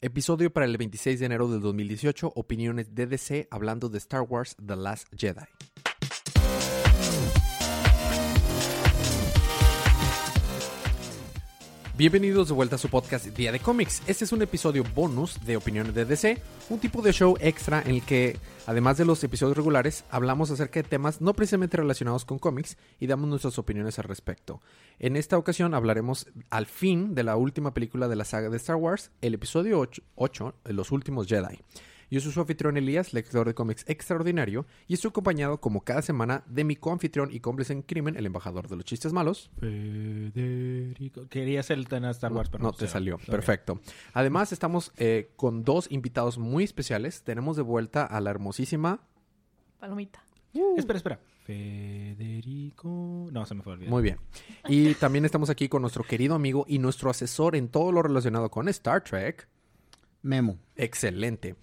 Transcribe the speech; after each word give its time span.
Episodio 0.00 0.52
para 0.52 0.64
el 0.64 0.76
26 0.76 1.18
de 1.18 1.26
enero 1.26 1.48
del 1.48 1.60
2018, 1.60 2.32
opiniones 2.36 2.94
de 2.94 3.08
DC 3.08 3.48
hablando 3.50 3.88
de 3.88 3.98
Star 3.98 4.22
Wars 4.22 4.54
The 4.64 4.76
Last 4.76 5.08
Jedi. 5.12 5.42
Bienvenidos 11.98 12.46
de 12.46 12.54
vuelta 12.54 12.76
a 12.76 12.78
su 12.78 12.88
podcast 12.88 13.26
Día 13.26 13.50
de 13.50 13.58
Cómics. 13.58 14.04
Este 14.06 14.24
es 14.24 14.30
un 14.30 14.40
episodio 14.40 14.84
bonus 14.94 15.44
de 15.44 15.56
Opiniones 15.56 15.96
de 15.96 16.04
DC, 16.04 16.40
un 16.70 16.78
tipo 16.78 17.02
de 17.02 17.12
show 17.12 17.36
extra 17.40 17.82
en 17.82 17.96
el 17.96 18.02
que, 18.04 18.38
además 18.68 18.98
de 18.98 19.04
los 19.04 19.24
episodios 19.24 19.56
regulares, 19.56 20.04
hablamos 20.08 20.52
acerca 20.52 20.80
de 20.80 20.88
temas 20.88 21.20
no 21.20 21.34
precisamente 21.34 21.76
relacionados 21.76 22.24
con 22.24 22.38
cómics 22.38 22.76
y 23.00 23.08
damos 23.08 23.28
nuestras 23.28 23.58
opiniones 23.58 23.98
al 23.98 24.04
respecto. 24.04 24.62
En 25.00 25.16
esta 25.16 25.38
ocasión 25.38 25.74
hablaremos 25.74 26.28
al 26.50 26.66
fin 26.66 27.16
de 27.16 27.24
la 27.24 27.34
última 27.34 27.74
película 27.74 28.06
de 28.06 28.14
la 28.14 28.24
saga 28.24 28.48
de 28.48 28.58
Star 28.58 28.76
Wars, 28.76 29.10
el 29.20 29.34
episodio 29.34 29.84
8, 30.14 30.54
Los 30.66 30.92
Últimos 30.92 31.26
Jedi. 31.26 31.58
Yo 32.10 32.20
soy 32.20 32.32
su 32.32 32.40
anfitrión 32.40 32.76
Elías, 32.76 33.12
lector 33.12 33.46
de 33.46 33.54
cómics 33.54 33.84
extraordinario, 33.86 34.66
y 34.86 34.94
estoy 34.94 35.10
acompañado 35.10 35.60
como 35.60 35.82
cada 35.82 36.02
semana 36.02 36.42
de 36.46 36.64
mi 36.64 36.76
coanfitrión 36.76 37.30
y 37.32 37.40
cómplice 37.40 37.72
en 37.74 37.82
crimen, 37.82 38.16
el 38.16 38.26
embajador 38.26 38.68
de 38.68 38.76
los 38.76 38.84
chistes 38.84 39.12
malos. 39.12 39.50
Federico. 39.58 41.28
Quería 41.28 41.62
ser 41.62 41.78
el 41.78 41.88
tema 41.88 42.06
de 42.06 42.12
Star 42.12 42.32
Wars, 42.32 42.48
pero 42.48 42.64
no, 42.64 42.72
te 42.72 42.88
salió. 42.88 43.18
Perfecto. 43.18 43.80
Además, 44.14 44.52
estamos 44.52 44.92
eh, 44.96 45.32
con 45.36 45.64
dos 45.64 45.86
invitados 45.90 46.38
muy 46.38 46.64
especiales. 46.64 47.22
Tenemos 47.22 47.56
de 47.56 47.62
vuelta 47.62 48.04
a 48.04 48.20
la 48.20 48.30
hermosísima... 48.30 49.00
Palomita. 49.78 50.22
Espera, 50.76 50.96
espera. 50.96 51.20
Federico. 51.44 53.28
No, 53.32 53.46
se 53.46 53.54
me 53.54 53.62
fue 53.62 53.74
olvidar. 53.74 53.90
Muy 53.90 54.02
bien. 54.02 54.18
Y 54.66 54.94
también 54.94 55.24
estamos 55.24 55.50
aquí 55.50 55.68
con 55.68 55.82
nuestro 55.82 56.04
querido 56.04 56.34
amigo 56.34 56.64
y 56.68 56.78
nuestro 56.78 57.10
asesor 57.10 57.56
en 57.56 57.68
todo 57.68 57.92
lo 57.92 58.02
relacionado 58.02 58.50
con 58.50 58.68
Star 58.68 59.04
Trek. 59.04 59.48
Memo. 60.22 60.58
Excelente. 60.76 61.56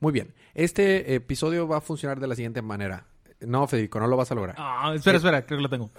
Muy 0.00 0.12
bien. 0.12 0.34
Este 0.54 1.14
episodio 1.14 1.68
va 1.68 1.76
a 1.76 1.80
funcionar 1.82 2.20
de 2.20 2.26
la 2.26 2.34
siguiente 2.34 2.62
manera. 2.62 3.06
No, 3.40 3.66
Federico, 3.66 4.00
no 4.00 4.06
lo 4.06 4.16
vas 4.16 4.30
a 4.32 4.34
lograr. 4.34 4.56
Ah, 4.58 4.92
espera, 4.94 5.18
espera, 5.18 5.44
creo 5.44 5.58
que 5.58 5.62
lo 5.62 5.68
tengo. 5.68 5.90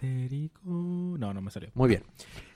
Federico. 0.00 0.60
No, 0.64 1.32
no 1.34 1.40
me 1.40 1.50
salió. 1.50 1.70
Muy 1.74 1.88
bien. 1.88 2.02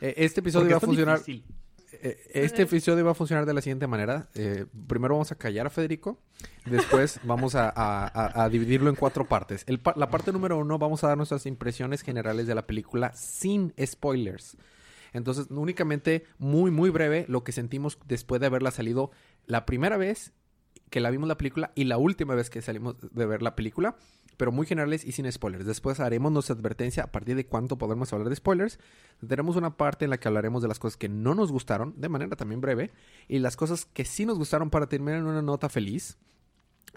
Eh, 0.00 0.14
este 0.17 0.41
episodio 0.41 0.70
va 0.70 0.77
a 0.78 0.81
funcionar. 0.81 1.20
Eh, 1.27 2.19
este 2.33 2.62
episodio 2.62 3.05
va 3.05 3.11
a 3.11 3.14
funcionar 3.14 3.45
de 3.45 3.53
la 3.53 3.61
siguiente 3.61 3.87
manera. 3.87 4.28
Eh, 4.34 4.64
primero 4.87 5.14
vamos 5.14 5.33
a 5.33 5.34
callar 5.34 5.67
a 5.67 5.70
Federico. 5.70 6.19
Después 6.64 7.20
vamos 7.25 7.55
a, 7.56 8.48
dividirlo 8.50 8.89
en 8.89 8.97
cuatro 8.97 9.27
partes. 9.27 9.67
la 9.69 10.11
parte 10.11 10.33
número 10.33 10.56
uno 10.59 10.78
vamos 10.78 11.05
a 11.05 11.09
dar 11.09 11.17
nuestras 11.19 11.44
impresiones 11.44 12.03
generales 12.03 12.47
de 12.47 12.55
la 12.55 12.67
película 12.67 13.12
sin 13.15 13.75
spoilers. 13.84 14.56
Entonces, 15.12 15.47
únicamente 15.50 16.25
muy, 16.39 16.70
muy 16.70 16.89
breve 16.89 17.27
lo 17.28 17.42
que 17.44 17.53
sentimos 17.53 17.98
después 18.06 18.41
de 18.41 18.47
haberla 18.47 18.70
salido 18.70 19.11
la 19.47 19.67
primera 19.67 19.97
vez 19.97 20.33
que 20.91 21.00
la 21.00 21.10
vimos 21.10 21.28
la 21.28 21.38
película 21.38 21.72
y 21.74 21.84
la 21.84 21.98
última 21.98 22.34
vez 22.34 22.50
que 22.50 22.62
salimos 22.62 22.96
de 23.00 23.27
ver 23.27 23.42
la 23.42 23.56
película, 23.56 23.96
pero 24.36 24.52
muy 24.52 24.66
generales 24.66 25.05
y 25.05 25.12
sin 25.12 25.30
spoilers. 25.30 25.66
Después 25.66 26.00
haremos 26.00 26.32
nuestra 26.32 26.55
advertencia 26.55 27.05
a 27.05 27.12
partir 27.12 27.36
de 27.36 27.47
cuánto 27.47 27.78
podemos 27.78 28.12
hablar 28.12 28.28
de 28.28 28.36
spoilers. 28.36 28.78
Tenemos 29.27 29.56
una 29.56 29.77
parte 29.77 30.05
en 30.05 30.10
la 30.10 30.19
que 30.19 30.28
hablaremos 30.28 30.62
de 30.62 30.69
las 30.69 30.78
cosas 30.78 30.97
que 30.97 31.08
no 31.08 31.34
nos 31.34 31.52
gustaron, 31.52 31.94
de 31.97 32.08
manera 32.08 32.36
también 32.36 32.60
breve, 32.60 32.91
y 33.28 33.38
las 33.38 33.56
cosas 33.56 33.84
que 33.84 34.05
sí 34.05 34.27
nos 34.27 34.38
gustaron 34.38 34.70
para 34.70 34.88
terminar 34.88 35.20
en 35.20 35.27
una 35.27 35.42
nota 35.42 35.69
feliz 35.69 36.19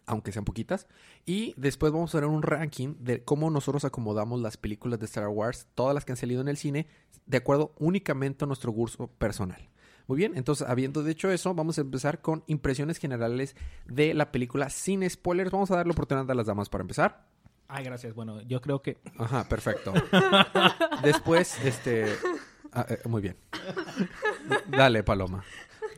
aunque 0.05 0.31
sean 0.31 0.45
poquitas. 0.45 0.87
Y 1.25 1.53
después 1.57 1.91
vamos 1.91 2.13
a 2.13 2.19
ver 2.19 2.27
un 2.27 2.41
ranking 2.41 2.95
de 2.99 3.23
cómo 3.23 3.49
nosotros 3.49 3.85
acomodamos 3.85 4.41
las 4.41 4.57
películas 4.57 4.99
de 4.99 5.05
Star 5.05 5.27
Wars, 5.27 5.67
todas 5.75 5.93
las 5.93 6.03
que 6.05 6.11
han 6.11 6.17
salido 6.17 6.41
en 6.41 6.47
el 6.47 6.57
cine, 6.57 6.87
de 7.25 7.37
acuerdo 7.37 7.73
únicamente 7.79 8.43
a 8.43 8.47
nuestro 8.47 8.71
gusto 8.71 9.07
personal. 9.07 9.69
Muy 10.07 10.17
bien, 10.17 10.33
entonces 10.35 10.67
habiendo 10.67 11.03
dicho 11.03 11.31
eso, 11.31 11.53
vamos 11.53 11.77
a 11.77 11.81
empezar 11.81 12.21
con 12.21 12.43
impresiones 12.47 12.97
generales 12.97 13.55
de 13.85 14.13
la 14.13 14.31
película 14.31 14.69
sin 14.69 15.09
spoilers. 15.09 15.51
Vamos 15.51 15.71
a 15.71 15.77
dar 15.77 15.85
la 15.85 15.93
oportunidad 15.93 16.29
a 16.29 16.35
las 16.35 16.47
damas 16.47 16.69
para 16.69 16.81
empezar. 16.81 17.25
Ay, 17.67 17.85
gracias. 17.85 18.13
Bueno, 18.13 18.41
yo 18.41 18.61
creo 18.61 18.81
que... 18.81 18.97
Ajá, 19.17 19.47
perfecto. 19.47 19.93
Después, 21.03 21.57
este... 21.63 22.13
Ah, 22.71 22.85
eh, 22.89 22.99
muy 23.07 23.21
bien. 23.21 23.37
Dale, 24.67 25.03
Paloma. 25.03 25.43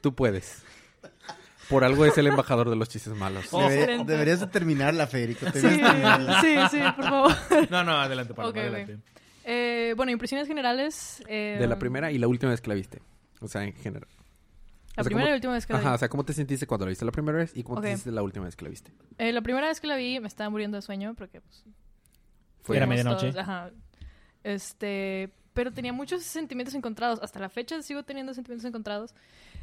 Tú 0.02 0.14
puedes. 0.14 0.64
Por 1.70 1.84
algo 1.84 2.06
es 2.06 2.18
el 2.18 2.28
embajador 2.28 2.70
de 2.70 2.76
los 2.76 2.90
chistes 2.90 3.14
malos. 3.16 3.50
deberías 4.06 4.40
de 4.40 4.48
terminarla, 4.48 5.08
Federico. 5.08 5.48
Sí, 5.52 5.62
sí, 5.62 6.58
sí, 6.72 6.80
por 6.96 7.06
favor. 7.06 7.32
No, 7.72 7.84
no, 7.84 7.94
adelante, 7.94 8.34
Paloma, 8.34 8.60
adelante. 8.60 9.00
Eh, 9.46 9.94
bueno, 9.96 10.12
impresiones 10.12 10.48
generales. 10.48 11.24
Eh, 11.28 11.58
de 11.60 11.68
la 11.68 11.80
primera 11.80 12.12
y 12.12 12.18
la 12.18 12.28
última 12.28 12.52
vez 12.52 12.62
que 12.62 12.70
la 12.70 12.76
viste. 12.76 13.02
O 13.46 13.48
sea, 13.48 13.64
en 13.64 13.74
general. 13.74 14.10
La 14.96 15.04
primera 15.04 15.28
y 15.28 15.30
la 15.30 15.36
última 15.36 15.54
vez 15.54 15.66
que 15.66 15.74
la 15.74 15.80
vi. 15.80 15.86
Ajá, 15.86 15.96
o 15.96 15.98
sea, 15.98 16.10
¿cómo 16.10 16.24
te 16.24 16.34
sentiste 16.34 16.66
cuando 16.66 16.86
la 16.86 16.90
viste 16.90 17.06
la 17.06 17.12
primera 17.12 17.38
vez 17.38 17.52
y 17.56 17.64
cómo 17.64 17.82
te 17.82 17.88
sentiste 17.88 18.12
la 18.12 18.24
última 18.24 18.46
vez 18.46 18.56
que 18.56 18.64
la 18.64 18.70
viste? 18.70 18.92
Eh, 19.18 19.32
la 19.32 19.42
primera 19.42 19.68
vez 19.68 19.80
que 19.80 19.88
la 19.88 19.96
vi 19.96 20.20
me 20.20 20.28
estaba 20.28 20.50
muriendo 20.50 20.78
de 20.78 20.82
sueño 20.82 21.14
porque, 21.16 21.42
pues... 21.42 21.64
Fue 22.64 22.78
Era 22.78 22.88
medianoche. 22.88 23.32
ajá. 23.38 23.72
Este... 24.44 25.32
Pero 25.54 25.72
tenía 25.72 25.94
muchos 25.94 26.24
sentimientos 26.24 26.76
encontrados. 26.76 27.20
Hasta 27.22 27.40
la 27.40 27.50
fecha 27.50 27.82
sigo 27.82 28.04
teniendo 28.04 28.34
sentimientos 28.34 28.66
encontrados. 28.66 29.14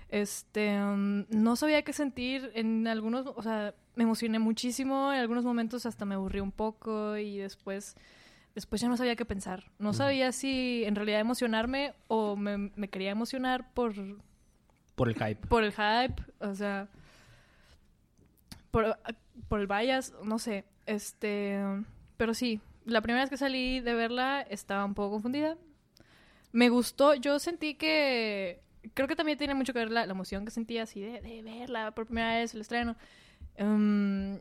Este... 0.08 0.80
Um, 0.80 1.24
no 1.30 1.56
sabía 1.56 1.82
qué 1.82 1.92
sentir 1.92 2.50
en 2.54 2.86
algunos... 2.86 3.26
O 3.26 3.42
sea, 3.42 3.74
me 3.96 4.04
emocioné 4.04 4.38
muchísimo. 4.38 5.12
En 5.12 5.20
algunos 5.20 5.44
momentos 5.44 5.86
hasta 5.86 6.04
me 6.04 6.14
aburrí 6.14 6.40
un 6.40 6.52
poco 6.52 7.16
y 7.16 7.38
después 7.38 7.96
después 8.54 8.80
ya 8.80 8.88
no 8.88 8.96
sabía 8.96 9.16
qué 9.16 9.24
pensar. 9.24 9.70
No 9.78 9.92
sabía 9.92 10.32
si 10.32 10.84
en 10.84 10.94
realidad 10.94 11.20
emocionarme 11.20 11.94
o 12.08 12.36
me, 12.36 12.70
quería 12.90 13.10
emocionar 13.10 13.72
por... 13.72 13.94
Por 14.94 15.08
el 15.08 15.14
hype. 15.14 15.46
Por 15.46 15.64
el 15.64 15.72
hype, 15.72 16.22
o 16.40 16.54
sea... 16.54 16.88
Por, 18.70 18.98
por 19.48 19.60
el 19.60 19.66
bias, 19.66 20.14
no 20.24 20.38
sé. 20.38 20.64
Este... 20.86 21.60
Pero 22.16 22.34
sí, 22.34 22.60
la 22.84 23.00
primera 23.00 23.22
vez 23.22 23.30
que 23.30 23.36
salí 23.36 23.80
de 23.80 23.94
verla 23.94 24.42
estaba 24.42 24.84
un 24.84 24.94
poco 24.94 25.12
confundida. 25.12 25.56
Me 26.52 26.68
gustó, 26.68 27.14
yo 27.14 27.38
sentí 27.38 27.74
que... 27.74 28.60
Creo 28.94 29.06
que 29.06 29.16
también 29.16 29.38
tiene 29.38 29.54
mucho 29.54 29.72
que 29.72 29.78
ver 29.78 29.90
la, 29.90 30.04
emoción 30.04 30.44
que 30.44 30.50
sentía 30.50 30.82
así 30.82 31.00
de, 31.00 31.42
verla 31.42 31.92
por 31.92 32.06
primera 32.06 32.34
vez, 32.38 32.54
el 32.54 32.60
estreno. 32.60 32.96
Um, 33.58 34.38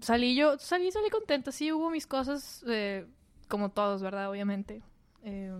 salí 0.00 0.34
yo, 0.34 0.58
salí, 0.58 0.90
salí 0.90 1.10
contenta, 1.10 1.52
sí 1.52 1.70
hubo 1.72 1.90
mis 1.90 2.06
cosas... 2.06 2.64
Eh, 2.66 3.06
como 3.48 3.70
todos, 3.70 4.02
¿verdad? 4.02 4.30
Obviamente. 4.30 4.82
Eh, 5.24 5.52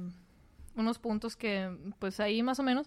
unos 0.74 0.98
puntos 0.98 1.36
que, 1.36 1.70
pues 1.98 2.20
ahí 2.20 2.42
más 2.42 2.58
o 2.58 2.62
menos, 2.62 2.86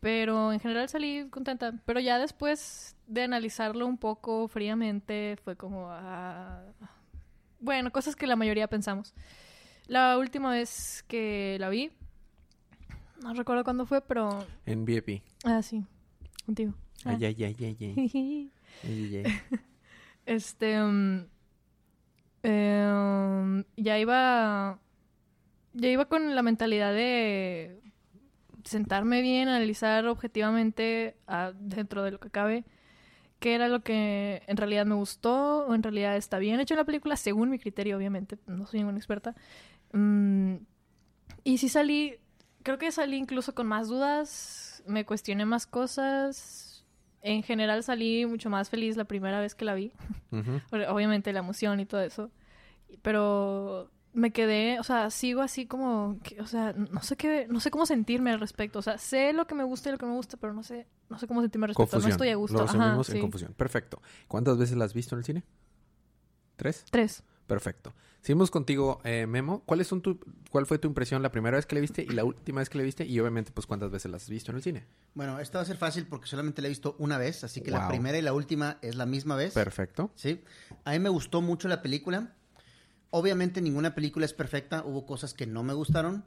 pero 0.00 0.52
en 0.52 0.60
general 0.60 0.88
salí 0.88 1.28
contenta. 1.30 1.74
Pero 1.86 2.00
ya 2.00 2.18
después 2.18 2.96
de 3.06 3.22
analizarlo 3.22 3.86
un 3.86 3.98
poco 3.98 4.48
fríamente, 4.48 5.36
fue 5.44 5.56
como, 5.56 5.88
ah, 5.90 6.62
bueno, 7.60 7.92
cosas 7.92 8.16
que 8.16 8.26
la 8.26 8.36
mayoría 8.36 8.68
pensamos. 8.68 9.14
La 9.86 10.18
última 10.18 10.52
vez 10.52 11.04
que 11.08 11.56
la 11.60 11.68
vi, 11.68 11.90
no 13.22 13.34
recuerdo 13.34 13.64
cuándo 13.64 13.86
fue, 13.86 14.00
pero... 14.00 14.44
En 14.66 14.84
VIP. 14.84 15.22
Ah, 15.44 15.62
sí, 15.62 15.84
contigo. 16.44 16.74
Ay, 17.04 17.24
ay, 17.24 17.44
ay, 17.44 17.56
ay, 17.60 18.50
ay. 18.82 19.32
este... 20.26 20.82
Um, 20.82 21.26
eh, 22.42 23.64
ya 23.76 23.98
iba. 23.98 24.78
Ya 25.74 25.88
iba 25.88 26.04
con 26.04 26.34
la 26.34 26.42
mentalidad 26.42 26.92
de 26.92 27.80
sentarme 28.64 29.22
bien, 29.22 29.48
analizar 29.48 30.06
objetivamente 30.06 31.16
dentro 31.60 32.02
de 32.02 32.10
lo 32.10 32.20
que 32.20 32.30
cabe 32.30 32.64
qué 33.42 33.56
era 33.56 33.68
lo 33.68 33.82
que 33.82 34.42
en 34.46 34.56
realidad 34.56 34.86
me 34.86 34.94
gustó 34.94 35.66
o 35.66 35.74
en 35.74 35.82
realidad 35.82 36.16
está 36.16 36.38
bien 36.38 36.60
hecho 36.60 36.76
la 36.76 36.84
película, 36.84 37.16
según 37.16 37.50
mi 37.50 37.58
criterio, 37.58 37.96
obviamente, 37.96 38.38
no 38.46 38.66
soy 38.66 38.78
ninguna 38.78 38.98
experta. 38.98 39.34
Mm, 39.92 40.58
y 41.42 41.58
sí 41.58 41.68
salí, 41.68 42.18
creo 42.62 42.78
que 42.78 42.92
salí 42.92 43.16
incluso 43.16 43.52
con 43.54 43.66
más 43.66 43.88
dudas, 43.88 44.84
me 44.86 45.04
cuestioné 45.04 45.44
más 45.44 45.66
cosas. 45.66 46.71
En 47.22 47.42
general 47.42 47.82
salí 47.82 48.26
mucho 48.26 48.50
más 48.50 48.68
feliz 48.68 48.96
la 48.96 49.04
primera 49.04 49.40
vez 49.40 49.54
que 49.54 49.64
la 49.64 49.74
vi. 49.74 49.92
Obviamente 50.88 51.32
la 51.32 51.40
emoción 51.40 51.80
y 51.80 51.86
todo 51.86 52.02
eso 52.02 52.30
pero 53.00 53.90
me 54.12 54.30
quedé, 54.30 54.78
o 54.78 54.82
sea, 54.82 55.10
sigo 55.10 55.40
así 55.40 55.66
como, 55.66 56.18
o 56.38 56.46
sea, 56.46 56.74
no 56.74 57.02
sé 57.02 57.16
qué, 57.16 57.46
no 57.48 57.60
sé 57.60 57.70
cómo 57.70 57.86
sentirme 57.86 58.30
al 58.30 58.40
respecto, 58.40 58.80
o 58.80 58.82
sea, 58.82 58.98
sé 58.98 59.32
lo 59.32 59.46
que 59.46 59.54
me 59.54 59.64
gusta 59.64 59.88
y 59.88 59.92
lo 59.92 59.98
que 59.98 60.04
no 60.04 60.12
me 60.12 60.16
gusta, 60.16 60.36
pero 60.36 60.52
no 60.52 60.62
sé, 60.62 60.86
no 61.08 61.18
sé 61.18 61.26
cómo 61.26 61.40
sentirme 61.40 61.64
al 61.64 61.68
respecto, 61.68 61.98
no 61.98 62.08
estoy 62.08 62.28
a 62.28 62.36
gusto. 62.36 62.58
Lo 62.58 62.66
resumimos 62.66 63.08
en 63.08 63.20
confusión. 63.20 63.54
Perfecto. 63.54 64.02
¿Cuántas 64.28 64.58
veces 64.58 64.76
la 64.76 64.84
has 64.84 64.92
visto 64.92 65.14
en 65.14 65.20
el 65.20 65.24
cine? 65.24 65.44
¿Tres? 66.56 66.84
Tres. 66.90 67.24
Perfecto. 67.46 67.92
Seguimos 68.22 68.52
contigo, 68.52 69.00
eh, 69.02 69.26
Memo. 69.26 69.64
¿Cuál, 69.66 69.84
son 69.84 70.00
tu, 70.00 70.20
¿Cuál 70.50 70.64
fue 70.64 70.78
tu 70.78 70.86
impresión 70.86 71.22
la 71.22 71.32
primera 71.32 71.56
vez 71.56 71.66
que 71.66 71.74
la 71.74 71.80
viste 71.80 72.02
y 72.02 72.12
la 72.12 72.24
última 72.24 72.60
vez 72.60 72.68
que 72.68 72.78
la 72.78 72.84
viste? 72.84 73.04
Y 73.04 73.18
obviamente, 73.18 73.50
pues, 73.52 73.66
¿cuántas 73.66 73.90
veces 73.90 74.12
la 74.12 74.16
has 74.18 74.28
visto 74.28 74.52
en 74.52 74.58
el 74.58 74.62
cine? 74.62 74.86
Bueno, 75.14 75.40
esto 75.40 75.58
va 75.58 75.62
a 75.62 75.64
ser 75.64 75.76
fácil 75.76 76.06
porque 76.06 76.28
solamente 76.28 76.62
la 76.62 76.68
he 76.68 76.70
visto 76.70 76.94
una 77.00 77.18
vez, 77.18 77.42
así 77.42 77.62
que 77.62 77.72
la 77.72 77.88
primera 77.88 78.16
y 78.16 78.22
la 78.22 78.32
última 78.32 78.78
es 78.80 78.94
la 78.94 79.06
misma 79.06 79.34
vez. 79.34 79.54
Perfecto. 79.54 80.12
Sí. 80.14 80.40
A 80.84 80.92
mí 80.92 81.00
me 81.00 81.08
gustó 81.08 81.40
mucho 81.40 81.66
la 81.66 81.82
película. 81.82 82.32
Obviamente 83.10 83.60
ninguna 83.60 83.94
película 83.94 84.24
es 84.24 84.32
perfecta, 84.32 84.84
hubo 84.84 85.04
cosas 85.04 85.34
que 85.34 85.46
no 85.46 85.64
me 85.64 85.74
gustaron, 85.74 86.24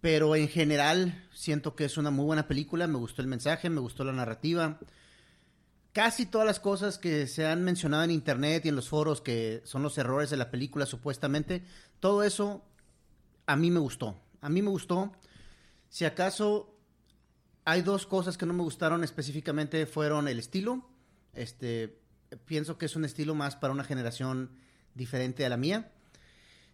Pero 0.00 0.34
en 0.36 0.48
general 0.48 1.28
siento 1.34 1.74
que 1.74 1.84
es 1.84 1.98
una 1.98 2.10
muy 2.10 2.24
buena 2.24 2.46
película, 2.46 2.86
me 2.86 2.96
gustó 2.98 3.20
el 3.20 3.28
mensaje, 3.28 3.68
me 3.68 3.80
gustó 3.80 4.04
la 4.04 4.12
narrativa. 4.12 4.78
Casi 5.92 6.26
todas 6.26 6.46
las 6.46 6.60
cosas 6.60 6.98
que 6.98 7.26
se 7.26 7.46
han 7.46 7.64
mencionado 7.64 8.04
en 8.04 8.12
internet 8.12 8.64
y 8.64 8.68
en 8.68 8.76
los 8.76 8.88
foros 8.88 9.20
que 9.20 9.60
son 9.64 9.82
los 9.82 9.98
errores 9.98 10.30
de 10.30 10.36
la 10.36 10.50
película 10.50 10.86
supuestamente, 10.86 11.64
todo 11.98 12.22
eso 12.22 12.64
a 13.46 13.56
mí 13.56 13.70
me 13.70 13.80
gustó. 13.80 14.20
A 14.40 14.48
mí 14.48 14.62
me 14.62 14.70
gustó. 14.70 15.12
Si 15.88 16.04
acaso 16.04 16.76
hay 17.64 17.82
dos 17.82 18.06
cosas 18.06 18.38
que 18.38 18.46
no 18.46 18.52
me 18.52 18.62
gustaron 18.62 19.02
específicamente 19.02 19.86
fueron 19.86 20.28
el 20.28 20.38
estilo. 20.38 20.88
Este, 21.34 21.98
pienso 22.44 22.78
que 22.78 22.86
es 22.86 22.96
un 22.96 23.04
estilo 23.04 23.34
más 23.34 23.56
para 23.56 23.72
una 23.72 23.84
generación 23.84 24.50
diferente 24.94 25.44
a 25.44 25.48
la 25.48 25.56
mía. 25.56 25.90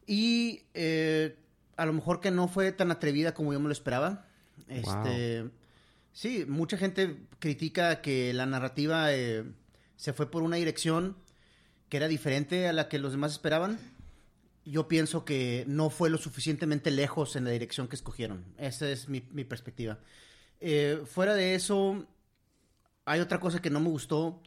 Y 0.07 0.65
eh, 0.75 1.39
a 1.77 1.87
lo 1.87 1.93
mejor 1.93 2.21
que 2.21 2.31
no 2.31 2.49
fue 2.49 2.73
tan 2.73 2.91
atrevida 2.91 3.35
como 3.35 3.53
yo 3.53 3.61
me 3.61 3.67
lo 3.67 3.73
esperaba. 3.73 4.27
Este, 4.69 5.51
Sí, 6.17 6.47
mucha 6.49 6.79
gente 6.79 7.19
critica 7.41 8.01
que 8.01 8.33
la 8.33 8.47
narrativa 8.47 9.13
eh, 9.13 9.45
se 9.97 10.15
fue 10.15 10.31
por 10.31 10.43
una 10.43 10.57
dirección 10.57 11.15
que 11.91 11.99
era 11.99 12.09
diferente 12.09 12.69
a 12.69 12.73
la 12.73 12.89
que 12.89 12.99
los 12.99 13.13
demás 13.13 13.33
esperaban. 13.33 13.79
Yo 14.65 14.89
pienso 14.89 15.27
que 15.27 15.67
no 15.69 15.91
fue 15.91 16.09
lo 16.09 16.17
suficientemente 16.17 16.91
lejos 16.91 17.37
en 17.37 17.45
la 17.45 17.51
dirección 17.51 17.87
que 17.87 17.97
escogieron. 17.97 18.47
Esa 18.57 18.89
es 18.89 19.11
mi, 19.11 19.21
perspectiva. 19.21 19.99
Eh, 20.59 21.03
fuera 21.05 21.35
de 21.35 21.55
eso, 21.55 22.07
hay 23.05 23.21
otra 23.21 23.39
cosa 23.39 23.61
que 23.61 23.69
no 23.69 23.81
me 23.81 23.91
gustó 23.91 24.41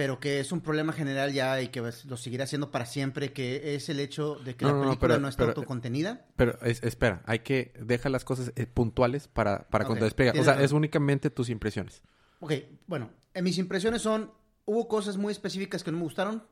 pero 0.00 0.18
que 0.18 0.40
es 0.40 0.50
un 0.50 0.62
problema 0.62 0.94
general 0.94 1.30
ya 1.30 1.60
y 1.60 1.68
que 1.68 1.82
lo 1.82 2.16
seguirá 2.16 2.46
siendo 2.46 2.70
para 2.70 2.86
siempre, 2.86 3.34
que 3.34 3.74
es 3.74 3.90
el 3.90 4.00
hecho 4.00 4.36
de 4.36 4.56
que 4.56 4.64
la 4.64 4.80
película 4.80 5.18
no, 5.18 5.28
está 5.28 5.44
autocontenida. 5.44 6.24
Pero 6.36 6.58
espera, 6.62 7.22
hay 7.26 7.40
que 7.40 7.74
dejar 7.78 8.10
las 8.10 8.24
cosas 8.24 8.50
eh, 8.56 8.64
puntuales 8.64 9.28
para, 9.28 9.68
para 9.68 9.84
cuando 9.84 10.06
despegue. 10.06 10.40
O 10.40 10.42
sea, 10.42 10.62
es 10.62 10.72
únicamente 10.72 11.28
tus 11.28 11.50
impresiones. 11.50 12.00
Ok, 12.38 12.54
bueno, 12.86 13.10
en 13.34 13.44
mis 13.44 13.58
impresiones 13.58 14.00
son, 14.00 14.32
hubo 14.64 14.88
cosas 14.88 15.18
muy 15.18 15.32
específicas 15.32 15.84
que 15.84 15.90
no 15.90 15.98
me 15.98 16.04
gustaron, 16.04 16.44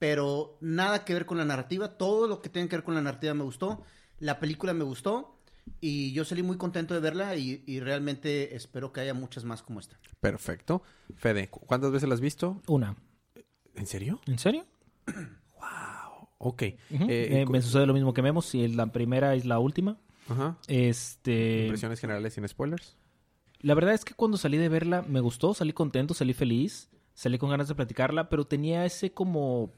pero 0.00 0.58
nada 0.60 1.04
que 1.04 1.14
ver 1.14 1.24
con 1.24 1.38
la 1.38 1.44
narrativa. 1.44 1.96
Todo 1.96 2.26
lo 2.26 2.42
que 2.42 2.48
tiene 2.48 2.68
que 2.68 2.74
ver 2.74 2.84
con 2.84 2.96
la 2.96 3.00
narrativa 3.00 3.32
me 3.32 3.44
gustó. 3.44 3.84
La 4.18 4.40
película 4.40 4.74
me 4.74 4.82
gustó. 4.82 5.31
Y 5.80 6.12
yo 6.12 6.24
salí 6.24 6.42
muy 6.42 6.56
contento 6.56 6.94
de 6.94 7.00
verla 7.00 7.36
y, 7.36 7.80
realmente 7.80 8.54
espero 8.54 8.92
que 8.92 9.00
haya 9.00 9.14
muchas 9.14 9.44
más 9.44 9.62
como 9.62 9.80
esta. 9.80 9.98
Perfecto. 10.20 10.82
Fede, 11.16 11.48
¿cuántas 11.48 11.90
veces 11.90 12.08
la 12.08 12.14
has 12.14 12.20
visto? 12.20 12.62
Una. 12.66 12.96
¿En 13.74 13.86
serio? 13.86 14.20
¿En 14.26 14.38
serio? 14.38 14.64
wow. 15.06 16.28
Ok. 16.38 16.62
Eh, 16.90 17.46
me 17.48 17.62
sucede 17.62 17.86
lo 17.86 17.94
mismo 17.94 18.12
que 18.14 18.22
vemos. 18.22 18.46
Si 18.46 18.68
la 18.68 18.86
primera 18.86 19.34
es 19.34 19.44
la 19.44 19.58
última. 19.58 19.98
Ajá. 20.28 20.56
Este... 20.68 21.64
¿Impresiones 21.64 22.00
generales 22.00 22.34
sin 22.34 22.46
spoilers? 22.46 22.96
La 23.60 23.74
verdad 23.74 23.94
es 23.94 24.04
que 24.04 24.14
cuando 24.14 24.36
salí 24.36 24.58
de 24.58 24.68
verla 24.68 25.02
me 25.02 25.20
gustó, 25.20 25.54
salí 25.54 25.72
contento, 25.72 26.14
salí 26.14 26.32
feliz, 26.32 26.90
salí 27.14 27.38
con 27.38 27.50
ganas 27.50 27.68
de 27.68 27.76
platicarla, 27.76 28.28
pero 28.28 28.44
tenía 28.44 28.84
ese 28.84 29.12
como 29.12 29.72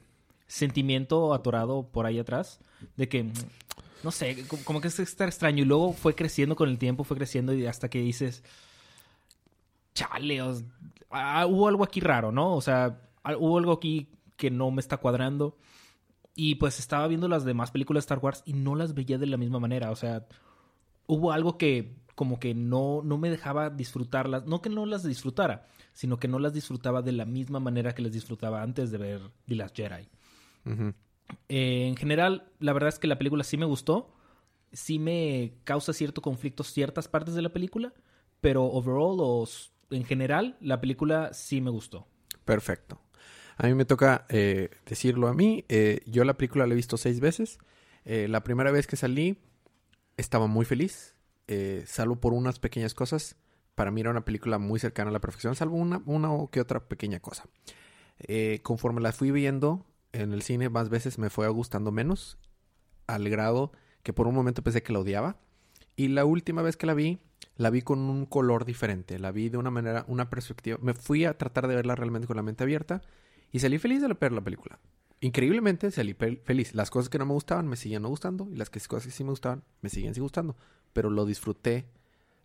sentimiento 0.47 1.33
atorado 1.33 1.89
por 1.91 2.05
ahí 2.05 2.19
atrás 2.19 2.59
de 2.97 3.09
que 3.09 3.31
no 4.05 4.11
sé, 4.11 4.45
como 4.65 4.81
que 4.81 4.89
es 4.89 4.99
extraño. 4.99 5.63
Y 5.63 5.65
luego 5.65 5.91
fue 5.91 6.13
creciendo 6.13 6.55
con 6.55 6.69
el 6.69 6.77
tiempo, 6.77 7.03
fue 7.03 7.17
creciendo 7.17 7.55
y 7.55 7.65
hasta 7.65 7.89
que 7.89 7.99
dices, 8.01 8.43
chale, 9.95 10.39
ah, 11.09 11.47
hubo 11.47 11.67
algo 11.67 11.83
aquí 11.83 12.01
raro, 12.01 12.31
¿no? 12.31 12.53
O 12.53 12.61
sea, 12.61 13.01
hubo 13.39 13.57
algo 13.57 13.71
aquí 13.71 14.11
que 14.37 14.51
no 14.51 14.69
me 14.69 14.79
está 14.79 14.97
cuadrando. 14.97 15.57
Y 16.35 16.55
pues 16.55 16.77
estaba 16.77 17.07
viendo 17.07 17.27
las 17.27 17.45
demás 17.45 17.71
películas 17.71 18.03
de 18.03 18.05
Star 18.05 18.19
Wars 18.19 18.43
y 18.45 18.53
no 18.53 18.75
las 18.75 18.93
veía 18.93 19.17
de 19.17 19.25
la 19.25 19.37
misma 19.37 19.59
manera. 19.59 19.89
O 19.89 19.95
sea, 19.95 20.27
hubo 21.07 21.31
algo 21.31 21.57
que 21.57 21.95
como 22.13 22.39
que 22.39 22.53
no, 22.53 23.01
no 23.03 23.17
me 23.17 23.31
dejaba 23.31 23.71
disfrutarlas. 23.71 24.45
No 24.45 24.61
que 24.61 24.69
no 24.69 24.85
las 24.85 25.01
disfrutara, 25.01 25.65
sino 25.93 26.19
que 26.19 26.27
no 26.27 26.37
las 26.37 26.53
disfrutaba 26.53 27.01
de 27.01 27.11
la 27.11 27.25
misma 27.25 27.59
manera 27.59 27.95
que 27.95 28.03
las 28.03 28.11
disfrutaba 28.11 28.61
antes 28.61 28.91
de 28.91 28.99
ver 28.99 29.21
The 29.47 29.55
Last 29.55 29.75
Jedi. 29.75 30.07
Eh, 31.49 31.87
en 31.87 31.95
general, 31.95 32.51
la 32.59 32.73
verdad 32.73 32.89
es 32.89 32.99
que 32.99 33.07
la 33.07 33.17
película 33.17 33.43
sí 33.43 33.57
me 33.57 33.65
gustó. 33.65 34.13
Sí 34.71 34.99
me 34.99 35.53
causa 35.63 35.93
cierto 35.93 36.21
conflicto 36.21 36.63
ciertas 36.63 37.07
partes 37.07 37.35
de 37.35 37.41
la 37.41 37.53
película. 37.53 37.93
Pero 38.41 38.65
overall, 38.65 39.17
o 39.19 39.47
en 39.89 40.03
general, 40.05 40.57
la 40.59 40.81
película 40.81 41.33
sí 41.33 41.61
me 41.61 41.69
gustó. 41.69 42.07
Perfecto. 42.43 43.01
A 43.57 43.67
mí 43.67 43.73
me 43.73 43.85
toca 43.85 44.25
eh, 44.29 44.69
decirlo 44.85 45.27
a 45.27 45.33
mí. 45.33 45.65
Eh, 45.69 46.01
yo 46.05 46.25
la 46.25 46.37
película 46.37 46.67
la 46.67 46.73
he 46.73 46.75
visto 46.75 46.97
seis 46.97 47.19
veces. 47.19 47.59
la 48.05 48.43
primera 48.43 48.71
vez 48.71 48.85
que 48.85 48.97
salí 48.97 49.37
estaba 50.17 50.45
muy 50.47 50.65
feliz, 50.65 51.15
salvo 51.85 52.17
por 52.17 52.33
unas 52.33 52.59
pequeñas 52.59 52.93
cosas. 52.93 53.35
Para 53.73 53.91
mí 53.91 54.01
era 54.01 54.11
una 54.11 54.23
película 54.23 54.59
muy 54.59 54.79
cercana 54.79 55.09
a 55.09 55.13
la 55.13 55.19
perfección, 55.19 55.55
salvo 55.55 55.75
una, 55.77 56.01
una 56.05 56.31
o 56.31 56.49
que 56.49 56.61
otra 56.61 56.87
pequeña 56.87 57.19
cosa. 57.19 57.45
conforme 58.61 59.01
la 59.01 59.11
fui 59.11 59.31
viendo, 59.31 59.85
en 60.21 60.33
el 60.33 60.41
cine 60.41 60.69
más 60.69 60.89
veces 60.89 61.17
me 61.19 61.29
fue 61.29 61.47
gustando 61.49 61.91
menos, 61.91 62.37
al 63.07 63.29
grado 63.29 63.71
que 64.03 64.13
por 64.13 64.27
un 64.27 64.35
momento 64.35 64.63
pensé 64.63 64.83
que 64.83 64.93
la 64.93 64.99
odiaba. 64.99 65.37
Y 65.95 66.09
la 66.09 66.25
última 66.25 66.61
vez 66.61 66.77
que 66.77 66.85
la 66.85 66.93
vi, 66.93 67.19
la 67.55 67.69
vi 67.69 67.81
con 67.81 67.99
un 67.99 68.25
color 68.25 68.65
diferente, 68.65 69.17
la 69.17 69.31
vi 69.31 69.49
de 69.49 69.57
una 69.57 69.71
manera, 69.71 70.05
una 70.07 70.29
perspectiva. 70.29 70.77
Me 70.81 70.93
fui 70.93 71.25
a 71.25 71.37
tratar 71.37 71.67
de 71.67 71.75
verla 71.75 71.95
realmente 71.95 72.27
con 72.27 72.35
la 72.35 72.43
mente 72.43 72.63
abierta 72.63 73.01
y 73.51 73.59
salí 73.59 73.77
feliz 73.77 74.01
de 74.01 74.13
ver 74.13 74.31
la 74.31 74.41
película. 74.41 74.79
Increíblemente 75.21 75.89
salí 75.91 76.13
feliz. 76.13 76.75
Las 76.75 76.91
cosas 76.91 77.09
que 77.09 77.17
no 77.17 77.25
me 77.25 77.33
gustaban 77.33 77.67
me 77.67 77.77
siguen 77.77 78.01
no 78.01 78.09
gustando 78.09 78.47
y 78.51 78.55
las 78.55 78.69
cosas 78.69 79.05
que 79.05 79.11
sí 79.11 79.23
me 79.23 79.29
gustaban 79.29 79.63
me 79.81 79.89
siguen 79.89 80.13
sí 80.13 80.21
gustando. 80.21 80.55
Pero 80.93 81.09
lo 81.09 81.25
disfruté 81.25 81.85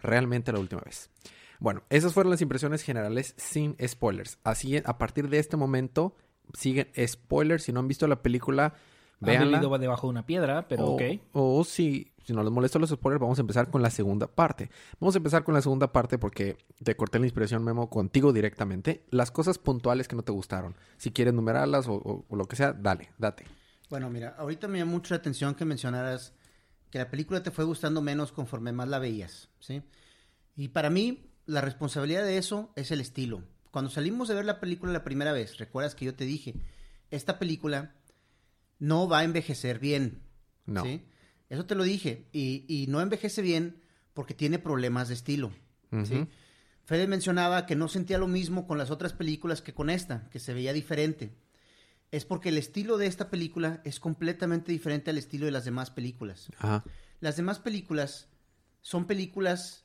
realmente 0.00 0.52
la 0.52 0.60
última 0.60 0.80
vez. 0.82 1.10
Bueno, 1.58 1.82
esas 1.90 2.14
fueron 2.14 2.30
las 2.30 2.40
impresiones 2.40 2.82
generales 2.82 3.34
sin 3.36 3.76
spoilers. 3.86 4.38
Así, 4.44 4.78
a 4.78 4.98
partir 4.98 5.28
de 5.28 5.38
este 5.38 5.58
momento, 5.58 6.14
siguen 6.54 6.90
spoilers, 7.06 7.64
si 7.64 7.72
no 7.72 7.80
han 7.80 7.88
visto 7.88 8.06
la 8.06 8.22
película, 8.22 8.74
vean. 9.20 9.54
Han 9.54 9.80
debajo 9.80 10.06
de 10.06 10.10
una 10.10 10.26
piedra, 10.26 10.68
pero 10.68 10.84
o, 10.84 10.94
ok. 10.94 11.02
O 11.32 11.64
si, 11.64 12.12
si 12.24 12.32
no 12.32 12.42
les 12.42 12.52
molestan 12.52 12.80
los 12.80 12.90
spoilers, 12.90 13.20
vamos 13.20 13.38
a 13.38 13.42
empezar 13.42 13.70
con 13.70 13.82
la 13.82 13.90
segunda 13.90 14.26
parte. 14.26 14.70
Vamos 14.98 15.14
a 15.14 15.18
empezar 15.18 15.44
con 15.44 15.54
la 15.54 15.62
segunda 15.62 15.92
parte 15.92 16.18
porque 16.18 16.56
te 16.82 16.96
corté 16.96 17.18
la 17.18 17.26
inspiración, 17.26 17.64
Memo, 17.64 17.90
contigo 17.90 18.32
directamente. 18.32 19.04
Las 19.10 19.30
cosas 19.30 19.58
puntuales 19.58 20.08
que 20.08 20.16
no 20.16 20.22
te 20.22 20.32
gustaron. 20.32 20.76
Si 20.96 21.10
quieres 21.10 21.34
numerarlas 21.34 21.86
o, 21.88 22.24
lo 22.30 22.44
que 22.46 22.56
sea, 22.56 22.72
dale, 22.72 23.10
date. 23.18 23.44
Bueno, 23.88 24.08
mira, 24.10 24.36
ahorita 24.38 24.68
me 24.68 24.78
llama 24.78 24.92
mucho 24.92 25.14
la 25.14 25.18
atención 25.18 25.54
que 25.54 25.64
mencionaras 25.64 26.32
que 26.90 26.98
la 26.98 27.10
película 27.10 27.42
te 27.42 27.50
fue 27.50 27.64
gustando 27.64 28.02
menos 28.02 28.32
conforme 28.32 28.72
más 28.72 28.88
la 28.88 28.98
veías, 28.98 29.48
¿sí? 29.60 29.82
Y 30.56 30.68
para 30.68 30.90
mí, 30.90 31.30
la 31.46 31.60
responsabilidad 31.60 32.24
de 32.24 32.38
eso 32.38 32.72
es 32.76 32.90
el 32.90 33.00
estilo. 33.00 33.42
Cuando 33.70 33.90
salimos 33.90 34.28
de 34.28 34.34
ver 34.34 34.44
la 34.44 34.60
película 34.60 34.92
la 34.92 35.04
primera 35.04 35.32
vez, 35.32 35.58
recuerdas 35.58 35.94
que 35.94 36.04
yo 36.04 36.14
te 36.14 36.24
dije, 36.24 36.54
esta 37.10 37.38
película 37.38 37.94
no 38.78 39.08
va 39.08 39.20
a 39.20 39.24
envejecer 39.24 39.78
bien. 39.78 40.22
No. 40.66 40.84
¿sí? 40.84 41.02
Eso 41.48 41.66
te 41.66 41.74
lo 41.74 41.84
dije. 41.84 42.26
Y, 42.32 42.86
no 42.88 43.00
envejece 43.00 43.42
bien 43.42 43.82
porque 44.14 44.34
tiene 44.34 44.58
problemas 44.58 45.08
de 45.08 45.14
estilo. 45.14 45.52
¿sí? 46.04 46.26
Fede 46.84 47.06
mencionaba 47.06 47.66
que 47.66 47.76
no 47.76 47.88
sentía 47.88 48.18
lo 48.18 48.26
mismo 48.26 48.66
con 48.66 48.78
las 48.78 48.90
otras 48.90 49.12
películas 49.12 49.62
que 49.62 49.74
con 49.74 49.90
esta, 49.90 50.28
que 50.30 50.40
se 50.40 50.54
veía 50.54 50.72
diferente. 50.72 51.36
Es 52.10 52.24
porque 52.24 52.48
el 52.48 52.58
estilo 52.58 52.98
de 52.98 53.06
esta 53.06 53.30
película 53.30 53.80
es 53.84 54.00
completamente 54.00 54.72
diferente 54.72 55.10
al 55.10 55.18
estilo 55.18 55.46
de 55.46 55.52
las 55.52 55.64
demás 55.64 55.90
películas. 55.90 56.48
Las 57.20 57.36
demás 57.36 57.60
películas 57.60 58.28
son 58.80 59.06
películas, 59.06 59.84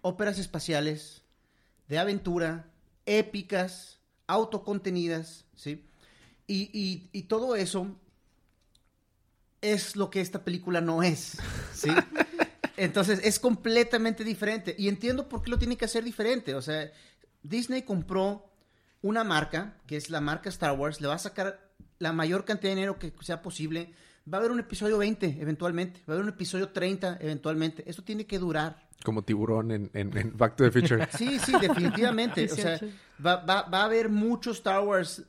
óperas 0.00 0.38
espaciales, 0.38 1.21
de 1.88 1.98
aventura, 1.98 2.66
épicas, 3.06 3.98
autocontenidas, 4.26 5.44
¿sí? 5.56 5.84
Y, 6.46 7.22
todo 7.28 7.56
eso 7.56 7.96
es 9.62 9.96
lo 9.96 10.10
que 10.10 10.20
esta 10.20 10.44
película 10.44 10.80
no 10.80 11.02
es, 11.02 11.38
¿sí? 11.72 11.88
Entonces 12.76 13.20
es 13.22 13.38
completamente 13.38 14.24
diferente. 14.24 14.74
Y 14.78 14.88
entiendo 14.88 15.28
por 15.28 15.42
qué 15.42 15.50
lo 15.50 15.58
tiene 15.58 15.76
que 15.76 15.84
hacer 15.84 16.04
diferente. 16.04 16.54
O 16.54 16.62
sea, 16.62 16.90
Disney 17.42 17.82
compró 17.82 18.50
una 19.02 19.24
marca, 19.24 19.76
que 19.86 19.96
es 19.96 20.10
la 20.10 20.20
marca 20.20 20.48
Star 20.48 20.78
Wars, 20.78 21.00
le 21.00 21.08
va 21.08 21.14
a 21.14 21.18
sacar 21.18 21.72
la 21.98 22.12
mayor 22.12 22.44
cantidad 22.44 22.70
de 22.70 22.76
dinero 22.76 22.98
que 22.98 23.12
sea 23.20 23.40
posible. 23.40 23.94
Va 24.30 24.38
a 24.38 24.40
haber 24.40 24.52
un 24.52 24.60
episodio 24.60 24.98
20 24.98 25.38
eventualmente, 25.40 26.00
va 26.00 26.12
a 26.12 26.16
haber 26.16 26.24
un 26.24 26.28
episodio 26.30 26.68
30 26.68 27.18
eventualmente. 27.20 27.88
Eso 27.88 28.02
tiene 28.02 28.26
que 28.26 28.38
durar. 28.38 28.88
Como 29.04 29.22
tiburón 29.22 29.72
en, 29.72 29.90
en, 29.94 30.36
Back 30.36 30.56
to 30.56 30.64
the 30.64 30.70
Future. 30.70 31.08
Sí, 31.16 31.38
sí, 31.40 31.52
definitivamente. 31.60 32.44
o 32.52 32.54
sea, 32.54 32.80
va, 33.24 33.36
va, 33.44 33.62
va, 33.62 33.80
a 33.80 33.84
haber 33.84 34.08
mucho 34.08 34.52
Star 34.52 34.84
Wars 34.84 35.24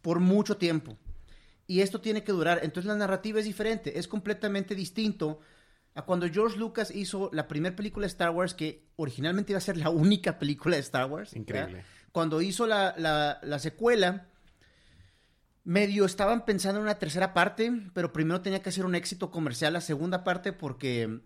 por 0.00 0.18
mucho 0.18 0.56
tiempo. 0.56 0.96
Y 1.68 1.80
esto 1.80 2.00
tiene 2.00 2.24
que 2.24 2.32
durar. 2.32 2.60
Entonces 2.62 2.88
la 2.88 2.96
narrativa 2.96 3.38
es 3.38 3.46
diferente, 3.46 3.98
es 3.98 4.08
completamente 4.08 4.74
distinto 4.74 5.40
a 5.94 6.02
cuando 6.02 6.28
George 6.28 6.58
Lucas 6.58 6.90
hizo 6.90 7.30
la 7.32 7.46
primera 7.48 7.76
película 7.76 8.04
de 8.04 8.08
Star 8.08 8.30
Wars, 8.30 8.54
que 8.54 8.88
originalmente 8.96 9.52
iba 9.52 9.58
a 9.58 9.62
ser 9.62 9.76
la 9.76 9.90
única 9.90 10.38
película 10.38 10.76
de 10.76 10.82
Star 10.82 11.10
Wars. 11.10 11.34
Increíble. 11.36 11.84
Cuando 12.10 12.42
hizo 12.42 12.66
la, 12.66 12.94
la, 12.98 13.38
la 13.42 13.58
secuela, 13.58 14.28
medio 15.64 16.04
estaban 16.04 16.44
pensando 16.44 16.78
en 16.80 16.84
una 16.84 16.98
tercera 16.98 17.34
parte, 17.34 17.72
pero 17.94 18.12
primero 18.12 18.40
tenía 18.40 18.62
que 18.62 18.70
hacer 18.70 18.84
un 18.84 18.94
éxito 18.94 19.30
comercial 19.30 19.72
la 19.72 19.80
segunda 19.80 20.24
parte 20.24 20.52
porque 20.52 21.20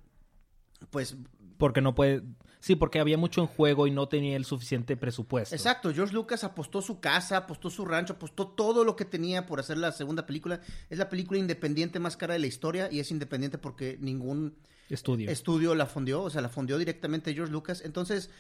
pues... 0.91 1.17
Porque 1.59 1.81
no 1.81 1.95
puede... 1.95 2.23
Sí, 2.61 2.75
porque 2.75 2.99
había 2.99 3.17
mucho 3.17 3.41
en 3.41 3.47
juego 3.47 3.87
y 3.87 3.91
no 3.91 4.09
tenía 4.09 4.37
el 4.37 4.45
suficiente 4.45 4.97
presupuesto. 4.97 5.55
Exacto, 5.55 5.93
George 5.95 6.13
Lucas 6.13 6.43
apostó 6.43 6.83
su 6.83 7.01
casa, 7.01 7.37
apostó 7.37 7.71
su 7.71 7.85
rancho, 7.85 8.15
apostó 8.15 8.49
todo 8.49 8.85
lo 8.85 8.97
que 8.97 9.05
tenía 9.05 9.47
por 9.47 9.61
hacer 9.61 9.79
la 9.79 9.93
segunda 9.93 10.27
película. 10.27 10.61
Es 10.91 10.99
la 10.99 11.09
película 11.09 11.39
independiente 11.39 12.01
más 12.01 12.17
cara 12.17 12.35
de 12.35 12.41
la 12.41 12.47
historia 12.47 12.89
y 12.91 12.99
es 12.99 13.11
independiente 13.11 13.59
porque 13.59 13.99
ningún 14.01 14.57
estudio, 14.91 15.31
estudio 15.31 15.75
la 15.75 15.87
fundió, 15.87 16.23
o 16.23 16.31
sea, 16.31 16.41
la 16.41 16.49
fundió 16.49 16.77
directamente 16.77 17.35
George 17.35 17.53
Lucas. 17.53 17.83
Entonces, 17.85 18.31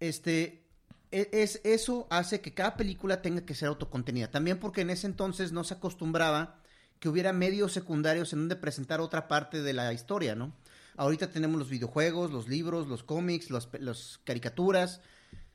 este, 0.00 0.64
es, 1.10 1.60
eso 1.64 2.06
hace 2.10 2.40
que 2.40 2.54
cada 2.54 2.76
película 2.76 3.22
tenga 3.22 3.44
que 3.44 3.54
ser 3.54 3.68
autocontenida. 3.68 4.30
También 4.30 4.58
porque 4.58 4.82
en 4.82 4.90
ese 4.90 5.06
entonces 5.06 5.52
no 5.52 5.64
se 5.64 5.74
acostumbraba 5.74 6.60
que 6.98 7.08
hubiera 7.08 7.32
medios 7.32 7.72
secundarios 7.72 8.32
en 8.32 8.40
donde 8.40 8.56
presentar 8.56 9.00
otra 9.00 9.26
parte 9.26 9.62
de 9.62 9.72
la 9.72 9.92
historia, 9.92 10.34
¿no? 10.34 10.52
Ahorita 10.96 11.30
tenemos 11.30 11.58
los 11.58 11.70
videojuegos, 11.70 12.30
los 12.30 12.46
libros, 12.48 12.86
los 12.86 13.02
cómics, 13.02 13.48
las 13.50 14.20
caricaturas, 14.24 15.00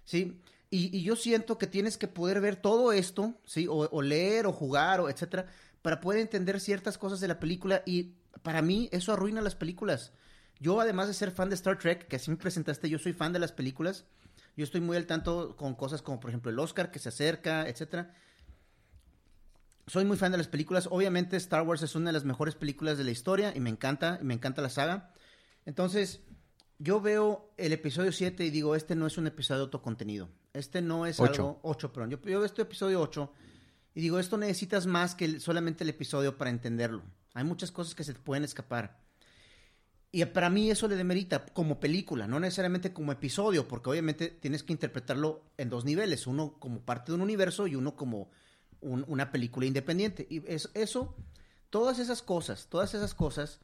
¿sí? 0.03 0.41
Y, 0.71 1.03
yo 1.03 1.15
siento 1.15 1.57
que 1.57 1.67
tienes 1.67 1.97
que 1.97 2.07
poder 2.07 2.41
ver 2.41 2.55
todo 2.55 2.91
esto, 2.91 3.35
¿sí? 3.45 3.67
O, 3.69 4.01
leer 4.01 4.47
o 4.47 4.51
jugar, 4.51 4.99
o 4.99 5.09
etcétera, 5.09 5.47
para 5.81 6.01
poder 6.01 6.19
entender 6.19 6.59
ciertas 6.59 6.97
cosas 6.97 7.19
de 7.19 7.27
la 7.27 7.39
película. 7.39 7.83
Y 7.85 8.15
para 8.41 8.61
mí 8.61 8.89
eso 8.91 9.13
arruina 9.13 9.39
las 9.41 9.55
películas. 9.55 10.11
Yo, 10.59 10.81
además 10.81 11.07
de 11.07 11.13
ser 11.13 11.31
fan 11.31 11.49
de 11.49 11.55
Star 11.55 11.77
Trek, 11.77 12.07
que 12.07 12.15
así 12.15 12.31
me 12.31 12.37
presentaste, 12.37 12.89
yo 12.89 12.97
soy 12.97 13.13
fan 13.13 13.31
de 13.31 13.39
las 13.39 13.51
películas. 13.51 14.05
Yo 14.55 14.63
estoy 14.63 14.81
muy 14.81 14.97
al 14.97 15.05
tanto 15.05 15.55
con 15.55 15.75
cosas 15.75 16.01
como, 16.01 16.19
por 16.19 16.29
ejemplo, 16.29 16.51
el 16.51 16.59
Oscar 16.59 16.91
que 16.91 16.99
se 16.99 17.09
acerca, 17.09 17.67
etcétera 17.67 18.13
soy 19.87 20.05
muy 20.05 20.17
fan 20.17 20.31
de 20.31 20.37
las 20.37 20.47
películas. 20.47 20.87
Obviamente 20.91 21.37
Star 21.37 21.63
Wars 21.63 21.83
es 21.83 21.95
una 21.95 22.09
de 22.09 22.13
las 22.13 22.25
mejores 22.25 22.55
películas 22.55 22.97
de 22.97 23.03
la 23.03 23.11
historia 23.11 23.53
y 23.55 23.59
me 23.59 23.69
encanta, 23.69 24.17
y 24.21 24.23
me 24.23 24.33
encanta 24.33 24.61
la 24.61 24.69
saga. 24.69 25.13
Entonces, 25.65 26.21
yo 26.79 27.01
veo 27.01 27.53
el 27.57 27.73
episodio 27.73 28.11
7 28.11 28.45
y 28.45 28.49
digo, 28.49 28.75
este 28.75 28.95
no 28.95 29.07
es 29.07 29.17
un 29.17 29.27
episodio 29.27 29.63
autocontenido. 29.63 30.29
Este 30.53 30.81
no 30.81 31.05
es 31.05 31.19
algo... 31.19 31.59
8, 31.63 31.93
perdón. 31.93 32.11
Yo, 32.11 32.19
veo 32.19 32.43
este 32.45 32.63
episodio 32.63 33.01
8 33.01 33.31
y 33.93 34.01
digo, 34.01 34.19
esto 34.19 34.37
necesitas 34.37 34.87
más 34.87 35.15
que 35.15 35.39
solamente 35.39 35.83
el 35.83 35.89
episodio 35.89 36.37
para 36.37 36.49
entenderlo. 36.49 37.03
Hay 37.33 37.43
muchas 37.43 37.71
cosas 37.71 37.95
que 37.95 38.03
se 38.03 38.13
te 38.13 38.19
pueden 38.19 38.43
escapar. 38.43 39.04
Y 40.15 40.23
para 40.23 40.49
mí 40.49 40.71
eso 40.71 40.87
le 40.87 40.95
demerita 40.95 41.45
como 41.47 41.77
película, 41.77 42.25
no 42.25 42.39
necesariamente 42.39 42.93
como 42.93 43.11
episodio, 43.11 43.67
porque 43.67 43.89
obviamente 43.89 44.29
tienes 44.29 44.63
que 44.63 44.71
interpretarlo 44.71 45.43
en 45.57 45.69
dos 45.69 45.83
niveles, 45.83 46.25
uno 46.25 46.57
como 46.57 46.79
parte 46.79 47.11
de 47.11 47.17
un 47.17 47.21
universo 47.21 47.67
y 47.67 47.75
uno 47.75 47.97
como 47.97 48.31
una 48.79 49.29
película 49.33 49.65
independiente. 49.65 50.25
Y 50.29 50.41
eso, 50.47 51.17
todas 51.69 51.99
esas 51.99 52.21
cosas, 52.21 52.67
todas 52.69 52.93
esas 52.93 53.13
cosas 53.13 53.59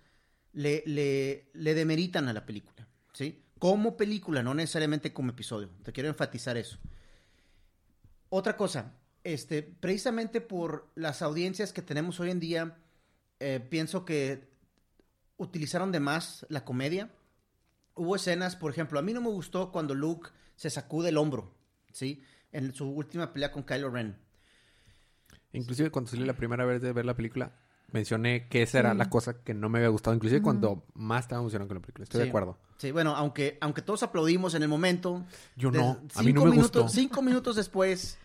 le, 0.51 0.83
le, 0.85 1.73
demeritan 1.73 2.27
a 2.27 2.33
la 2.33 2.45
película, 2.45 2.85
¿sí? 3.13 3.45
Como 3.57 3.95
película, 3.95 4.43
no 4.43 4.53
necesariamente 4.53 5.13
como 5.13 5.29
episodio. 5.29 5.69
Te 5.83 5.93
quiero 5.93 6.09
enfatizar 6.09 6.57
eso. 6.57 6.79
Otra 8.27 8.57
cosa, 8.57 8.97
este, 9.23 9.63
precisamente 9.63 10.41
por 10.41 10.91
las 10.95 11.21
audiencias 11.21 11.71
que 11.71 11.81
tenemos 11.81 12.19
hoy 12.19 12.29
en 12.29 12.41
día, 12.41 12.77
eh, 13.39 13.65
pienso 13.69 14.03
que 14.03 14.50
utilizaron 15.41 15.91
de 15.91 15.99
más 15.99 16.45
la 16.49 16.63
comedia. 16.63 17.09
Hubo 17.95 18.15
escenas, 18.15 18.55
por 18.55 18.71
ejemplo, 18.71 18.99
a 18.99 19.01
mí 19.01 19.13
no 19.13 19.21
me 19.21 19.29
gustó 19.29 19.71
cuando 19.71 19.93
Luke 19.95 20.29
se 20.55 20.69
sacude 20.69 21.09
el 21.09 21.17
hombro, 21.17 21.53
¿sí? 21.91 22.23
En 22.51 22.73
su 22.73 22.89
última 22.89 23.33
pelea 23.33 23.51
con 23.51 23.63
Kylo 23.63 23.89
Ren. 23.89 24.17
Inclusive 25.53 25.89
cuando 25.89 26.11
salí 26.11 26.23
la 26.23 26.35
primera 26.35 26.63
vez 26.63 26.81
de 26.81 26.93
ver 26.93 27.05
la 27.05 27.15
película, 27.15 27.53
mencioné 27.91 28.47
que 28.47 28.61
esa 28.61 28.79
era 28.79 28.93
la 28.93 29.09
cosa 29.09 29.43
que 29.43 29.53
no 29.53 29.67
me 29.67 29.79
había 29.79 29.89
gustado, 29.89 30.15
inclusive 30.15 30.41
cuando 30.41 30.85
más 30.93 31.25
estaba 31.25 31.41
emocionado 31.41 31.67
con 31.67 31.75
la 31.75 31.81
película. 31.81 32.03
Estoy 32.03 32.23
de 32.23 32.29
acuerdo. 32.29 32.57
Sí, 32.77 32.91
bueno, 32.91 33.15
aunque, 33.15 33.57
aunque 33.61 33.81
todos 33.81 34.03
aplaudimos 34.03 34.53
en 34.55 34.63
el 34.63 34.69
momento. 34.69 35.25
Yo 35.55 35.71
no, 35.71 36.01
a 36.15 36.23
mí 36.23 36.31
no 36.33 36.45
me 36.45 36.55
gustó. 36.55 36.87
Cinco 36.87 37.21
minutos 37.21 37.55
después. 37.55 38.17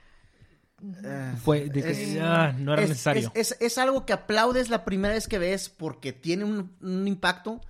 Fue 1.43 1.69
de 1.71 1.83
que 1.83 2.21
ah, 2.21 2.55
no 2.59 2.75
era 2.75 2.83
necesario. 2.83 3.33
Es, 3.35 3.79
algo 3.79 4.05
que 4.05 4.13
aplaudes 4.13 4.69
la 4.69 4.85
primera 4.85 5.15
vez 5.15 5.27
que 5.27 5.39
ves 5.39 5.71
porque 5.71 6.13
tiene 6.13 6.45
un, 6.45 7.09
impacto, 7.09 7.61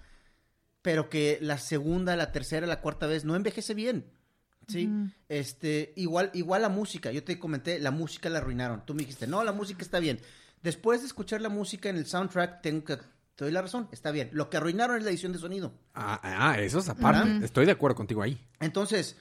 pero 0.83 1.09
que 1.09 1.39
la 1.41 1.59
segunda, 1.59 2.17
la 2.17 2.33
tercera, 2.33 2.67
la 2.67 2.81
cuarta 2.81 3.07
vez 3.07 3.25
no 3.25 3.37
envejece 3.37 3.75
bien. 3.75 4.07
Sí, 4.67 4.91
este, 5.29 5.93
igual, 5.95 6.33
igual 6.35 6.63
la 6.63 6.69
música, 6.69 7.13
yo 7.13 7.23
te 7.23 7.39
comenté, 7.39 7.79
la 7.79 7.93
música 7.93 8.29
la 8.29 8.39
arruinaron. 8.39 8.85
Tú 8.85 8.95
me 8.95 9.01
dijiste, 9.01 9.29
no, 9.29 9.45
la 9.45 9.53
música 9.53 9.83
está 9.83 10.01
bien. 10.01 10.21
Después 10.61 11.03
de 11.03 11.07
escuchar 11.07 11.41
la 11.41 11.49
música 11.49 11.89
en 11.89 11.97
el 11.97 12.07
soundtrack, 12.07 12.63
tengo 12.63 12.83
que, 12.83 12.97
te 12.97 13.45
doy 13.45 13.53
la 13.53 13.63
razón, 13.63 13.89
está 13.93 14.11
bien. 14.11 14.31
Lo 14.33 14.51
que 14.51 14.57
arruinaron 14.57 14.97
es 14.97 15.05
la 15.05 15.11
edición 15.11 15.33
de 15.33 15.39
sonido. 15.39 15.73
Ah, 15.95 16.21
ah 16.25 16.59
eso 16.59 16.81
es 16.81 16.89
aparte. 16.89 17.45
Estoy 17.45 17.67
de 17.67 17.73
acuerdo 17.73 17.95
contigo 17.95 18.23
ahí. 18.23 18.45
Entonces, 18.59 19.17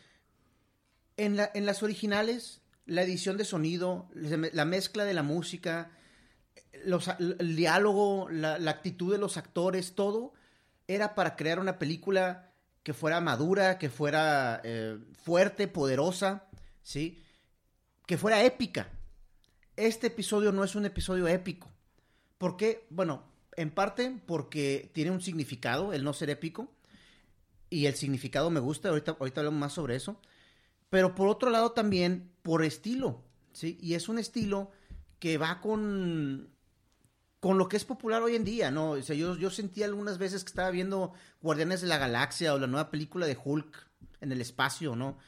en, 1.15 1.37
la, 1.37 1.51
en 1.53 1.67
las 1.67 1.83
originales, 1.83 2.63
la 2.85 3.01
edición 3.01 3.37
de 3.37 3.45
sonido, 3.45 4.07
la 4.13 4.65
mezcla 4.65 5.05
de 5.05 5.13
la 5.13 5.23
música, 5.23 5.91
los, 6.83 7.07
el 7.19 7.55
diálogo, 7.55 8.29
la, 8.29 8.55
actitud 8.69 9.11
de 9.11 9.17
los 9.17 9.37
actores, 9.37 9.95
todo 9.95 10.33
era 10.87 11.15
para 11.15 11.35
crear 11.35 11.59
una 11.59 11.79
película 11.79 12.51
que 12.83 12.93
fuera 12.93 13.19
madura, 13.21 13.79
que 13.79 13.89
fuera 13.89 14.61
eh, 14.63 14.99
fuerte, 15.23 15.67
poderosa, 15.67 16.47
¿sí? 16.83 17.23
Que 18.05 18.17
fuera 18.17 18.43
épica. 18.43 18.89
Este 19.75 20.07
episodio 20.07 20.51
no 20.51 20.63
es 20.63 20.75
un 20.75 20.85
episodio 20.85 21.27
épico. 21.27 21.71
¿Por 22.37 22.55
qué? 22.55 22.85
Bueno, 22.91 23.23
en 23.57 23.71
parte 23.71 24.21
porque 24.27 24.91
tiene 24.93 25.09
un 25.09 25.21
significado 25.21 25.93
el 25.93 26.03
no 26.03 26.13
ser 26.13 26.29
épico. 26.29 26.71
Y 27.71 27.87
el 27.87 27.95
significado 27.95 28.51
me 28.51 28.59
gusta, 28.59 28.89
ahorita, 28.89 29.17
ahorita 29.19 29.41
hablamos 29.41 29.59
más 29.59 29.73
sobre 29.73 29.95
eso. 29.95 30.21
Pero 30.89 31.15
por 31.15 31.27
otro 31.27 31.49
lado 31.49 31.71
también 31.71 32.31
por 32.41 32.63
estilo, 32.63 33.23
¿sí? 33.53 33.77
Y 33.81 33.95
es 33.95 34.09
un 34.09 34.19
estilo 34.19 34.71
que 35.19 35.37
va 35.37 35.61
con 35.61 36.55
con 37.45 37.59
lo 37.59 37.69
que 37.69 37.77
es 37.77 37.85
popular 37.85 38.23
hoy 38.23 38.35
en 38.35 38.43
día, 38.43 38.71
¿no? 38.71 38.91
O 38.91 39.01
sea, 39.03 39.15
yo, 39.15 39.35
yo 39.35 39.51
sentí 39.51 39.83
algunas 39.83 40.17
veces 40.17 40.43
que 40.43 40.49
estaba 40.49 40.71
viendo 40.71 41.13
Guardianes 41.43 41.81
de 41.81 41.87
la 41.87 41.99
Galaxia 41.99 42.55
o 42.55 42.57
la 42.57 42.65
nueva 42.65 42.89
película 42.89 43.27
de 43.27 43.37
Hulk 43.41 43.87
en 44.21 44.31
el 44.31 44.41
espacio, 44.41 44.95
¿no? 44.95 45.19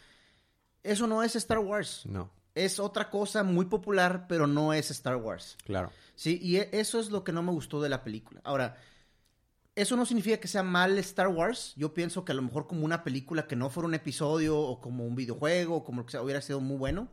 Eso 0.82 1.06
no 1.06 1.22
es 1.22 1.36
Star 1.36 1.60
Wars. 1.60 2.08
No. 2.08 2.32
Es 2.56 2.80
otra 2.80 3.12
cosa 3.12 3.44
muy 3.44 3.66
popular, 3.66 4.26
pero 4.28 4.48
no 4.48 4.74
es 4.74 4.90
Star 4.90 5.18
Wars. 5.18 5.58
Claro. 5.64 5.92
Sí, 6.16 6.40
y 6.42 6.58
e, 6.58 6.70
eso 6.72 7.00
es 7.00 7.12
lo 7.12 7.24
que 7.24 7.34
no 7.34 7.44
me 7.44 7.52
gustó 7.52 7.84
de 7.84 7.90
la 7.90 8.04
película. 8.04 8.42
Ahora, 8.44 8.78
eso 9.77 9.96
no 9.96 10.07
significa 10.07 10.38
que 10.38 10.48
sea 10.48 10.63
mal 10.63 10.98
Star 10.98 11.27
Wars. 11.27 11.74
Yo 11.77 11.93
pienso 11.93 12.25
que 12.25 12.31
a 12.31 12.36
lo 12.36 12.41
mejor 12.41 12.65
como 12.65 12.84
una 12.84 13.03
película 13.03 13.46
que 13.46 13.55
no 13.55 13.69
fuera 13.69 13.88
un 13.88 13.93
episodio 13.93 14.60
o 14.60 14.81
como 14.81 15.05
un 15.05 15.13
videojuego, 15.13 15.75
o 15.75 15.84
como 15.84 16.01
lo 16.01 16.05
que 16.07 16.13
sea, 16.13 16.24
hubiera 16.24 16.41
sido 16.41 16.60
muy 16.60 16.77
bueno. 16.77 17.10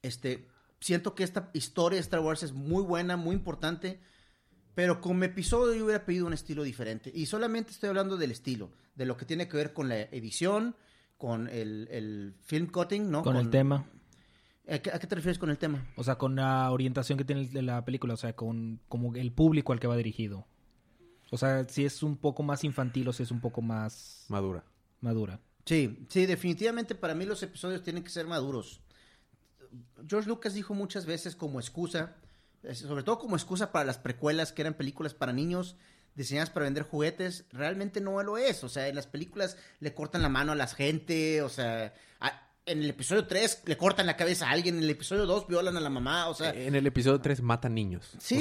Este, 0.00 0.48
siento 0.80 1.14
que 1.14 1.24
esta 1.24 1.50
historia 1.52 1.96
de 1.96 2.00
Star 2.00 2.20
Wars 2.20 2.42
es 2.42 2.52
muy 2.52 2.82
buena, 2.82 3.18
muy 3.18 3.36
importante, 3.36 4.00
pero 4.74 5.02
como 5.02 5.22
episodio 5.24 5.74
yo 5.74 5.84
hubiera 5.84 6.06
pedido 6.06 6.26
un 6.26 6.32
estilo 6.32 6.62
diferente. 6.62 7.12
Y 7.14 7.26
solamente 7.26 7.72
estoy 7.72 7.90
hablando 7.90 8.16
del 8.16 8.30
estilo, 8.30 8.70
de 8.94 9.04
lo 9.04 9.18
que 9.18 9.26
tiene 9.26 9.48
que 9.48 9.58
ver 9.58 9.74
con 9.74 9.90
la 9.90 10.00
edición, 10.00 10.76
con 11.18 11.46
el, 11.48 12.36
film 12.40 12.68
cutting, 12.68 13.10
¿no? 13.10 13.22
Con, 13.22 13.36
el 13.36 13.50
tema. 13.50 13.84
¿A 14.66 14.78
qué, 14.78 14.90
te 14.90 15.14
refieres 15.14 15.38
con 15.38 15.50
el 15.50 15.58
tema? 15.58 15.86
O 15.96 16.04
sea, 16.04 16.16
con 16.16 16.36
la 16.36 16.70
orientación 16.70 17.18
que 17.18 17.24
tiene 17.26 17.50
la 17.60 17.84
película, 17.84 18.14
o 18.14 18.16
sea, 18.16 18.34
con 18.34 18.80
como 18.88 19.14
el 19.14 19.30
público 19.30 19.74
al 19.74 19.80
que 19.80 19.88
va 19.88 19.96
dirigido. 19.96 20.46
O 21.30 21.38
sea, 21.38 21.68
si 21.68 21.84
es 21.84 22.02
un 22.02 22.16
poco 22.16 22.42
más 22.42 22.64
infantil 22.64 23.08
o 23.08 23.12
si 23.12 23.22
es 23.22 23.30
un 23.30 23.40
poco 23.40 23.60
más... 23.60 24.24
Madura. 24.28 24.64
Madura. 25.00 25.40
Sí, 25.64 26.06
sí, 26.08 26.26
definitivamente 26.26 26.94
para 26.94 27.14
mí 27.14 27.26
los 27.26 27.42
episodios 27.42 27.82
tienen 27.82 28.02
que 28.02 28.10
ser 28.10 28.26
maduros. 28.26 28.80
George 30.08 30.28
Lucas 30.28 30.54
dijo 30.54 30.72
muchas 30.74 31.04
veces 31.04 31.36
como 31.36 31.60
excusa, 31.60 32.16
sobre 32.72 33.02
todo 33.02 33.18
como 33.18 33.36
excusa 33.36 33.70
para 33.70 33.84
las 33.84 33.98
precuelas 33.98 34.52
que 34.52 34.62
eran 34.62 34.74
películas 34.74 35.12
para 35.12 35.32
niños 35.32 35.76
diseñadas 36.14 36.50
para 36.50 36.64
vender 36.64 36.82
juguetes, 36.82 37.44
realmente 37.52 38.00
no 38.00 38.20
lo 38.22 38.38
es. 38.38 38.64
O 38.64 38.68
sea, 38.68 38.88
en 38.88 38.96
las 38.96 39.06
películas 39.06 39.56
le 39.78 39.94
cortan 39.94 40.22
la 40.22 40.28
mano 40.28 40.52
a 40.52 40.56
la 40.56 40.66
gente, 40.66 41.42
o 41.42 41.48
sea, 41.48 41.94
en 42.68 42.82
el 42.82 42.90
episodio 42.90 43.26
3 43.26 43.62
le 43.66 43.76
cortan 43.76 44.06
la 44.06 44.16
cabeza 44.16 44.48
a 44.48 44.50
alguien, 44.50 44.76
en 44.76 44.84
el 44.84 44.90
episodio 44.90 45.26
2 45.26 45.48
violan 45.48 45.76
a 45.76 45.80
la 45.80 45.90
mamá, 45.90 46.28
o 46.28 46.34
sea... 46.34 46.50
En 46.50 46.74
el 46.74 46.86
episodio 46.86 47.20
3 47.20 47.42
matan 47.42 47.74
niños. 47.74 48.10
Sí, 48.18 48.40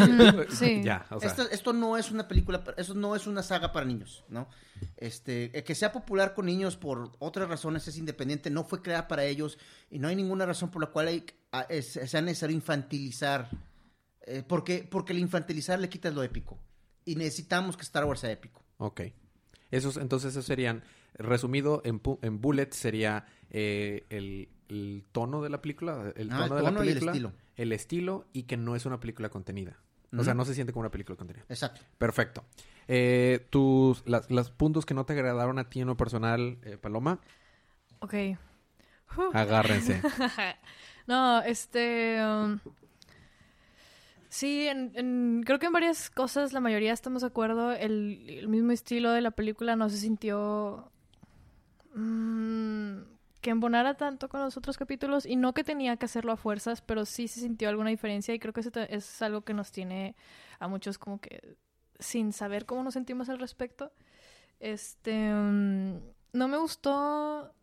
sí. 0.50 0.82
ya, 0.82 1.06
esto, 1.50 1.72
no 1.72 1.96
es 1.96 2.10
una 2.10 2.26
película, 2.28 2.62
eso 2.76 2.94
no 2.94 3.14
es 3.14 3.26
una 3.26 3.42
saga 3.42 3.72
para 3.72 3.86
niños, 3.86 4.24
¿no? 4.28 4.48
Este, 4.96 5.50
que 5.64 5.74
sea 5.74 5.92
popular 5.92 6.34
con 6.34 6.46
niños 6.46 6.76
por 6.76 7.12
otras 7.18 7.48
razones 7.48 7.86
es 7.88 7.96
independiente, 7.96 8.50
no 8.50 8.64
fue 8.64 8.82
creada 8.82 9.08
para 9.08 9.24
ellos 9.24 9.58
y 9.90 9.98
no 9.98 10.08
hay 10.08 10.16
ninguna 10.16 10.46
razón 10.46 10.70
por 10.70 10.82
la 10.82 10.88
cual 10.88 11.08
hay, 11.08 11.24
sea 11.82 12.20
necesario 12.20 12.54
infantilizar, 12.54 13.48
eh, 14.26 14.42
porque, 14.46 14.86
porque 14.90 15.12
el 15.12 15.20
infantilizar 15.20 15.78
le 15.78 15.88
quita 15.88 16.10
lo 16.10 16.22
épico 16.22 16.58
y 17.04 17.16
necesitamos 17.16 17.76
que 17.76 17.82
Star 17.82 18.04
Wars 18.04 18.20
sea 18.20 18.30
épico. 18.30 18.62
Ok. 18.76 19.02
Esos, 19.70 19.96
entonces 19.96 20.32
esos 20.32 20.46
serían, 20.46 20.82
resumido 21.14 21.82
en, 21.84 22.00
en 22.22 22.40
bullet 22.40 22.70
sería 22.72 23.26
eh, 23.50 24.04
el, 24.10 25.04
tono 25.12 25.42
de 25.42 25.48
la 25.50 25.62
película, 25.62 26.12
el 26.16 26.30
ah, 26.32 26.42
tono, 26.42 26.56
de 26.56 26.62
la 26.62 26.74
película, 26.74 27.12
el 27.12 27.16
estilo. 27.16 27.32
el 27.56 27.72
estilo 27.72 28.26
y 28.32 28.42
que 28.44 28.56
no 28.56 28.76
es 28.76 28.84
una 28.86 29.00
película 29.00 29.28
contenida. 29.30 29.78
O 30.16 30.24
sea, 30.24 30.32
no 30.32 30.44
se 30.46 30.54
siente 30.54 30.72
como 30.72 30.80
una 30.80 30.90
película 30.90 31.14
de 31.14 31.18
contenido. 31.18 31.44
Exacto. 31.50 31.82
Perfecto. 31.98 32.42
Eh, 32.86 33.46
tus, 33.50 34.02
las, 34.08 34.30
los 34.30 34.50
puntos 34.50 34.86
que 34.86 34.94
no 34.94 35.04
te 35.04 35.12
agradaron 35.12 35.58
a 35.58 35.68
ti 35.68 35.80
en 35.80 35.86
lo 35.86 35.96
personal, 35.98 36.58
eh, 36.62 36.78
Paloma, 36.78 37.20
Ok. 38.00 38.14
agárrense. 39.34 40.00
no, 41.06 41.42
este... 41.42 42.24
um, 42.24 42.58
sí, 44.30 44.66
en, 44.66 44.92
en- 44.94 45.42
creo 45.44 45.58
que 45.58 45.66
en 45.66 45.72
varias 45.72 46.08
cosas 46.10 46.52
la 46.54 46.60
mayoría 46.60 46.92
estamos 46.94 47.20
de 47.22 47.28
acuerdo. 47.28 47.72
El, 47.72 48.24
el 48.28 48.48
mismo 48.48 48.72
estilo 48.72 49.10
de 49.12 49.20
la 49.20 49.30
película 49.32 49.76
no 49.76 49.90
se 49.90 49.98
sintió... 49.98 50.90
mm, 51.94 52.96
que 53.40 53.50
embonara 53.50 53.94
tanto 53.94 54.28
con 54.28 54.40
los 54.40 54.56
otros 54.56 54.76
capítulos 54.76 55.26
y 55.26 55.36
no 55.36 55.54
que 55.54 55.64
tenía 55.64 55.96
que 55.96 56.06
hacerlo 56.06 56.32
a 56.32 56.36
fuerzas, 56.36 56.80
pero 56.80 57.04
sí 57.04 57.28
se 57.28 57.40
sintió 57.40 57.68
alguna 57.68 57.90
diferencia 57.90 58.34
y 58.34 58.38
creo 58.38 58.52
que 58.52 58.60
eso 58.60 58.70
es 58.74 59.22
algo 59.22 59.42
que 59.42 59.54
nos 59.54 59.70
tiene 59.70 60.16
a 60.58 60.68
muchos 60.68 60.98
como 60.98 61.20
que 61.20 61.56
sin 61.98 62.32
saber 62.32 62.66
cómo 62.66 62.82
nos 62.82 62.94
sentimos 62.94 63.28
al 63.28 63.38
respecto. 63.38 63.92
Este, 64.60 65.32
mm, 65.32 65.98
no 66.32 66.48
me 66.48 66.58
gustó 66.58 67.54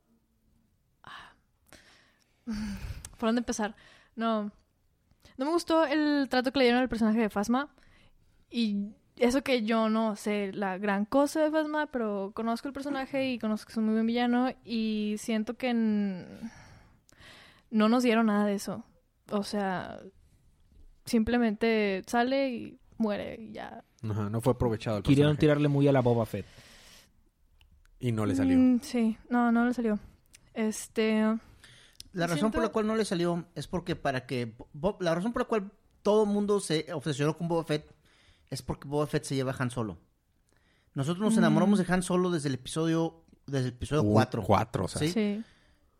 ¿Por 3.17 3.29
dónde 3.29 3.39
empezar? 3.39 3.75
No. 4.15 4.51
No 5.37 5.45
me 5.45 5.51
gustó 5.51 5.85
el 5.85 6.27
trato 6.29 6.51
que 6.51 6.59
le 6.59 6.65
dieron 6.65 6.81
al 6.81 6.89
personaje 6.89 7.19
de 7.19 7.29
Fasma. 7.29 7.69
Y 8.49 8.93
eso 9.17 9.43
que 9.43 9.63
yo 9.63 9.89
no 9.89 10.15
sé 10.15 10.51
la 10.53 10.77
gran 10.77 11.05
cosa 11.05 11.41
de 11.43 11.51
Fasma, 11.51 11.87
pero 11.87 12.31
conozco 12.35 12.67
el 12.67 12.73
personaje 12.73 13.31
y 13.31 13.39
conozco 13.39 13.67
que 13.67 13.73
es 13.73 13.77
un 13.77 13.85
muy 13.85 13.93
buen 13.93 14.05
villano. 14.07 14.49
Y 14.63 15.15
siento 15.19 15.55
que 15.55 15.73
no 15.73 16.29
nos 17.89 18.03
dieron 18.03 18.27
nada 18.27 18.45
de 18.45 18.55
eso. 18.55 18.83
O 19.31 19.43
sea, 19.43 19.99
simplemente 21.05 22.03
sale 22.07 22.49
y 22.49 22.79
muere 22.97 23.37
y 23.39 23.51
ya. 23.53 23.83
Ajá, 24.03 24.29
no 24.29 24.41
fue 24.41 24.53
aprovechado 24.53 24.97
el 24.97 25.03
Querían 25.03 25.27
personaje. 25.29 25.39
tirarle 25.39 25.67
muy 25.67 25.87
a 25.87 25.91
la 25.91 26.01
Boba 26.01 26.25
Fett. 26.25 26.45
Y 27.99 28.11
no 28.11 28.25
le 28.25 28.35
salió. 28.35 28.57
Mm, 28.57 28.79
sí, 28.81 29.17
no, 29.29 29.51
no 29.51 29.65
le 29.65 29.73
salió. 29.73 29.99
Este. 30.53 31.23
La 32.13 32.27
razón 32.27 32.51
por 32.51 32.61
la 32.61 32.69
cual 32.69 32.87
no 32.87 32.95
le 32.95 33.03
salió 33.03 33.45
es 33.55 33.67
porque 33.67 33.95
para 33.95 34.25
que... 34.25 34.53
Bo- 34.73 34.97
la 35.01 35.15
razón 35.15 35.33
por 35.33 35.41
la 35.41 35.47
cual 35.47 35.71
todo 36.03 36.23
el 36.23 36.29
mundo 36.29 36.59
se 36.59 36.85
obsesionó 36.93 37.37
con 37.37 37.47
Boba 37.47 37.63
Fett 37.65 37.93
es 38.49 38.61
porque 38.61 38.87
Boba 38.87 39.07
Fett 39.07 39.23
se 39.23 39.35
lleva 39.35 39.51
a 39.51 39.55
Han 39.59 39.71
Solo. 39.71 39.97
Nosotros 40.93 41.23
nos 41.23 41.35
Mm. 41.35 41.39
enamoramos 41.39 41.79
de 41.79 41.85
Han 41.93 42.03
Solo 42.03 42.29
desde 42.31 42.49
el 42.49 42.55
episodio... 42.55 43.21
Desde 43.47 43.67
el 43.67 43.73
episodio 43.73 44.01
Uh, 44.03 44.13
4. 44.13 44.43
Cuatro, 44.43 44.85
o 44.85 44.87
sea. 44.87 44.99
Sí. 44.99 45.11
Sí. 45.11 45.43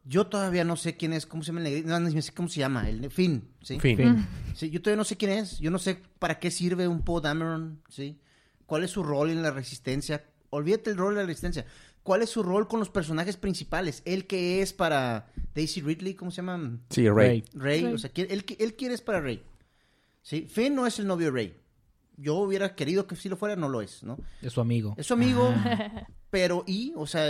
Yo 0.04 0.28
todavía 0.28 0.64
no 0.64 0.76
sé 0.76 0.98
quién 0.98 1.14
es, 1.14 1.26
cómo 1.26 1.42
se 1.44 1.48
llama 1.48 1.60
el 1.62 1.64
negrito, 1.66 1.88
no, 1.90 2.00
ni 2.00 2.22
sé 2.22 2.32
cómo 2.34 2.48
se 2.48 2.60
llama, 2.60 2.88
el 2.90 3.10
Finn, 3.12 3.50
¿sí? 3.62 3.80
Fin. 3.80 3.98
Fin. 3.98 4.28
Sí, 4.56 4.70
yo 4.70 4.82
todavía 4.82 4.98
no 4.98 5.04
sé 5.04 5.18
quién 5.18 5.32
es, 5.32 5.58
yo 5.60 5.70
no 5.72 5.80
sé 5.80 6.00
para 6.20 6.40
qué 6.40 6.50
sirve 6.52 6.88
un 6.88 7.02
Poe 7.02 7.22
Dameron, 7.22 7.82
¿sí? 7.90 8.20
¿Cuál 8.68 8.84
es 8.84 8.92
su 8.92 9.04
rol 9.04 9.30
en 9.32 9.42
la 9.44 9.52
resistencia? 9.52 10.24
Olvídate 10.52 10.92
el 10.92 10.98
rol 10.98 11.16
de 11.16 11.22
la 11.22 11.28
resistencia. 11.28 11.66
¿Cuál 12.04 12.22
es 12.22 12.30
su 12.30 12.42
rol 12.44 12.68
con 12.68 12.80
los 12.80 12.90
personajes 12.90 13.36
principales? 13.36 14.02
¿El 14.06 14.28
que 14.28 14.62
es 14.62 14.74
para 14.74 15.28
Daisy 15.56 15.82
Ridley? 15.82 16.14
¿Cómo 16.14 16.30
se 16.32 16.38
llama? 16.38 16.78
Sí, 16.92 17.10
Rey. 17.10 17.44
Rey. 17.54 17.82
Rey. 17.84 17.94
O 17.94 17.98
sea, 17.98 18.12
¿quién- 18.12 18.28
él, 18.30 18.46
él 18.60 18.76
quiere 18.76 18.94
es 18.94 19.02
para 19.02 19.22
Rey. 19.22 19.44
¿Sí? 20.22 20.48
Finn 20.50 20.74
no 20.76 20.86
es 20.88 21.00
el 21.00 21.08
novio 21.08 21.28
de 21.28 21.32
Rey. 21.32 21.58
Yo 22.18 22.36
hubiera 22.36 22.76
querido 22.76 23.08
que 23.08 23.16
sí 23.16 23.28
lo 23.30 23.36
fuera, 23.38 23.56
no 23.56 23.68
lo 23.70 23.82
es, 23.82 24.04
¿no? 24.04 24.18
Es 24.42 24.54
su 24.54 24.62
amigo. 24.62 24.96
Es 24.98 25.08
su 25.08 25.14
amigo, 25.14 25.54
pero 26.30 26.64
¿y? 26.68 26.94
O 26.96 27.06
sea, 27.08 27.28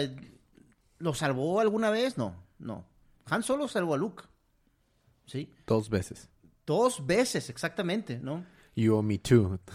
¿lo 1.00 1.14
salvó 1.14 1.60
alguna 1.60 1.90
vez? 1.90 2.18
No, 2.18 2.36
no. 2.60 2.86
Han 3.26 3.42
Solo 3.44 3.68
salvó 3.68 3.96
a 3.96 3.98
Luke. 3.98 4.24
¿Sí? 5.26 5.52
Dos 5.66 5.90
veces. 5.90 6.30
Dos 6.68 7.06
veces, 7.06 7.50
exactamente, 7.50 8.20
¿no? 8.20 8.46
You 8.76 8.94
owe 8.96 9.02
me 9.04 9.18
too. 9.18 9.60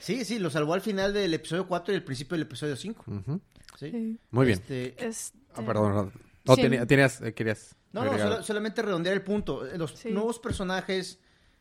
Sí, 0.00 0.24
sí, 0.24 0.38
lo 0.38 0.48
salvó 0.48 0.74
al 0.74 0.80
final 0.80 1.12
del 1.12 1.34
episodio 1.34 1.66
4 1.66 1.92
y 1.92 1.96
el 1.96 2.04
principio 2.04 2.34
del 2.36 2.42
episodio 2.42 2.76
5. 2.76 3.04
Ujú. 3.08 3.40
¿sí? 3.78 3.90
Sí. 3.90 4.18
Muy 4.30 4.46
bien. 4.46 4.58
Este, 4.60 5.06
Este, 5.06 5.38
Ah, 5.54 5.62
perdón. 5.66 5.92
no. 5.94 6.12
No, 6.44 6.54
Sí. 6.54 6.62
tenías, 6.86 7.20
eh, 7.20 7.34
querías 7.34 7.74
no, 7.92 8.04
no, 8.04 8.16
solo- 8.16 8.42
solamente 8.42 8.80
redondear 8.80 9.14
el 9.14 9.22
punto. 9.22 9.64
Los 9.76 9.92
Sí. 9.98 10.10
nuevos 10.10 10.38
personajes, 10.38 11.18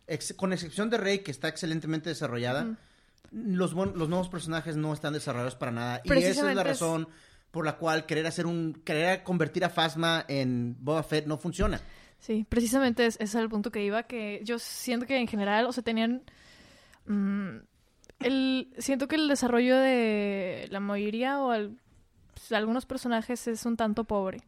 ex- 0.08 0.34
con 0.34 0.54
excepción 0.54 0.90
de 0.90 0.98
Rey, 0.98 1.20
que 1.20 1.32
está 1.32 1.48
excelentemente 1.48 2.10
desarrollada, 2.10 2.78
los, 3.32 3.74
los 3.74 4.10
nuevos 4.10 4.30
personajes 4.30 4.76
no 4.78 4.94
están 4.94 5.14
desarrollados 5.14 5.56
para 5.56 5.72
nada. 5.72 6.02
Y 6.04 6.08
esa 6.32 6.50
es 6.50 6.56
la 6.56 6.64
razón 6.64 7.08
por 7.52 7.66
la 7.66 7.78
cual 7.78 8.06
querer 8.06 8.26
hacer 8.28 8.46
un, 8.46 8.74
querer 8.84 9.24
convertir 9.24 9.64
a 9.66 9.70
Phasma 9.70 10.24
en 10.28 10.76
Boba 10.80 11.04
Fett 11.04 11.26
no 11.28 11.38
funciona. 11.38 11.80
Sí, 12.20 12.46
precisamente 12.48 13.06
es, 13.06 13.16
ese 13.16 13.24
es 13.24 13.36
el 13.36 13.50
punto 13.50 13.72
que 13.72 13.84
iba, 13.84 14.04
que 14.04 14.42
yo 14.44 14.58
siento 14.60 15.06
que 15.06 15.18
en 15.18 15.28
general, 15.28 15.66
o 15.66 15.72
sea, 15.72 15.84
tenían... 15.84 16.24
mm, 17.06 17.58
el, 18.20 18.74
siento 18.80 19.08
que 19.08 19.16
el 19.16 19.28
desarrollo 19.28 19.78
de 19.78 20.68
la 20.72 20.80
mayoría 20.80 21.40
o 21.40 21.52
al- 21.52 21.78
algunos 22.52 22.86
personajes 22.86 23.48
es 23.48 23.66
un 23.66 23.78
tanto 23.78 24.06
pobre. 24.06 24.42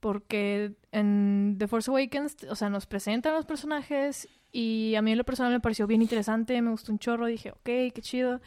Porque 0.00 0.74
en 0.92 1.56
The 1.58 1.68
Force 1.68 1.90
Awakens, 1.90 2.44
o 2.48 2.54
sea, 2.54 2.68
nos 2.68 2.86
presentan 2.86 3.34
los 3.34 3.46
personajes 3.46 4.28
y 4.52 4.94
a 4.94 5.02
mí 5.02 5.12
en 5.12 5.18
lo 5.18 5.24
personal 5.24 5.52
me 5.52 5.60
pareció 5.60 5.86
bien 5.86 6.02
interesante, 6.02 6.60
me 6.62 6.70
gustó 6.70 6.92
un 6.92 6.98
chorro, 6.98 7.26
dije, 7.26 7.50
ok, 7.50 7.62
qué 7.64 8.00
chido. 8.00 8.40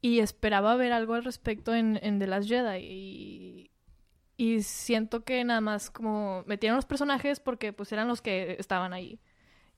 Y 0.00 0.20
esperaba 0.20 0.76
ver 0.76 0.92
algo 0.92 1.14
al 1.14 1.24
respecto 1.24 1.74
en, 1.74 1.98
en 2.02 2.18
The 2.18 2.26
Last 2.26 2.48
Jedi. 2.48 2.78
Y, 2.84 3.70
y 4.36 4.62
siento 4.62 5.24
que 5.24 5.42
nada 5.44 5.60
más 5.60 5.90
como 5.90 6.44
metieron 6.46 6.76
los 6.76 6.84
personajes 6.84 7.40
porque 7.40 7.72
pues 7.72 7.92
eran 7.92 8.08
los 8.08 8.20
que 8.22 8.56
estaban 8.58 8.92
ahí. 8.92 9.18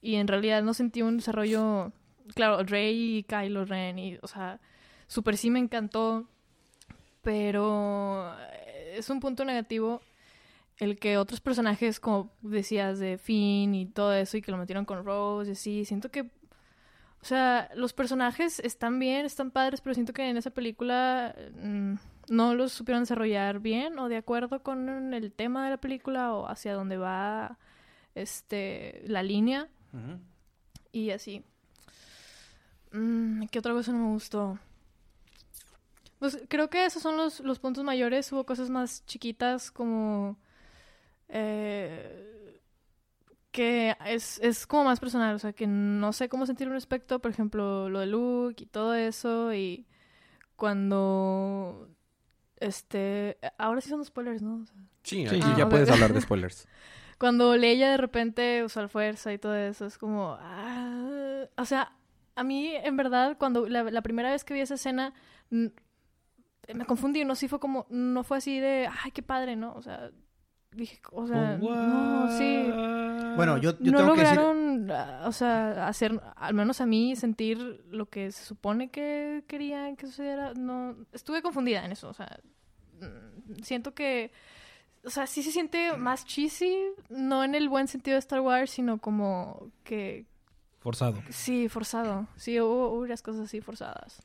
Y 0.01 0.17
en 0.17 0.29
realidad 0.29 0.63
no 0.63 0.75
sentí 0.75 1.03
un 1.03 1.19
desarrollo, 1.19 1.93
claro, 2.35 2.63
Rey 2.65 3.19
y 3.19 3.23
Kylo 3.25 3.65
Ren 3.65 3.99
y, 3.99 4.19
o 4.23 4.27
sea, 4.27 4.61
Super 5.07 5.37
sí 5.37 5.51
me 5.51 5.59
encantó, 5.59 6.29
pero 7.23 8.35
es 8.95 9.09
un 9.11 9.21
punto 9.21 9.45
negativo 9.45 10.03
el 10.79 10.99
que 10.99 11.19
otros 11.19 11.41
personajes, 11.41 12.01
como 12.01 12.33
decías, 12.41 12.99
de 12.99 13.19
Finn 13.19 13.75
y 13.75 13.87
todo 13.87 14.13
eso, 14.15 14.37
y 14.37 14.43
que 14.43 14.51
lo 14.51 14.59
metieron 14.59 14.85
con 14.85 15.05
Rose 15.05 15.51
y 15.51 15.53
así, 15.53 15.85
siento 15.85 16.11
que, 16.11 16.23
o 16.23 17.25
sea, 17.25 17.71
los 17.75 17.93
personajes 17.93 18.61
están 18.61 18.99
bien, 18.99 19.27
están 19.27 19.51
padres, 19.51 19.81
pero 19.81 19.95
siento 19.95 20.13
que 20.13 20.29
en 20.29 20.37
esa 20.37 20.51
película 20.51 21.35
mm, 21.61 21.95
no 22.29 22.55
los 22.55 22.73
supieron 22.73 23.03
desarrollar 23.03 23.61
bien 23.61 23.99
o 23.99 24.09
de 24.09 24.17
acuerdo 24.17 24.63
con 24.63 25.13
el 25.15 25.33
tema 25.33 25.65
de 25.65 25.71
la 25.71 25.79
película 25.79 26.33
o 26.33 26.47
hacia 26.49 26.75
dónde 26.75 26.97
va 26.97 27.59
este 28.15 29.03
la 29.07 29.23
línea 29.23 29.69
y 30.93 31.11
así. 31.11 31.45
Mm, 32.93 33.47
¿Qué 33.47 33.59
otra 33.59 33.73
cosa 33.73 33.93
no 33.93 33.99
me 33.99 34.13
gustó? 34.13 34.59
Pues 36.19 36.39
creo 36.49 36.69
que 36.69 36.85
esos 36.85 37.03
son 37.03 37.17
los, 37.17 37.41
los 37.41 37.59
puntos 37.59 37.85
mayores. 37.85 38.31
Hubo 38.33 38.45
cosas 38.45 38.71
más 38.71 39.05
chiquitas 39.07 39.71
como... 39.71 40.37
eh, 41.29 42.61
que 43.51 43.97
es, 44.07 44.39
es 44.41 44.67
como 44.67 44.85
más 44.85 45.01
personal. 45.01 45.35
O 45.35 45.39
sea, 45.39 45.53
que 45.53 45.67
no 45.67 46.13
sé 46.13 46.29
cómo 46.29 46.47
sentir 46.47 46.69
un 46.69 46.75
respecto. 46.75 47.19
Por 47.21 47.31
ejemplo, 47.31 47.89
lo 47.89 48.01
de 48.01 48.07
Luke 48.07 48.63
y 48.63 48.67
todo 48.67 48.95
eso. 48.95 49.53
Y 49.55 49.87
cuando... 50.57 51.89
Este... 52.61 53.39
Ahora 53.57 53.81
sí 53.81 53.89
son 53.89 54.05
spoilers, 54.05 54.43
¿no? 54.43 54.63
O 54.63 54.67
sea, 54.67 54.75
Sí, 55.05 55.27
Sí, 55.27 55.41
sí. 55.41 55.49
ya 55.57 55.65
Ah, 55.65 55.69
puedes 55.69 55.89
hablar 55.91 56.13
de 56.13 56.21
spoilers. 56.21 56.69
cuando 57.19 57.57
Leia 57.57 57.91
de 57.91 57.97
repente 57.97 58.63
usa 58.65 58.83
la 58.83 58.89
fuerza 58.89 59.33
y 59.33 59.39
todo 59.39 59.55
eso, 59.57 59.87
es 59.87 59.97
como... 59.99 60.37
ah, 60.41 61.45
o 61.57 61.65
sea, 61.65 61.93
a 62.37 62.45
mí, 62.45 62.73
en 62.75 62.97
verdad, 62.97 63.37
cuando 63.39 63.69
la, 63.69 63.85
la 63.85 64.03
primera 64.03 64.31
vez 64.31 64.45
que 64.45 64.55
vi 64.55 64.61
esa 64.61 64.75
escena, 64.75 65.15
me 65.51 66.85
confundí, 66.87 67.25
no 67.25 67.35
sí 67.35 67.49
fue 67.49 67.59
como... 67.61 67.87
No 67.91 68.23
fue 68.25 68.39
así 68.39 68.59
de, 68.61 68.89
ay, 69.05 69.11
qué 69.13 69.23
padre, 69.23 69.57
¿no? 69.57 69.73
O 69.75 69.83
sea, 69.83 70.11
dije, 70.73 71.01
o 71.13 71.27
sea, 71.27 71.57
no, 71.59 72.39
sí. 72.39 72.67
Bueno, 73.37 73.59
yo, 73.59 73.79
yo 73.79 73.93
no 73.93 73.99
tengo 73.99 74.15
que 74.15 74.21
decir... 74.21 74.37
lograron, 74.37 74.91
ah, 74.91 75.25
o 75.27 75.33
sea, 75.33 75.87
hacer, 75.87 76.21
al 76.37 76.55
menos 76.55 76.81
a 76.81 76.87
mí, 76.87 77.17
sentir 77.17 77.59
lo 77.91 78.07
que 78.07 78.33
se 78.33 78.45
supone 78.45 78.91
que 78.91 79.45
querían 79.47 79.97
que 79.97 80.07
sucediera. 80.07 80.55
No, 80.55 80.97
estuve 81.13 81.43
confundida 81.43 81.85
en 81.85 81.93
eso, 81.93 82.09
o 82.09 82.15
sea, 82.15 82.39
mm, 83.01 83.63
siento 83.63 83.95
que, 83.95 84.33
o 85.05 85.11
sea, 85.11 85.27
sí 85.27 85.43
se 85.43 85.53
siente 85.53 85.97
más 85.97 86.25
cheesy, 86.25 86.77
no 87.09 87.45
en 87.45 87.55
el 87.55 87.69
buen 87.69 87.89
sentido 87.89 88.15
de 88.15 88.21
Star 88.21 88.41
Wars, 88.41 88.71
sino 88.71 88.99
como 88.99 89.71
que, 89.85 90.27
Forzado. 90.81 91.23
sí, 91.31 91.69
forzado. 91.69 92.27
Sí, 92.37 92.61
hubo, 92.61 92.91
hubo 92.91 93.01
unas 93.03 93.23
cosas 93.23 93.43
así 93.43 93.61
forzadas. 93.61 94.23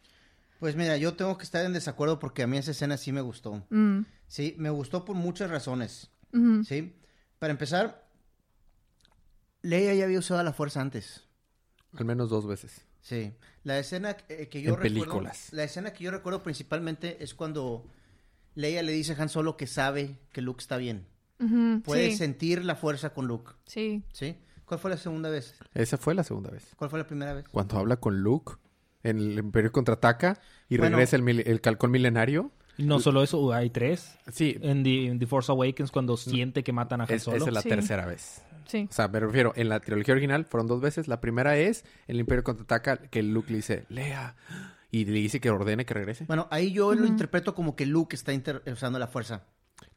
Pues 0.59 0.75
mira, 0.75 0.95
yo 0.97 1.13
tengo 1.15 1.37
que 1.37 1.43
estar 1.43 1.65
en 1.65 1.73
desacuerdo 1.73 2.19
porque 2.19 2.43
a 2.43 2.47
mí 2.47 2.57
esa 2.57 2.71
escena 2.71 2.95
sí 2.97 3.11
me 3.11 3.21
gustó. 3.21 3.65
Mm, 3.69 4.01
Sí, 4.27 4.55
me 4.57 4.71
gustó 4.71 5.05
por 5.05 5.15
muchas 5.15 5.51
razones. 5.51 6.09
¿Sí? 6.65 6.95
Para 7.39 7.51
empezar, 7.51 8.07
Leia 9.61 9.93
ya 9.93 10.05
había 10.05 10.19
usado 10.19 10.41
la 10.43 10.53
fuerza 10.53 10.81
antes. 10.81 11.23
Al 11.97 12.05
menos 12.05 12.29
dos 12.29 12.47
veces. 12.47 12.85
Sí. 13.01 13.33
La 13.63 13.77
escena 13.79 14.17
eh, 14.29 14.47
que 14.49 14.61
yo 14.61 14.69
En 14.73 14.75
recuerdo. 14.81 14.81
películas. 15.03 15.49
La 15.53 15.63
escena 15.63 15.93
que 15.93 16.03
yo 16.03 16.11
recuerdo 16.11 16.41
principalmente 16.43 17.23
es 17.23 17.33
cuando 17.33 17.85
Leia 18.55 18.81
le 18.81 18.91
dice 18.91 19.13
a 19.13 19.21
Han 19.21 19.29
Solo 19.29 19.57
que 19.57 19.67
sabe 19.67 20.17
que 20.31 20.41
Luke 20.41 20.61
está 20.61 20.77
bien. 20.77 21.05
Puede 21.83 22.11
sí, 22.11 22.17
sentir 22.17 22.63
la 22.63 22.75
fuerza 22.75 23.13
con 23.13 23.27
Luke. 23.27 23.51
sí. 23.65 24.03
¿Sí? 24.13 24.37
¿Cuál 24.65 24.79
fue 24.79 24.89
la 24.89 24.97
segunda 24.97 25.29
vez? 25.29 25.55
Esa 25.73 25.97
fue 25.97 26.15
la 26.15 26.23
segunda 26.23 26.49
vez. 26.49 26.65
¿Cuál 26.77 26.89
fue 26.89 26.97
la 26.97 27.05
primera 27.05 27.33
vez? 27.33 27.45
Cuando 27.49 27.77
habla 27.77 27.97
con 27.97 28.21
Luke 28.21 28.53
en 29.03 29.17
el 29.19 29.37
Imperio 29.37 29.73
Contraataca 29.73 30.39
y 30.69 30.77
regresa 30.77 31.17
el, 31.17 31.41
el 31.41 31.61
calcón 31.61 31.91
milenario. 31.91 32.51
No 32.77 32.99
solo 32.99 33.23
eso, 33.23 33.53
hay 33.53 33.69
tres. 33.69 34.17
Sí. 34.31 34.57
En 34.61 34.83
The, 34.83 35.27
Force 35.27 35.51
Awakens 35.51 35.91
cuando 35.91 36.17
siente 36.17 36.63
que 36.63 36.71
matan 36.71 37.01
a 37.01 37.05
Han 37.05 37.19
Solo. 37.19 37.37
esa 37.37 37.47
es 37.47 37.53
la 37.53 37.61
tercera 37.61 38.05
vez. 38.05 38.41
Sí. 38.67 38.87
O 38.89 38.93
sea, 38.93 39.07
me 39.07 39.19
refiero, 39.19 39.53
en 39.55 39.69
la 39.69 39.79
trilogía 39.79 40.13
original 40.13 40.45
fueron 40.45 40.67
dos 40.67 40.81
veces. 40.81 41.07
La 41.07 41.21
primera 41.21 41.57
es 41.57 41.85
el 42.07 42.19
Imperio 42.19 42.43
Contraataca 42.43 42.97
que 42.97 43.21
Luke 43.21 43.51
le 43.51 43.57
dice, 43.57 43.85
Lea, 43.89 44.35
y 44.89 45.05
le 45.05 45.19
dice 45.19 45.39
que 45.39 45.49
ordene 45.49 45.85
que 45.85 45.93
regrese. 45.93 46.25
Bueno, 46.25 46.47
ahí 46.49 46.71
yo 46.71 46.93
lo 46.93 47.05
interpreto 47.05 47.53
como 47.53 47.75
que 47.75 47.85
Luke 47.85 48.15
está 48.15 48.31
usando 48.71 48.99
la 48.99 49.07
fuerza. 49.07 49.43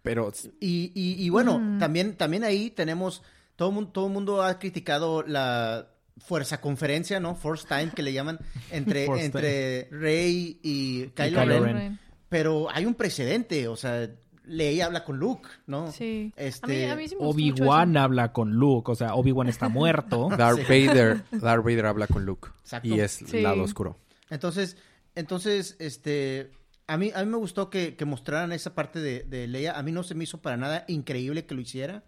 Pero... 0.03 0.33
Y, 0.61 0.93
y, 0.95 1.29
bueno, 1.31 1.59
mm. 1.59 1.79
también, 1.79 2.17
también 2.17 2.45
ahí 2.45 2.71
tenemos... 2.71 3.23
Todo 3.57 3.73
mundo, 3.73 3.91
todo 3.91 4.09
mundo 4.11 4.43
ha 4.43 4.59
criticado 4.59 5.23
la 5.23 5.89
fuerza 6.19 6.61
conferencia, 6.61 7.21
¿no? 7.21 7.35
Force 7.35 7.67
Time, 7.67 7.91
que 7.95 8.03
le 8.03 8.13
llaman, 8.13 8.39
entre, 8.71 9.05
entre 9.25 9.89
Rey 9.91 10.61
y 10.63 11.07
Kylo, 11.09 11.65
Ren. 11.65 11.99
Pero 12.29 12.69
hay 12.71 12.87
un 12.87 12.95
precedente, 12.95 13.69
o 13.69 13.77
sea, 13.77 14.11
Leia 14.45 14.87
habla 14.87 15.05
con 15.05 15.19
Luke, 15.19 15.49
¿no? 15.67 15.91
Sí. 15.93 16.33
Este... 16.37 16.93
Obi-Wan 17.19 17.97
habla 17.97 18.33
con 18.33 18.53
Luke, 18.53 18.93
o 18.93 18.95
sea, 18.95 19.15
Obi-Wan 19.15 19.49
está 19.49 19.69
muerto. 19.69 20.29
Darth 20.37 20.69
Vader, 20.69 21.23
Darth 21.33 21.65
Vader 21.65 21.87
habla 21.87 22.07
con 22.07 22.25
Luke. 22.25 22.49
Exacto. 22.61 22.89
Y 22.89 23.01
es 23.01 23.23
el 23.23 23.43
lado 23.43 23.63
oscuro. 23.63 23.97
Entonces, 24.31 24.77
entonces, 25.15 25.77
este, 25.79 26.53
a 26.87 26.97
mí, 26.97 27.11
a 27.15 27.25
mí 27.25 27.31
me 27.31 27.39
gustó 27.39 27.71
que, 27.71 27.97
mostraran 28.07 28.53
esa 28.53 28.75
parte 28.75 29.01
de, 29.01 29.25
de, 29.25 29.47
Leia. 29.49 29.79
A 29.79 29.83
mí 29.83 29.93
no 29.93 30.03
se 30.03 30.15
me 30.15 30.25
hizo 30.25 30.41
para 30.41 30.57
nada 30.57 30.85
increíble 30.89 31.47
que 31.47 31.55
lo 31.55 31.61
hiciera. 31.61 32.05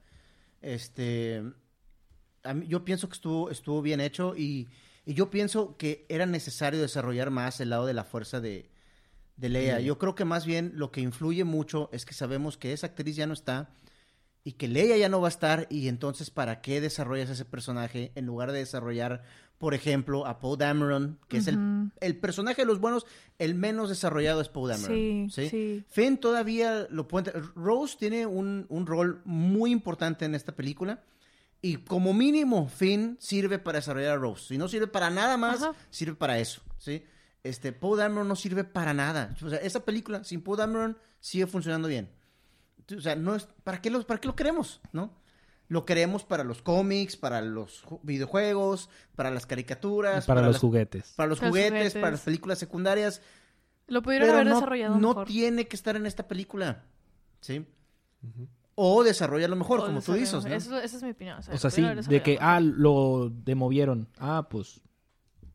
Este, 0.63 1.43
a 2.45 2.55
mí, 2.55 2.67
yo 2.69 2.85
pienso 2.85 3.09
que 3.09 3.15
estuvo, 3.15 3.51
estuvo 3.51 3.83
bien 3.83 4.01
hecho 4.01 4.35
y, 4.37 4.69
yo 5.07 5.31
pienso 5.31 5.79
que 5.79 6.05
era 6.11 6.27
necesario 6.27 6.83
desarrollar 6.83 7.31
más 7.31 7.61
el 7.61 7.71
lado 7.71 7.87
de 7.87 7.95
la 7.95 8.05
fuerza 8.05 8.43
de, 8.43 8.69
de 9.39 9.49
Leia. 9.49 9.81
Yo 9.81 9.99
creo 9.99 10.15
que 10.15 10.25
más 10.25 10.45
bien 10.45 10.73
lo 10.75 10.91
que 10.91 11.01
influye 11.01 11.45
mucho 11.45 11.89
es 11.93 12.05
que 12.05 12.13
sabemos 12.13 12.59
que 12.59 12.73
esa 12.73 12.89
actriz 12.89 13.17
ya 13.17 13.27
no 13.27 13.33
está 13.33 13.71
y 14.45 14.53
que 14.53 14.69
Leia 14.69 14.97
ya 14.97 15.09
no 15.09 15.21
va 15.21 15.29
a 15.29 15.31
estar 15.31 15.67
y 15.71 15.89
entonces 15.89 16.31
¿para 16.31 16.61
qué 16.61 16.81
desarrollas 16.81 17.31
ese 17.31 17.45
personaje 17.45 18.13
en 18.15 18.27
lugar 18.27 18.53
de 18.53 18.59
desarrollar 18.59 19.23
por 19.59 19.75
ejemplo, 19.75 20.25
a 20.25 20.39
Poe 20.39 20.57
Dameron, 20.57 21.19
que 21.29 21.39
es 21.39 21.49
el, 21.49 21.91
el, 22.01 22.17
personaje 22.17 22.63
de 22.63 22.67
los 22.67 22.79
buenos, 22.79 23.07
el 23.41 23.57
menos 23.57 23.89
desarrollado 23.89 24.41
es 24.41 24.49
Poe 24.49 24.71
Dameron. 24.71 25.31
Sí, 25.31 25.49
¿sí? 25.49 25.85
Finn 25.89 26.17
todavía 26.19 26.87
lo 26.91 27.09
puede... 27.09 27.33
Rose 27.57 27.97
tiene 27.99 28.25
un, 28.25 28.67
un, 28.69 28.87
rol 28.87 29.21
muy 29.25 29.73
importante 29.73 30.25
en 30.25 30.37
esta 30.37 30.55
película. 30.55 31.03
Y 31.61 31.79
como 31.79 32.15
mínimo, 32.15 32.69
Finn 32.69 33.17
sirve 33.19 33.59
para 33.59 33.79
desarrollar 33.81 34.13
a 34.13 34.17
Rose. 34.17 34.47
Si 34.47 34.59
no 34.59 34.69
sirve 34.69 34.87
para 34.87 35.11
nada 35.11 35.37
más, 35.37 35.69
sirve 35.91 36.15
para 36.15 36.39
eso, 36.39 36.63
¿sí? 36.79 37.03
Este, 37.45 37.73
Poe 37.73 37.99
Dameron 37.99 38.29
no 38.29 38.37
sirve 38.37 38.65
para 38.65 38.95
nada. 38.95 39.35
O 39.43 39.49
sea, 39.49 39.59
esa 39.59 39.85
película, 39.85 40.25
sin 40.25 40.43
Poe 40.43 40.57
Dameron, 40.57 40.99
sigue 41.21 41.47
funcionando 41.47 41.89
bien. 41.89 42.11
O 42.97 43.01
sea, 43.01 43.17
no 43.17 43.35
es... 43.35 43.49
¿Para 43.65 43.81
qué 43.81 43.91
lo, 43.91 44.07
para 44.07 44.21
qué 44.21 44.29
lo 44.29 44.37
queremos, 44.37 44.81
no? 44.93 45.13
lo 45.69 45.85
queremos 45.85 46.25
para 46.25 46.45
los 46.45 46.63
cómics, 46.63 47.17
para 47.17 47.43
los 47.43 47.85
videojuegos, 48.03 48.89
para 49.15 49.31
las 49.31 49.47
caricaturas. 49.47 50.27
Para, 50.27 50.43
los 50.43 50.59
juguetes. 50.59 51.13
Para 51.15 51.29
los, 51.29 51.41
juguetes, 51.41 51.95
para 51.95 52.13
las 52.13 52.23
películas 52.23 52.59
secundarias. 52.59 53.21
Lo 53.87 54.03
pudieron 54.03 54.31
haber 54.31 54.49
desarrollado 54.49 54.97
No 54.97 55.25
tiene 55.25 55.69
que 55.69 55.77
estar 55.77 55.97
en 55.97 56.07
esta 56.07 56.27
película. 56.27 56.85
¿Sí? 57.41 57.67
O 58.75 59.05
desarrollarlo 59.05 59.57
mejor, 59.57 59.85
como 59.85 60.01
tú 60.01 60.15
dices. 60.15 60.45
¿no? 60.45 60.55
Eso, 60.55 60.79
esa 60.79 60.97
es 60.97 61.03
mi 61.03 61.11
opinión. 61.11 61.39
O 61.39 61.59
sea, 61.59 61.71
sí, 61.71 61.83
de 61.83 62.23
que, 62.23 62.39
ah, 62.41 62.61
lo 62.61 63.31
demovieron. 63.31 64.09
Ah, 64.19 64.47
pues, 64.49 64.81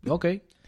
ok. 0.08 0.26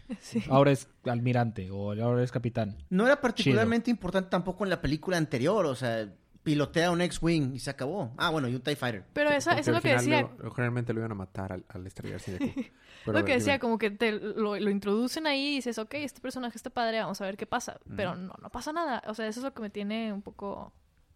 Ahora 0.50 0.72
es 0.72 0.88
almirante 1.04 1.70
o 1.70 1.92
ahora 1.92 2.22
es 2.22 2.30
capitán. 2.30 2.76
No 2.90 3.06
era 3.06 3.20
particularmente 3.20 3.90
importante 3.90 4.30
tampoco 4.30 4.64
en 4.64 4.70
la 4.70 4.80
película 4.80 5.16
anterior, 5.16 5.66
o 5.66 5.74
sea, 5.74 6.08
pilotea 6.46 6.92
un 6.92 7.00
X-Wing 7.00 7.54
y 7.56 7.58
se 7.58 7.70
acabó. 7.70 8.12
Ah, 8.16 8.30
bueno, 8.30 8.46
y 8.46 8.54
un 8.54 8.60
TIE 8.60 8.76
Fighter. 8.76 9.04
Pero 9.12 9.30
eso, 9.30 9.50
es 9.50 9.66
lo 9.66 9.80
que 9.80 9.94
decía. 9.94 10.30
generalmente 10.54 10.92
lo 10.92 11.00
iban 11.00 11.10
a 11.10 11.16
matar 11.16 11.52
al, 11.52 11.64
al 11.68 11.86
estrellarse 11.86 12.38
de 12.38 12.72
Lo 13.04 13.24
que 13.24 13.32
decía, 13.32 13.58
como 13.58 13.78
que 13.78 13.90
te, 13.90 14.12
lo, 14.12 14.56
introducen 14.56 15.26
ahí 15.26 15.48
y 15.48 15.54
dices, 15.56 15.78
ok, 15.78 15.94
este 15.94 16.20
personaje 16.20 16.56
está 16.56 16.70
padre, 16.70 17.00
vamos 17.00 17.20
a 17.20 17.24
ver 17.24 17.36
qué 17.36 17.46
pasa. 17.46 17.80
Pero 17.96 18.14
no, 18.14 18.34
no 18.40 18.50
pasa 18.50 18.72
nada. 18.72 19.02
O 19.08 19.14
sea, 19.14 19.26
eso 19.26 19.40
es 19.40 19.44
lo 19.44 19.54
que 19.54 19.62
me 19.62 19.70
tiene 19.70 20.12
un 20.12 20.22
poco 20.22 20.72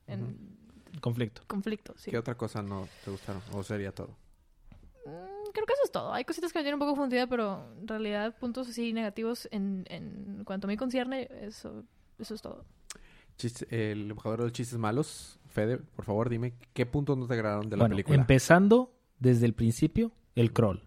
en... 0.09 0.59
Conflicto. 1.01 1.43
Conflicto, 1.47 1.95
sí. 1.97 2.11
¿Qué 2.11 2.19
otra 2.19 2.37
cosa 2.37 2.61
no 2.61 2.89
te 3.05 3.13
gustaron? 3.13 3.41
¿O 3.53 3.63
sería 3.63 3.93
todo? 3.93 4.17
Creo 5.53 5.67
que 5.67 5.73
eso 5.73 5.83
es 5.85 5.93
todo. 5.93 6.13
Hay 6.13 6.25
cositas 6.25 6.53
que 6.53 6.59
me 6.59 6.63
tienen 6.63 6.75
un 6.75 6.81
poco 6.81 6.93
confundida, 6.93 7.27
pero 7.27 7.67
en 7.81 7.89
realidad 7.89 8.37
puntos 8.39 8.69
así 8.69 8.93
negativos 8.93 9.49
en, 9.51 9.85
en 9.89 10.45
cuanto 10.45 10.67
a 10.67 10.69
mí 10.69 10.77
concierne, 10.77 11.29
eso, 11.43 11.85
eso 12.19 12.35
es 12.35 12.43
todo 12.43 12.65
el 13.71 14.11
embajador 14.11 14.41
de 14.41 14.45
los 14.45 14.53
chistes 14.53 14.79
malos, 14.79 15.39
Fede, 15.47 15.79
por 15.79 16.05
favor, 16.05 16.29
dime 16.29 16.55
qué 16.73 16.87
puntos 16.87 17.17
no 17.17 17.27
te 17.27 17.35
agradaron 17.35 17.69
de 17.69 17.77
la 17.77 17.89
película. 17.89 18.17
Empezando 18.17 18.93
desde 19.19 19.47
el 19.47 19.55
principio, 19.55 20.13
el 20.35 20.53
crawl. 20.53 20.83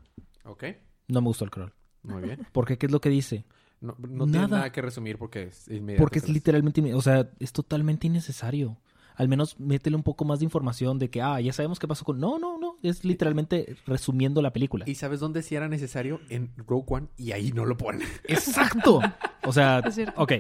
Ok. 0.46 0.66
No 1.08 1.22
me 1.22 1.28
gustó 1.28 1.46
el 1.46 1.52
crawl. 1.52 1.74
Muy 2.04 2.22
bien. 2.22 2.48
Porque, 2.52 2.78
¿qué 2.78 2.86
es 2.86 2.92
lo 2.92 3.02
que 3.02 3.10
dice? 3.10 3.46
No, 3.82 3.96
no 4.00 4.26
tiene 4.26 4.48
nada 4.48 4.72
que 4.72 4.82
resumir 4.82 5.18
porque 5.18 5.44
es 5.44 5.68
inmediato. 5.68 6.02
Porque 6.02 6.20
es 6.20 6.30
literalmente, 6.30 6.94
o 6.94 7.02
sea, 7.02 7.30
es 7.40 7.52
totalmente 7.52 8.08
innecesario. 8.08 8.78
Al 9.16 9.28
menos 9.28 9.60
métele 9.60 9.96
un 9.96 10.04
poco 10.04 10.26
más 10.26 10.40
de 10.40 10.46
información 10.46 11.00
de 11.00 11.10
que, 11.10 11.22
ah, 11.22 11.40
ya 11.40 11.54
sabemos 11.54 11.80
qué 11.80 11.88
pasó 11.88 12.04
con... 12.04 12.20
No, 12.20 12.40
no, 12.40 12.58
no. 12.58 12.78
Es 12.82 13.04
literalmente 13.06 13.76
resumiendo 13.86 14.42
la 14.42 14.52
película. 14.52 14.86
¿Y 14.88 14.96
sabes 14.96 15.20
dónde 15.20 15.44
sí 15.44 15.56
era 15.56 15.68
necesario? 15.68 16.20
En 16.30 16.52
Rogue 16.58 16.86
One. 16.88 17.08
Y 17.18 17.32
ahí 17.32 17.52
no 17.52 17.66
lo 17.66 17.78
ponen. 17.78 18.08
¡Exacto! 18.28 19.02
O 19.46 19.54
sea, 19.54 19.82
ok. 20.16 20.34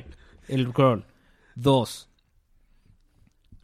El 0.47 0.73
crawl. 0.73 1.05
Dos. 1.55 2.09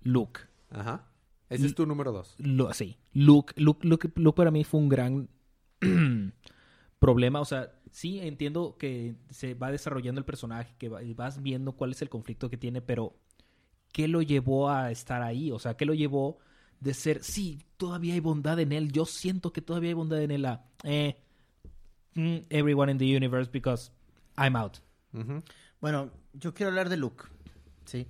Luke. 0.03 0.41
Ajá. 0.69 1.05
Ese 1.49 1.65
es 1.65 1.75
tu 1.75 1.85
número 1.87 2.11
dos. 2.11 2.35
sí. 2.73 2.97
Luke, 3.13 3.53
Luke, 3.57 3.87
Luke, 3.87 4.11
Luke 4.15 4.35
para 4.35 4.51
mí 4.51 4.63
fue 4.63 4.79
un 4.79 4.89
gran 4.89 5.29
problema. 6.99 7.41
O 7.41 7.45
sea, 7.45 7.71
sí 7.91 8.19
entiendo 8.19 8.77
que 8.77 9.15
se 9.29 9.55
va 9.55 9.71
desarrollando 9.71 10.19
el 10.19 10.25
personaje, 10.25 10.75
que 10.77 10.89
vas 10.89 11.41
viendo 11.41 11.71
cuál 11.73 11.91
es 11.91 12.01
el 12.01 12.09
conflicto 12.09 12.49
que 12.49 12.57
tiene, 12.57 12.81
pero 12.81 13.15
¿qué 13.91 14.07
lo 14.07 14.21
llevó 14.21 14.69
a 14.69 14.91
estar 14.91 15.21
ahí? 15.21 15.51
O 15.51 15.59
sea, 15.59 15.75
¿qué 15.75 15.85
lo 15.85 15.93
llevó 15.93 16.39
de 16.79 16.93
ser, 16.93 17.23
sí, 17.23 17.59
todavía 17.77 18.13
hay 18.13 18.19
bondad 18.19 18.59
en 18.59 18.71
él, 18.71 18.91
yo 18.91 19.05
siento 19.05 19.51
que 19.51 19.61
todavía 19.61 19.89
hay 19.89 19.95
bondad 19.95 20.21
en 20.21 20.31
él, 20.31 20.45
a, 20.45 20.65
eh, 20.83 21.17
mm, 22.15 22.37
everyone 22.49 22.91
in 22.91 22.97
the 22.97 23.15
universe 23.15 23.49
because 23.51 23.91
I'm 24.37 24.55
out. 24.55 24.77
Bueno, 25.81 26.11
yo 26.33 26.53
quiero 26.53 26.69
hablar 26.69 26.89
de 26.89 26.97
Luke. 26.97 27.25
Sí. 27.85 28.07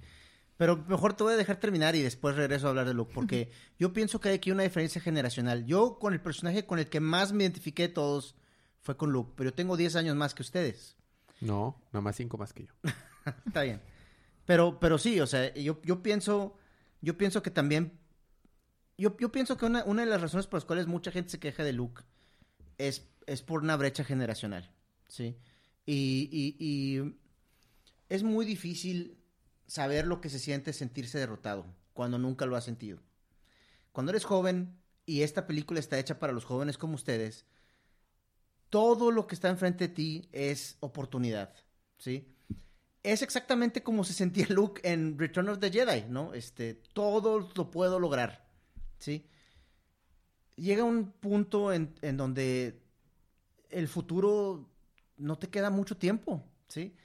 Pero 0.58 0.84
mejor 0.88 1.14
te 1.14 1.24
voy 1.24 1.34
a 1.34 1.38
dejar 1.38 1.58
terminar 1.58 1.96
y 1.96 2.02
después 2.02 2.36
regreso 2.36 2.68
a 2.68 2.70
hablar 2.72 2.86
de 2.86 2.94
Luke, 2.94 3.12
porque 3.14 3.50
yo 3.80 3.94
pienso 3.94 4.20
que 4.20 4.30
hay 4.30 4.36
aquí 4.36 4.52
una 4.52 4.64
diferencia 4.64 5.02
generacional. 5.02 5.66
Yo 5.66 5.98
con 6.00 6.14
el 6.14 6.22
personaje 6.22 6.66
con 6.66 6.80
el 6.80 6.90
que 6.90 7.00
más 7.00 7.32
me 7.32 7.44
identifiqué 7.44 7.84
de 7.84 7.94
todos 7.94 8.36
fue 8.82 8.98
con 8.98 9.12
Luke, 9.12 9.34
pero 9.36 9.52
yo 9.52 9.54
tengo 9.56 9.78
10 9.78 9.96
años 9.96 10.16
más 10.16 10.36
que 10.36 10.42
ustedes. 10.42 10.98
No, 11.42 11.82
nada 11.94 12.02
más 12.02 12.18
5 12.18 12.38
más 12.38 12.54
que 12.54 12.66
yo. 12.66 12.74
Está 13.48 13.64
bien. 13.64 13.82
Pero, 14.50 14.80
pero 14.80 14.98
sí, 14.98 15.20
o 15.20 15.28
sea, 15.28 15.54
yo, 15.54 15.80
yo 15.84 16.02
pienso, 16.02 16.56
yo 17.02 17.20
pienso 17.20 17.44
que 17.44 17.52
también, 17.52 18.00
yo, 18.98 19.16
yo 19.20 19.32
pienso 19.32 19.58
que 19.58 19.68
una, 19.68 19.84
una 19.84 20.04
de 20.04 20.10
las 20.10 20.22
razones 20.22 20.48
por 20.48 20.58
las 20.58 20.66
cuales 20.66 20.88
mucha 20.88 21.12
gente 21.12 21.30
se 21.30 21.40
queja 21.40 21.64
de 21.64 21.72
Luke 21.72 22.02
es, 22.80 23.08
es 23.28 23.44
por 23.44 23.62
una 23.62 23.78
brecha 23.78 24.04
generacional, 24.04 24.72
¿sí? 25.08 25.38
Y, 25.86 26.30
y, 26.32 26.66
y 26.66 27.16
es 28.10 28.24
muy 28.24 28.44
difícil 28.44 29.20
saber 29.68 30.08
lo 30.08 30.20
que 30.20 30.30
se 30.32 30.40
siente 30.40 30.74
sentirse 30.74 31.20
derrotado 31.20 31.68
cuando 31.94 32.18
nunca 32.18 32.48
lo 32.48 32.56
ha 32.56 32.62
sentido. 32.62 32.98
Cuando 33.92 34.12
eres 34.12 34.26
joven 34.26 34.80
y 35.06 35.22
esta 35.22 35.46
película 35.46 35.80
está 35.80 36.00
hecha 36.00 36.18
para 36.18 36.34
los 36.34 36.46
jóvenes 36.46 36.80
como 36.80 36.96
ustedes, 36.96 37.46
todo 38.72 39.12
lo 39.12 39.28
que 39.28 39.36
está 39.36 39.50
enfrente 39.50 39.90
de 39.90 39.94
ti 39.94 40.28
es 40.32 40.78
oportunidad, 40.80 41.54
¿sí? 42.00 42.34
Es 43.04 43.22
exactamente 43.22 43.84
como 43.84 44.04
se 44.04 44.14
sentía 44.14 44.46
Luke 44.50 44.82
en 44.84 45.18
Return 45.18 45.50
of 45.50 45.60
the 45.60 45.72
Jedi, 45.72 46.06
¿no? 46.10 46.34
Este, 46.34 46.74
todo 46.94 47.50
lo 47.56 47.72
puedo 47.72 48.00
lograr, 48.00 48.48
¿sí? 48.98 49.26
Llega 50.56 50.84
un 50.84 51.12
punto 51.12 51.72
en, 51.72 51.96
en 52.02 52.18
donde 52.18 52.82
el 53.70 53.88
futuro 53.88 54.70
no 55.18 55.38
te 55.38 55.48
queda 55.48 55.70
mucho 55.70 55.98
tiempo, 55.98 56.44
¿sí? 56.68 56.96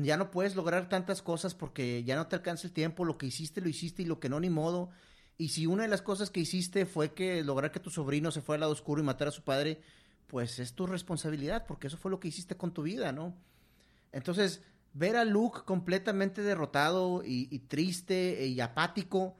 ya 0.00 0.16
no 0.16 0.30
puedes 0.30 0.56
lograr 0.56 0.88
tantas 0.88 1.20
cosas 1.20 1.54
porque 1.54 2.02
ya 2.02 2.16
no 2.16 2.26
te 2.26 2.36
alcanza 2.36 2.66
el 2.66 2.72
tiempo, 2.72 3.04
lo 3.04 3.18
que 3.18 3.26
hiciste 3.26 3.60
lo 3.60 3.68
hiciste 3.68 4.02
y 4.02 4.06
lo 4.06 4.20
que 4.20 4.30
no 4.30 4.40
ni 4.40 4.48
modo. 4.48 4.88
Y 5.36 5.50
si 5.50 5.66
una 5.66 5.82
de 5.82 5.88
las 5.88 6.00
cosas 6.00 6.30
que 6.30 6.40
hiciste 6.40 6.86
fue 6.86 7.12
que 7.12 7.44
lograr 7.44 7.72
que 7.72 7.80
tu 7.80 7.90
sobrino 7.90 8.30
se 8.30 8.40
fuera 8.40 8.56
al 8.56 8.60
lado 8.60 8.72
oscuro 8.72 9.02
y 9.02 9.04
matara 9.04 9.28
a 9.28 9.32
su 9.32 9.42
padre, 9.42 9.82
pues 10.28 10.58
es 10.58 10.72
tu 10.72 10.86
responsabilidad, 10.86 11.66
porque 11.66 11.88
eso 11.88 11.98
fue 11.98 12.10
lo 12.10 12.20
que 12.20 12.28
hiciste 12.28 12.56
con 12.56 12.72
tu 12.72 12.82
vida, 12.82 13.12
¿no? 13.12 13.34
Entonces, 14.12 14.62
ver 14.94 15.16
a 15.16 15.24
Luke 15.24 15.60
completamente 15.64 16.42
derrotado 16.42 17.22
y, 17.24 17.46
triste 17.68 18.46
y 18.46 18.60
apático, 18.60 19.36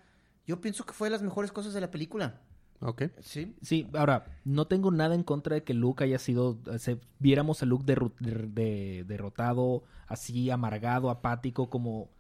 yo 0.47 0.61
pienso 0.61 0.85
que 0.85 0.93
fue 0.93 1.07
de 1.09 1.13
las 1.13 1.23
mejores 1.23 1.53
cosas 1.53 1.75
de 1.75 1.81
la 1.81 1.91
película. 1.91 2.41
Ok. 2.81 3.05
Sí. 3.21 3.55
Sí, 3.63 3.89
ahora, 3.95 4.25
no 4.45 4.67
tengo 4.67 4.91
nada 4.91 5.15
en 5.15 5.23
contra 5.23 5.55
de 5.55 5.63
que 5.63 5.73
Luke 5.75 6.03
haya 6.03 6.19
sido. 6.19 6.59
Se, 6.79 6.99
viéramos 7.21 7.63
a 7.63 7.67
Luke 7.67 7.85
derru- 7.85 8.13
de- 8.19 8.49
de- 8.49 9.05
derrotado, 9.05 9.85
así 10.09 10.51
amargado, 10.51 11.09
apático, 11.11 11.71
como 11.71 12.11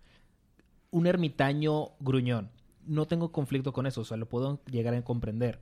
un 0.90 1.06
ermitaño 1.06 1.90
gruñón. 1.98 2.50
No 2.86 3.06
tengo 3.06 3.32
conflicto 3.32 3.72
con 3.72 3.86
eso, 3.86 4.02
o 4.02 4.04
sea, 4.04 4.16
lo 4.16 4.28
puedo 4.28 4.60
llegar 4.66 4.94
a 4.94 5.02
comprender. 5.02 5.58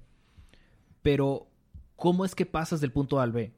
Pero, 1.02 1.46
¿cómo 1.96 2.24
es 2.24 2.34
que 2.34 2.44
pasas 2.46 2.80
del 2.80 2.92
punto 2.92 3.20
A 3.20 3.22
al 3.22 3.32
B? 3.32 3.54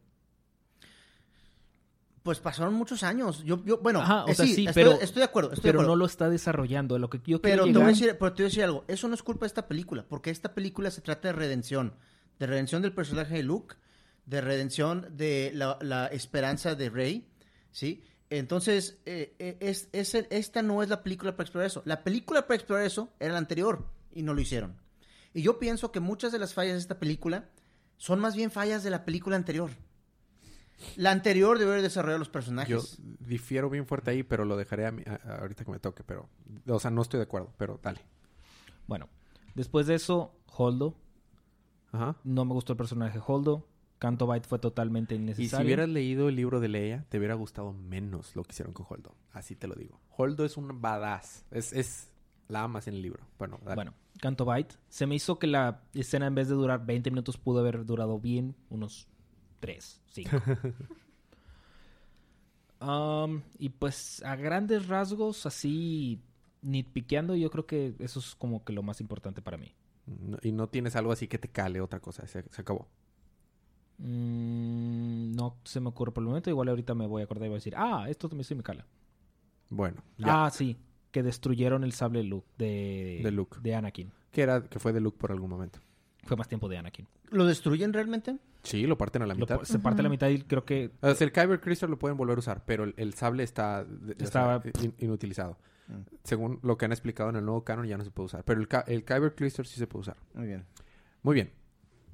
Pues 2.22 2.38
pasaron 2.38 2.74
muchos 2.74 3.02
años. 3.02 3.42
Yo, 3.44 3.64
yo 3.64 3.78
bueno, 3.78 4.00
Ajá, 4.00 4.24
o 4.24 4.28
eh, 4.28 4.35
sea, 4.35 4.46
sí, 4.46 4.54
sí, 4.54 4.66
estoy, 4.66 4.85
pero- 4.85 5.00
estoy 5.00 5.20
de 5.20 5.24
acuerdo. 5.24 5.50
Estoy 5.52 5.62
de 5.62 5.68
Pero 5.70 5.80
acuerdo. 5.80 5.92
no 5.92 5.96
lo 5.96 6.06
está 6.06 6.28
desarrollando. 6.30 6.98
Lo 6.98 7.11
que 7.11 7.18
yo 7.26 7.40
Pero 7.42 7.64
quiero 7.64 7.64
te, 7.66 7.72
voy 7.78 7.82
a 7.82 7.87
decir, 7.88 8.16
pero 8.18 8.32
te 8.32 8.42
voy 8.42 8.46
a 8.46 8.48
decir 8.50 8.64
algo. 8.64 8.85
Eso 8.87 9.08
no 9.08 9.14
es 9.14 9.22
culpa 9.22 9.40
de 9.40 9.48
esta 9.48 9.66
película, 9.66 10.04
porque 10.08 10.30
esta 10.30 10.54
película 10.54 10.90
se 10.90 11.00
trata 11.00 11.28
de 11.28 11.32
redención. 11.32 11.94
De 12.38 12.46
redención 12.46 12.80
del 12.82 12.92
personaje 12.92 13.35
de 13.37 13.42
Luke, 13.42 13.74
de 14.26 14.40
redención 14.40 15.08
de 15.16 15.50
la, 15.54 15.78
la 15.80 16.06
esperanza 16.06 16.74
de 16.76 16.90
Rey, 16.90 17.28
¿sí? 17.72 18.04
Entonces, 18.30 18.98
eh, 19.04 19.35
eh, 19.38 19.56
es, 19.61 19.88
es 19.92 20.14
esta 20.14 20.62
no 20.62 20.82
es 20.82 20.88
la 20.88 21.02
película 21.02 21.32
para 21.37 21.44
explorar 21.44 21.66
eso. 21.66 21.82
La 21.85 22.02
película 22.04 22.46
para 22.46 22.54
explorar 22.56 22.87
eso 22.87 23.11
era 23.20 23.32
la 23.32 23.38
anterior 23.38 23.85
y 24.12 24.22
no 24.22 24.32
lo 24.32 24.40
hicieron. 24.40 24.76
Y 25.35 25.42
yo 25.42 25.58
pienso 25.58 25.92
que 25.92 26.00
muchas 26.00 26.30
de 26.32 26.38
las 26.38 26.54
fallas 26.54 26.74
de 26.74 26.78
esta 26.80 26.98
película 26.98 27.48
son 27.98 28.20
más 28.20 28.35
bien 28.37 28.50
fallas 28.50 28.82
de 28.85 28.90
la 28.90 29.04
película 29.04 29.37
anterior. 29.37 29.70
La 30.97 31.11
anterior 31.11 31.59
debe 31.59 31.73
haber 31.73 31.83
desarrollado 31.83 32.18
los 32.18 32.29
Yo 32.29 32.33
personajes. 32.33 32.99
difiero 33.21 33.71
bien 33.71 33.87
fuerte 33.87 34.11
ahí, 34.11 34.23
pero 34.23 34.45
lo 34.45 34.57
dejaré 34.57 34.87
a 34.87 34.92
mí- 34.92 35.03
a- 35.07 35.21
a- 35.31 35.38
ahorita 35.40 35.64
que 35.64 35.71
me 35.73 35.79
toque. 35.79 36.03
Pero, 36.05 36.29
o 36.66 36.81
sea, 36.81 36.90
no 36.90 37.03
estoy 37.03 37.18
de 37.18 37.25
acuerdo, 37.25 37.53
pero 37.57 37.79
dale. 37.83 38.01
Bueno, 38.87 39.09
después 39.55 39.87
de 39.87 39.95
eso, 39.95 40.35
Holdo. 40.57 40.97
Ajá. 41.92 42.16
No 42.25 42.45
me 42.45 42.53
gustó 42.55 42.73
el 42.73 42.77
personaje 42.79 43.18
de 43.18 43.25
Holdo. 43.27 43.66
Canto 43.99 44.27
Bite 44.27 44.49
fue 44.49 44.59
totalmente 44.59 45.14
Y 45.14 45.18
innecesario. 45.18 45.59
si 45.59 45.64
hubieras 45.64 45.88
leído 45.88 46.29
el 46.29 46.35
libro 46.35 46.59
de 46.59 46.68
Leia, 46.68 47.05
te 47.09 47.18
hubiera 47.18 47.35
gustado 47.35 47.73
menos 47.73 48.35
lo 48.35 48.42
que 48.42 48.53
hicieron 48.53 48.73
con 48.75 48.87
Holdo. 48.88 49.14
Así 49.33 49.55
te 49.55 49.68
lo 49.68 49.75
digo. 49.77 50.01
Holdo 50.16 50.45
es 50.45 50.57
un 50.57 50.81
badass. 50.81 51.45
Es, 51.53 51.73
es 51.73 52.11
la 52.49 52.62
amas 52.64 52.88
en 52.88 52.95
el 52.95 53.03
libro. 53.03 53.25
Bueno, 53.38 53.61
dale. 53.62 53.77
Bueno, 53.77 53.95
Canto 54.21 54.45
Bite. 54.51 54.75
Se 54.88 55.07
me 55.07 55.14
hizo 55.14 55.38
que 55.38 55.47
la 55.47 55.83
escena 55.95 56.27
en 56.27 56.35
vez 56.35 56.49
de 56.49 56.55
durar 56.55 56.85
20 56.85 57.11
minutos 57.11 57.38
pudo 57.38 57.61
haber 57.61 57.85
durado 57.87 58.18
bien 58.18 58.57
unos 58.71 59.07
3, 59.62 60.01
5. 60.11 60.31
Um, 62.81 63.42
y 63.59 63.68
pues 63.68 64.22
a 64.25 64.35
grandes 64.35 64.88
rasgos, 64.88 65.46
así 65.46 66.20
nitpiqueando, 66.62 67.37
yo 67.37 67.48
creo 67.48 67.64
que 67.64 67.94
eso 68.01 68.18
es 68.18 68.35
como 68.35 68.64
que 68.64 68.72
lo 68.72 68.83
más 68.83 69.01
importante 69.01 69.40
para 69.40 69.57
mí. 69.57 69.72
No- 70.07 70.38
y 70.42 70.51
no 70.51 70.68
tienes 70.68 70.96
algo 70.96 71.12
así 71.12 71.29
que 71.29 71.38
te 71.38 71.48
cale 71.48 71.81
otra 71.81 72.01
cosa. 72.01 72.27
Se, 72.27 72.42
se 72.51 72.61
acabó. 72.61 72.88
Mm, 73.98 75.31
no 75.37 75.59
se 75.64 75.79
me 75.79 75.90
ocurre 75.90 76.11
por 76.11 76.22
el 76.25 76.29
momento. 76.29 76.51
Igual 76.51 76.70
ahorita 76.70 76.94
me 76.96 77.07
voy 77.07 77.22
a 77.22 77.25
acordar 77.27 77.46
y 77.46 77.51
voy 77.51 77.55
a 77.57 77.59
decir, 77.59 77.75
ah, 77.77 78.07
esto 78.09 78.29
también 78.29 78.44
sí 78.46 78.57
me 78.57 78.64
cala. 78.64 78.85
Bueno, 79.70 80.03
ya. 80.18 80.46
Ah, 80.46 80.51
sí, 80.51 80.77
que 81.12 81.22
destruyeron 81.22 81.85
el 81.85 81.92
sable 81.92 82.25
Luke 82.25 82.48
de, 82.59 83.20
De 83.22 83.31
Luke. 83.31 83.59
de 83.62 83.77
Anakin. 83.77 84.11
Que 84.33 84.42
era 84.42 84.64
que 84.64 84.81
fue 84.81 84.92
de 84.92 85.01
Luke 85.01 85.18
por 85.18 85.31
algún 85.31 85.51
momento. 85.51 85.79
Fue 86.24 86.37
más 86.37 86.48
tiempo 86.48 86.68
de 86.68 86.78
Anakin. 86.78 87.06
¿Lo 87.30 87.46
destruyen 87.46 87.92
realmente? 87.92 88.38
Sí, 88.62 88.87
lo 88.87 88.96
parten 88.96 89.22
a 89.22 89.26
la 89.26 89.35
Lo- 89.35 89.40
mitad. 89.40 89.61
se 89.62 89.78
parte 89.80 90.00
a 90.00 90.04
la 90.04 90.08
mitad 90.08 90.28
y 90.28 90.40
creo 90.42 90.64
que 90.64 90.92
O 91.00 91.14
sea, 91.14 91.24
el 91.26 91.32
Kyber 91.32 91.61
Crystal 91.61 91.90
lo 91.90 91.98
pueden 91.98 92.16
volver 92.16 92.37
a 92.37 92.38
usar, 92.38 92.64
pero 92.64 92.85
el, 92.85 92.94
el 92.96 93.14
sable 93.14 93.42
está, 93.42 93.85
o 94.22 94.26
sea, 94.26 94.62
in- 94.82 94.94
inutilizado. 94.98 95.58
Mm. 95.88 95.94
Según 96.22 96.61
lo 96.62 96.78
que 96.78 96.85
han 96.85 96.92
explicado 96.92 97.28
en 97.30 97.37
el 97.37 97.44
nuevo 97.44 97.64
canon, 97.64 97.87
ya 97.87 97.98
no 97.98 98.04
se 98.04 98.12
puede 98.12 98.26
usar. 98.26 98.44
Pero 98.44 98.61
el, 98.61 99.04
Kyber 99.04 99.35
Crystal 99.35 99.66
sí 99.66 99.78
se 99.80 99.87
puede 99.88 100.02
usar. 100.02 100.16
Muy 100.35 100.46
bien. 100.46 100.64
Muy 101.22 101.35
bien. 101.35 101.50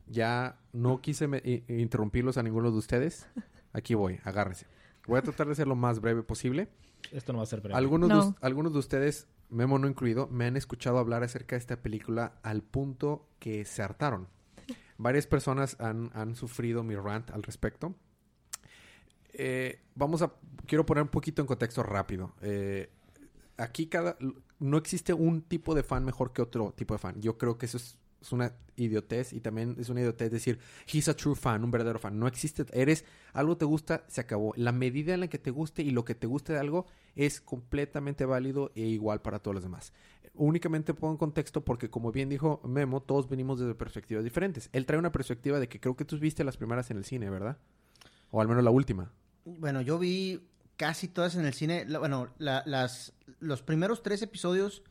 Ya 0.06 0.58
no 0.72 1.02
quise 1.02 1.28
me- 1.28 1.42
i- 1.44 1.64
interrumpirlos 1.68 2.38
a 2.38 2.42
ninguno 2.42 2.70
de 2.70 2.78
ustedes. 2.78 3.26
Aquí 3.74 3.94
voy, 3.94 4.18
agárrense. 4.24 4.66
Voy 5.06 5.18
a 5.18 5.22
tratar 5.22 5.48
de 5.48 5.54
ser 5.54 5.66
lo 5.66 5.76
más 5.76 6.00
breve 6.00 6.22
posible. 6.22 6.68
esto 7.12 7.32
no 7.32 7.38
va 7.38 7.42
a 7.44 7.46
ser 7.46 7.60
breve. 7.60 7.74
Algunos, 7.76 8.08
de, 8.08 8.14
No. 8.14 8.36
algunos 8.40 8.72
de 8.72 8.78
ustedes, 8.78 9.28
Memo 9.50 9.78
no 9.78 9.88
incluido, 9.88 10.28
me 10.28 10.46
han 10.46 10.56
escuchado 10.56 10.98
hablar 10.98 11.22
acerca 11.22 11.56
de 11.56 11.60
esta 11.60 11.80
película 11.80 12.38
al 12.42 12.62
punto 12.62 13.28
que 13.38 13.64
se 13.64 13.82
hartaron. 13.82 14.28
Varias 14.98 15.26
personas 15.26 15.76
han, 15.80 16.10
han 16.14 16.34
sufrido 16.34 16.82
mi 16.82 16.96
rant 16.96 17.30
al 17.30 17.42
respecto. 17.42 17.94
Eh, 19.32 19.80
vamos 19.94 20.22
a... 20.22 20.32
Quiero 20.66 20.84
poner 20.84 21.02
un 21.02 21.08
poquito 21.08 21.40
en 21.40 21.46
contexto 21.46 21.82
rápido. 21.82 22.34
Eh, 22.42 22.90
aquí 23.56 23.86
cada... 23.86 24.16
No 24.58 24.76
existe 24.76 25.14
un 25.14 25.42
tipo 25.42 25.74
de 25.74 25.84
fan 25.84 26.04
mejor 26.04 26.32
que 26.32 26.42
otro 26.42 26.72
tipo 26.72 26.94
de 26.94 26.98
fan. 26.98 27.20
Yo 27.20 27.38
creo 27.38 27.56
que 27.56 27.66
eso 27.66 27.76
es, 27.76 27.96
es 28.20 28.32
una 28.32 28.52
idiotez 28.76 29.32
y 29.32 29.40
también 29.40 29.76
es 29.78 29.88
una 29.88 30.00
idiotez 30.00 30.30
decir, 30.30 30.58
he's 30.92 31.08
a 31.08 31.14
true 31.14 31.34
fan, 31.34 31.64
un 31.64 31.70
verdadero 31.70 31.98
fan. 31.98 32.18
No 32.18 32.26
existe, 32.26 32.64
eres, 32.72 33.04
algo 33.32 33.56
te 33.56 33.64
gusta, 33.64 34.04
se 34.08 34.20
acabó. 34.20 34.52
La 34.56 34.72
medida 34.72 35.14
en 35.14 35.20
la 35.20 35.28
que 35.28 35.38
te 35.38 35.50
guste 35.50 35.82
y 35.82 35.90
lo 35.90 36.04
que 36.04 36.14
te 36.14 36.26
guste 36.26 36.52
de 36.52 36.58
algo 36.60 36.86
es 37.16 37.40
completamente 37.40 38.24
válido 38.24 38.70
e 38.74 38.82
igual 38.82 39.20
para 39.22 39.38
todos 39.40 39.54
los 39.54 39.62
demás. 39.64 39.92
Únicamente 40.34 40.94
pongo 40.94 41.12
en 41.14 41.18
contexto 41.18 41.64
porque, 41.64 41.90
como 41.90 42.12
bien 42.12 42.28
dijo 42.28 42.60
Memo, 42.64 43.02
todos 43.02 43.28
venimos 43.28 43.58
desde 43.58 43.74
perspectivas 43.74 44.22
diferentes. 44.22 44.68
Él 44.72 44.86
trae 44.86 44.98
una 44.98 45.10
perspectiva 45.12 45.58
de 45.58 45.68
que 45.68 45.80
creo 45.80 45.96
que 45.96 46.04
tú 46.04 46.18
viste 46.18 46.44
las 46.44 46.56
primeras 46.56 46.90
en 46.90 46.98
el 46.98 47.04
cine, 47.04 47.28
¿verdad? 47.30 47.58
O 48.30 48.40
al 48.40 48.46
menos 48.48 48.62
la 48.62 48.70
última. 48.70 49.10
Bueno, 49.44 49.80
yo 49.80 49.98
vi 49.98 50.40
casi 50.76 51.08
todas 51.08 51.34
en 51.34 51.44
el 51.46 51.54
cine. 51.54 51.86
Bueno, 51.98 52.28
la- 52.38 52.62
las, 52.66 53.12
los 53.40 53.62
primeros 53.62 54.02
tres 54.02 54.22
episodios 54.22 54.82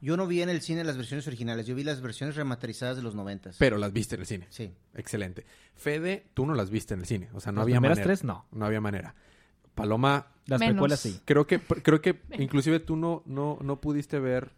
yo 0.00 0.16
no 0.16 0.26
vi 0.26 0.42
en 0.42 0.48
el 0.48 0.60
cine 0.62 0.82
las 0.84 0.96
versiones 0.96 1.26
originales. 1.26 1.66
Yo 1.66 1.74
vi 1.74 1.84
las 1.84 2.00
versiones 2.00 2.36
remasterizadas 2.36 2.96
de 2.96 3.02
los 3.02 3.14
noventas. 3.14 3.56
Pero 3.58 3.76
las 3.78 3.92
viste 3.92 4.14
en 4.14 4.20
el 4.22 4.26
cine. 4.26 4.46
Sí. 4.50 4.72
Excelente. 4.94 5.44
Fede, 5.74 6.26
tú 6.34 6.46
no 6.46 6.54
las 6.54 6.70
viste 6.70 6.94
en 6.94 7.00
el 7.00 7.06
cine. 7.06 7.28
O 7.34 7.40
sea, 7.40 7.52
no 7.52 7.60
Las 7.60 7.64
había 7.64 7.76
primeras 7.76 7.98
manera. 7.98 8.06
tres, 8.08 8.24
no. 8.24 8.46
No 8.52 8.64
había 8.66 8.80
manera. 8.80 9.14
Paloma, 9.74 10.26
Las 10.46 10.60
precuelas 10.60 11.00
sí. 11.00 11.20
creo 11.24 11.46
que, 11.46 11.58
creo 11.60 12.00
que 12.00 12.20
inclusive 12.38 12.80
tú 12.80 12.96
no, 12.96 13.22
no, 13.26 13.58
no 13.62 13.80
pudiste 13.80 14.18
ver 14.18 14.50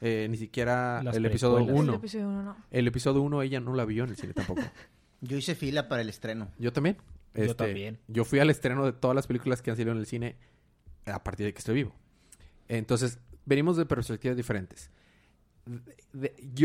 eh, 0.00 0.26
ni 0.30 0.36
siquiera 0.36 1.02
Las 1.02 1.16
el 1.16 1.26
episodio 1.26 1.64
precuelas. 1.64 1.82
El 1.82 1.88
1. 1.88 1.96
episodio 1.98 2.28
uno 2.28 2.42
no. 2.42 2.56
El 2.70 2.86
episodio 2.88 3.22
1 3.22 3.42
ella 3.42 3.60
no 3.60 3.74
la 3.74 3.84
vio 3.84 4.04
en 4.04 4.10
el 4.10 4.16
cine 4.16 4.34
tampoco. 4.34 4.60
Yo 5.20 5.36
hice 5.36 5.54
fila 5.54 5.88
para 5.88 6.02
el 6.02 6.08
estreno. 6.08 6.48
Yo 6.58 6.72
también. 6.72 6.96
Yo 7.34 7.42
Este, 7.44 7.54
también. 7.54 7.98
Yo 8.08 8.24
fui 8.24 8.40
al 8.40 8.50
estreno 8.50 8.84
de 8.84 8.92
todas 8.92 9.14
las 9.14 9.26
películas 9.26 9.62
que 9.62 9.70
han 9.70 9.76
salido 9.76 9.92
en 9.92 9.98
el 9.98 10.06
cine 10.06 10.36
a 11.06 11.22
partir 11.24 11.46
de 11.46 11.52
que 11.54 11.58
estoy 11.58 11.74
vivo. 11.76 11.94
Entonces, 12.68 13.18
venimos 13.44 13.76
de 13.76 13.86
perspectivas 13.86 14.36
diferentes. 14.36 14.90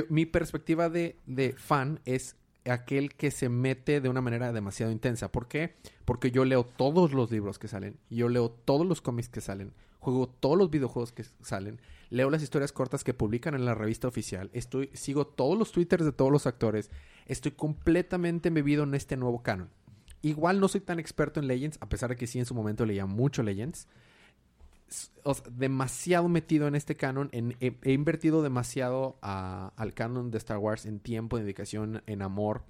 Mi 0.09 0.25
perspectiva 0.25 0.89
de, 0.89 1.55
fan 1.57 1.99
es 2.05 2.35
aquel 2.65 3.13
que 3.13 3.31
se 3.31 3.47
mete 3.47 4.01
de 4.01 4.09
una 4.09 4.21
manera 4.21 4.51
demasiado 4.51 4.91
intensa. 4.91 5.31
¿Por 5.31 5.47
qué? 5.47 5.75
Porque 6.05 6.31
yo 6.31 6.43
leo 6.45 6.65
todos 6.65 7.13
los 7.13 7.31
libros 7.31 7.59
que 7.59 7.67
salen, 7.67 7.97
yo 8.09 8.27
leo 8.27 8.49
todos 8.49 8.85
los 8.85 9.01
cómics 9.01 9.29
que 9.29 9.39
salen, 9.41 9.73
juego 9.99 10.27
todos 10.27 10.57
los 10.57 10.69
videojuegos 10.69 11.11
que 11.11 11.25
salen, 11.41 11.79
leo 12.09 12.29
las 12.29 12.43
historias 12.43 12.73
cortas 12.73 13.03
que 13.03 13.13
publican 13.13 13.53
en 13.55 13.65
la 13.65 13.75
revista 13.75 14.07
oficial, 14.07 14.51
sigo 14.93 15.27
todos 15.27 15.57
los 15.57 15.71
twitters 15.71 16.03
de 16.03 16.11
todos 16.11 16.31
los 16.31 16.45
actores, 16.45 16.89
estoy 17.25 17.51
completamente 17.51 18.49
embebido 18.49 18.83
en 18.83 18.95
este 18.95 19.15
nuevo 19.15 19.43
canon. 19.43 19.69
Igual 20.21 20.59
no 20.59 20.67
soy 20.67 20.81
tan 20.81 20.99
experto 20.99 21.39
en 21.39 21.47
Legends, 21.47 21.77
a 21.79 21.89
pesar 21.89 22.09
de 22.09 22.15
que 22.15 22.27
sí 22.27 22.39
en 22.39 22.45
su 22.45 22.55
momento 22.55 22.85
leía 22.85 23.05
mucho 23.05 23.43
Legends. 23.43 23.87
O 25.23 25.35
demasiado 25.51 26.29
metido 26.29 26.67
en 26.67 26.75
este 26.75 26.95
canon. 26.95 27.29
en- 27.33 27.55
he, 27.59 27.91
invertido 27.91 28.41
demasiado 28.41 29.17
al 29.21 29.93
canon 29.93 30.31
de 30.31 30.37
Star 30.37 30.57
Wars 30.57 30.85
en 30.85 30.99
tiempo, 30.99 31.37
en 31.37 31.43
dedicación, 31.43 32.03
en 32.05 32.21
amor. 32.21 32.63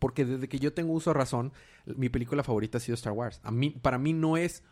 Porque 0.00 0.24
desde 0.24 0.48
que 0.48 0.58
yo 0.58 0.74
tengo 0.74 0.92
uso 0.92 1.12
razón, 1.12 1.52
mi 1.86 2.08
película 2.08 2.42
favorita 2.44 2.78
ha 2.78 2.80
sido 2.80 2.94
Star 2.94 3.14
Wars. 3.14 3.40
A 3.42 3.50
mí, 3.50 3.70
para 3.70 3.98
mí 3.98 4.12
no 4.12 4.36
es 4.36 4.62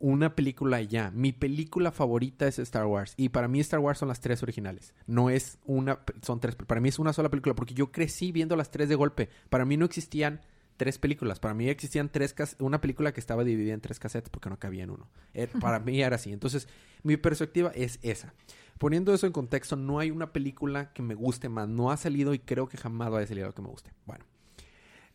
una 0.00 0.34
película 0.34 0.80
ya. 0.82 1.10
Mi 1.12 1.32
película 1.32 1.90
favorita 1.92 2.46
es 2.46 2.58
Star 2.58 2.86
Wars. 2.86 3.14
Y 3.16 3.30
para 3.30 3.48
mí 3.48 3.60
Star 3.60 3.80
Wars 3.80 3.98
son 3.98 4.08
las 4.08 4.20
tres 4.20 4.42
originales. 4.42 4.94
No 5.06 5.30
es 5.30 5.58
una, 5.64 6.00
son 6.22 6.40
tres. 6.40 6.54
Para 6.56 6.80
mí 6.80 6.88
es 6.88 6.98
una 6.98 7.12
sola 7.12 7.30
película 7.30 7.54
porque 7.54 7.74
yo 7.74 7.90
crecí 7.92 8.32
viendo 8.32 8.56
las 8.56 8.70
tres 8.70 8.88
de 8.88 8.94
golpe. 8.94 9.28
Para 9.48 9.64
mí 9.64 9.76
no 9.76 9.84
existían 9.84 10.40
tres 10.78 10.96
películas. 10.98 11.38
Para 11.40 11.52
mí 11.52 11.68
existían 11.68 12.08
tres 12.08 12.34
una 12.58 12.80
película 12.80 13.12
que 13.12 13.20
estaba 13.20 13.44
dividida 13.44 13.74
en 13.74 13.82
tres 13.82 13.98
cassettes 13.98 14.30
porque 14.30 14.48
no 14.48 14.58
cabía 14.58 14.84
en 14.84 14.90
uno. 14.90 15.10
Eh, 15.34 15.46
para 15.60 15.78
mí 15.80 16.00
era 16.00 16.16
así. 16.16 16.32
Entonces, 16.32 16.66
mi 17.02 17.18
perspectiva 17.18 17.70
es 17.74 17.98
esa. 18.00 18.32
Poniendo 18.78 19.12
eso 19.12 19.26
en 19.26 19.32
contexto, 19.32 19.76
no 19.76 19.98
hay 19.98 20.10
una 20.10 20.32
película 20.32 20.92
que 20.94 21.02
me 21.02 21.14
guste 21.14 21.48
más. 21.50 21.68
No 21.68 21.90
ha 21.90 21.96
salido 21.98 22.32
y 22.32 22.38
creo 22.38 22.68
que 22.68 22.78
jamás 22.78 23.12
va 23.12 23.20
a 23.20 23.26
salir 23.26 23.42
algo 23.44 23.54
que 23.54 23.62
me 23.62 23.68
guste. 23.68 23.92
Bueno. 24.06 24.24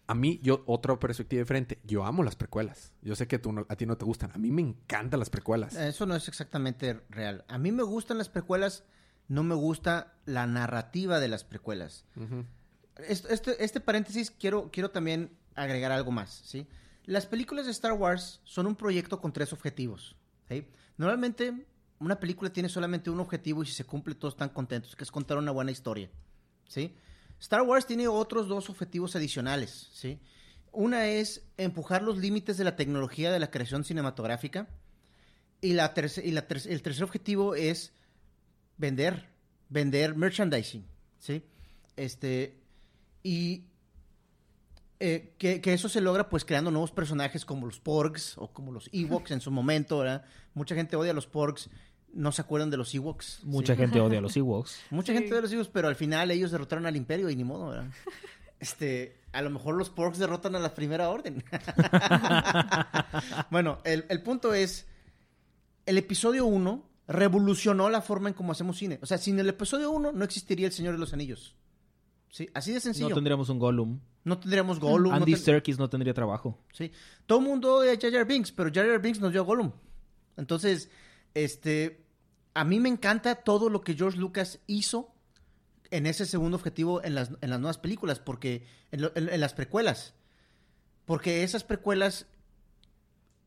A 0.05 0.15
mí, 0.15 0.41
yo, 0.43 0.63
otra 0.67 0.99
perspectiva 0.99 1.39
diferente. 1.39 1.79
Yo 1.85 2.03
amo 2.05 2.23
las 2.23 2.35
precuelas. 2.35 2.91
Yo 3.01 3.15
sé 3.15 3.25
que 3.25 3.39
tú 3.39 3.53
no- 3.53 3.65
a 3.69 3.75
ti 3.77 3.85
no 3.85 3.97
te 3.97 4.03
gustan. 4.03 4.31
A 4.33 4.37
mí 4.37 4.51
me 4.51 4.61
encantan 4.61 5.17
las 5.17 5.29
precuelas. 5.29 5.75
Eso 5.77 6.05
no 6.05 6.13
es 6.13 6.27
exactamente 6.27 6.99
real. 7.09 7.45
A 7.47 7.57
mí 7.57 7.71
me 7.71 7.83
gustan 7.83 8.17
las 8.17 8.27
precuelas, 8.27 8.83
no 9.29 9.43
me 9.43 9.55
gusta 9.55 10.13
la 10.25 10.45
narrativa 10.45 11.21
de 11.21 11.29
las 11.29 11.45
precuelas. 11.45 12.05
Este, 13.07 13.33
este, 13.33 13.63
este 13.63 13.79
paréntesis 13.79 14.29
quiero, 14.29 14.69
quiero 14.71 14.91
también 14.91 15.31
agregar 15.55 15.91
algo 15.91 16.11
más, 16.11 16.41
¿sí? 16.45 16.67
Las 17.05 17.25
películas 17.25 17.65
de 17.65 17.71
Star 17.71 17.93
Wars 17.93 18.41
son 18.43 18.65
un 18.67 18.75
proyecto 18.75 19.19
con 19.19 19.33
tres 19.33 19.51
objetivos. 19.53 20.15
Normalmente 20.97 21.65
una 21.99 22.19
película 22.19 22.51
tiene 22.51 22.69
solamente 22.69 23.09
un 23.09 23.19
objetivo 23.19 23.63
y 23.63 23.65
si 23.65 23.73
se 23.73 23.85
cumple 23.85 24.15
todos 24.15 24.35
están 24.35 24.49
contentos, 24.49 24.95
que 24.95 25.03
es 25.03 25.11
contar 25.11 25.37
una 25.37 25.51
buena 25.51 25.71
historia, 25.71 26.09
¿sí? 26.67 26.95
Star 27.39 27.61
Wars 27.61 27.85
tiene 27.85 28.07
otros 28.07 28.47
dos 28.47 28.69
objetivos 28.69 29.15
adicionales, 29.15 29.89
¿sí? 29.93 30.19
Una 30.71 31.07
es 31.07 31.43
empujar 31.57 32.01
los 32.01 32.17
límites 32.17 32.57
de 32.57 32.63
la 32.63 32.75
tecnología 32.75 33.31
de 33.31 33.39
la 33.39 33.51
creación 33.51 33.83
cinematográfica. 33.83 34.67
Y, 35.61 35.73
la 35.73 35.93
y 35.95 36.35
el 36.35 36.81
tercer 36.81 37.03
objetivo 37.03 37.55
es 37.55 37.93
vender, 38.77 39.29
vender 39.69 40.15
merchandising, 40.15 40.85
¿sí? 41.19 41.43
Este, 41.95 42.59
y 43.23 43.65
eh, 45.05 45.33
que, 45.37 45.73
eso 45.73 45.89
se 45.89 45.99
logra 45.99 46.29
pues 46.29 46.45
creando 46.45 46.71
nuevos 46.71 46.91
personajes 46.91 47.43
como 47.43 47.65
los 47.65 47.77
Porgs 47.77 48.37
o 48.37 48.53
como 48.53 48.71
los 48.71 48.89
Ewoks 48.93 49.31
en 49.31 49.41
su 49.41 49.51
momento, 49.51 49.97
¿verdad? 49.97 50.23
Mucha 50.53 50.75
gente 50.75 50.95
odia 50.95 51.11
a 51.11 51.13
los 51.13 51.27
Porgs, 51.27 51.69
no 52.13 52.31
se 52.31 52.41
acuerdan 52.41 52.69
de 52.69 52.77
los 52.77 52.95
Ewoks. 52.95 53.41
Mucha 53.43 53.75
gente 53.75 53.99
odia 53.99 54.19
a 54.19 54.21
los 54.21 54.37
Ewoks. 54.37 54.79
Mucha 54.91 55.11
gente 55.11 55.27
odia 55.27 55.39
a 55.39 55.41
los 55.41 55.51
Ewoks, 55.51 55.67
pero 55.67 55.89
al 55.89 55.97
final 55.97 56.31
ellos 56.31 56.51
derrotaron 56.51 56.85
al 56.85 56.95
Imperio 56.95 57.29
y 57.29 57.35
ni 57.35 57.43
modo, 57.43 57.71
¿verdad? 57.71 57.87
Este, 58.61 59.17
a 59.33 59.41
lo 59.41 59.49
mejor 59.49 59.75
los 59.75 59.89
Porgs 59.89 60.19
derrotan 60.19 60.55
a 60.55 60.59
la 60.59 60.73
Primera 60.73 61.09
Orden. 61.09 61.43
bueno, 63.51 63.79
el, 63.83 64.05
el 64.07 64.21
punto 64.21 64.53
es, 64.53 64.87
el 65.85 65.97
episodio 65.97 66.45
1 66.45 66.81
revolucionó 67.09 67.89
la 67.89 68.01
forma 68.01 68.29
en 68.29 68.35
cómo 68.35 68.53
hacemos 68.53 68.77
cine. 68.77 68.99
O 69.01 69.05
sea, 69.05 69.17
sin 69.17 69.37
el 69.37 69.49
episodio 69.49 69.91
1 69.91 70.13
no 70.13 70.23
existiría 70.23 70.67
El 70.67 70.71
Señor 70.71 70.93
de 70.93 70.99
los 70.99 71.11
Anillos. 71.11 71.57
Sí, 72.33 72.49
así 72.55 72.73
de 72.73 72.79
sencillo. 72.79 73.09
No 73.09 73.15
tendríamos 73.15 73.49
un 73.49 73.59
Gollum. 73.59 73.99
No 74.23 74.39
tendríamos 74.39 74.79
Gollum. 74.79 75.13
Andy 75.13 75.35
Serkis 75.35 75.77
no 75.77 75.87
tendría 75.87 76.15
trabajo. 76.15 76.57
Sí. 76.71 76.91
Todo 77.27 77.37
el 77.37 77.45
mundo 77.45 77.75
odia 77.75 77.91
a 77.91 77.95
Jar 77.95 78.11
Jar 78.11 78.25
Binks, 78.25 78.51
pero 78.51 78.71
Jar 78.73 78.87
Jar 78.87 78.99
Binks 78.99 79.19
nos 79.19 79.31
dio 79.31 79.41
a 79.41 79.43
Gollum. 79.43 79.71
Entonces, 80.35 80.89
este... 81.35 82.07
A 82.55 82.63
mí 82.63 82.79
me 82.79 82.89
encanta 82.89 83.35
todo 83.35 83.69
lo 83.69 83.81
que 83.81 83.93
George 83.93 84.17
Lucas 84.17 84.61
hizo 84.65 85.13
en 85.91 86.07
ese 86.07 86.25
segundo 86.25 86.57
objetivo 86.57 87.03
en 87.03 87.13
las, 87.13 87.29
en 87.41 87.51
las 87.51 87.59
nuevas 87.59 87.77
películas, 87.77 88.19
porque... 88.19 88.65
En, 88.89 89.39
las 89.39 89.53
precuelas. 89.53 90.15
Porque 91.05 91.43
esas 91.43 91.63
precuelas 91.63 92.25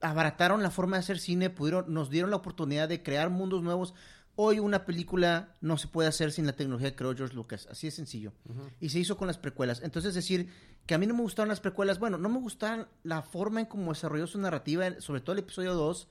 abarataron 0.01 0.63
la 0.63 0.71
forma 0.71 0.97
de 0.97 1.01
hacer 1.01 1.19
cine, 1.19 1.51
pudieron, 1.51 1.93
nos 1.93 2.09
dieron 2.09 2.31
la 2.31 2.37
oportunidad 2.37 2.89
de 2.89 3.03
crear 3.03 3.31
mundos 3.31 3.65
nuevos. 3.65 3.95
Hoy 4.39 4.59
una 4.59 4.85
película 4.85 5.57
no 5.63 5.79
se 5.79 5.89
puede 5.89 6.09
hacer 6.09 6.31
sin 6.31 6.47
la 6.47 6.53
tecnología 6.53 6.91
que 6.91 6.97
creó 6.97 7.17
George 7.17 7.35
Lucas, 7.35 7.67
así 7.71 7.87
de 7.87 7.91
sencillo. 7.91 8.33
Y 8.81 8.91
se 8.91 8.99
hizo 8.99 9.17
con 9.17 9.27
las 9.27 9.39
precuelas. 9.39 9.81
Entonces 9.83 10.15
decir 10.15 10.51
que 10.85 10.95
a 10.95 10.99
mí 10.99 11.07
no 11.07 11.15
me 11.15 11.23
gustaron 11.23 11.49
las 11.49 11.61
precuelas, 11.61 11.99
bueno, 11.99 12.19
no 12.19 12.29
me 12.29 12.39
gustaron 12.39 12.87
la 13.03 13.23
forma 13.23 13.61
en 13.61 13.67
cómo 13.67 13.93
desarrolló 13.93 14.27
su 14.27 14.39
narrativa, 14.39 15.01
sobre 15.01 15.23
todo 15.23 15.33
el 15.33 15.41
episodio 15.41 15.75
2, 15.75 16.09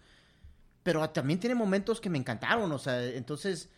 pero 0.82 1.08
también 1.12 1.40
tiene 1.40 1.56
momentos 1.56 2.02
que 2.02 2.10
me 2.10 2.18
encantaron, 2.18 2.72
o 2.72 2.80
sea, 2.80 3.04
entonces 3.04 3.70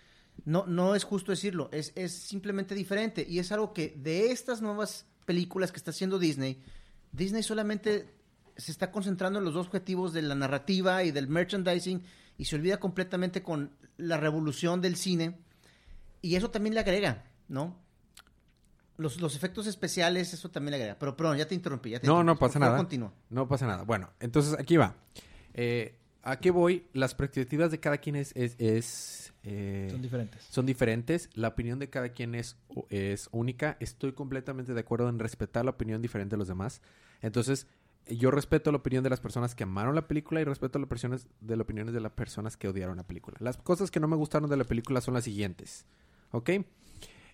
no, 0.45 0.65
no 0.65 0.95
es 0.95 1.03
justo 1.03 1.31
decirlo, 1.31 1.69
es, 1.73 1.91
es 1.95 2.13
simplemente 2.13 2.73
diferente. 2.73 3.25
Y 3.27 3.39
es 3.39 3.51
algo 3.51 3.73
que 3.73 3.95
de 3.97 4.31
estas 4.31 4.62
nuevas 4.62 5.05
películas 5.25 5.71
que 5.71 5.77
está 5.77 5.91
haciendo 5.91 6.19
Disney, 6.19 6.63
Disney 7.12 7.43
solamente 7.43 8.13
se 8.55 8.71
está 8.71 8.91
concentrando 8.91 9.39
en 9.39 9.45
los 9.45 9.53
dos 9.53 9.67
objetivos 9.67 10.13
de 10.13 10.21
la 10.21 10.36
narrativa 10.36 11.03
y 11.03 11.12
del 11.12 11.27
merchandising 11.27 12.01
y 12.38 12.45
se 12.45 12.56
olvida 12.56 12.80
completamente 12.80 13.41
con 13.41 13.71
la 13.97 14.17
revolución 14.17 14.82
del 14.82 14.95
cine. 14.95 15.38
Y 16.21 16.36
eso 16.36 16.50
también 16.52 16.73
le 16.73 16.82
agrega, 16.82 17.26
¿no? 17.47 17.80
Los, 18.97 19.21
los 19.21 19.36
efectos 19.36 19.67
especiales, 19.67 20.34
eso 20.34 20.50
también 20.50 20.71
le 20.71 20.78
agrega. 20.78 21.00
Pero, 21.00 21.15
perdón, 21.15 21.38
ya 21.38 21.47
te 21.47 21.56
interrumpí. 21.56 21.93
no, 22.04 22.23
no 22.23 22.38
pasa 22.38 22.60
nada. 22.60 22.88
No 23.30 23.47
pasa 23.47 23.67
nada. 23.67 23.84
Bueno, 23.84 24.12
entonces 24.19 24.56
aquí 24.60 24.78
va. 24.78 24.95
Eh, 25.54 25.97
¿A 26.23 26.39
qué 26.39 26.52
voy? 26.52 26.88
Las 26.93 27.15
perspectivas 27.15 27.71
de 27.71 27.80
cada 27.80 28.00
quien 28.00 28.15
es... 28.15 28.34
es, 28.36 29.34
eh, 29.43 29.88
son 29.89 30.02
diferentes. 30.02 30.43
Son 30.50 30.65
diferentes. 30.65 31.30
La 31.36 31.50
opinión 31.50 31.80
de 31.80 31.89
cada 31.89 32.10
quien 32.10 32.36
es, 32.36 32.58
es 32.89 33.30
única. 33.32 33.78
Estoy 33.80 34.12
completamente 34.13 34.73
de 34.73 34.80
acuerdo 34.80 35.08
en 35.10 35.19
respetar 35.19 35.63
la 35.63 35.71
opinión 35.71 36.02
diferente 36.02 36.36
de 36.36 36.39
los 36.39 36.47
demás. 36.47 36.82
Entonces, 37.21 37.67
yo 38.10 38.32
respeto 38.32 38.72
la 38.72 38.78
opinión 38.78 39.04
de 39.04 39.10
las 39.10 39.20
personas 39.20 39.56
que 39.56 39.63
amaron 39.63 39.96
la 39.96 40.08
película 40.08 40.41
y 40.41 40.43
respeto 40.43 40.80
las 40.80 40.89
opiniones 41.60 41.93
de 41.93 42.02
las 42.02 42.12
personas 42.12 42.58
que 42.58 42.67
odiaron 42.67 42.98
la 42.98 43.08
película. 43.08 43.38
Las 43.39 43.58
cosas 43.58 43.91
que 43.91 44.00
no 44.00 44.08
me 44.08 44.15
gustaron 44.15 44.50
de 44.50 44.58
la 44.58 44.63
película 44.63 45.02
son 45.02 45.13
las 45.13 45.24
siguientes. 45.24 45.86
¿Ok? 46.32 46.52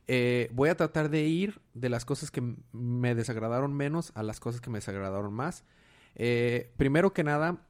Eh, 0.08 0.50
voy 0.52 0.70
a 0.70 0.76
tratar 0.76 1.10
de 1.10 1.24
ir 1.24 1.62
de 1.74 1.90
las 1.90 2.06
cosas 2.06 2.30
que 2.30 2.42
me 2.72 3.16
desagradaron 3.16 3.74
menos 3.74 4.12
a 4.16 4.24
las 4.24 4.40
cosas 4.40 4.62
que 4.62 4.70
me 4.70 4.80
desagradaron 4.80 5.34
más. 5.34 5.64
Eh, 6.16 6.72
primero 6.78 7.14
que 7.14 7.24
nada, 7.24 7.62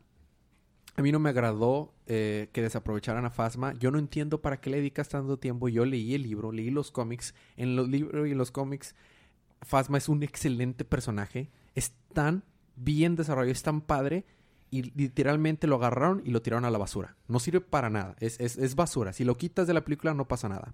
a 0.95 1.01
mí 1.01 1.11
no 1.11 1.19
me 1.19 1.29
agradó 1.29 1.93
eh, 2.07 2.49
que 2.53 2.61
desaprovecharan 2.61 3.25
a 3.25 3.29
Fasma. 3.29 3.73
Yo 3.73 3.91
no 3.91 3.99
entiendo 3.99 4.41
para 4.41 4.59
qué 4.59 4.69
le 4.69 4.77
dedicas 4.77 5.09
tanto 5.09 5.37
tiempo. 5.37 5.69
Yo 5.69 5.85
leí 5.85 6.15
el 6.15 6.23
libro, 6.23 6.51
leí 6.51 6.69
los 6.69 6.91
cómics. 6.91 7.35
En 7.55 7.75
los 7.75 7.87
libros 7.87 8.27
y 8.27 8.33
los 8.33 8.51
cómics, 8.51 8.95
Fasma 9.61 9.97
es 9.97 10.09
un 10.09 10.23
excelente 10.23 10.85
personaje. 10.85 11.51
Es 11.75 11.93
tan 12.13 12.43
bien 12.75 13.15
desarrollado, 13.15 13.51
es 13.51 13.63
tan 13.63 13.81
padre 13.81 14.25
y 14.69 14.91
literalmente 14.97 15.67
lo 15.67 15.75
agarraron 15.75 16.21
y 16.25 16.31
lo 16.31 16.41
tiraron 16.41 16.65
a 16.65 16.71
la 16.71 16.77
basura. 16.77 17.15
No 17.27 17.39
sirve 17.39 17.61
para 17.61 17.89
nada, 17.89 18.15
es, 18.19 18.39
es, 18.39 18.75
basura. 18.75 19.13
Si 19.13 19.23
lo 19.23 19.37
quitas 19.37 19.67
de 19.67 19.73
la 19.73 19.83
película 19.83 20.13
no 20.13 20.27
pasa 20.27 20.49
nada. 20.49 20.73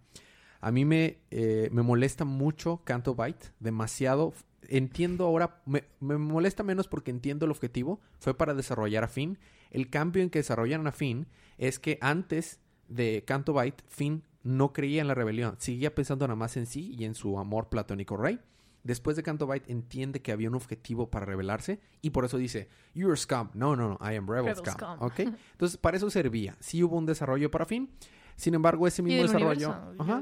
A 0.62 0.72
mí 0.72 0.86
me, 0.86 1.20
eh, 1.32 1.70
me 1.72 1.82
molesta 1.82 2.26
mucho 2.26 2.82
Canto 2.86 3.16
Bite, 3.16 3.48
demasiado. 3.60 4.34
Entiendo 4.68 5.26
ahora, 5.26 5.62
me, 5.66 5.84
me, 6.00 6.18
molesta 6.18 6.64
menos 6.64 6.88
porque 6.88 7.12
entiendo 7.12 7.46
el 7.46 7.52
objetivo, 7.52 8.00
fue 8.20 8.38
para 8.38 8.54
desarrollar 8.54 9.04
a 9.04 9.08
Finn. 9.08 9.38
El 9.70 9.90
cambio 9.90 10.24
en 10.24 10.30
que 10.30 10.40
desarrollaron 10.40 10.88
a 10.88 10.92
Finn 10.92 11.28
es 11.58 11.80
que 11.80 11.98
antes 12.02 12.60
de 12.88 13.24
Canto 13.26 13.54
Bite, 13.54 13.84
Finn 13.88 14.24
no 14.44 14.74
creía 14.74 15.02
en 15.02 15.08
la 15.08 15.14
rebelión, 15.14 15.56
seguía 15.60 15.94
pensando 15.94 16.26
nada 16.28 16.36
más 16.36 16.58
en 16.58 16.66
sí 16.66 16.96
y 16.98 17.06
en 17.06 17.16
su 17.16 17.38
amor 17.38 17.70
platónico 17.70 18.18
Rey. 18.18 18.40
Después 18.84 19.18
de 19.18 19.24
Canto 19.24 19.46
Bite 19.46 19.72
entiende 19.72 20.22
que 20.22 20.32
había 20.32 20.50
un 20.50 20.56
objetivo 20.56 21.10
para 21.10 21.26
rebelarse 21.26 21.80
y 22.02 22.12
por 22.12 22.26
eso 22.26 22.38
dice, 22.38 22.70
You're 22.94 23.18
scum. 23.18 23.50
No, 23.54 23.76
no, 23.76 23.90
no, 23.90 24.00
I 24.02 24.16
am 24.16 24.28
rebel, 24.28 24.56
scum. 24.56 24.98
¿Ok? 25.00 25.20
Entonces, 25.52 25.78
para 25.78 25.98
eso 25.98 26.10
servía. 26.10 26.56
Sí 26.60 26.84
hubo 26.84 26.98
un 26.98 27.06
desarrollo 27.06 27.52
para 27.52 27.66
fin. 27.66 27.90
Sin 28.36 28.54
embargo, 28.54 28.88
ese 28.88 29.02
mismo 29.02 29.22
desarrollo... 29.22 29.76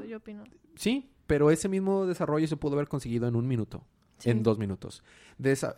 Yo, 0.04 0.16
opino. 0.16 0.42
Sí, 0.74 1.12
pero 1.28 1.50
ese 1.50 1.68
mismo 1.68 2.04
desarrollo 2.06 2.48
se 2.48 2.56
pudo 2.56 2.74
haber 2.74 2.88
conseguido 2.88 3.28
en 3.28 3.36
un 3.36 3.46
minuto. 3.46 3.86
En 4.24 4.42
dos 4.42 4.58
minutos. 4.58 5.04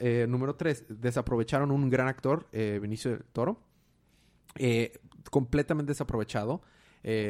Eh, 0.01 0.27
número 0.29 0.57
tres, 0.57 0.85
desaprovecharon 0.89 1.71
un 1.71 1.91
gran 1.91 2.09
actor, 2.09 2.49
eh, 2.53 2.79
Benicio 2.81 3.11
del 3.11 3.25
Toro. 3.25 3.61
Eh, 4.57 4.99
completamente 5.31 5.91
desaprovechado. 5.91 6.63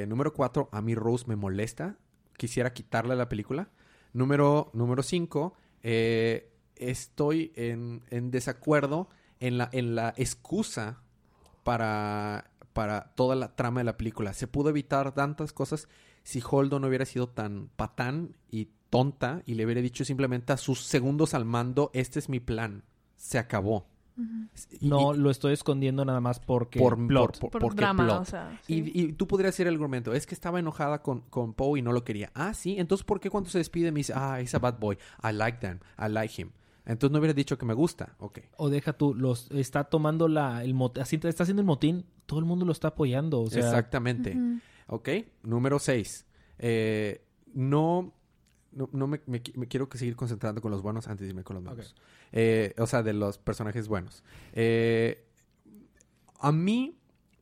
número 0.06 0.32
cuatro, 0.32 0.68
a 0.72 0.80
mí 0.80 0.94
Rose 0.94 1.26
me 1.26 1.36
molesta. 1.36 1.96
Quisiera 2.36 2.72
quitarle 2.72 3.16
la 3.16 3.28
película. 3.28 3.68
Número, 4.12 4.70
número 4.72 5.02
cinco, 5.02 5.54
eh, 5.82 6.52
estoy 6.76 7.52
en, 7.54 8.02
desacuerdo 8.30 9.08
en 9.38 9.58
la, 9.58 9.68
en 9.72 9.94
la 9.94 10.14
excusa 10.16 11.02
para, 11.62 12.50
para 12.72 13.12
toda 13.14 13.36
la 13.36 13.54
trama 13.54 13.80
de 13.80 13.84
la 13.84 13.96
película. 13.96 14.32
Se 14.32 14.46
pudo 14.46 14.70
evitar 14.70 15.12
tantas 15.12 15.52
cosas 15.52 15.88
si 16.22 16.42
Holdo 16.48 16.80
no 16.80 16.88
hubiera 16.88 17.06
sido 17.06 17.28
tan 17.28 17.68
patán 17.76 18.36
y 18.50 18.68
tonta 18.90 19.42
y 19.46 19.54
le 19.54 19.64
hubiera 19.64 19.80
dicho 19.80 20.04
simplemente 20.04 20.52
a 20.52 20.56
sus 20.56 20.80
segundos 20.82 21.34
al 21.34 21.44
mando, 21.44 21.90
este 21.94 22.18
es 22.18 22.28
mi 22.28 22.40
plan, 22.40 22.84
se 23.16 23.38
acabó. 23.38 23.89
No, 24.80 25.12
lo 25.12 25.30
estoy 25.30 25.52
escondiendo 25.52 26.04
nada 26.04 26.20
más 26.20 26.40
porque 26.40 26.78
por, 26.78 27.06
plot. 27.06 27.38
porque 27.38 27.86
y, 28.66 29.12
tú 29.12 29.26
podrías 29.26 29.54
decir 29.54 29.66
el 29.66 29.74
argumento, 29.74 30.12
es 30.12 30.26
que 30.26 30.34
estaba 30.34 30.58
enojada 30.58 31.02
con, 31.02 31.20
con 31.30 31.54
Poe 31.54 31.78
y 31.78 31.82
no 31.82 31.92
lo 31.92 32.04
quería. 32.04 32.30
Ah, 32.34 32.54
sí, 32.54 32.76
entonces 32.78 33.04
¿por 33.04 33.20
qué 33.20 33.30
cuando 33.30 33.50
se 33.50 33.58
despide 33.58 33.92
me 33.92 34.00
dice, 34.00 34.12
ah, 34.16 34.40
es 34.40 34.54
a 34.54 34.58
bad 34.58 34.78
boy, 34.78 34.98
I 35.22 35.32
like 35.32 35.58
them, 35.58 35.78
I 35.98 36.10
like 36.10 36.40
him? 36.40 36.50
Entonces 36.86 37.12
no 37.12 37.18
hubiera 37.18 37.34
dicho 37.34 37.58
que 37.58 37.66
me 37.66 37.74
gusta, 37.74 38.16
ok. 38.18 38.40
O 38.56 38.68
deja 38.68 38.92
tú, 38.92 39.14
los, 39.14 39.50
está 39.52 39.84
tomando 39.84 40.28
la, 40.28 40.64
el 40.64 40.74
así 41.00 41.16
está 41.22 41.42
haciendo 41.42 41.60
el 41.60 41.66
motín, 41.66 42.04
todo 42.26 42.40
el 42.40 42.46
mundo 42.46 42.64
lo 42.64 42.72
está 42.72 42.88
apoyando, 42.88 43.44
Exactamente. 43.44 44.36
Ok, 44.86 45.08
número 45.42 45.78
6. 45.78 46.26
Eh, 46.58 47.24
no 47.54 48.12
no, 48.72 49.06
me, 49.06 49.20
quiero 49.42 49.88
seguir 49.94 50.16
concentrando 50.16 50.60
con 50.60 50.70
los 50.70 50.82
buenos 50.82 51.08
antes 51.08 51.26
de 51.26 51.30
irme 51.30 51.44
con 51.44 51.56
los 51.56 51.64
malos. 51.64 51.94
Eh, 52.32 52.74
o 52.78 52.86
sea, 52.86 53.02
de 53.02 53.12
los 53.12 53.38
personajes 53.38 53.88
buenos. 53.88 54.22
Eh, 54.52 55.26
a 56.38 56.52
mí, 56.52 56.96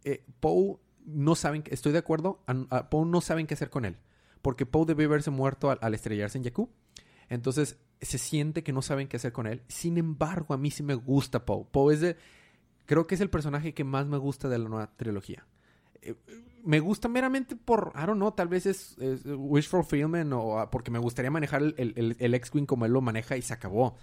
eh, 0.05 0.25
Poe 0.41 0.79
no 1.05 1.35
saben, 1.35 1.65
estoy 1.67 1.93
de 1.93 1.99
acuerdo, 1.99 2.43
a, 2.47 2.89
Poe 2.91 3.07
no 3.07 3.21
saben 3.21 3.47
qué 3.47 3.55
hacer 3.55 3.71
con 3.71 3.85
él. 3.85 3.97
Porque 4.43 4.67
Poe 4.67 4.87
debe 4.87 5.05
haberse 5.05 5.31
muerto 5.31 5.71
al, 5.71 5.95
estrellarse 5.95 6.39
en 6.39 6.45
Jakku. 6.45 6.71
Entonces, 7.29 7.79
se 8.01 8.19
siente 8.19 8.63
que 8.63 8.73
no 8.73 8.81
saben 8.81 9.09
qué 9.09 9.19
hacer 9.19 9.33
con 9.33 9.47
él. 9.47 9.63
Sin 9.69 9.99
embargo, 9.99 10.55
a 10.55 10.59
mí 10.59 10.71
sí 10.71 10.83
me 10.83 10.95
gusta 10.95 11.45
Poe. 11.45 11.67
Poe 11.71 11.95
es 11.95 12.01
de... 12.01 12.17
Creo 12.87 13.07
que 13.07 13.17
es 13.17 13.21
el 13.21 13.29
personaje 13.29 13.75
que 13.75 13.85
más 13.85 14.07
me 14.07 14.17
gusta 14.17 14.49
de 14.49 14.59
la 14.59 14.69
nueva 14.69 14.91
trilogía 14.97 15.47
me 16.69 16.81
gusta 16.81 17.09
meramente 17.09 17.57
por, 17.57 17.93
I 17.95 18.05
don't 18.05 18.17
know, 18.17 18.31
tal 18.31 18.49
vez 18.49 18.67
es, 18.67 18.95
wish 19.25 19.67
fulfillment 19.67 20.31
o 20.35 20.59
ah, 20.59 20.71
porque 20.71 20.91
me 20.91 20.99
gustaría 20.99 21.31
manejar 21.31 21.63
el, 21.63 22.15
el, 22.19 22.35
X-Wing 22.35 22.67
como 22.67 22.85
él 22.85 22.93
lo 22.93 23.01
maneja 23.01 23.39
y 23.39 23.43
se 23.43 23.55
acabó. 23.55 23.97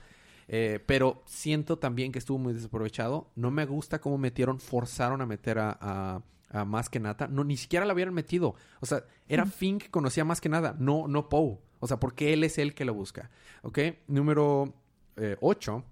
Eh, 0.47 0.79
pero 0.83 1.21
siento 1.27 1.77
también 1.77 2.11
que 2.11 2.17
estuvo 2.17 2.39
muy 2.39 2.53
desaprovechado. 2.53 3.29
No 3.35 3.51
me 3.51 3.67
gusta 3.67 4.01
cómo 4.01 4.17
metieron, 4.17 4.59
forzaron 4.59 5.21
a 5.21 5.27
meter 5.27 5.59
a, 5.59 6.23
más 6.65 6.89
que 6.89 6.99
nada. 6.99 7.27
No, 7.27 7.43
ni 7.43 7.55
siquiera 7.55 7.85
la 7.85 7.93
hubieran 7.93 8.15
metido. 8.15 8.55
O 8.79 8.87
sea, 8.87 9.03
era 9.27 9.45
Finn 9.45 9.77
que 9.77 9.91
conocía 9.91 10.25
más 10.25 10.41
que 10.41 10.49
nada, 10.49 10.75
no, 10.79 11.07
no 11.07 11.29
Poe. 11.29 11.59
O 11.81 11.87
sea, 11.87 11.99
porque 11.99 12.33
él 12.33 12.43
es 12.43 12.57
el 12.57 12.73
que 12.73 12.83
lo 12.83 12.95
busca. 12.95 13.29
¿Ok? 13.61 13.77
Número 14.07 14.73
8. 15.39 15.83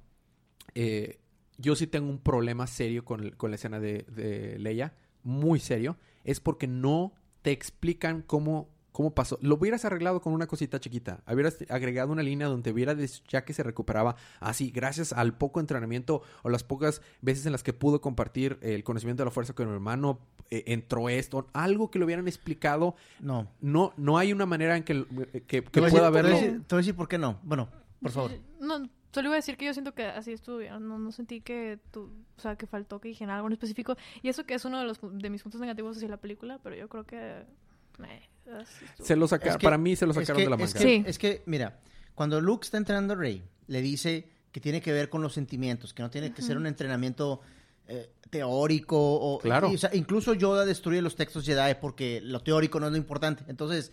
Eh, 0.73 1.19
yo 1.59 1.75
sí 1.75 1.85
tengo 1.85 2.09
un 2.09 2.17
problema 2.17 2.65
serio 2.65 3.05
con, 3.05 3.29
con 3.37 3.51
la 3.51 3.57
escena 3.57 3.79
de, 3.79 4.07
de 4.09 4.57
Leia. 4.57 4.95
Muy 5.23 5.59
serio. 5.59 5.97
Es 6.23 6.39
porque 6.39 6.67
no 6.67 7.13
te 7.41 7.51
explican 7.51 8.21
cómo 8.21 8.69
¿Cómo 8.93 9.15
pasó? 9.15 9.39
Lo 9.41 9.55
hubieras 9.55 9.85
arreglado 9.85 10.21
con 10.21 10.33
una 10.33 10.45
cosita 10.45 10.79
chiquita. 10.79 11.23
Hubieras 11.27 11.57
agregado 11.69 12.11
una 12.11 12.21
línea 12.21 12.47
donde 12.47 12.71
hubiera 12.71 12.95
ya 13.27 13.43
que 13.43 13.51
se 13.51 13.63
recuperaba 13.63 14.15
así, 14.39 14.69
gracias 14.69 15.13
al 15.13 15.35
poco 15.35 15.59
entrenamiento 15.59 16.21
o 16.43 16.49
las 16.49 16.63
pocas 16.63 17.01
veces 17.19 17.47
en 17.47 17.53
las 17.53 17.63
que 17.63 17.73
pudo 17.73 18.01
compartir 18.01 18.59
el 18.61 18.83
conocimiento 18.83 19.23
de 19.23 19.25
la 19.25 19.31
fuerza 19.31 19.53
con 19.53 19.67
mi 19.67 19.73
hermano, 19.73 20.19
eh, 20.51 20.65
entró 20.67 21.09
esto, 21.09 21.47
algo 21.53 21.89
que 21.89 21.97
lo 21.97 22.05
hubieran 22.05 22.27
explicado. 22.27 22.95
No. 23.19 23.49
No, 23.61 23.93
no 23.97 24.19
hay 24.19 24.31
una 24.31 24.45
manera 24.45 24.77
en 24.77 24.83
que, 24.83 25.05
que, 25.47 25.63
pueda 25.63 26.11
verlo. 26.11 26.37
Te 26.37 26.51
voy 26.51 26.61
a 26.69 26.77
decir 26.77 26.95
por 26.95 27.07
qué 27.07 27.17
no. 27.17 27.39
Bueno, 27.41 27.69
por 27.99 28.11
favor. 28.11 28.31
No, 28.59 28.87
solo 29.13 29.27
iba 29.27 29.35
a 29.35 29.37
decir 29.37 29.57
que 29.57 29.65
yo 29.65 29.73
siento 29.73 29.93
que 29.93 30.05
así 30.05 30.31
estuvo 30.31 30.59
No, 30.79 30.97
no 30.97 31.11
sentí 31.11 31.41
que 31.41 31.79
tú, 31.91 32.09
o 32.37 32.41
sea, 32.41 32.55
que 32.55 32.67
faltó 32.67 32.99
que 32.99 33.09
dijeran 33.09 33.35
algo 33.35 33.47
en 33.47 33.53
específico. 33.53 33.95
Y 34.21 34.29
eso 34.29 34.45
que 34.45 34.55
es 34.55 34.65
uno 34.65 34.79
de 34.79 34.85
los 34.85 34.99
de 35.01 35.29
mis 35.29 35.43
puntos 35.43 35.61
negativos 35.61 35.97
hacia 35.97 36.09
la 36.09 36.17
película, 36.17 36.59
pero 36.63 36.75
yo 36.75 36.89
creo 36.89 37.05
que 37.05 37.45
se 38.99 39.15
lo 39.15 39.27
sacaron, 39.27 39.59
para 39.59 39.77
mí 39.77 39.95
se 39.95 40.05
lo 40.05 40.13
sacaron 40.13 40.43
de 40.43 40.49
la 40.49 40.57
manga. 40.57 40.79
Es 41.09 41.17
que, 41.17 41.43
mira, 41.45 41.79
cuando 42.15 42.41
Luke 42.41 42.65
está 42.65 42.77
entrenando 42.77 43.13
a 43.13 43.17
Rey, 43.17 43.43
le 43.67 43.81
dice 43.81 44.29
que 44.51 44.59
tiene 44.59 44.81
que 44.81 44.91
ver 44.91 45.09
con 45.09 45.21
los 45.21 45.33
sentimientos, 45.33 45.93
que 45.93 46.03
no 46.03 46.09
tiene 46.09 46.33
que 46.33 46.41
ser 46.41 46.57
un 46.57 46.67
entrenamiento 46.67 47.41
eh, 47.87 48.11
teórico. 48.29 48.97
O, 48.97 49.39
claro. 49.39 49.71
incluso 49.93 50.33
Yoda 50.33 50.65
destruye 50.65 51.01
los 51.01 51.15
textos 51.15 51.45
Jedi 51.45 51.75
porque 51.81 52.21
lo 52.21 52.41
teórico 52.41 52.79
no 52.79 52.87
es 52.87 52.91
lo 52.91 52.97
importante. 52.97 53.43
Entonces, 53.47 53.91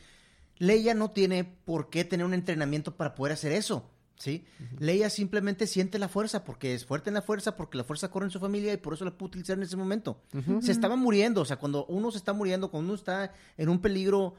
Leia 0.58 0.94
no 0.94 1.10
tiene 1.10 1.44
por 1.44 1.88
qué 1.88 2.04
tener 2.04 2.26
un 2.26 2.34
entrenamiento 2.34 2.96
para 2.96 3.14
poder 3.14 3.32
hacer 3.32 3.52
eso. 3.52 3.90
¿Sí? 4.20 4.44
Leia 4.78 5.08
simplemente 5.08 5.66
siente 5.66 5.98
la 5.98 6.08
fuerza 6.08 6.44
porque 6.44 6.74
es 6.74 6.84
fuerte 6.84 7.08
en 7.08 7.14
la 7.14 7.22
fuerza, 7.22 7.56
porque 7.56 7.78
la 7.78 7.84
fuerza 7.84 8.10
corre 8.10 8.26
en 8.26 8.30
su 8.30 8.38
familia 8.38 8.72
y 8.72 8.76
por 8.76 8.92
eso 8.92 9.04
la 9.04 9.12
puede 9.12 9.30
utilizar 9.30 9.56
en 9.56 9.62
ese 9.62 9.76
momento. 9.76 10.20
Se 10.60 10.72
estaba 10.72 10.94
muriendo, 10.94 11.40
o 11.40 11.44
sea, 11.44 11.56
cuando 11.56 11.86
uno 11.86 12.10
se 12.10 12.18
está 12.18 12.32
muriendo, 12.32 12.70
cuando 12.70 12.92
uno 12.92 12.98
está 12.98 13.32
en 13.56 13.68
un 13.70 13.80
peligro, 13.80 14.34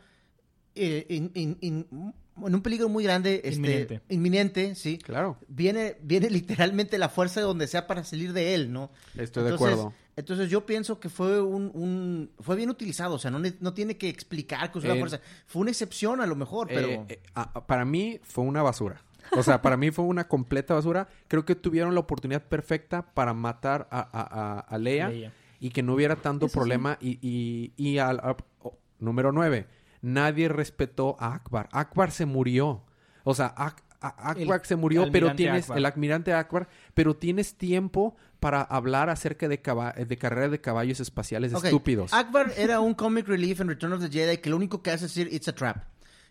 eh, 0.75 1.07
en 1.09 2.55
un 2.55 2.61
peligro 2.61 2.89
muy 2.89 3.03
grande, 3.03 3.41
este, 3.43 4.01
inminente. 4.09 4.75
sí. 4.75 4.99
Claro. 4.99 5.37
Viene, 5.47 5.97
viene 6.03 6.29
literalmente 6.29 6.97
la 6.99 7.09
fuerza 7.09 7.39
de 7.39 7.47
donde 7.47 7.67
sea 7.67 7.87
para 7.87 8.03
salir 8.03 8.33
de 8.33 8.53
él, 8.53 8.71
¿no? 8.71 8.91
Estoy 9.17 9.43
de 9.45 9.55
acuerdo. 9.55 9.93
Entonces 10.15 10.49
yo 10.49 10.65
pienso 10.65 10.99
que 10.99 11.09
fue 11.09 11.41
un, 11.41 12.29
fue 12.39 12.55
bien 12.55 12.69
utilizado, 12.69 13.15
o 13.15 13.19
sea, 13.19 13.31
no, 13.31 13.39
no 13.59 13.73
tiene 13.73 13.97
que 13.97 14.09
explicar 14.09 14.71
que 14.71 14.77
usó 14.77 14.87
la 14.87 14.95
fuerza. 14.95 15.21
Fue 15.47 15.61
una 15.61 15.71
excepción 15.71 16.21
a 16.21 16.25
lo 16.25 16.35
mejor, 16.35 16.67
pero... 16.67 16.87
Eh, 16.87 17.05
eh, 17.09 17.19
para 17.65 17.85
mí 17.85 18.19
fue 18.21 18.43
una 18.43 18.61
basura. 18.61 19.01
O 19.37 19.43
sea, 19.43 19.61
para 19.61 19.77
mí 19.77 19.91
fue 19.91 20.05
una 20.05 20.27
completa 20.27 20.73
basura. 20.73 21.07
Creo 21.27 21.45
que 21.45 21.55
tuvieron 21.55 21.93
la 21.93 22.01
oportunidad 22.01 22.43
perfecta 22.43 23.13
para 23.13 23.33
matar 23.33 23.87
a, 23.91 24.65
a, 24.67 24.77
Leia, 24.77 25.31
y 25.59 25.69
que 25.69 25.83
no 25.83 25.93
hubiera 25.93 26.15
tanto 26.17 26.47
problema. 26.47 26.97
Y, 26.99 27.19
y, 27.21 27.73
y 27.77 27.97
al, 27.99 28.21
oh, 28.59 28.77
número 28.99 29.31
nueve, 29.31 29.67
nadie 30.01 30.49
respetó 30.49 31.15
a 31.19 31.33
Akbar. 31.35 31.69
Akbar 31.71 32.11
se 32.11 32.25
murió. 32.25 32.83
O 33.23 33.33
sea, 33.33 33.53
Akbar 34.01 34.65
se 34.65 34.75
murió, 34.75 35.11
pero 35.11 35.35
tienes 35.35 35.69
el 35.69 35.85
almirante 35.85 36.33
Akbar, 36.33 36.67
pero 36.93 37.15
tienes 37.15 37.55
tiempo 37.55 38.15
para 38.39 38.61
hablar 38.63 39.09
acerca 39.09 39.47
de, 39.47 39.61
de 40.07 40.17
carreras 40.17 40.51
de 40.51 40.59
caballos 40.59 40.99
espaciales 40.99 41.53
estúpidos. 41.53 42.11
Akbar 42.11 42.51
era 42.57 42.79
un 42.79 42.95
comic 42.95 43.27
relief 43.27 43.61
en 43.61 43.67
Return 43.67 43.93
of 43.93 44.01
the 44.01 44.09
Jedi 44.09 44.37
que 44.37 44.49
lo 44.49 44.55
único 44.55 44.81
que 44.81 44.89
hace 44.89 45.05
es 45.05 45.13
decir, 45.13 45.31
it's 45.31 45.47
a 45.47 45.53
trap. 45.53 45.77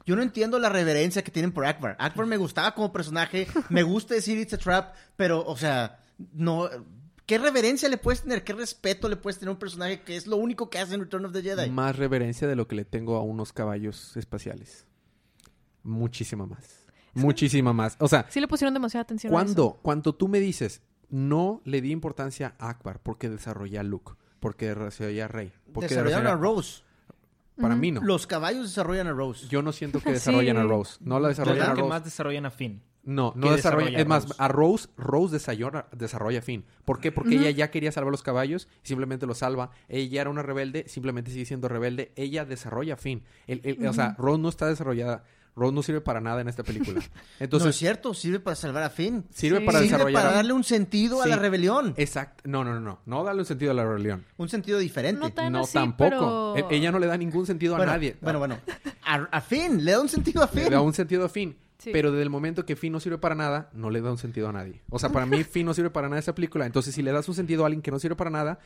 Yo 0.07 0.16
no 0.16 0.22
entiendo 0.22 0.59
la 0.59 0.68
reverencia 0.68 1.22
que 1.22 1.30
tienen 1.30 1.53
por 1.53 1.66
Akbar. 1.66 1.96
Akbar 1.98 2.26
me 2.26 2.36
gustaba 2.36 2.74
como 2.74 2.92
personaje, 2.92 3.46
me 3.68 3.82
gusta 3.82 4.14
decir 4.14 4.38
It's 4.38 4.55
a 4.55 4.59
Trap, 4.59 4.94
pero, 5.16 5.44
o 5.44 5.57
sea, 5.57 6.01
no. 6.32 6.68
¿Qué 7.26 7.38
reverencia 7.38 7.88
le 7.88 7.96
puedes 7.96 8.22
tener? 8.22 8.42
¿Qué 8.42 8.53
respeto 8.53 9.09
le 9.09 9.16
puedes 9.16 9.38
tener 9.38 9.51
a 9.51 9.53
un 9.53 9.59
personaje 9.59 10.03
que 10.03 10.16
es 10.16 10.26
lo 10.26 10.36
único 10.36 10.68
que 10.68 10.78
hace 10.78 10.94
en 10.94 11.01
Return 11.01 11.26
of 11.26 11.32
the 11.32 11.42
Jedi? 11.42 11.70
Más 11.70 11.96
reverencia 11.96 12.48
de 12.48 12.57
lo 12.57 12.66
que 12.66 12.74
le 12.74 12.84
tengo 12.84 13.16
a 13.16 13.22
unos 13.22 13.53
caballos 13.53 14.16
espaciales. 14.16 14.86
Muchísima 15.84 16.46
más. 16.46 16.86
Muchísima 17.14 17.72
más. 17.72 17.96
O 18.01 18.09
sea. 18.09 18.26
Sí 18.30 18.40
le 18.40 18.48
pusieron 18.48 18.74
demasiada 18.74 19.03
atención. 19.03 19.32
Cuando, 19.32 19.78
cuando 19.82 20.14
tú 20.14 20.28
me 20.28 20.40
dices, 20.40 20.82
no 21.09 21.61
le 21.64 21.80
di 21.80 21.90
importancia 21.90 22.55
a 22.59 22.70
Akbar 22.70 23.01
porque 23.01 23.28
desarrolla 23.28 23.80
a 23.80 23.84
Luke, 23.84 24.14
porque 24.40 24.74
desarrolla 24.74 25.26
a 25.26 25.28
Rey. 25.28 25.53
Porque 25.72 25.88
desarrollaron 25.88 26.26
a 26.26 26.34
Rose. 26.34 26.82
Para 27.61 27.77
mí 27.77 27.93
no. 27.93 28.01
Los 28.03 28.27
caballos 28.27 28.69
desarrollan 28.69 29.07
a 29.07 29.13
Rose. 29.13 29.47
Yo 29.49 29.63
no 29.63 29.73
siento 29.73 30.01
que 30.01 30.13
desarrollan 30.13 30.57
a 30.57 30.65
Rose. 30.65 30.97
No 31.01 31.21
la 31.21 31.29
desarrollan 31.29 31.63
a 31.63 31.71
Rose. 31.71 31.83
que 31.83 31.89
más 31.89 32.05
desarrollan 32.05 32.47
a 32.47 32.51
Finn. 32.51 32.83
No, 33.03 33.33
no 33.35 33.53
desarrolla. 33.53 33.99
Es 33.99 34.07
más, 34.07 34.27
a 34.39 34.49
Rose, 34.49 34.89
Rose 34.97 35.33
desarrolla, 35.33 35.87
desarrolla 35.93 36.41
a 36.41 36.43
Finn. 36.43 36.65
¿Por 36.85 37.01
qué? 37.01 37.11
Porque 37.11 37.37
ella 37.37 37.51
ya 37.51 37.71
quería 37.71 37.91
salvar 37.93 38.11
los 38.13 38.23
caballos, 38.23 38.69
simplemente 38.83 39.27
los 39.27 39.39
salva. 39.39 39.71
Ella 39.89 40.21
era 40.21 40.31
una 40.31 40.43
rebelde, 40.43 40.85
simplemente 40.87 41.31
sigue 41.31 41.47
siendo 41.47 41.69
rebelde. 41.69 42.13
Ella 42.17 42.45
desarrolla 42.45 42.95
a 42.95 42.97
Finn. 42.99 43.25
O 43.89 43.93
sea, 43.95 44.15
Rose 44.19 44.41
no 44.43 44.49
está 44.51 44.67
desarrollada. 44.67 45.25
Rose 45.57 45.74
no 45.74 45.82
sirve 45.82 46.01
para 46.01 46.20
nada 46.20 46.40
en 46.40 46.48
esta 46.48 46.62
película. 46.62 47.01
Entonces, 47.40 47.64
no 47.64 47.70
es 47.70 47.76
cierto, 47.76 48.14
sirve 48.14 48.40
para 48.40 48.57
salvar 48.57 48.82
a 48.82 48.90
Finn. 48.90 49.24
Sirve 49.30 49.61
para 49.61 49.80
desarrollar. 49.80 50.22
para 50.22 50.34
darle 50.34 50.53
un 50.53 50.64
sentido 50.64 51.22
a 51.22 51.26
la 51.26 51.36
rebelión. 51.36 51.94
Exacto. 51.96 52.44
No, 52.46 52.64
no, 52.64 52.74
no, 52.74 52.80
no. 52.80 53.01
No 53.07 53.24
darle 53.24 53.42
un 53.42 53.46
sentido 53.46 53.72
a 53.72 53.74
la 53.74 53.84
rebelión. 53.84 54.24
Un 54.36 54.48
sentido 54.48 54.78
diferente. 54.78 55.20
No, 55.51 55.64
tampoco. 55.66 56.57
E-, 56.57 56.66
ella 56.70 56.92
no 56.92 56.98
le 56.98 57.07
da 57.07 57.16
ningún 57.16 57.46
sentido 57.46 57.76
a 57.76 57.84
nadie. 57.84 58.16
Bueno, 58.20 58.38
bueno. 58.40 58.59
A, 59.05 59.40
Finn, 59.40 59.84
le 59.84 59.92
da 59.92 60.01
un 60.01 60.09
sentido 60.09 60.42
a 60.42 60.48
Finn. 60.48 60.64
Le 60.64 60.70
da 60.70 60.80
un 60.80 60.94
sentido 60.94 61.24
a 61.24 61.28
Finn. 61.28 61.57
Pero 61.82 62.11
desde 62.11 62.22
el 62.22 62.30
momento 62.30 62.66
que 62.66 62.76
Finn 62.76 62.92
no 62.92 63.01
sirve 63.01 63.18
para 63.18 63.34
nada, 63.34 63.70
no 63.72 63.90
le 63.90 64.01
da 64.03 64.11
un 64.11 64.18
sentido 64.18 64.48
a 64.48 64.53
nadie. 64.53 64.82
O 64.90 64.98
sea, 64.98 65.11
para 65.11 65.26
mí 65.26 65.44
Finn 65.44 65.66
no 65.66 65.74
sirve 65.74 65.90
para 65.90 66.09
nada 66.09 66.20
esa 66.20 66.34
película. 66.34 66.66
Entonces, 66.66 66.94
si 66.94 67.03
le 67.03 67.11
das 67.11 67.28
un 67.28 67.34
sentido 67.34 67.64
a 67.64 67.66
alguien 67.66 67.82
que 67.82 67.90
no 67.90 67.98
sirve 67.98 68.16
para 68.16 68.30
nada, 68.30 68.59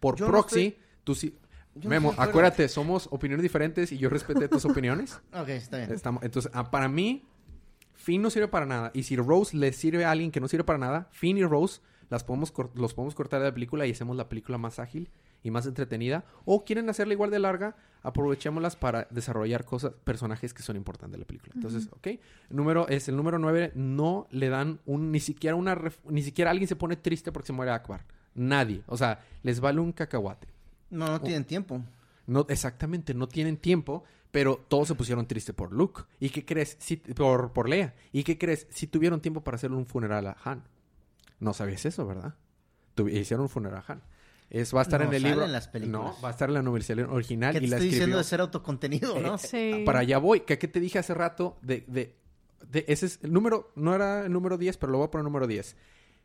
por 0.00 0.16
proxy, 0.16 0.76
tú 1.04 1.14
sí... 1.14 1.36
Memo, 1.74 2.14
acuérdate, 2.16 2.68
somos 2.68 3.08
opiniones 3.10 3.42
diferentes 3.42 3.92
y 3.92 3.98
yo 3.98 4.10
respeté 4.10 4.48
tus 4.48 4.64
opiniones. 4.64 5.18
ok, 5.32 5.48
está 5.48 5.78
bien. 5.78 5.92
Estamos, 5.92 6.22
entonces, 6.22 6.50
ah, 6.54 6.70
para 6.70 6.88
mí, 6.88 7.24
Finn 7.94 8.20
no 8.20 8.30
sirve 8.30 8.48
para 8.48 8.66
nada. 8.66 8.90
Y 8.94 9.04
si 9.04 9.16
Rose 9.16 9.56
le 9.56 9.72
sirve 9.72 10.04
a 10.04 10.10
alguien 10.10 10.30
que 10.30 10.40
no 10.40 10.48
sirve 10.48 10.64
para 10.64 10.78
nada, 10.78 11.08
Finn 11.12 11.38
y 11.38 11.44
Rose 11.44 11.80
las 12.10 12.24
podemos 12.24 12.52
los 12.74 12.92
podemos 12.92 13.14
cortar 13.14 13.40
de 13.40 13.46
la 13.46 13.54
película 13.54 13.86
y 13.86 13.92
hacemos 13.92 14.16
la 14.16 14.28
película 14.28 14.58
más 14.58 14.78
ágil 14.78 15.08
y 15.42 15.50
más 15.50 15.66
entretenida. 15.66 16.24
O 16.44 16.64
quieren 16.64 16.90
hacerla 16.90 17.14
igual 17.14 17.30
de 17.30 17.38
larga, 17.38 17.74
aprovechémoslas 18.02 18.76
para 18.76 19.08
desarrollar 19.10 19.64
cosas, 19.64 19.94
personajes 20.04 20.52
que 20.52 20.62
son 20.62 20.76
importantes 20.76 21.12
de 21.12 21.18
la 21.18 21.24
película. 21.24 21.52
Entonces, 21.54 21.88
ok. 21.90 22.20
número 22.50 22.86
es 22.88 23.08
el 23.08 23.16
número 23.16 23.38
9. 23.38 23.72
No 23.74 24.26
le 24.30 24.50
dan 24.50 24.80
un, 24.84 25.10
ni 25.10 25.20
siquiera 25.20 25.56
una, 25.56 25.80
ni 26.04 26.22
siquiera 26.22 26.50
alguien 26.50 26.68
se 26.68 26.76
pone 26.76 26.96
triste 26.96 27.32
porque 27.32 27.46
se 27.46 27.52
muere 27.54 27.72
Akbar. 27.72 28.04
Nadie. 28.34 28.82
O 28.88 28.96
sea, 28.96 29.20
les 29.42 29.60
vale 29.60 29.80
un 29.80 29.92
cacahuate. 29.92 30.48
No, 30.92 31.06
no 31.06 31.20
tienen 31.20 31.44
tiempo. 31.44 31.82
No, 32.26 32.46
exactamente, 32.48 33.14
no 33.14 33.26
tienen 33.26 33.56
tiempo, 33.56 34.04
pero 34.30 34.64
todos 34.68 34.88
se 34.88 34.94
pusieron 34.94 35.26
tristes 35.26 35.54
por 35.54 35.72
Luke. 35.72 36.02
¿Y 36.20 36.30
qué 36.30 36.44
crees? 36.44 36.76
Si, 36.78 36.96
por, 36.96 37.52
por 37.52 37.68
Leia. 37.68 37.94
¿Y 38.12 38.22
qué 38.24 38.38
crees? 38.38 38.66
Si 38.70 38.86
tuvieron 38.86 39.20
tiempo 39.20 39.42
para 39.42 39.56
hacer 39.56 39.72
un 39.72 39.86
funeral 39.86 40.26
a 40.26 40.36
Han. 40.44 40.62
No 41.40 41.54
sabías 41.54 41.84
eso, 41.86 42.06
¿verdad? 42.06 42.34
hicieron 43.10 43.44
un 43.44 43.48
funeral 43.48 43.82
a 43.86 43.92
Han. 43.92 44.02
Es, 44.50 44.74
va 44.74 44.80
a 44.80 44.82
estar 44.82 45.00
en 45.00 45.14
el 45.14 45.22
libro. 45.22 45.44
En 45.44 45.52
las 45.52 45.66
películas. 45.66 46.14
No, 46.14 46.22
va 46.22 46.28
a 46.28 46.30
estar 46.30 46.50
en 46.50 46.54
la 46.54 46.60
universidad 46.60 47.10
original. 47.10 47.54
¿Qué 47.54 47.60
te 47.60 47.64
y 47.64 47.68
la 47.68 47.76
estoy 47.76 47.88
diciendo 47.88 48.18
de 48.18 48.24
ser 48.24 48.42
autocontenido, 48.42 49.18
¿no? 49.18 49.38
sí. 49.38 49.82
Para 49.86 50.00
allá 50.00 50.18
voy. 50.18 50.40
¿Qué, 50.40 50.56
te 50.56 50.78
dije 50.78 50.98
hace 50.98 51.14
rato? 51.14 51.56
De, 51.62 51.84
de, 51.88 52.14
de, 52.70 52.84
ese 52.86 53.06
es 53.06 53.18
el 53.22 53.32
número, 53.32 53.72
no 53.76 53.94
era 53.94 54.26
el 54.26 54.32
número 54.32 54.58
10, 54.58 54.76
pero 54.76 54.92
lo 54.92 54.98
voy 54.98 55.06
a 55.06 55.10
poner 55.10 55.24
número 55.24 55.46
10. 55.46 55.74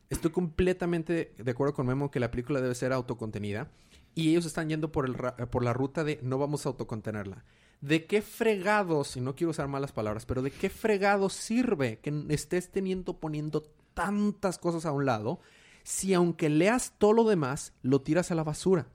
Estoy 0.10 0.32
completamente 0.32 1.34
de 1.38 1.52
acuerdo 1.52 1.74
con 1.74 1.88
Memo 1.88 2.12
que 2.12 2.20
la 2.20 2.30
película 2.30 2.60
debe 2.60 2.76
ser 2.76 2.92
autocontenida. 2.92 3.70
Y 4.18 4.32
ellos 4.32 4.48
están 4.48 4.68
yendo 4.68 4.92
por, 4.92 5.06
el, 5.06 5.16
por 5.50 5.64
la 5.64 5.74
ruta 5.74 6.04
de 6.04 6.20
no 6.24 6.40
vamos 6.40 6.66
a 6.66 6.70
autocontenerla. 6.70 7.46
¿De 7.82 8.08
qué 8.08 8.24
fregados, 8.24 9.16
y 9.16 9.22
no 9.22 9.36
quiero 9.36 9.52
usar 9.52 9.68
malas 9.68 9.92
palabras, 9.92 10.26
pero 10.26 10.42
de 10.42 10.50
qué 10.50 10.72
fregados 10.72 11.34
sirve 11.34 12.00
que 12.00 12.26
estés 12.30 12.72
teniendo, 12.72 13.20
poniendo 13.20 13.62
tantas 13.94 14.58
cosas 14.58 14.88
a 14.88 14.92
un 14.92 15.06
lado, 15.06 15.40
si 15.84 16.16
aunque 16.16 16.50
leas 16.50 16.96
todo 16.98 17.14
lo 17.14 17.26
demás, 17.26 17.74
lo 17.84 18.02
tiras 18.02 18.32
a 18.32 18.36
la 18.36 18.44
basura? 18.44 18.88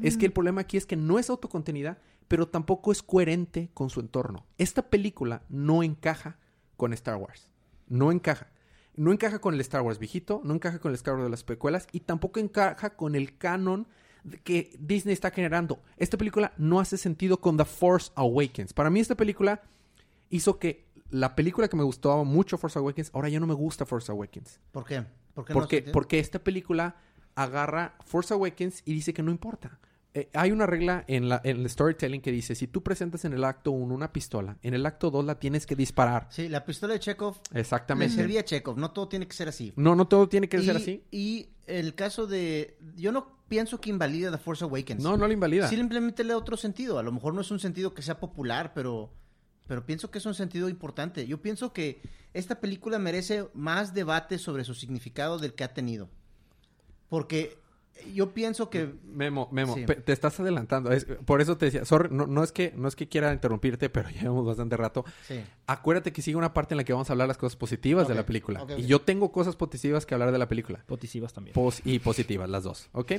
Es 0.00 0.16
que 0.16 0.24
el 0.24 0.32
problema 0.32 0.62
aquí 0.62 0.78
es 0.78 0.86
que 0.86 0.96
no 0.96 1.18
es 1.18 1.28
autocontenida, 1.28 1.98
pero 2.26 2.48
tampoco 2.48 2.90
es 2.90 3.02
coherente 3.02 3.68
con 3.74 3.90
su 3.90 4.00
entorno. 4.00 4.46
Esta 4.56 4.88
película 4.88 5.42
no 5.50 5.82
encaja 5.82 6.38
con 6.78 6.94
Star 6.94 7.16
Wars. 7.16 7.50
No 7.86 8.10
encaja. 8.10 8.50
No 8.96 9.12
encaja 9.12 9.40
con 9.40 9.52
el 9.52 9.60
Star 9.60 9.82
Wars 9.82 9.98
viejito, 9.98 10.40
no 10.42 10.54
encaja 10.54 10.78
con 10.78 10.90
el 10.90 10.94
Star 10.94 11.16
Wars 11.16 11.24
de 11.24 11.30
las 11.30 11.44
precuelas 11.44 11.86
y 11.92 12.00
tampoco 12.00 12.40
encaja 12.40 12.96
con 12.96 13.14
el 13.14 13.36
canon 13.36 13.86
que 14.42 14.74
Disney 14.78 15.12
está 15.12 15.30
generando. 15.30 15.82
Esta 15.96 16.16
película 16.16 16.52
no 16.56 16.80
hace 16.80 16.96
sentido 16.96 17.40
con 17.40 17.56
The 17.56 17.64
Force 17.64 18.10
Awakens. 18.14 18.72
Para 18.72 18.90
mí 18.90 19.00
esta 19.00 19.14
película 19.14 19.62
hizo 20.30 20.58
que 20.58 20.84
la 21.10 21.36
película 21.36 21.68
que 21.68 21.76
me 21.76 21.84
gustaba 21.84 22.24
mucho 22.24 22.58
Force 22.58 22.78
Awakens, 22.78 23.10
ahora 23.14 23.28
ya 23.28 23.40
no 23.40 23.46
me 23.46 23.54
gusta 23.54 23.86
Force 23.86 24.10
Awakens. 24.10 24.60
¿Por 24.72 24.84
qué? 24.84 25.04
porque, 25.34 25.82
porque 25.82 26.18
esta 26.18 26.38
película 26.38 26.96
agarra 27.34 27.96
Force 28.04 28.32
Awakens 28.32 28.82
y 28.84 28.94
dice 28.94 29.12
que 29.12 29.22
no 29.22 29.30
importa. 29.30 29.78
Eh, 30.16 30.30
hay 30.32 30.52
una 30.52 30.64
regla 30.64 31.04
en, 31.08 31.28
la, 31.28 31.40
en 31.42 31.58
el 31.58 31.68
storytelling 31.68 32.20
que 32.20 32.30
dice, 32.30 32.54
si 32.54 32.68
tú 32.68 32.84
presentas 32.84 33.24
en 33.24 33.32
el 33.32 33.42
acto 33.42 33.72
1 33.72 33.92
una 33.92 34.12
pistola, 34.12 34.56
en 34.62 34.72
el 34.72 34.86
acto 34.86 35.10
2 35.10 35.24
la 35.24 35.40
tienes 35.40 35.66
que 35.66 35.74
disparar. 35.74 36.28
Sí, 36.30 36.48
la 36.48 36.64
pistola 36.64 36.92
de 36.92 37.00
Chekhov 37.00 37.40
Exactamente. 37.52 38.14
le 38.14 38.22
servía 38.22 38.40
a 38.40 38.44
Chekhov, 38.44 38.78
no 38.78 38.92
todo 38.92 39.08
tiene 39.08 39.26
que 39.26 39.34
ser 39.34 39.48
así. 39.48 39.72
No, 39.74 39.96
no 39.96 40.06
todo 40.06 40.28
tiene 40.28 40.48
que 40.48 40.58
y, 40.58 40.64
ser 40.64 40.76
así. 40.76 41.02
Y 41.10 41.48
el 41.66 41.96
caso 41.96 42.28
de... 42.28 42.78
Yo 42.94 43.10
no 43.10 43.40
pienso 43.48 43.80
que 43.80 43.90
invalida 43.90 44.30
The 44.30 44.38
Force 44.38 44.62
Awakens. 44.62 45.02
No, 45.02 45.16
no 45.16 45.26
lo 45.26 45.32
invalida. 45.32 45.66
Simplemente 45.68 46.22
le 46.22 46.30
da 46.30 46.38
otro 46.38 46.56
sentido. 46.56 47.00
A 47.00 47.02
lo 47.02 47.10
mejor 47.10 47.34
no 47.34 47.40
es 47.40 47.50
un 47.50 47.58
sentido 47.58 47.92
que 47.92 48.02
sea 48.02 48.20
popular, 48.20 48.72
pero, 48.72 49.12
pero 49.66 49.84
pienso 49.84 50.12
que 50.12 50.18
es 50.18 50.26
un 50.26 50.34
sentido 50.34 50.68
importante. 50.68 51.26
Yo 51.26 51.42
pienso 51.42 51.72
que 51.72 52.00
esta 52.34 52.60
película 52.60 53.00
merece 53.00 53.48
más 53.52 53.94
debate 53.94 54.38
sobre 54.38 54.62
su 54.62 54.74
significado 54.74 55.40
del 55.40 55.54
que 55.54 55.64
ha 55.64 55.74
tenido. 55.74 56.08
Porque 57.08 57.58
yo 58.12 58.32
pienso 58.34 58.70
que... 58.70 58.92
Memo, 59.04 59.48
Memo, 59.52 59.74
Sí. 59.74 59.84
te 59.86 60.12
estás 60.12 60.38
adelantando. 60.40 60.90
Es- 60.92 61.04
por 61.24 61.40
eso 61.40 61.56
te 61.56 61.66
decía, 61.66 61.84
sorry, 61.84 62.08
no, 62.10 62.26
no 62.26 62.42
es 62.42 62.52
que, 62.52 62.72
no 62.76 62.88
es 62.88 62.96
que 62.96 63.08
quiera 63.08 63.32
interrumpirte, 63.32 63.88
pero 63.90 64.08
llevamos 64.10 64.44
bastante 64.46 64.76
rato. 64.76 65.04
Sí. 65.26 65.40
Acuérdate 65.66 66.12
que 66.12 66.20
sigue 66.22 66.36
una 66.36 66.52
parte 66.52 66.74
en 66.74 66.78
la 66.78 66.84
que 66.84 66.92
vamos 66.92 67.08
a 67.10 67.12
hablar 67.12 67.28
las 67.28 67.38
cosas 67.38 67.56
positivas 67.56 68.08
de 68.08 68.14
la 68.14 68.26
película. 68.26 68.66
Y 68.76 68.86
yo 68.86 69.00
tengo 69.00 69.32
cosas 69.32 69.56
positivas 69.56 70.06
que 70.06 70.14
hablar 70.14 70.32
de 70.32 70.38
la 70.38 70.48
película. 70.48 70.82
Potisivas 70.86 71.32
también. 71.32 71.54
Pos- 71.54 71.80
y 71.84 71.98
positivas, 72.00 72.48
las 72.50 72.64
dos, 72.64 72.88
¿ok? 72.92 73.12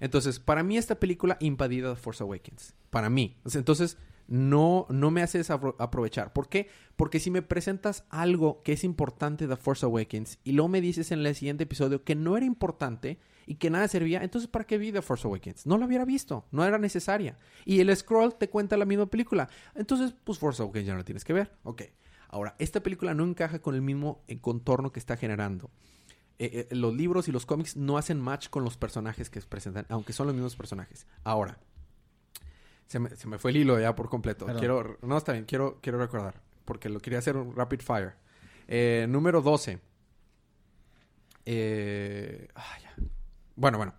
Entonces, 0.00 0.40
para 0.40 0.62
mí 0.62 0.78
esta 0.78 0.94
película 0.94 1.36
invadida 1.40 1.94
Force 1.96 2.22
Awakens. 2.22 2.74
Para 2.88 3.10
mí. 3.10 3.36
Entonces, 3.52 3.98
no, 4.30 4.86
no 4.88 5.10
me 5.10 5.22
hace 5.22 5.38
desapro- 5.40 5.74
aprovechar. 5.78 6.32
¿Por 6.32 6.48
qué? 6.48 6.70
Porque 6.96 7.20
si 7.20 7.30
me 7.30 7.42
presentas 7.42 8.04
algo 8.08 8.62
que 8.62 8.72
es 8.72 8.84
importante 8.84 9.46
de 9.46 9.56
Force 9.56 9.84
Awakens 9.84 10.38
y 10.44 10.52
luego 10.52 10.68
me 10.68 10.80
dices 10.80 11.10
en 11.12 11.26
el 11.26 11.34
siguiente 11.34 11.64
episodio 11.64 12.04
que 12.04 12.14
no 12.14 12.36
era 12.36 12.46
importante 12.46 13.18
y 13.46 13.56
que 13.56 13.68
nada 13.70 13.88
servía, 13.88 14.22
entonces 14.22 14.48
¿para 14.48 14.64
qué 14.64 14.78
vi 14.78 14.92
The 14.92 15.02
Force 15.02 15.26
Awakens? 15.26 15.66
No 15.66 15.76
lo 15.76 15.86
hubiera 15.86 16.04
visto, 16.04 16.46
no 16.52 16.64
era 16.64 16.78
necesaria. 16.78 17.36
Y 17.64 17.80
el 17.80 17.94
scroll 17.94 18.36
te 18.36 18.48
cuenta 18.48 18.76
la 18.76 18.84
misma 18.84 19.06
película. 19.06 19.48
Entonces, 19.74 20.14
pues 20.24 20.38
Force 20.38 20.62
Awakens 20.62 20.86
ya 20.86 20.94
no 20.94 21.04
tienes 21.04 21.24
que 21.24 21.32
ver. 21.32 21.52
Ok. 21.64 21.82
Ahora, 22.28 22.54
esta 22.60 22.80
película 22.80 23.12
no 23.12 23.24
encaja 23.24 23.58
con 23.58 23.74
el 23.74 23.82
mismo 23.82 24.22
eh, 24.28 24.38
contorno 24.40 24.92
que 24.92 25.00
está 25.00 25.16
generando 25.16 25.68
eh, 26.38 26.68
eh, 26.70 26.74
los 26.76 26.94
libros 26.94 27.26
y 27.26 27.32
los 27.32 27.44
cómics 27.44 27.76
no 27.76 27.98
hacen 27.98 28.20
match 28.20 28.48
con 28.48 28.62
los 28.62 28.76
personajes 28.76 29.28
que 29.28 29.40
se 29.40 29.48
presentan, 29.48 29.84
aunque 29.88 30.12
son 30.12 30.28
los 30.28 30.34
mismos 30.36 30.54
personajes. 30.54 31.08
Ahora, 31.24 31.58
se 32.90 32.98
me, 32.98 33.14
se 33.14 33.28
me 33.28 33.38
fue 33.38 33.52
el 33.52 33.58
hilo 33.58 33.78
ya 33.78 33.94
por 33.94 34.08
completo. 34.08 34.46
Perdón. 34.46 34.58
Quiero, 34.58 34.98
no, 35.02 35.16
está 35.16 35.30
bien, 35.32 35.44
quiero, 35.44 35.78
quiero 35.80 35.96
recordar, 35.98 36.40
porque 36.64 36.88
lo 36.88 36.98
quería 36.98 37.20
hacer 37.20 37.36
un 37.36 37.54
rapid 37.54 37.80
fire. 37.82 38.14
Eh, 38.66 39.06
número 39.08 39.40
12. 39.40 39.78
Eh, 41.46 42.48
ah, 42.56 42.78
ya. 42.82 42.94
Bueno, 43.54 43.78
bueno. 43.78 43.94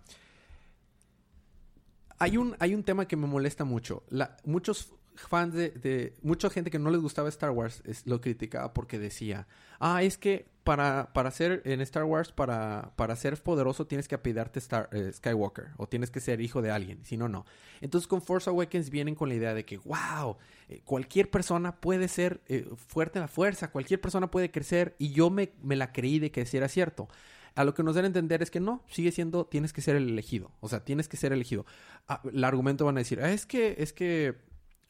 Hay 2.18 2.36
un, 2.36 2.54
hay 2.58 2.74
un 2.74 2.84
tema 2.84 3.06
que 3.08 3.16
me 3.16 3.26
molesta 3.26 3.64
mucho. 3.64 4.04
La, 4.10 4.36
muchos 4.44 4.92
fans 5.14 5.54
de, 5.54 5.70
de- 5.70 6.14
Mucha 6.22 6.50
gente 6.50 6.70
que 6.70 6.78
no 6.78 6.90
les 6.90 7.00
gustaba 7.00 7.28
Star 7.30 7.50
Wars 7.50 7.82
es- 7.86 8.06
lo 8.06 8.20
criticaba 8.20 8.72
porque 8.74 8.98
decía... 8.98 9.48
Ah, 9.80 10.02
es 10.02 10.18
que 10.18 10.51
para, 10.64 11.12
para 11.12 11.30
ser 11.30 11.62
en 11.64 11.80
Star 11.80 12.04
Wars, 12.04 12.32
para, 12.32 12.92
para 12.96 13.16
ser 13.16 13.36
poderoso, 13.42 13.86
tienes 13.86 14.08
que 14.08 14.14
apellidarte 14.14 14.58
Star, 14.58 14.88
eh, 14.92 15.10
Skywalker. 15.12 15.70
O 15.76 15.88
tienes 15.88 16.10
que 16.10 16.20
ser 16.20 16.40
hijo 16.40 16.62
de 16.62 16.70
alguien. 16.70 17.04
Si 17.04 17.16
no, 17.16 17.28
no. 17.28 17.44
Entonces 17.80 18.06
con 18.06 18.22
Force 18.22 18.48
Awakens 18.48 18.90
vienen 18.90 19.14
con 19.14 19.28
la 19.28 19.34
idea 19.34 19.54
de 19.54 19.64
que... 19.64 19.78
¡Wow! 19.78 20.36
eh, 20.68 20.80
cualquier 20.84 21.30
persona 21.30 21.80
puede 21.80 22.08
ser 22.08 22.40
eh, 22.48 22.66
fuerte 22.88 23.18
en 23.18 23.22
la 23.22 23.28
fuerza. 23.28 23.70
Cualquier 23.70 24.00
persona 24.00 24.30
puede 24.30 24.50
crecer. 24.50 24.94
Y 24.98 25.12
yo 25.12 25.30
me, 25.30 25.52
me 25.62 25.76
la 25.76 25.92
creí 25.92 26.18
de 26.18 26.30
que 26.30 26.46
sí 26.46 26.56
era 26.56 26.68
cierto. 26.68 27.08
A 27.54 27.64
lo 27.64 27.74
que 27.74 27.82
nos 27.82 27.94
dan 27.94 28.04
a 28.04 28.06
entender 28.06 28.42
es 28.42 28.50
que 28.50 28.60
no, 28.60 28.82
sigue 28.88 29.12
siendo, 29.12 29.44
tienes 29.44 29.72
que 29.74 29.82
ser 29.82 29.96
el 29.96 30.08
elegido. 30.08 30.50
O 30.60 30.68
sea, 30.68 30.84
tienes 30.84 31.08
que 31.08 31.18
ser 31.18 31.32
elegido. 31.32 31.66
Ah, 32.08 32.22
el 32.32 32.42
argumento 32.44 32.86
van 32.86 32.96
a 32.96 33.00
decir, 33.00 33.20
"Ah, 33.20 33.30
es 33.30 33.44
que, 33.44 33.76
es 33.78 33.92
que 33.92 34.36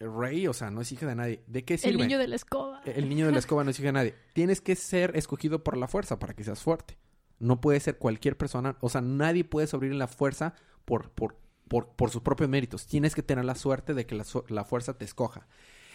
Rey, 0.09 0.47
o 0.47 0.53
sea, 0.53 0.71
no 0.71 0.81
es 0.81 0.93
hija 0.93 1.07
de 1.07 1.15
nadie. 1.15 1.43
¿De 1.47 1.65
qué 1.65 1.79
sirve? 1.79 1.93
El 1.93 2.09
niño 2.09 2.19
de 2.19 2.29
la 2.29 2.37
escoba. 2.37 2.83
El 2.85 3.09
niño 3.09 3.27
de 3.27 3.33
la 3.33 3.39
escoba 3.39 3.65
no 3.65 3.71
es 3.71 3.79
hija 3.79 3.89
de 3.89 3.93
nadie. 3.93 4.15
Tienes 4.33 4.61
que 4.61 4.77
ser 4.77 5.17
escogido 5.17 5.63
por 5.63 5.77
la 5.77 5.89
fuerza 5.89 6.19
para 6.19 6.35
que 6.35 6.45
seas 6.45 6.63
fuerte. 6.63 6.99
No 7.39 7.61
puede 7.61 7.81
ser 7.81 7.99
cualquier 7.99 8.37
persona, 8.37 8.77
o 8.81 8.89
sea, 8.89 9.01
nadie 9.01 9.45
puede 9.45 9.67
sobrevivir 9.67 9.95
en 9.95 9.99
la 9.99 10.07
fuerza 10.07 10.55
por, 10.85 11.11
por, 11.11 11.37
por, 11.69 11.89
por 11.89 12.11
sus 12.11 12.23
propios 12.23 12.49
méritos. 12.49 12.87
Tienes 12.87 13.15
que 13.15 13.23
tener 13.23 13.45
la 13.45 13.55
suerte 13.55 13.95
de 13.95 14.07
que 14.07 14.15
la, 14.15 14.25
la 14.49 14.65
fuerza 14.65 14.97
te 14.97 15.05
escoja. 15.05 15.47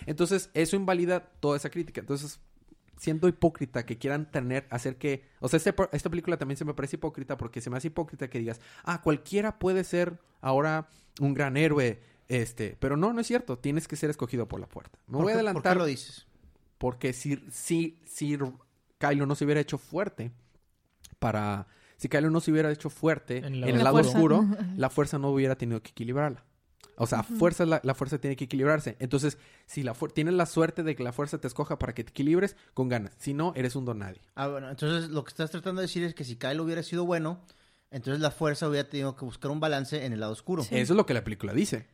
Entonces, 0.05 0.49
eso 0.53 0.75
invalida 0.75 1.31
toda 1.39 1.57
esa 1.57 1.69
crítica. 1.69 2.01
Entonces, 2.01 2.39
siendo 2.97 3.27
hipócrita 3.27 3.85
que 3.85 3.97
quieran 3.97 4.29
tener, 4.29 4.67
hacer 4.69 4.97
que... 4.97 5.23
O 5.39 5.47
sea, 5.47 5.57
este 5.57 5.73
esta 5.91 6.09
película 6.09 6.37
también 6.37 6.57
se 6.57 6.65
me 6.65 6.73
parece 6.73 6.97
hipócrita 6.97 7.37
porque 7.37 7.61
se 7.61 7.69
me 7.69 7.77
hace 7.77 7.87
hipócrita 7.87 8.29
que 8.29 8.39
digas, 8.39 8.59
ah, 8.83 9.01
cualquiera 9.01 9.59
puede 9.59 9.83
ser 9.83 10.19
ahora 10.41 10.89
un 11.19 11.33
gran 11.33 11.57
héroe, 11.57 12.01
este... 12.27 12.77
Pero 12.79 12.97
no, 12.97 13.13
no 13.13 13.21
es 13.21 13.27
cierto. 13.27 13.57
Tienes 13.57 13.87
que 13.87 13.95
ser 13.95 14.09
escogido 14.09 14.47
por 14.47 14.59
la 14.59 14.67
puerta. 14.67 14.97
Me 15.07 15.13
¿Por 15.13 15.23
voy 15.23 15.31
a 15.31 15.35
adelantar 15.35 15.63
¿Por 15.63 15.71
qué 15.73 15.79
lo 15.79 15.85
dices? 15.85 16.27
porque 16.77 17.13
si, 17.13 17.43
si, 17.51 17.99
si 18.05 18.37
Kylo 18.99 19.25
no 19.25 19.35
se 19.35 19.45
hubiera 19.45 19.61
hecho 19.61 19.77
fuerte 19.77 20.31
para... 21.19 21.67
Si 21.97 22.09
Kylo 22.09 22.29
no 22.29 22.41
se 22.41 22.51
hubiera 22.51 22.71
hecho 22.71 22.91
fuerte 22.91 23.37
En 23.39 23.55
en, 23.55 23.63
el 23.63 23.83
lado 23.83 23.97
oscuro. 23.97 24.45
la 24.75 24.89
fuerza 24.91 25.17
no 25.17 25.29
hubiera 25.29 25.55
tenido 25.55 25.81
que 25.81 25.89
equilibrarla. 25.89 26.43
O 26.99 27.05
sea, 27.05 27.23
fuerza 27.23 27.65
la, 27.65 27.79
la 27.83 27.93
fuerza 27.93 28.19
tiene 28.19 28.35
que 28.35 28.45
equilibrarse. 28.45 28.97
Entonces, 28.99 29.37
si 29.67 29.83
la 29.83 29.93
tienes 30.13 30.33
la 30.33 30.45
suerte 30.47 30.83
de 30.83 30.95
que 30.95 31.03
la 31.03 31.13
fuerza 31.13 31.39
te 31.39 31.47
escoja 31.47 31.77
para 31.77 31.93
que 31.93 32.03
te 32.03 32.09
equilibres, 32.09 32.55
con 32.73 32.89
ganas. 32.89 33.13
Si 33.19 33.33
no, 33.33 33.53
eres 33.55 33.75
un 33.75 33.85
don 33.85 33.99
nadie. 33.99 34.21
Ah, 34.35 34.47
bueno, 34.47 34.69
entonces 34.69 35.09
lo 35.09 35.23
que 35.23 35.29
estás 35.29 35.51
tratando 35.51 35.81
de 35.81 35.87
decir 35.87 36.03
es 36.03 36.15
que 36.15 36.23
si 36.23 36.37
Kylo 36.37 36.63
hubiera 36.63 36.81
sido 36.81 37.05
bueno, 37.05 37.39
entonces 37.91 38.19
la 38.19 38.31
fuerza 38.31 38.67
hubiera 38.67 38.89
tenido 38.89 39.15
que 39.15 39.25
buscar 39.25 39.51
un 39.51 39.59
balance 39.59 40.05
en 40.05 40.13
el 40.13 40.19
lado 40.19 40.33
oscuro. 40.33 40.63
Sí. 40.63 40.75
Eso 40.75 40.93
es 40.93 40.97
lo 40.97 41.05
que 41.05 41.13
la 41.13 41.23
película 41.23 41.53
dice. 41.53 41.87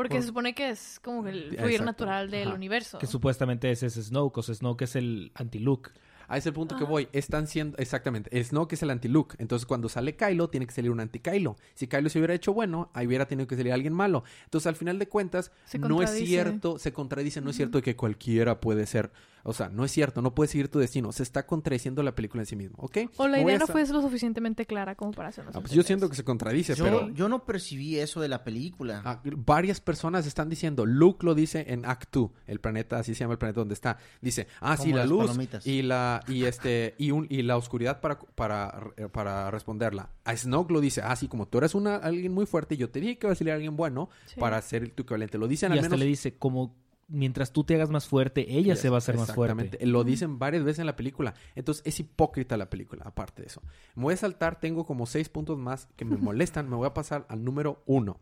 Porque 0.00 0.14
Por- 0.14 0.22
se 0.22 0.28
supone 0.28 0.54
que 0.54 0.70
es 0.70 0.98
como 1.04 1.28
el 1.28 1.36
Exacto. 1.42 1.62
fluir 1.62 1.82
natural 1.82 2.30
del 2.30 2.48
Ajá. 2.48 2.54
universo. 2.56 2.98
Que 2.98 3.06
supuestamente 3.06 3.70
ese 3.70 3.84
es 3.88 3.94
Snoke, 3.96 4.38
o 4.38 4.42
sea, 4.42 4.54
Snoke 4.54 4.82
es 4.84 4.96
el 4.96 5.30
anti-Luke. 5.34 5.90
A 6.30 6.38
ese 6.38 6.52
punto 6.52 6.76
que 6.76 6.84
Ah. 6.84 6.86
voy, 6.88 7.08
están 7.12 7.46
siendo, 7.46 7.76
exactamente, 7.78 8.42
Snoke 8.42 8.72
es 8.74 8.82
el 8.82 8.90
anti-Luke. 8.90 9.36
Entonces, 9.38 9.66
cuando 9.66 9.88
sale 9.88 10.16
Kylo, 10.16 10.48
tiene 10.48 10.66
que 10.66 10.72
salir 10.72 10.90
un 10.90 11.00
anti-Kylo. 11.00 11.56
Si 11.74 11.86
Kylo 11.88 12.08
se 12.08 12.18
hubiera 12.18 12.34
hecho 12.34 12.54
bueno, 12.54 12.90
ahí 12.94 13.06
hubiera 13.06 13.26
tenido 13.26 13.46
que 13.46 13.56
salir 13.56 13.72
alguien 13.72 13.92
malo. 13.92 14.24
Entonces, 14.44 14.66
al 14.68 14.76
final 14.76 14.98
de 14.98 15.08
cuentas, 15.08 15.50
no 15.78 16.02
es 16.02 16.10
cierto, 16.12 16.78
se 16.78 16.92
contradice, 16.92 17.40
no 17.40 17.50
es 17.50 17.56
cierto 17.56 17.82
que 17.82 17.96
cualquiera 17.96 18.60
puede 18.60 18.86
ser. 18.86 19.10
O 19.42 19.54
sea, 19.54 19.70
no 19.70 19.86
es 19.86 19.90
cierto, 19.90 20.20
no 20.20 20.34
puedes 20.34 20.50
seguir 20.50 20.68
tu 20.68 20.78
destino. 20.80 21.12
Se 21.12 21.22
está 21.22 21.46
contradiciendo 21.46 22.02
la 22.02 22.14
película 22.14 22.42
en 22.42 22.46
sí 22.46 22.56
mismo, 22.56 22.76
¿ok? 22.78 22.98
O 23.16 23.26
la 23.26 23.40
idea 23.40 23.56
no 23.58 23.66
fue 23.66 23.86
lo 23.88 24.02
suficientemente 24.02 24.66
clara 24.66 24.94
como 24.96 25.12
para 25.12 25.30
hacernos 25.30 25.56
Ah, 25.56 25.60
pues 25.60 25.72
yo 25.72 25.82
siento 25.82 26.10
que 26.10 26.14
se 26.14 26.24
contradice, 26.24 26.74
Yo, 26.74 26.84
pero 26.84 27.08
yo 27.08 27.26
no 27.30 27.46
percibí 27.46 27.96
eso 27.98 28.20
de 28.20 28.28
la 28.28 28.44
película. 28.44 29.00
ah, 29.02 29.22
varias 29.24 29.80
personas 29.80 30.26
están 30.26 30.50
diciendo, 30.50 30.84
Luke 30.84 31.24
lo 31.24 31.34
dice 31.34 31.64
en 31.68 31.86
Act 31.86 32.12
2, 32.12 32.30
el 32.48 32.60
planeta, 32.60 32.98
así 32.98 33.14
se 33.14 33.20
llama 33.20 33.32
el 33.32 33.38
planeta 33.38 33.60
donde 33.62 33.72
está. 33.72 33.96
Dice, 34.20 34.46
ah, 34.60 34.76
sí, 34.76 34.92
la 34.92 35.06
luz 35.06 35.24
palomitas. 35.28 35.66
y 35.66 35.80
la 35.80 36.19
y 36.28 36.44
este 36.44 36.94
y 36.98 37.10
un 37.10 37.26
y 37.30 37.42
la 37.42 37.56
oscuridad 37.56 38.00
para 38.00 38.18
para 38.18 38.92
para 39.12 39.50
responderla. 39.50 40.10
A 40.24 40.36
Snoke 40.36 40.70
lo 40.72 40.80
dice, 40.80 41.00
ah, 41.02 41.14
sí, 41.16 41.28
como 41.28 41.46
tú 41.48 41.58
eres 41.58 41.74
una 41.74 41.96
alguien 41.96 42.32
muy 42.32 42.46
fuerte, 42.46 42.76
yo 42.76 42.90
te 42.90 43.00
dije 43.00 43.18
que 43.18 43.26
va 43.26 43.32
a 43.32 43.36
salir 43.36 43.52
alguien 43.52 43.76
bueno 43.76 44.08
Sí. 44.26 44.38
para 44.40 44.60
ser 44.62 44.90
tu 44.90 45.02
equivalente. 45.02 45.38
Lo 45.38 45.48
dicen 45.48 45.70
Y 45.70 45.74
al 45.74 45.78
hasta 45.80 45.88
menos 45.90 46.00
le 46.00 46.06
dice, 46.06 46.36
como 46.36 46.74
mientras 47.08 47.52
tú 47.52 47.64
te 47.64 47.74
hagas 47.74 47.90
más 47.90 48.06
fuerte, 48.06 48.56
ella 48.56 48.76
se 48.76 48.88
va 48.88 48.96
a 48.96 48.98
hacer 48.98 49.16
más 49.16 49.30
Exactamente. 49.30 49.78
fuerte. 49.78 49.86
Lo 49.86 50.04
dicen 50.04 50.38
varias 50.38 50.62
veces 50.62 50.78
en 50.78 50.86
la 50.86 50.94
película. 50.94 51.34
Entonces 51.56 51.82
es 51.84 51.98
hipócrita 51.98 52.56
la 52.56 52.70
película, 52.70 53.02
aparte 53.04 53.42
de 53.42 53.48
eso. 53.48 53.62
Me 53.96 54.04
voy 54.04 54.14
a 54.14 54.16
saltar, 54.16 54.60
tengo 54.60 54.86
como 54.86 55.06
seis 55.06 55.28
puntos 55.28 55.58
más 55.58 55.88
que 55.96 56.04
me 56.04 56.16
molestan. 56.18 56.68
me 56.70 56.76
voy 56.76 56.86
a 56.86 56.94
pasar 56.94 57.26
al 57.28 57.42
número 57.44 57.82
uno. 57.86 58.20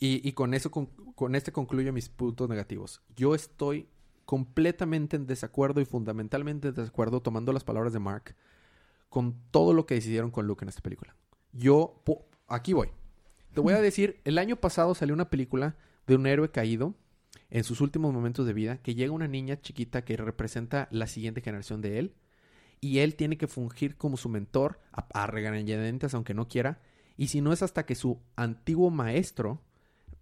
Y, 0.00 0.26
y 0.28 0.32
con 0.32 0.54
eso, 0.54 0.70
con, 0.70 0.86
con 1.14 1.34
este 1.34 1.52
concluyo 1.52 1.92
mis 1.92 2.08
puntos 2.08 2.48
negativos. 2.48 3.02
Yo 3.16 3.34
estoy 3.34 3.86
completamente 4.30 5.16
en 5.16 5.26
desacuerdo 5.26 5.80
y 5.80 5.84
fundamentalmente 5.84 6.68
en 6.68 6.74
desacuerdo, 6.74 7.20
tomando 7.20 7.52
las 7.52 7.64
palabras 7.64 7.92
de 7.92 7.98
Mark, 7.98 8.36
con 9.08 9.34
todo 9.50 9.74
lo 9.74 9.86
que 9.86 9.96
decidieron 9.96 10.30
con 10.30 10.46
Luke 10.46 10.64
en 10.64 10.68
esta 10.68 10.82
película. 10.82 11.16
Yo, 11.50 12.00
po- 12.04 12.28
aquí 12.46 12.72
voy. 12.72 12.90
Te 13.52 13.60
voy 13.60 13.74
a 13.74 13.80
decir, 13.80 14.20
el 14.22 14.38
año 14.38 14.54
pasado 14.54 14.94
salió 14.94 15.14
una 15.16 15.30
película 15.30 15.74
de 16.06 16.14
un 16.14 16.28
héroe 16.28 16.48
caído 16.52 16.94
en 17.50 17.64
sus 17.64 17.80
últimos 17.80 18.14
momentos 18.14 18.46
de 18.46 18.52
vida, 18.52 18.78
que 18.78 18.94
llega 18.94 19.12
una 19.12 19.26
niña 19.26 19.60
chiquita 19.60 20.04
que 20.04 20.16
representa 20.16 20.86
la 20.92 21.08
siguiente 21.08 21.40
generación 21.40 21.80
de 21.80 21.98
él, 21.98 22.14
y 22.80 23.00
él 23.00 23.16
tiene 23.16 23.36
que 23.36 23.48
fungir 23.48 23.96
como 23.96 24.16
su 24.16 24.28
mentor 24.28 24.78
a, 24.92 25.08
a 25.12 25.26
regañadientes, 25.26 26.14
aunque 26.14 26.34
no 26.34 26.46
quiera, 26.46 26.80
y 27.16 27.26
si 27.26 27.40
no 27.40 27.52
es 27.52 27.64
hasta 27.64 27.84
que 27.84 27.96
su 27.96 28.20
antiguo 28.36 28.90
maestro 28.90 29.60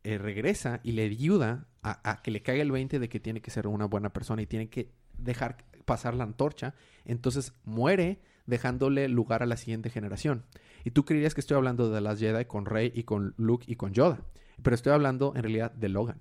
eh, 0.05 0.19
regresa 0.19 0.81
y 0.83 0.93
le 0.93 1.05
ayuda 1.05 1.67
a, 1.83 2.21
que 2.23 2.31
le 2.31 2.43
caiga 2.43 2.63
el 2.63 2.71
20 2.73 2.99
de 2.99 3.09
que 3.09 3.21
tiene 3.21 3.41
que 3.41 3.51
ser 3.51 3.67
una 3.67 3.87
buena 3.87 4.13
persona 4.13 4.43
y 4.43 4.47
tiene 4.47 4.69
que 4.69 4.91
dejar 5.17 5.57
pasar 5.85 6.15
la 6.15 6.25
antorcha, 6.25 6.75
entonces 7.07 7.55
muere 7.65 8.21
dejándole 8.47 9.09
lugar 9.09 9.43
a 9.43 9.47
la 9.47 9.57
siguiente 9.57 9.89
generación. 9.91 10.45
Y 10.85 10.91
tú 10.91 11.05
creerías 11.05 11.35
que 11.35 11.41
estoy 11.41 11.57
hablando 11.57 11.91
de 11.91 12.01
las 12.01 12.19
Jedi 12.19 12.45
con 12.45 12.67
Rey 12.67 12.93
y 12.95 13.05
con 13.05 13.35
Luke 13.39 13.65
y 13.67 13.77
con 13.77 13.93
Yoda, 13.93 14.21
pero 14.63 14.75
estoy 14.75 14.93
hablando 14.93 15.33
en 15.35 15.43
realidad 15.43 15.73
de 15.73 15.89
Logan. 15.89 16.21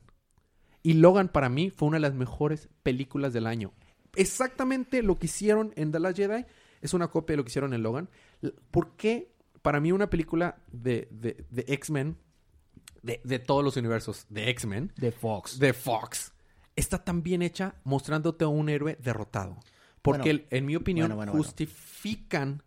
Y 0.83 0.93
Logan 0.93 1.27
para 1.27 1.49
mí 1.49 1.69
fue 1.69 1.89
una 1.89 1.97
de 1.97 2.01
las 2.01 2.13
mejores 2.13 2.69
películas 2.83 3.33
del 3.33 3.45
año. 3.47 3.73
Exactamente 4.15 5.03
lo 5.03 5.15
que 5.17 5.25
hicieron 5.25 5.73
en 5.75 5.91
The 5.91 5.99
Last 5.99 6.17
Jedi 6.17 6.45
es 6.81 6.93
una 6.93 7.07
copia 7.09 7.33
de 7.33 7.37
lo 7.37 7.43
que 7.43 7.49
hicieron 7.49 7.73
en 7.73 7.83
Logan. 7.83 8.09
¿Por 8.71 8.95
qué 8.95 9.31
para 9.61 9.79
mí 9.79 9.91
una 9.91 10.09
película 10.09 10.57
de, 10.71 11.07
de- 11.11 11.45
de 11.49 11.65
X-Men 11.67 12.17
de, 13.03 13.21
de 13.23 13.39
todos 13.39 13.63
los 13.63 13.77
universos 13.77 14.25
de 14.29 14.49
X-Men, 14.49 14.91
De 14.97 15.11
Fox. 15.11 15.59
de 15.59 15.73
Fox, 15.73 16.31
está 16.75 17.03
tan 17.03 17.23
bien 17.23 17.41
hecha 17.41 17.75
mostrándote 17.83 18.45
a 18.45 18.47
un 18.49 18.69
héroe 18.69 18.97
derrotado. 19.01 19.57
Porque, 20.01 20.21
Bueno, 20.29 20.31
el- 20.31 20.47
en 20.57 20.65
mi 20.65 20.75
opinión, 20.75 21.07
bueno, 21.07 21.15
bueno, 21.17 21.31
bueno. 21.33 21.43
justifican 21.43 22.63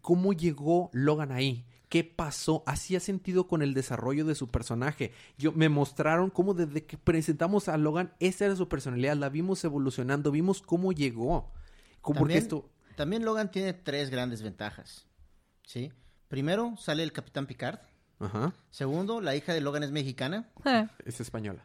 cómo 0.00 0.32
llegó 0.32 0.90
Logan 0.92 1.32
ahí. 1.32 1.64
¿Qué 1.88 2.04
pasó? 2.04 2.62
Hacía 2.66 3.00
sentido 3.00 3.46
con 3.46 3.60
el 3.60 3.74
desarrollo 3.74 4.24
de 4.24 4.34
su 4.34 4.50
personaje. 4.50 5.12
Yo, 5.36 5.52
me 5.52 5.68
mostraron 5.68 6.30
cómo 6.30 6.54
desde 6.54 6.86
que 6.86 6.96
presentamos 6.96 7.68
a 7.68 7.76
Logan, 7.76 8.14
esa 8.18 8.46
era 8.46 8.56
su 8.56 8.66
personalidad. 8.68 9.14
La 9.16 9.28
vimos 9.28 9.62
evolucionando, 9.64 10.30
vimos 10.30 10.62
cómo 10.62 10.92
llegó. 10.92 11.52
Cómo- 12.00 12.20
También, 12.20 12.38
esto... 12.38 12.70
también 12.96 13.24
Logan 13.26 13.50
tiene 13.50 13.74
tres 13.74 14.08
grandes 14.10 14.42
ventajas. 14.42 15.06
¿Sí? 15.66 15.92
Primero, 16.28 16.74
sale 16.78 17.02
el 17.02 17.12
Capitán 17.12 17.46
Picard. 17.46 17.78
Ajá. 18.22 18.52
Segundo, 18.70 19.20
la 19.20 19.34
hija 19.36 19.52
de 19.52 19.60
Logan 19.60 19.82
es 19.82 19.90
mexicana. 19.90 20.44
Eh, 20.64 20.86
Es 21.04 21.20
española. 21.20 21.64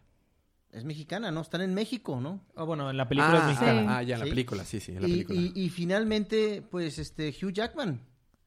Es 0.71 0.83
mexicana, 0.83 1.31
¿no? 1.31 1.41
Están 1.41 1.61
en 1.61 1.73
México, 1.73 2.19
¿no? 2.19 2.41
Ah, 2.55 2.63
bueno, 2.63 2.89
en 2.89 2.97
la 2.97 3.07
película 3.07 3.37
es 3.37 3.43
ah, 3.43 3.47
mexicana. 3.47 3.81
Sí. 3.81 3.85
ah, 3.89 4.03
ya, 4.03 4.13
en 4.15 4.19
la 4.19 4.25
Sí. 4.25 4.29
película, 4.31 4.65
sí, 4.65 4.79
sí, 4.79 4.91
en 4.91 5.01
la 5.01 5.07
Y, 5.07 5.11
película. 5.11 5.39
y- 5.39 5.51
y 5.55 5.69
finalmente, 5.69 6.61
pues, 6.69 6.99
este, 6.99 7.29
Hugh 7.29 7.51
Jackman, 7.53 8.01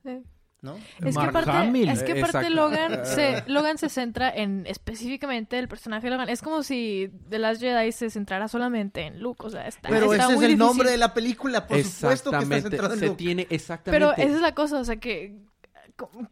eh. 0.04 0.22
¿no? 0.62 0.76
Es 0.76 0.82
que 0.98 1.12
Mark 1.12 1.30
aparte, 1.30 1.50
Hamill. 1.50 1.88
es 1.88 2.02
que 2.02 2.12
Exacto. 2.20 2.50
Logan 2.50 3.00
se, 3.06 3.42
Logan 3.46 3.78
se 3.78 3.88
centra 3.88 4.28
en 4.30 4.66
específicamente 4.66 5.58
el 5.58 5.68
personaje 5.68 6.06
de 6.06 6.10
Logan. 6.10 6.28
Es 6.28 6.42
como 6.42 6.62
si 6.62 7.10
The 7.30 7.38
Last 7.38 7.62
Jedi 7.62 7.90
se 7.92 8.10
centrara 8.10 8.46
solamente 8.48 9.06
en 9.06 9.20
Luke. 9.22 9.46
O 9.46 9.50
sea, 9.50 9.66
está, 9.66 9.88
Pero 9.88 10.12
está 10.12 10.24
ese 10.24 10.32
es 10.32 10.36
muy 10.36 10.44
el 10.44 10.50
difícil. 10.52 10.58
nombre 10.58 10.90
de 10.90 10.96
la 10.98 11.14
película, 11.14 11.66
por 11.66 11.82
supuesto 11.82 12.30
que 12.30 12.36
está 12.42 12.60
centrado 12.60 12.92
en 12.94 13.00
se 13.00 13.06
Luke. 13.06 13.16
tiene 13.16 13.46
exactamente. 13.48 13.90
Pero 14.06 14.12
esa 14.22 14.36
es 14.36 14.42
la 14.42 14.54
cosa, 14.54 14.78
o 14.78 14.84
sea 14.84 14.96
que 14.96 15.38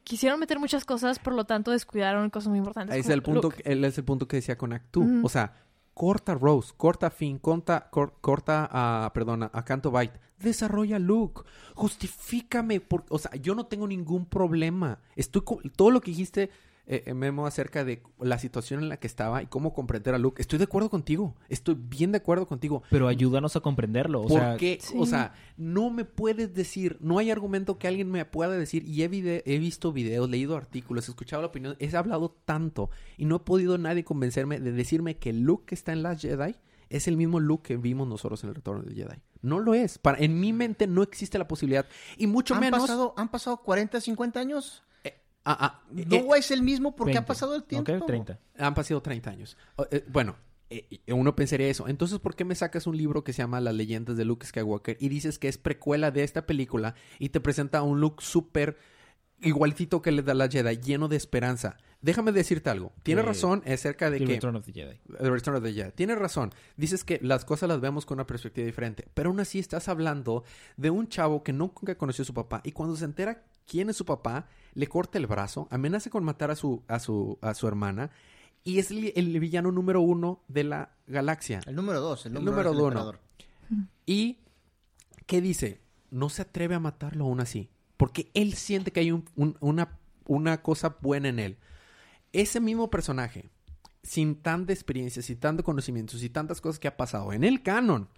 quisieron 0.04 0.38
meter 0.40 0.58
muchas 0.58 0.84
cosas, 0.84 1.18
por 1.18 1.34
lo 1.34 1.44
tanto 1.44 1.70
descuidaron 1.70 2.30
cosas 2.30 2.48
muy 2.48 2.58
importantes. 2.58 2.96
Ese 2.96 3.08
es 3.08 3.14
el 3.14 3.22
punto, 3.22 3.48
Luke. 3.48 3.62
que- 3.62 3.72
él 3.72 3.84
es 3.84 3.98
el 3.98 4.04
punto 4.04 4.26
que 4.28 4.36
decía 4.36 4.56
con 4.56 4.72
Act 4.72 4.86
2. 4.92 5.04
Ujú. 5.04 5.26
O 5.26 5.28
sea, 5.28 5.54
corta 5.94 6.34
Rose, 6.34 6.72
corta 6.76 7.10
Finn, 7.10 7.38
corta, 7.38 7.88
cor- 7.90 8.14
corta 8.20 8.68
a, 8.70 9.12
perdona, 9.12 9.50
a 9.52 9.64
Canto 9.64 9.90
Byte. 9.90 10.18
Desarrolla 10.38 10.98
Luke. 11.00 11.42
Justifícame. 11.74 12.80
Por, 12.80 13.04
o 13.08 13.18
sea, 13.18 13.32
yo 13.36 13.54
no 13.54 13.66
tengo 13.66 13.86
ningún 13.88 14.26
problema. 14.26 15.00
Estoy 15.16 15.42
con, 15.42 15.58
todo 15.76 15.90
lo 15.90 16.00
que 16.00 16.10
dijiste, 16.12 16.50
eh, 16.90 17.02
eh, 17.06 17.12
Memo, 17.14 17.46
acerca 17.46 17.84
de 17.84 18.02
la 18.18 18.38
situación 18.38 18.82
en 18.82 18.88
la 18.88 18.96
que 18.96 19.06
estaba 19.06 19.42
y 19.42 19.46
cómo 19.46 19.74
comprender 19.74 20.14
a 20.14 20.18
Luke. 20.18 20.40
Estoy 20.40 20.58
de 20.58 20.64
acuerdo 20.64 20.88
contigo. 20.88 21.36
Estoy 21.50 21.76
bien 21.78 22.10
de 22.12 22.18
acuerdo 22.18 22.46
contigo. 22.46 22.82
Pero 22.90 23.06
ayúdanos 23.08 23.54
a 23.56 23.60
comprenderlo. 23.60 24.22
O 24.22 24.28
¿Por 24.28 24.40
sea, 24.40 24.56
qué? 24.56 24.78
Sí. 24.80 24.94
O 24.98 25.04
sea, 25.04 25.34
no 25.58 25.90
me 25.90 26.04
puedes 26.06 26.54
decir, 26.54 26.96
no 27.00 27.18
hay 27.18 27.30
argumento 27.30 27.78
que 27.78 27.88
alguien 27.88 28.10
me 28.10 28.24
pueda 28.24 28.52
decir, 28.52 28.84
y 28.84 29.02
he, 29.02 29.08
vide- 29.08 29.42
he 29.44 29.58
visto 29.58 29.92
videos, 29.92 30.28
leído 30.30 30.56
artículos, 30.56 31.06
he 31.08 31.12
escuchado 31.12 31.42
la 31.42 31.48
opinión, 31.48 31.76
he 31.78 31.94
hablado 31.94 32.30
tanto, 32.46 32.88
y 33.18 33.26
no 33.26 33.36
he 33.36 33.40
podido 33.40 33.76
nadie 33.76 34.02
convencerme 34.02 34.58
de 34.58 34.72
decirme 34.72 35.18
que 35.18 35.30
el 35.30 35.42
Luke 35.42 35.66
que 35.66 35.74
está 35.74 35.92
en 35.92 36.02
Last 36.02 36.22
Jedi 36.22 36.56
es 36.88 37.06
el 37.06 37.18
mismo 37.18 37.38
Luke 37.38 37.68
que 37.68 37.76
vimos 37.76 38.08
nosotros 38.08 38.42
en 38.44 38.48
el 38.48 38.54
Retorno 38.54 38.82
del 38.82 38.94
Jedi. 38.94 39.20
No 39.42 39.58
lo 39.58 39.74
es. 39.74 39.98
Para, 39.98 40.18
en 40.18 40.40
mi 40.40 40.54
mente 40.54 40.86
no 40.86 41.02
existe 41.02 41.36
la 41.38 41.46
posibilidad, 41.46 41.86
y 42.16 42.26
mucho 42.26 42.54
¿Han, 42.54 42.60
menos... 42.60 42.80
pasado, 42.80 43.12
¿Han 43.18 43.28
pasado 43.28 43.58
40, 43.58 44.00
50 44.00 44.40
años? 44.40 44.84
Ah, 45.50 45.56
ah, 45.60 45.82
No 45.90 46.34
eh, 46.34 46.38
es 46.38 46.50
el 46.50 46.62
mismo 46.62 46.94
porque 46.94 47.12
20. 47.12 47.18
ha 47.22 47.26
pasado 47.26 47.54
el 47.54 47.64
tiempo. 47.64 47.92
Ok, 47.92 48.06
30. 48.06 48.38
Han 48.58 48.74
pasado 48.74 49.00
30 49.00 49.30
años. 49.30 49.56
Eh, 49.90 50.04
bueno, 50.08 50.36
eh, 50.70 50.86
uno 51.08 51.34
pensaría 51.34 51.68
eso. 51.68 51.88
Entonces, 51.88 52.18
¿por 52.18 52.34
qué 52.36 52.44
me 52.44 52.54
sacas 52.54 52.86
un 52.86 52.96
libro 52.96 53.24
que 53.24 53.32
se 53.32 53.38
llama 53.42 53.60
Las 53.60 53.74
leyendas 53.74 54.16
de 54.16 54.24
Luke 54.26 54.46
Skywalker 54.46 54.98
y 55.00 55.08
dices 55.08 55.38
que 55.38 55.48
es 55.48 55.56
precuela 55.56 56.10
de 56.10 56.22
esta 56.24 56.44
película 56.46 56.94
y 57.18 57.30
te 57.30 57.40
presenta 57.40 57.82
un 57.82 58.00
Luke 58.00 58.22
súper 58.22 58.76
igualitito 59.40 60.02
que 60.02 60.10
le 60.12 60.22
da 60.22 60.34
la 60.34 60.48
Jedi, 60.48 60.76
lleno 60.78 61.08
de 61.08 61.16
esperanza? 61.16 61.76
Déjame 62.00 62.30
decirte 62.32 62.70
algo. 62.70 62.92
Tienes 63.02 63.24
Eh, 63.24 63.28
razón 63.28 63.62
acerca 63.66 64.10
de 64.10 64.18
The 64.18 64.24
que... 64.26 64.32
Return 64.34 64.56
of 64.56 64.66
the 64.66 64.72
Jedi. 64.72 65.00
The 65.18 65.30
Return 65.30 65.56
of 65.56 65.62
the 65.64 65.72
Jedi. 65.72 65.92
Tienes 65.92 66.18
razón. 66.18 66.52
Dices 66.76 67.04
que 67.04 67.18
las 67.22 67.44
cosas 67.44 67.68
las 67.68 67.80
vemos 67.80 68.06
con 68.06 68.16
una 68.18 68.26
perspectiva 68.26 68.66
diferente. 68.66 69.08
Pero 69.14 69.30
aún 69.30 69.40
así 69.40 69.58
estás 69.58 69.88
hablando 69.88 70.44
de 70.76 70.90
un 70.90 71.08
chavo 71.08 71.42
que 71.42 71.52
nunca 71.52 71.96
conoció 71.96 72.22
a 72.22 72.26
su 72.26 72.34
papá 72.34 72.60
y 72.64 72.72
cuando 72.72 72.94
se 72.96 73.04
entera 73.04 73.42
quién 73.68 73.90
es 73.90 73.96
su 73.96 74.04
papá, 74.04 74.48
le 74.74 74.86
corta 74.88 75.18
el 75.18 75.26
brazo, 75.26 75.68
amenaza 75.70 76.10
con 76.10 76.24
matar 76.24 76.50
a 76.50 76.56
su, 76.56 76.82
a 76.88 76.98
su, 76.98 77.38
a 77.42 77.54
su 77.54 77.68
hermana 77.68 78.10
y 78.64 78.78
es 78.78 78.90
el, 78.90 79.12
el 79.14 79.38
villano 79.38 79.70
número 79.70 80.00
uno 80.00 80.42
de 80.48 80.64
la 80.64 80.90
galaxia. 81.06 81.60
El 81.66 81.76
número 81.76 82.00
dos. 82.00 82.26
El 82.26 82.36
El 82.36 82.44
número, 82.44 82.72
dos 82.72 82.82
uno. 82.82 83.12
¿Y 84.06 84.38
qué 85.26 85.40
dice? 85.40 85.80
No 86.10 86.28
se 86.28 86.42
atreve 86.42 86.74
a 86.74 86.80
matarlo 86.80 87.24
aún 87.24 87.40
así. 87.40 87.70
Porque 87.96 88.30
él 88.34 88.54
siente 88.54 88.90
que 88.92 89.00
hay 89.00 89.12
un- 89.12 89.24
un- 89.36 89.56
una, 89.60 89.98
una 90.26 90.62
cosa 90.62 90.96
buena 91.00 91.28
en 91.28 91.38
él. 91.38 91.58
Ese 92.32 92.60
mismo 92.60 92.90
personaje, 92.90 93.48
sin 94.02 94.36
tanta 94.36 94.72
experiencia, 94.72 95.22
sin 95.22 95.38
tanto 95.38 95.64
conocimientos 95.64 96.22
y 96.22 96.30
tantas 96.30 96.60
cosas 96.60 96.78
que 96.78 96.88
ha 96.88 96.96
pasado 96.96 97.32
en 97.32 97.44
el 97.44 97.62
canon. 97.62 98.08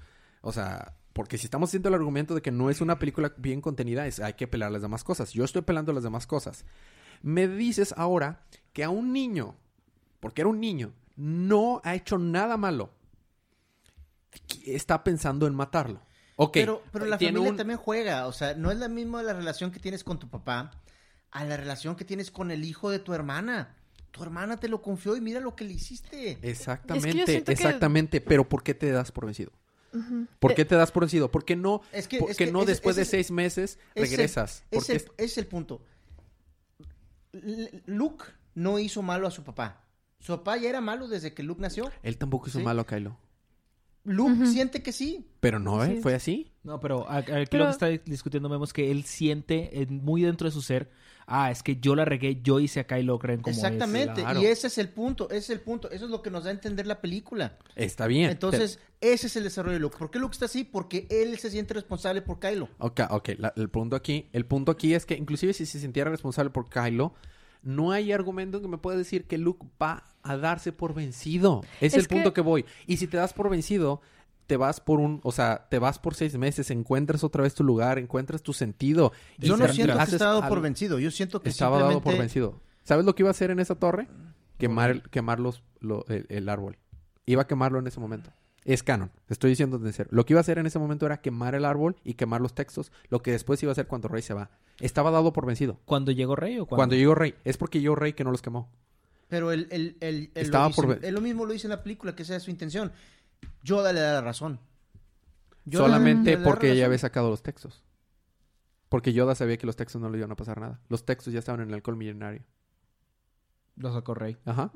O 0.43 0.53
sea, 0.53 0.95
porque 1.21 1.37
si 1.37 1.45
estamos 1.49 1.69
haciendo 1.69 1.91
el 1.91 1.95
argumento 1.97 2.35
de 2.35 2.41
que 2.41 2.51
no 2.51 2.71
es 2.71 2.81
una 2.81 2.99
película 2.99 3.35
bien 3.37 3.61
contenida, 3.61 4.07
es, 4.07 4.21
hay 4.21 4.33
que 4.33 4.49
pelar 4.49 4.73
las 4.73 4.81
demás 4.81 5.05
cosas. 5.05 5.35
Yo 5.35 5.45
estoy 5.45 5.61
pelando 5.61 5.93
las 5.93 6.03
demás 6.03 6.27
cosas. 6.27 6.65
Me 7.21 7.47
dices 7.47 7.93
ahora 7.99 8.47
que 8.73 8.85
a 8.85 8.89
un 8.89 9.13
niño, 9.13 9.55
porque 10.19 10.41
era 10.41 10.49
un 10.49 10.61
niño, 10.61 10.95
no 11.17 11.83
ha 11.85 11.95
hecho 11.95 12.17
nada 12.17 12.57
malo, 12.57 12.89
está 14.65 15.05
pensando 15.05 15.47
en 15.47 15.55
matarlo. 15.55 16.01
Ok. 16.37 16.53
Pero, 16.55 16.83
pero 16.91 17.05
la 17.05 17.19
familia 17.19 17.51
un- 17.51 17.57
también 17.59 17.79
juega. 17.79 18.27
O 18.27 18.33
sea, 18.33 18.55
no 18.55 18.71
es 18.71 18.79
la 18.79 18.89
misma 18.89 19.23
la 19.23 19.35
relación 19.35 19.71
que 19.71 19.79
tienes 19.79 20.03
con 20.03 20.19
tu 20.19 20.31
papá 20.31 20.71
a 21.33 21.45
la 21.45 21.59
relación 21.59 21.97
que 21.97 22.07
tienes 22.07 22.31
con 22.31 22.51
el 22.51 22.65
hijo 22.65 22.89
de 22.89 22.99
tu 22.99 23.13
hermana. 23.13 23.77
Tu 24.11 24.23
hermana 24.23 24.57
te 24.59 24.69
lo 24.69 24.81
confió 24.81 25.17
y 25.17 25.21
mira 25.21 25.39
lo 25.41 25.55
que 25.55 25.65
le 25.67 25.75
hiciste. 25.75 26.39
Exactamente, 26.41 27.43
que- 27.45 27.53
exactamente. 27.53 28.23
Pero 28.23 28.49
¿por 28.49 28.63
qué 28.63 28.73
te 28.73 28.91
das 28.91 29.13
por 29.13 29.27
vencido? 29.27 29.53
¿Por 30.39 30.55
qué 30.55 30.65
te 30.65 30.75
das 30.77 30.93
por 30.93 31.03
vencido? 31.03 31.31
¿Por 31.31 31.45
qué 31.45 31.57
no, 31.57 31.83
Es 31.93 32.07
que- 32.09 32.19
por 32.19 32.31
es 32.31 32.37
qué 32.37 32.47
que 32.47 32.53
no 32.53 32.65
después 32.65 32.97
de 32.97 33.03
es- 33.03 33.09
seis 33.09 33.31
meses 33.31 33.79
Es 33.95 34.05
el- 34.05 34.11
regresas? 34.11 34.65
Es, 34.71 34.79
Porque 34.79 34.93
el, 34.93 34.99
es- 34.99 35.07
es 35.19 35.39
el 35.39 35.47
punto. 35.47 35.83
Luke 37.87 38.25
no 38.55 38.79
hizo 38.79 39.03
malo 39.03 39.27
a 39.27 39.31
su 39.31 39.45
papá. 39.45 39.85
Su 40.21 40.37
papá 40.37 40.57
ya 40.59 40.69
era 40.69 40.81
malo 40.81 41.09
desde 41.09 41.33
que 41.33 41.43
Luke 41.43 41.61
nació. 41.63 41.91
Él 42.03 42.19
tampoco 42.19 42.49
hizo 42.49 42.59
Sí. 42.59 42.65
malo 42.65 42.83
a 42.83 42.87
Kylo. 42.87 43.17
Luke 44.05 44.47
siente 44.47 44.83
que 44.83 44.93
sí. 44.93 45.27
Pero 45.41 45.59
no, 45.59 45.85
¿eh? 45.85 45.95
Sí. 45.97 46.03
¿Fue 46.03 46.15
así? 46.15 46.53
No, 46.63 46.81
pero 46.81 47.11
aquí 47.11 47.33
Pero- 47.51 47.65
lo 47.65 47.67
que 47.67 47.73
está 47.73 47.89
discutiendo 48.11 48.49
Memo 48.49 48.65
es 48.65 48.73
que 48.73 48.91
él 48.91 49.05
siente 49.05 49.83
en- 49.83 50.03
muy 50.05 50.23
dentro 50.23 50.47
de 50.49 50.53
su 50.53 50.63
ser, 50.63 50.91
ah, 51.27 51.51
es 51.51 51.63
que 51.63 51.77
yo 51.77 51.95
la 51.95 52.05
regué, 52.05 52.41
yo 52.43 52.61
hice 52.61 52.81
a 52.81 52.87
Kylo 52.87 53.19
Ren 53.19 53.41
como 53.41 53.53
es. 53.53 53.59
Exactamente. 53.59 54.23
claro. 54.23 54.41
Y 54.41 54.47
ese 54.47 54.67
es 54.69 54.79
el 54.79 54.89
punto. 54.89 55.29
Ese 55.31 55.39
es 55.39 55.51
el 55.51 55.61
punto. 55.61 55.91
Eso 55.91 56.07
es 56.07 56.11
lo 56.11 56.23
que 56.23 56.31
nos 56.31 56.45
da 56.45 56.51
a 56.51 56.53
entender 56.53 56.87
la 56.87 57.01
película. 57.01 57.59
Está 57.77 58.07
bien. 58.07 58.31
Entonces, 58.31 58.79
ese 59.01 59.27
es 59.29 59.37
el 59.37 59.45
desarrollo 59.45 59.75
de 59.75 59.81
Luke. 59.81 59.97
¿Por 59.99 60.11
qué 60.11 60.19
Luke 60.19 60.33
está 60.33 60.47
así? 60.47 60.65
Porque 60.65 61.07
él 61.11 61.39
se 61.39 61.51
siente 61.51 61.75
responsable 61.75 62.21
por 62.23 62.39
Kylo. 62.41 62.69
Ok, 62.79 63.01
ok. 63.11 63.29
la- 63.39 63.53
el, 63.57 63.69
punto 63.71 63.97
aquí, 63.97 64.29
el 64.33 64.45
punto 64.47 64.73
aquí 64.73 64.95
es 64.95 65.07
que 65.07 65.15
inclusive 65.15 65.53
si 65.53 65.67
se 65.67 65.79
sintiera 65.79 66.11
responsable 66.11 66.51
por 66.51 66.69
Kylo, 66.69 67.15
no 67.63 67.93
hay 67.93 68.13
argumento 68.13 68.61
que 68.63 68.69
me 68.69 68.79
pueda 68.79 68.97
decir 68.97 69.25
que 69.27 69.39
Luke 69.39 69.67
va 69.83 70.05
a 70.23 70.37
darse 70.37 70.73
por 70.73 70.95
vencido. 70.95 71.63
Es, 71.81 71.95
Es 71.95 72.01
el 72.03 72.09
punto 72.09 72.33
que- 72.33 72.41
voy. 72.41 72.65
Y 72.87 72.97
si 72.99 73.07
te 73.07 73.17
das 73.17 73.33
por 73.33 73.49
vencido, 73.51 74.01
te 74.47 74.57
vas 74.57 74.81
por 74.81 74.99
un, 74.99 75.21
o 75.23 75.31
sea, 75.33 75.67
te 75.71 75.79
vas 75.79 75.99
por 75.99 76.15
seis 76.15 76.37
meses, 76.37 76.71
encuentras 76.71 77.23
otra 77.23 77.43
vez 77.43 77.55
tu 77.55 77.63
lugar, 77.65 77.99
encuentras 77.99 78.43
tu 78.43 78.53
sentido. 78.53 79.13
y 79.39 79.47
Yo 79.47 79.57
no 79.57 79.69
siento 79.69 79.97
que 79.97 80.03
está 80.03 80.25
dado 80.25 80.43
al- 80.43 80.49
por 80.49 80.61
vencido. 80.61 80.99
Yo 80.99 81.11
siento 81.11 81.41
que 81.41 81.49
Estaba 81.51 81.79
dado 81.81 82.01
por 82.03 82.17
vencido. 82.19 82.61
¿Sabes 82.83 83.05
lo 83.05 83.15
que 83.15 83.23
iba 83.23 83.31
a 83.31 83.33
hacer 83.33 83.51
en 83.51 83.61
esa 83.61 83.75
torre? 83.77 84.09
Quemar, 84.59 84.91
el, 84.91 85.03
quemar 85.11 85.39
los, 85.41 85.63
lo- 85.81 86.05
el, 86.09 86.27
el 86.29 86.49
árbol. 86.49 86.79
Iba 87.27 87.43
a 87.43 87.47
quemarlo 87.47 87.79
en 87.79 87.87
ese 87.87 88.01
momento. 88.01 88.31
Es 88.65 88.83
canon. 88.83 89.11
Estoy 89.29 89.51
diciendo 89.51 89.79
de 89.79 89.93
cero. 89.93 90.11
Lo 90.13 90.25
que 90.27 90.35
iba 90.35 90.41
a 90.41 90.43
hacer 90.43 90.59
en 90.59 90.67
ese 90.67 90.79
momento 90.79 91.07
era 91.07 91.21
quemar 91.23 91.55
el 91.55 91.65
árbol 91.65 91.97
y 92.05 92.15
quemar 92.15 92.41
los 92.41 92.55
textos. 92.55 92.93
Lo 93.09 93.23
que 93.23 93.31
después 93.33 93.63
iba 93.63 93.71
a 93.71 93.73
hacer 93.73 93.87
cuando 93.87 94.09
Rey 94.09 94.23
se 94.23 94.35
va. 94.35 94.51
Estaba 94.81 95.11
dado 95.11 95.33
por 95.33 95.47
vencido. 95.47 95.79
¿Cuando 95.87 96.11
llegó 96.13 96.37
Rey 96.37 96.59
o 96.59 96.67
cuando? 96.67 96.77
Cuando 96.81 96.95
llegó 96.97 97.15
Rey. 97.15 97.35
Es 97.45 97.57
porque 97.57 97.81
llegó 97.81 97.97
Rey 97.97 98.13
que 98.13 98.25
no 98.25 98.31
los 98.31 98.43
quemó. 98.43 98.71
Pero 99.29 99.53
él, 99.53 99.67
él, 99.71 99.97
él- 100.01 100.31
él 100.35 100.43
Estaba 100.45 100.69
lo 100.69 100.75
por 100.75 100.87
ver- 100.89 101.05
él 101.05 101.15
lo 101.15 101.21
mismo 101.21 101.47
lo 101.47 101.53
dice 101.53 101.67
en 101.69 101.71
la 101.71 101.83
película, 101.83 102.15
que 102.15 102.23
esa 102.23 102.37
es 102.37 102.43
su 102.43 102.51
intención. 102.51 102.93
Yoda 103.63 103.93
le 103.93 104.01
da 104.01 104.15
la 104.15 104.21
razón. 104.21 104.59
Yoda 105.65 105.85
Solamente 105.87 106.37
da 106.37 106.43
porque 106.45 106.73
ella 106.73 106.87
había 106.87 106.99
sacado 106.99 107.31
los 107.31 107.43
textos. 107.43 107.83
Porque 108.89 109.13
Yoda 109.13 109.35
sabía 109.37 109.57
que 109.57 109.67
los 109.67 109.77
textos 109.77 110.01
no 110.03 110.11
le 110.11 110.19
iban 110.19 110.33
a 110.33 110.37
pasar 110.37 110.61
nada. 110.61 110.81
Los 110.89 111.07
textos 111.07 111.33
ya 111.33 111.39
estaban 111.39 111.61
en 111.63 111.69
el 111.69 111.75
alcohol 111.75 111.97
milenario. 111.97 112.43
Lo 113.77 113.93
sacó 113.93 114.15
Rey. 114.15 114.37
Ajá. 114.45 114.71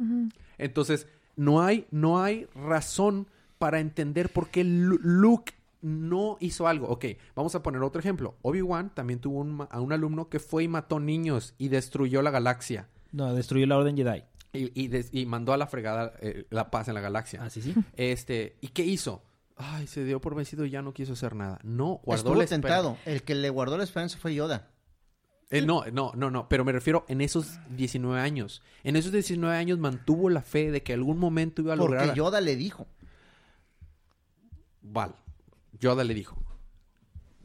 Entonces, 0.57 1.07
no 1.37 1.63
hay, 1.63 1.87
no 1.91 2.23
hay 2.23 2.47
razón 2.55 3.27
para 3.65 3.81
entender 3.81 4.29
por 4.29 4.49
qué 4.51 4.63
Lu- 4.63 5.01
Luke 5.03 5.55
no 5.81 6.37
hizo 6.39 6.69
algo. 6.69 6.87
Ok, 6.89 7.07
vamos 7.35 7.55
a 7.55 7.63
poner 7.63 7.83
otro 7.83 7.99
ejemplo. 7.99 8.35
Obi-Wan 8.43 8.91
también 8.95 9.21
tuvo 9.21 9.39
un, 9.41 9.53
ma- 9.55 9.69
a 9.71 9.81
un 9.81 9.91
alumno 9.91 10.29
que 10.29 10.39
fue 10.39 10.65
y 10.65 10.69
mató 10.69 11.01
niños 11.01 11.55
y 11.57 11.69
destruyó 11.69 12.21
la 12.21 12.31
galaxia. 12.31 12.89
No, 13.11 13.33
destruyó 13.33 13.65
la 13.67 13.79
Orden 13.79 13.97
Jedi. 13.97 14.23
Y, 14.53 14.79
y 14.79 14.89
des- 14.89 15.09
y 15.13 15.25
mandó 15.25 15.55
a 15.55 15.57
la 15.57 15.67
fregada 15.67 16.13
eh, 16.21 16.45
la 16.51 16.71
paz 16.71 16.89
en 16.89 16.95
la 16.95 17.01
galaxia. 17.01 17.41
Ah, 17.43 17.49
sí, 17.49 17.63
sí. 17.63 17.75
Este, 17.97 18.59
¿y 18.61 18.69
qué 18.69 18.85
hizo? 18.85 19.23
Ay, 19.57 19.87
se 19.87 20.05
dio 20.05 20.21
por 20.21 20.35
vencido 20.35 20.67
y 20.67 20.71
ya 20.71 20.83
no 20.83 20.93
quiso 20.93 21.15
hacer 21.15 21.35
nada. 21.35 21.59
No, 21.63 22.03
guardó 22.05 22.33
Estuvo 22.33 22.35
la 22.43 22.47
tentado. 22.47 22.99
El 23.07 23.23
que 23.23 23.35
le 23.35 23.49
guardó 23.49 23.79
la 23.79 23.85
esperanza 23.85 24.19
fue 24.19 24.35
Yoda. 24.35 24.69
Eh, 25.51 25.65
no, 25.65 25.85
no, 25.93 26.13
no, 26.17 26.31
no, 26.31 26.49
pero 26.49 26.65
me 26.67 26.73
refiero 26.73 27.05
en 27.09 27.23
esos 27.23 27.59
19 27.71 28.21
años. 28.21 28.61
En 28.83 28.97
esos 28.97 29.13
19 29.13 29.57
años 29.57 29.79
mantuvo 29.79 30.29
la 30.29 30.43
fe 30.43 30.71
de 30.71 30.83
que 30.83 30.93
algún 30.93 31.19
momento 31.19 31.63
iba 31.63 31.73
a 31.73 31.77
lograr... 31.77 32.05
Porque 32.07 32.19
Yoda 32.19 32.41
le 32.41 32.57
dijo. 32.57 32.87
Val, 34.85 35.17
Yoda 35.79 36.05
le 36.05 36.15
dijo. 36.15 36.37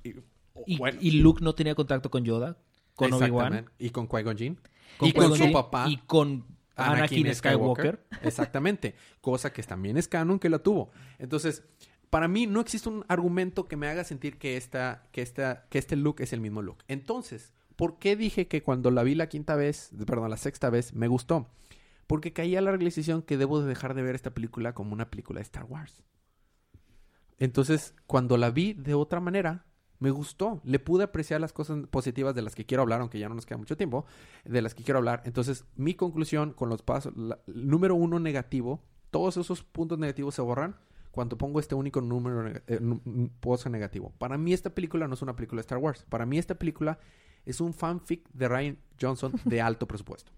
Y, 0.04 0.78
y, 1.00 1.12
Luke 1.22 1.44
no 1.44 1.56
tenía 1.56 1.74
contacto 1.74 2.12
con 2.12 2.24
Yoda, 2.24 2.58
con 2.96 3.14
Obi-Wan. 3.14 3.70
Y 3.80 3.90
con 3.90 4.08
Qui-Gon 4.08 4.38
Jinn. 4.38 4.60
y 5.02 5.14
con 5.14 5.36
su 5.36 5.52
papá. 5.52 5.86
Y 5.88 5.98
con 5.98 6.46
Anakin, 6.76 7.34
Skywalker. 7.34 8.06
Exactamente. 8.24 8.96
Cosa 9.22 9.52
que 9.52 9.64
también 9.64 9.98
es 9.98 10.08
canon 10.08 10.40
que 10.40 10.50
la 10.50 10.60
tuvo. 10.60 10.92
Entonces, 11.18 11.64
para 12.10 12.28
mí 12.28 12.46
no 12.46 12.60
existe 12.60 12.90
un 12.90 13.06
argumento 13.08 13.68
que 13.68 13.78
me 13.78 13.88
haga 13.88 14.04
sentir 14.04 14.38
que, 14.38 14.58
esta, 14.58 15.08
que, 15.12 15.22
esta, 15.22 15.68
que 15.70 15.78
este 15.78 15.96
look 15.96 16.18
es 16.20 16.34
el 16.34 16.42
mismo 16.42 16.62
look. 16.62 16.84
Entonces, 16.88 17.54
¿por 17.76 18.00
qué 18.00 18.16
dije 18.16 18.48
que 18.48 18.64
cuando 18.64 18.92
la 18.92 19.04
vi 19.04 19.16
la 19.16 19.30
quinta 19.30 19.56
vez, 19.56 19.92
perdón, 20.06 20.30
la 20.30 20.38
sexta 20.38 20.70
vez, 20.70 20.94
me 20.94 21.08
gustó? 21.08 21.48
Porque 22.08 22.34
caí 22.34 22.56
a 22.56 22.62
la 22.62 22.72
realización 22.72 23.22
que 23.22 23.38
debo 23.38 23.62
de 23.62 23.68
dejar 23.68 23.94
de 23.94 24.02
ver 24.02 24.16
esta 24.16 24.34
película 24.34 24.74
como 24.74 24.94
una 24.94 25.10
película 25.10 25.40
de 25.40 25.44
Star 25.44 25.66
Wars. 25.66 26.04
Entonces, 27.40 27.96
cuando 28.06 28.38
la 28.38 28.52
vi 28.52 28.74
de 28.74 28.94
otra 28.94 29.20
manera, 29.20 29.66
me 30.00 30.12
gustó. 30.12 30.62
Le 30.64 30.80
pude 30.80 31.04
apreciar 31.04 31.42
las 31.42 31.54
cosas 31.54 31.88
positivas 31.88 32.36
de 32.36 32.42
las 32.42 32.56
que 32.56 32.66
quiero 32.66 32.84
hablar, 32.84 33.02
aunque 33.02 33.20
ya 33.20 33.30
no 33.30 33.36
nos 33.36 33.46
queda 33.46 33.58
mucho 33.58 33.78
tiempo, 33.78 34.06
de 34.46 34.62
las 34.62 34.74
que 34.74 34.84
quiero 34.84 34.98
hablar. 34.98 35.22
Entonces, 35.26 35.66
mi 35.76 35.94
conclusión 35.94 36.54
con 36.54 36.70
los 36.70 36.82
pasos, 36.82 37.14
número 37.48 37.96
uno 37.96 38.20
negativo, 38.20 38.82
todos 39.12 39.38
esos 39.38 39.64
puntos 39.64 39.98
negativos 39.98 40.36
se 40.36 40.42
borran 40.42 40.76
cuando 41.12 41.38
pongo 41.38 41.60
este 41.60 41.76
único 41.76 42.02
número 42.02 42.48
eh, 42.68 42.80
negativo. 43.70 44.14
Para 44.18 44.38
mí 44.38 44.54
esta 44.54 44.70
película 44.70 45.08
no 45.08 45.16
es 45.16 45.22
una 45.22 45.36
película 45.36 45.60
de 45.60 45.62
Star 45.62 45.80
Wars. 45.80 46.06
Para 46.08 46.26
mí 46.26 46.38
esta 46.38 46.56
película 46.56 47.00
es 47.46 47.62
un 47.62 47.74
fanfic 47.74 48.30
de 48.32 48.48
Ryan 48.48 48.78
Johnson 49.02 49.34
de 49.46 49.62
alto 49.62 49.88
presupuesto. 49.88 50.32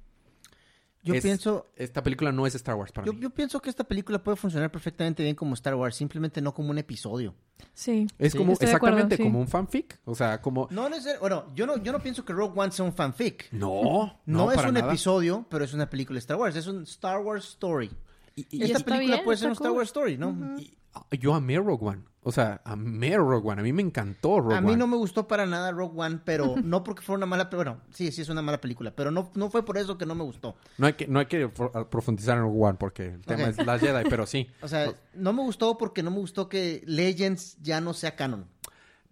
Yo 1.04 1.20
pienso... 1.22 1.72
Esta 1.76 2.04
película 2.04 2.32
no 2.32 2.46
es 2.46 2.56
Star 2.56 2.76
Wars 2.76 2.92
para 2.92 3.06
yo, 3.06 3.14
mí. 3.14 3.20
Yo 3.20 3.30
pienso 3.30 3.62
que 3.62 3.70
esta 3.70 3.84
película 3.84 4.24
puede 4.24 4.38
funcionar 4.38 4.72
perfectamente 4.72 5.24
bien 5.24 5.36
como 5.36 5.54
Star 5.56 5.76
Wars, 5.76 5.96
simplemente 5.96 6.42
no 6.42 6.54
como 6.54 6.70
un 6.70 6.78
episodio. 6.78 7.34
Sí. 7.74 8.08
Es 8.20 8.36
como, 8.36 8.54
exactamente, 8.54 9.18
como 9.18 9.40
un 9.40 9.48
fanfic. 9.48 10.00
O 10.06 10.16
sea, 10.16 10.42
como... 10.42 10.68
No, 10.72 10.90
no 10.90 10.96
es... 10.96 11.08
Bueno, 11.20 11.52
yo 11.56 11.66
no, 11.66 11.78
yo 11.78 11.92
no 11.92 12.00
pienso 12.00 12.24
que 12.24 12.34
Rogue 12.34 12.54
One 12.60 12.72
sea 12.72 12.86
un 12.86 12.94
fanfic. 12.94 13.52
No, 13.52 14.20
no, 14.26 14.46
no 14.46 14.52
es 14.52 14.64
un 14.64 14.78
episodio, 14.78 15.46
pero 15.50 15.66
es 15.66 15.74
una 15.74 15.90
película 15.90 16.16
de 16.16 16.20
Star 16.20 16.38
Wars. 16.38 16.56
Es 16.56 16.68
un 16.68 16.84
Star 16.84 17.20
Wars 17.20 17.46
story. 17.50 17.92
Y, 18.36 18.64
esta 18.64 18.80
película 18.80 19.24
puede 19.24 19.38
ser 19.38 19.48
un 19.48 19.54
Star 19.54 19.72
Wars 19.72 19.90
story, 19.90 20.18
¿no? 20.18 20.56
yo 21.20 21.34
amé 21.34 21.58
Rogue 21.58 21.86
One. 21.86 22.11
O 22.24 22.32
sea, 22.32 22.62
amé 22.66 23.18
Rogue 23.18 23.50
One. 23.50 23.62
A 23.62 23.64
mí 23.64 23.74
me 23.74 23.82
encantó 23.82 24.40
Rogue 24.40 24.56
One. 24.56 24.58
A 24.58 24.62
mí 24.62 24.76
no 24.76 24.86
me 24.86 24.96
gustó 24.96 25.28
para 25.28 25.48
nada 25.48 25.72
Rogue 25.72 26.00
One, 26.00 26.20
pero 26.24 26.56
no 26.64 26.84
porque 26.84 27.02
fuera 27.02 27.18
una 27.18 27.26
mala... 27.26 27.50
Bueno, 27.52 27.82
sí, 27.92 28.12
sí 28.12 28.22
es 28.22 28.30
una 28.30 28.44
mala 28.44 28.62
película, 28.62 28.96
pero 28.96 29.10
no, 29.10 29.32
no 29.34 29.50
fue 29.50 29.66
por 29.66 29.78
eso 29.78 29.98
que 29.98 30.06
no 30.06 30.14
me 30.14 30.24
gustó. 30.24 30.56
No 30.78 30.86
hay 30.86 30.94
que, 30.94 31.08
no 31.08 31.20
hay 31.20 31.26
que 31.26 31.50
profundizar 31.90 32.38
en 32.38 32.44
Rogue 32.44 32.60
One 32.60 32.78
porque 32.80 33.08
el 33.08 33.22
tema 33.22 33.46
es 33.46 33.58
la 33.66 33.80
Jedi, 33.80 34.08
pero 34.10 34.26
sí. 34.26 34.48
O 34.62 34.68
sea, 34.68 34.94
no 35.16 35.34
me 35.34 35.42
gustó 35.42 35.78
porque 35.78 36.04
no 36.04 36.12
me 36.12 36.18
gustó 36.18 36.48
que 36.48 36.84
Legends 36.86 37.58
ya 37.62 37.82
no 37.82 37.94
sea 37.94 38.16
canon. 38.16 38.46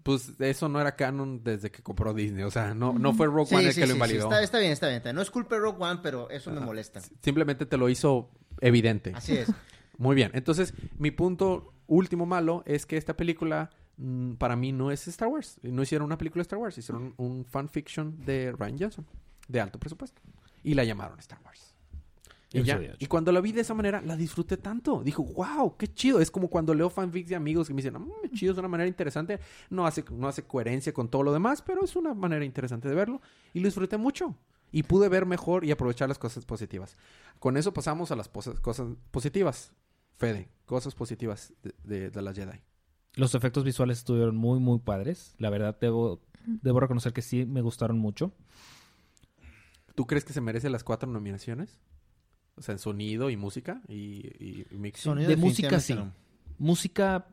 Pues 0.03 0.34
eso 0.39 0.70
no 0.70 0.80
era 0.80 0.95
canon 0.95 1.43
desde 1.43 1.72
que 1.72 1.82
compró 1.82 2.14
Disney. 2.14 2.43
O 2.43 2.51
sea, 2.51 2.76
no, 2.76 2.93
no 2.93 3.14
fue 3.14 3.26
Rogue 3.26 3.55
One 3.55 3.68
el 3.70 3.76
que 3.76 3.88
lo 3.88 3.93
invalidó. 3.93 4.24
Está, 4.26 4.43
está, 4.43 4.60
bien, 4.60 4.72
está 4.72 4.88
bien. 4.88 5.01
No 5.16 5.22
es 5.22 5.32
culpa 5.32 5.55
de 5.55 5.62
Rogue 5.62 5.84
One, 5.84 5.99
pero 6.03 6.30
eso 6.30 6.51
me 6.51 6.60
molesta. 6.60 7.01
Simplemente 7.22 7.66
te 7.66 7.78
lo 7.78 7.89
hizo 7.89 8.30
evidente. 8.62 9.14
Así 9.16 9.36
es. 9.36 9.51
Muy 9.97 10.16
bien. 10.16 10.32
Entonces, 10.34 10.74
mi 10.97 11.12
punto 11.12 11.74
último 11.89 12.25
malo 12.25 12.63
es 12.65 12.85
que 12.85 12.95
esta 12.95 13.17
película 13.17 13.69
mm, 13.97 14.33
para 14.33 14.55
mí 14.55 14.71
no 14.71 14.91
es 14.91 15.07
Star 15.07 15.27
Wars. 15.27 15.59
No 15.63 15.81
hicieron 15.83 16.05
una 16.05 16.17
película 16.17 16.39
de 16.39 16.43
Star 16.43 16.59
Wars, 16.59 16.77
hicieron 16.77 17.13
un 17.17 17.43
fanfiction 17.43 18.23
de 18.23 18.53
Ryan 18.53 18.77
Johnson, 18.79 19.05
de 19.47 19.59
alto 19.59 19.79
presupuesto. 19.79 20.21
Y 20.63 20.75
la 20.75 20.83
llamaron 20.83 21.19
Star 21.19 21.39
Wars. 21.43 21.73
Y, 22.51 22.63
ya, 22.63 22.81
y 22.97 23.05
cuando 23.05 23.31
la 23.31 23.41
vi 23.41 23.51
de 23.51 23.61
esa 23.61 23.75
manera, 23.75 24.01
la 24.01 24.15
disfruté 24.15 24.57
tanto. 24.57 25.03
Dijo, 25.03 25.23
wow, 25.23 25.77
qué 25.77 25.87
chido. 25.87 26.19
Es 26.19 26.31
como 26.31 26.47
cuando 26.47 26.73
leo 26.73 26.89
fanfics 26.89 27.29
de 27.29 27.35
amigos 27.35 27.67
que 27.67 27.73
me 27.75 27.81
dicen, 27.81 27.93
mmm, 28.01 28.33
chido, 28.33 28.53
es 28.53 28.57
una 28.57 28.67
manera 28.67 28.87
interesante. 28.87 29.39
No 29.69 29.85
hace, 29.85 30.03
no 30.11 30.27
hace 30.27 30.43
coherencia 30.43 30.91
con 30.91 31.09
todo 31.09 31.21
lo 31.21 31.31
demás, 31.31 31.61
pero 31.61 31.83
es 31.83 31.95
una 31.95 32.15
manera 32.15 32.43
interesante 32.43 32.89
de 32.89 32.95
verlo. 32.95 33.21
Y 33.53 33.59
lo 33.59 33.67
disfruté 33.67 33.97
mucho. 33.97 34.35
Y 34.71 34.83
pude 34.83 35.09
ver 35.09 35.27
mejor 35.27 35.63
y 35.63 35.71
aprovechar 35.71 36.09
las 36.09 36.17
cosas 36.17 36.45
positivas. 36.45 36.95
Con 37.39 37.55
eso 37.55 37.71
pasamos 37.71 38.11
a 38.11 38.15
las 38.15 38.29
cosas 38.29 38.87
positivas. 39.11 39.71
Fede, 40.20 40.49
cosas 40.65 40.93
positivas 40.95 41.53
de, 41.84 42.09
de, 42.09 42.22
la 42.22 42.34
Jedi. 42.34 42.59
Los 43.15 43.36
efectos 43.36 43.63
visuales 43.63 43.99
estuvieron 43.99 44.36
muy, 44.36 44.59
muy 44.59 44.80
padres. 44.80 45.34
La 45.38 45.49
verdad, 45.49 45.78
debo, 45.80 46.22
debo 46.45 46.82
reconocer 46.82 47.13
que 47.13 47.22
sí 47.22 47.45
me 47.45 47.61
gustaron 47.61 47.97
mucho. 47.97 48.34
¿Tú 49.95 50.05
crees 50.05 50.26
que 50.26 50.34
se 50.34 50.41
merece 50.41 50.70
las 50.70 50.84
cuatro 50.84 51.09
nominaciones? 51.09 51.80
O 52.55 52.61
sea, 52.61 52.74
en 52.74 52.80
sonido 52.80 53.30
y 53.30 53.38
música 53.38 53.82
y, 53.88 54.28
y 54.39 54.65
de 54.65 55.38
música, 55.38 55.80
sí. 55.80 55.95
Música, 56.57 57.26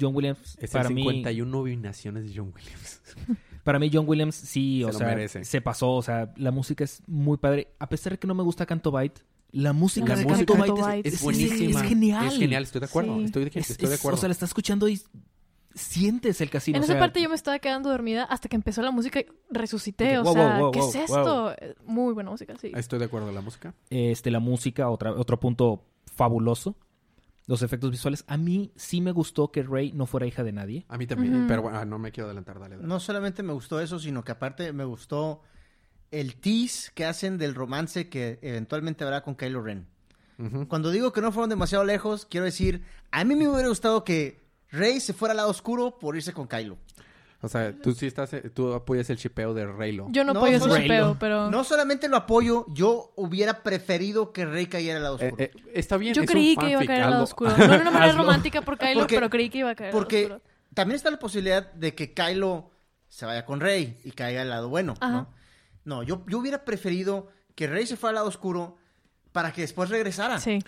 John 0.00 0.14
Williams, 0.14 0.56
es 0.60 0.70
para 0.70 0.88
51 0.88 1.50
nominaciones 1.50 2.24
de 2.24 2.32
John 2.36 2.52
Williams. 2.54 3.02
para 3.64 3.80
mí, 3.80 3.90
John 3.92 4.08
Williams 4.08 4.36
sí, 4.36 4.84
o 4.84 4.92
sea, 4.92 5.26
se 5.26 5.60
pasó. 5.60 5.90
O 5.94 6.02
sea, 6.02 6.32
la 6.36 6.52
música 6.52 6.84
es 6.84 7.02
muy 7.08 7.36
padre. 7.38 7.74
A 7.80 7.88
pesar 7.88 8.12
de 8.12 8.18
que 8.20 8.28
no 8.28 8.34
me 8.36 8.44
gusta 8.44 8.64
Canto 8.64 8.92
Byte, 8.92 9.24
la 9.52 9.72
música 9.72 10.16
de 10.16 10.26
Canto 10.26 10.56
Byte 10.56 11.06
es, 11.06 11.22
buenísima. 11.22 11.80
Es, 11.80 11.88
genial. 11.88 12.26
Es 12.26 12.38
genial, 12.38 12.62
estoy 12.62 12.80
de 12.80 12.86
acuerdo. 12.86 13.20
Estoy, 13.20 13.44
de, 13.44 13.94
acuerdo. 13.94 14.16
O 14.16 14.16
sea, 14.16 14.28
la 14.28 14.32
estás 14.32 14.50
escuchando 14.50 14.88
y 14.88 15.00
sientes 15.74 16.40
el 16.40 16.50
casino. 16.50 16.78
En 16.78 16.84
esa 16.84 16.98
parte 16.98 17.22
yo 17.22 17.28
me 17.28 17.34
estaba 17.34 17.58
quedando 17.58 17.90
dormida 17.90 18.24
hasta 18.24 18.48
que 18.48 18.56
empezó 18.56 18.82
la 18.82 18.90
música 18.90 19.20
y 19.20 19.26
resucité. 19.50 20.18
o 20.18 20.24
sea, 20.24 20.60
¿qué 20.72 20.78
es 20.78 20.94
esto? 20.94 21.54
Muy 21.84 22.14
buena 22.14 22.30
música, 22.30 22.54
sí. 22.60 22.72
Estoy 22.74 22.98
de 22.98 23.06
acuerdo, 23.06 23.30
la 23.32 23.40
música. 23.40 23.74
Este, 23.90 24.30
la 24.30 24.40
música, 24.40 24.88
otra, 24.90 25.12
otro 25.12 25.38
punto 25.38 25.84
fabuloso. 26.04 26.76
Los 27.46 27.62
efectos 27.62 27.92
visuales. 27.92 28.24
A 28.26 28.36
mí 28.36 28.72
sí 28.74 29.00
me 29.00 29.12
gustó 29.12 29.52
que 29.52 29.62
Rey 29.62 29.92
no 29.92 30.06
fuera 30.06 30.26
hija 30.26 30.42
de 30.42 30.50
nadie. 30.50 30.84
A 30.88 30.98
mí 30.98 31.06
también, 31.06 31.46
pero 31.46 31.62
bueno, 31.62 31.84
no 31.84 31.98
me 31.98 32.10
quiero 32.10 32.26
adelantar, 32.26 32.58
dale, 32.58 32.76
No 32.78 32.98
solamente 32.98 33.44
me 33.44 33.52
gustó 33.52 33.78
eso, 33.80 34.00
sino 34.00 34.24
que 34.24 34.32
aparte 34.32 34.72
me 34.72 34.84
gustó 34.84 35.42
el 36.10 36.36
tease 36.36 36.90
que 36.94 37.04
hacen 37.04 37.38
del 37.38 37.54
romance 37.54 38.08
que 38.08 38.38
eventualmente 38.42 39.04
habrá 39.04 39.22
con 39.22 39.34
Kylo 39.34 39.62
Ren. 39.62 39.86
Cuando 40.68 40.90
digo 40.90 41.14
que 41.14 41.22
no 41.22 41.32
fueron 41.32 41.48
demasiado 41.48 41.82
lejos, 41.82 42.26
quiero 42.26 42.44
decir, 42.44 42.82
a 43.10 43.24
mí 43.24 43.34
me 43.34 43.48
hubiera 43.48 43.68
gustado 43.68 44.04
que 44.04 44.44
Rey 44.70 45.00
se 45.00 45.14
fuera 45.14 45.32
al 45.32 45.38
lado 45.38 45.48
oscuro 45.48 45.98
por 45.98 46.14
irse 46.14 46.34
con 46.34 46.46
Kylo. 46.46 46.76
O 47.42 47.48
sea, 47.48 47.72
tú 47.72 47.94
sí 47.94 48.06
estás, 48.06 48.30
tú 48.54 48.72
apoyas 48.72 49.08
el 49.10 49.18
chipeo 49.18 49.54
de 49.54 49.66
Reylo. 49.66 50.06
Yo 50.10 50.24
no, 50.24 50.32
apoyo 50.32 50.56
ese 50.56 50.82
chipeo, 50.82 51.16
pero... 51.18 51.50
No 51.50 51.64
solamente 51.64 52.08
lo 52.08 52.16
apoyo, 52.16 52.66
yo 52.68 53.12
hubiera 53.16 53.62
preferido 53.62 54.32
que 54.32 54.44
Rey 54.44 54.66
cayera 54.66 54.96
al 54.96 55.02
lado 55.02 55.14
oscuro. 55.16 55.36
Eh, 55.38 55.50
eh, 55.54 55.70
está 55.74 55.96
bien, 55.96 56.14
Yo 56.14 56.24
creí 56.24 56.56
que 56.56 56.70
iba 56.70 56.80
a 56.80 56.86
caer 56.86 57.02
al 57.02 57.10
lado 57.10 57.24
oscuro. 57.24 57.56
No 57.56 57.64
era 57.64 57.82
una 57.82 57.90
manera 57.90 58.12
romántica 58.12 58.62
por 58.62 58.78
Kylo, 58.78 59.06
pero 59.06 59.30
creí 59.30 59.48
que 59.48 59.58
iba 59.58 59.70
a 59.70 59.74
caer 59.74 59.90
al 59.90 59.94
lado 59.94 60.06
oscuro. 60.06 60.38
Porque 60.38 60.50
también 60.74 60.96
está 60.96 61.10
la 61.10 61.18
posibilidad 61.18 61.72
de 61.72 61.94
que 61.94 62.12
Kylo 62.12 62.70
se 63.08 63.26
vaya 63.26 63.44
con 63.44 63.60
Rey 63.60 63.98
y 64.04 64.10
caiga 64.10 64.42
al 64.42 64.50
lado 64.50 64.68
bueno, 64.68 64.94
¿no? 65.00 65.28
No, 65.86 66.02
yo, 66.02 66.22
yo 66.28 66.38
hubiera 66.38 66.64
preferido 66.64 67.28
que 67.54 67.66
Rey 67.66 67.86
se 67.86 67.96
fuera 67.96 68.10
al 68.10 68.14
lado 68.16 68.28
oscuro 68.28 68.76
para 69.36 69.52
que 69.52 69.60
después 69.60 69.90
regresara. 69.90 70.40
Sí. 70.40 70.60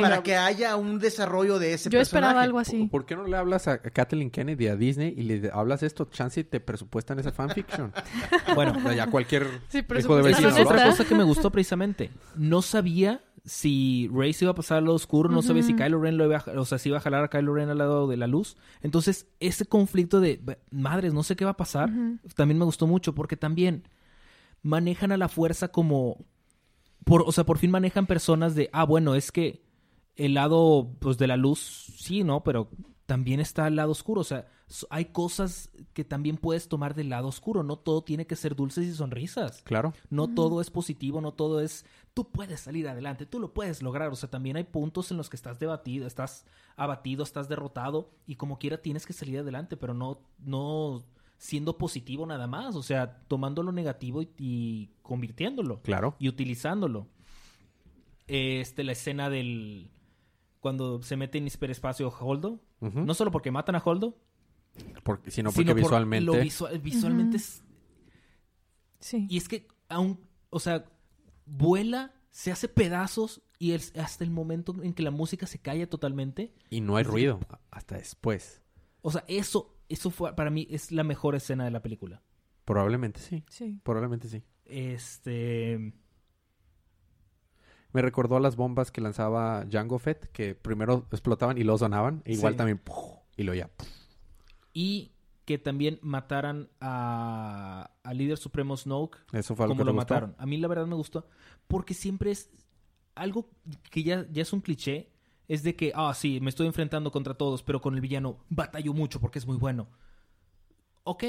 para 0.00 0.22
que 0.22 0.36
haya 0.36 0.76
un 0.76 1.00
desarrollo 1.00 1.58
de 1.58 1.74
ese 1.74 1.90
Yo 1.90 2.00
esperaba 2.00 2.42
algo 2.42 2.60
así. 2.60 2.86
¿Por 2.86 3.06
qué 3.06 3.16
no 3.16 3.26
le 3.26 3.36
hablas 3.36 3.66
a 3.66 3.78
Kathleen 3.78 4.30
Kennedy, 4.30 4.68
a 4.68 4.76
Disney, 4.76 5.12
y 5.16 5.22
le 5.22 5.50
hablas 5.52 5.82
esto, 5.82 6.04
chance 6.04 6.40
y 6.40 6.44
te 6.44 6.60
presupuestan 6.60 7.18
esa 7.18 7.32
fanfiction? 7.32 7.92
bueno, 8.54 8.92
ya 8.92 9.08
cualquier 9.08 9.46
hijo 9.72 10.16
de 10.16 10.22
vecino. 10.22 10.48
Es 10.48 10.60
otra 10.60 10.86
cosa 10.86 11.04
que 11.04 11.14
me 11.14 11.24
gustó 11.24 11.50
precisamente. 11.50 12.10
No 12.36 12.62
sabía 12.62 13.20
si 13.44 14.08
Rey 14.14 14.32
se 14.32 14.44
iba 14.44 14.52
a 14.52 14.54
pasar 14.54 14.78
al 14.78 14.84
lado 14.84 14.94
oscuro, 14.94 15.28
no 15.28 15.42
sabía 15.42 15.64
si 15.64 15.74
Kylo 15.74 16.00
Ren 16.00 16.16
lo 16.16 16.24
iba 16.24 16.38
a, 16.38 16.60
o 16.60 16.64
sea, 16.64 16.78
si 16.78 16.88
iba 16.88 16.98
a 16.98 17.00
jalar 17.00 17.24
a 17.24 17.28
Kylo 17.28 17.52
Ren 17.52 17.68
al 17.68 17.78
lado 17.78 18.06
de 18.06 18.16
la 18.16 18.28
luz. 18.28 18.56
Entonces, 18.80 19.26
ese 19.40 19.66
conflicto 19.66 20.20
de, 20.20 20.40
madres, 20.70 21.12
no 21.12 21.24
sé 21.24 21.34
qué 21.34 21.44
va 21.44 21.50
a 21.50 21.56
pasar, 21.56 21.90
también 22.36 22.58
me 22.58 22.64
gustó 22.64 22.86
mucho, 22.86 23.12
porque 23.12 23.36
también 23.36 23.88
manejan 24.64 25.12
a 25.12 25.16
la 25.16 25.28
fuerza 25.28 25.68
como 25.68 26.26
por, 27.04 27.22
o 27.26 27.30
sea, 27.30 27.44
por 27.44 27.58
fin 27.58 27.70
manejan 27.70 28.06
personas 28.06 28.56
de, 28.56 28.70
ah, 28.72 28.84
bueno, 28.84 29.14
es 29.14 29.30
que 29.30 29.62
el 30.16 30.34
lado 30.34 30.96
pues 30.98 31.18
de 31.18 31.26
la 31.26 31.36
luz 31.36 31.60
sí, 31.98 32.24
¿no? 32.24 32.42
Pero 32.42 32.70
también 33.06 33.40
está 33.40 33.68
el 33.68 33.76
lado 33.76 33.92
oscuro, 33.92 34.22
o 34.22 34.24
sea, 34.24 34.48
hay 34.88 35.06
cosas 35.06 35.68
que 35.92 36.04
también 36.04 36.38
puedes 36.38 36.68
tomar 36.68 36.94
del 36.94 37.10
lado 37.10 37.28
oscuro, 37.28 37.62
no 37.62 37.76
todo 37.76 38.02
tiene 38.02 38.26
que 38.26 38.36
ser 38.36 38.56
dulces 38.56 38.86
y 38.86 38.94
sonrisas. 38.94 39.60
Claro. 39.62 39.92
No 40.08 40.28
todo 40.28 40.62
es 40.62 40.70
positivo, 40.70 41.20
no 41.20 41.32
todo 41.32 41.60
es 41.60 41.84
tú 42.14 42.30
puedes 42.30 42.60
salir 42.60 42.88
adelante, 42.88 43.26
tú 43.26 43.40
lo 43.40 43.52
puedes 43.52 43.82
lograr, 43.82 44.10
o 44.10 44.16
sea, 44.16 44.30
también 44.30 44.56
hay 44.56 44.64
puntos 44.64 45.10
en 45.10 45.18
los 45.18 45.28
que 45.28 45.36
estás 45.36 45.58
debatido, 45.58 46.06
estás 46.06 46.46
abatido, 46.76 47.22
estás 47.22 47.48
derrotado 47.48 48.10
y 48.26 48.36
como 48.36 48.58
quiera 48.58 48.78
tienes 48.78 49.04
que 49.04 49.12
salir 49.12 49.38
adelante, 49.38 49.76
pero 49.76 49.92
no 49.92 50.20
no 50.38 51.04
siendo 51.44 51.76
positivo 51.76 52.24
nada 52.24 52.46
más, 52.46 52.74
o 52.74 52.82
sea, 52.82 53.18
tomando 53.28 53.62
lo 53.62 53.70
negativo 53.70 54.22
y, 54.22 54.88
convirtiéndolo. 55.02 55.82
Claro. 55.82 56.16
Y 56.18 56.28
utilizándolo. 56.30 57.06
Este, 58.26 58.82
la 58.82 58.92
escena 58.92 59.28
del. 59.28 59.90
Cuando 60.60 61.02
se 61.02 61.18
mete 61.18 61.36
en 61.36 61.46
hiperespacio 61.46 62.08
Holdo. 62.18 62.60
No 62.80 63.12
solo 63.12 63.30
porque 63.30 63.50
matan 63.50 63.74
a 63.76 63.82
Holdo. 63.84 64.16
sino 65.26 65.52
porque 65.52 65.74
visualmente. 65.74 66.50
visualmente 66.82 67.36
es. 67.36 67.62
Sí. 69.00 69.26
Y 69.28 69.36
es 69.36 69.46
que 69.46 69.68
aún, 69.90 70.18
o 70.48 70.60
sea, 70.60 70.86
vuela, 71.44 72.14
se 72.30 72.52
hace 72.52 72.68
pedazos 72.68 73.42
y 73.58 73.72
el- 73.72 73.82
hasta 74.00 74.24
el 74.24 74.30
momento 74.30 74.74
en 74.82 74.94
que 74.94 75.02
la 75.02 75.10
música 75.10 75.46
se 75.46 75.58
calla 75.58 75.90
totalmente. 75.90 76.54
Y 76.70 76.80
no 76.80 76.96
hay 76.96 77.04
ruido 77.04 77.38
hasta 77.70 77.96
después. 77.98 78.62
O 79.02 79.10
sea, 79.10 79.24
eso, 79.28 79.73
eso 79.88 80.10
fue, 80.10 80.34
para 80.34 80.50
mí 80.50 80.66
es 80.70 80.92
la 80.92 81.04
mejor 81.04 81.34
escena 81.34 81.64
de 81.64 81.70
la 81.70 81.82
película. 81.82 82.22
Probablemente 82.64 83.20
sí. 83.20 83.44
Sí. 83.48 83.78
Probablemente 83.82 84.28
sí. 84.28 84.42
Este. 84.64 85.92
Me 87.92 88.02
recordó 88.02 88.36
a 88.36 88.40
las 88.40 88.56
bombas 88.56 88.90
que 88.90 89.00
lanzaba 89.00 89.64
Jango 89.70 89.98
Fett, 89.98 90.30
que 90.32 90.54
primero 90.54 91.06
explotaban 91.12 91.58
y 91.58 91.62
luego 91.62 91.78
sonaban. 91.78 92.22
E 92.24 92.32
igual 92.32 92.54
Sí. 92.54 92.56
también, 92.56 92.78
¡puf! 92.78 92.96
y 93.36 93.44
luego 93.44 93.58
ya. 93.60 93.68
¡puf! 93.68 93.88
Y 94.72 95.12
que 95.44 95.58
también 95.58 95.98
mataran 96.02 96.70
a, 96.80 97.90
al 98.02 98.18
líder 98.18 98.38
supremo 98.38 98.76
Snoke 98.76 99.18
Eso 99.32 99.54
fue 99.54 99.64
algo 99.66 99.74
como 99.74 99.84
que 99.84 99.84
lo 99.84 99.92
gustó. 99.92 100.14
mataron. 100.14 100.34
A 100.38 100.46
mí 100.46 100.56
la 100.56 100.66
verdad 100.68 100.86
me 100.86 100.96
gustó 100.96 101.28
porque 101.68 101.92
siempre 101.94 102.30
es 102.32 102.50
algo 103.14 103.50
que 103.90 104.02
ya, 104.02 104.26
ya 104.32 104.42
es 104.42 104.52
un 104.52 104.60
cliché. 104.60 105.10
Es 105.48 105.62
de 105.62 105.76
que, 105.76 105.92
ah, 105.94 106.12
sí, 106.14 106.40
me 106.40 106.48
estoy 106.50 106.66
enfrentando 106.66 107.10
contra 107.12 107.34
todos, 107.34 107.62
pero 107.62 107.80
con 107.80 107.94
el 107.94 108.00
villano 108.00 108.38
batallo 108.48 108.94
mucho 108.94 109.20
porque 109.20 109.38
es 109.38 109.46
muy 109.46 109.56
bueno. 109.56 109.88
Ok, 111.04 111.24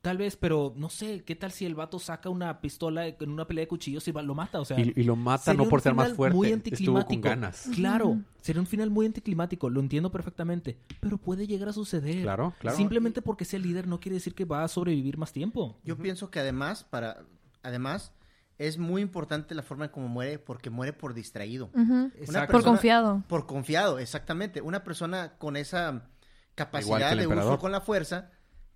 tal 0.00 0.16
vez, 0.16 0.36
pero 0.36 0.72
no 0.76 0.88
sé, 0.88 1.24
¿qué 1.24 1.36
tal 1.36 1.52
si 1.52 1.66
el 1.66 1.74
vato 1.74 1.98
saca 1.98 2.30
una 2.30 2.62
pistola 2.62 3.06
en 3.06 3.30
una 3.30 3.46
pelea 3.46 3.64
de 3.64 3.68
cuchillos 3.68 4.08
y 4.08 4.12
va- 4.12 4.22
lo 4.22 4.34
mata? 4.34 4.60
O 4.60 4.64
sea, 4.64 4.80
Y, 4.80 4.94
y 4.96 5.02
lo 5.02 5.14
mata 5.14 5.52
no 5.52 5.68
por 5.68 5.82
ser 5.82 5.94
más 5.94 6.14
fuerte. 6.14 6.34
Muy 6.34 6.46
Estuvo 6.48 6.56
anticlimático. 6.56 7.08
con 7.08 7.20
ganas. 7.20 7.68
Claro, 7.74 8.18
sería 8.40 8.60
un 8.62 8.66
final 8.66 8.88
muy 8.88 9.04
anticlimático, 9.04 9.68
lo 9.68 9.80
entiendo 9.80 10.10
perfectamente, 10.10 10.78
pero 11.00 11.18
puede 11.18 11.46
llegar 11.46 11.68
a 11.68 11.72
suceder. 11.74 12.22
Claro, 12.22 12.54
claro. 12.58 12.76
Simplemente 12.78 13.20
porque 13.20 13.44
sea 13.44 13.58
líder 13.58 13.86
no 13.86 14.00
quiere 14.00 14.14
decir 14.14 14.34
que 14.34 14.46
va 14.46 14.64
a 14.64 14.68
sobrevivir 14.68 15.18
más 15.18 15.32
tiempo. 15.34 15.76
Yo 15.84 15.98
pienso 15.98 16.30
que 16.30 16.40
además, 16.40 16.82
para, 16.84 17.24
además, 17.62 18.10
es 18.60 18.76
muy 18.76 19.00
importante 19.00 19.54
la 19.54 19.62
forma 19.62 19.86
en 19.86 19.90
cómo 19.90 20.06
muere, 20.06 20.38
porque 20.38 20.68
muere 20.68 20.92
por 20.92 21.14
distraído. 21.14 21.70
Por 22.50 22.62
confiado. 22.62 23.24
Por 23.26 23.46
confiado, 23.46 23.98
exactamente. 23.98 24.60
Una 24.60 24.84
persona 24.84 25.38
con 25.38 25.56
esa 25.56 26.10
capacidad 26.54 27.16
de 27.16 27.22
emperador. 27.22 27.54
uso 27.54 27.58
con 27.58 27.72
la 27.72 27.80
fuerza 27.80 28.32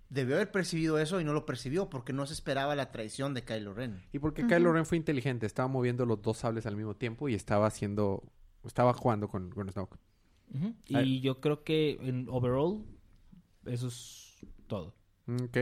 debió 0.09 0.35
haber 0.37 0.49
percibido 0.49 0.97
eso 0.97 1.21
y 1.21 1.23
no 1.23 1.33
lo 1.33 1.45
percibió 1.45 1.87
porque 1.87 2.13
no 2.13 2.25
se 2.25 2.33
esperaba 2.33 2.73
la 2.73 2.91
traición 2.91 3.35
de 3.35 3.43
Kylo 3.43 3.75
Ren. 3.75 4.01
Y 4.11 4.17
porque 4.17 4.41
Ujú. 4.41 4.49
Kylo 4.55 4.73
Ren 4.73 4.87
fue 4.87 4.97
inteligente. 4.97 5.45
Estaba 5.45 5.67
moviendo 5.67 6.07
los 6.07 6.19
dos 6.19 6.37
sables 6.37 6.65
al 6.65 6.75
mismo 6.75 6.95
tiempo 6.95 7.29
y 7.29 7.35
estaba 7.35 7.67
haciendo... 7.67 8.23
Estaba 8.63 8.91
jugando 8.93 9.27
con, 9.27 9.51
con 9.51 9.71
Snoke. 9.71 9.99
Y 10.87 11.21
yo 11.21 11.39
creo 11.39 11.63
que 11.63 11.99
en 12.01 12.27
overall, 12.27 12.83
eso 13.65 13.87
es 13.89 14.43
todo. 14.65 14.95
Ok. 15.27 15.57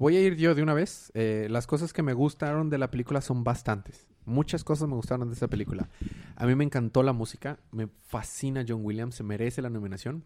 Voy 0.00 0.16
a 0.16 0.22
ir 0.22 0.36
yo 0.36 0.54
de 0.54 0.62
una 0.62 0.72
vez. 0.72 1.12
Eh, 1.14 1.46
las 1.50 1.66
cosas 1.66 1.92
que 1.92 2.02
me 2.02 2.14
gustaron 2.14 2.70
de 2.70 2.78
la 2.78 2.90
película 2.90 3.20
son 3.20 3.44
bastantes. 3.44 4.06
Muchas 4.24 4.64
cosas 4.64 4.88
me 4.88 4.94
gustaron 4.94 5.28
de 5.28 5.34
esta 5.34 5.46
película. 5.46 5.90
A 6.36 6.46
mí 6.46 6.54
me 6.54 6.64
encantó 6.64 7.02
la 7.02 7.12
música. 7.12 7.60
Me 7.70 7.86
fascina 8.06 8.64
John 8.66 8.80
Williams. 8.82 9.16
Se 9.16 9.22
merece 9.22 9.60
la 9.60 9.68
nominación. 9.68 10.24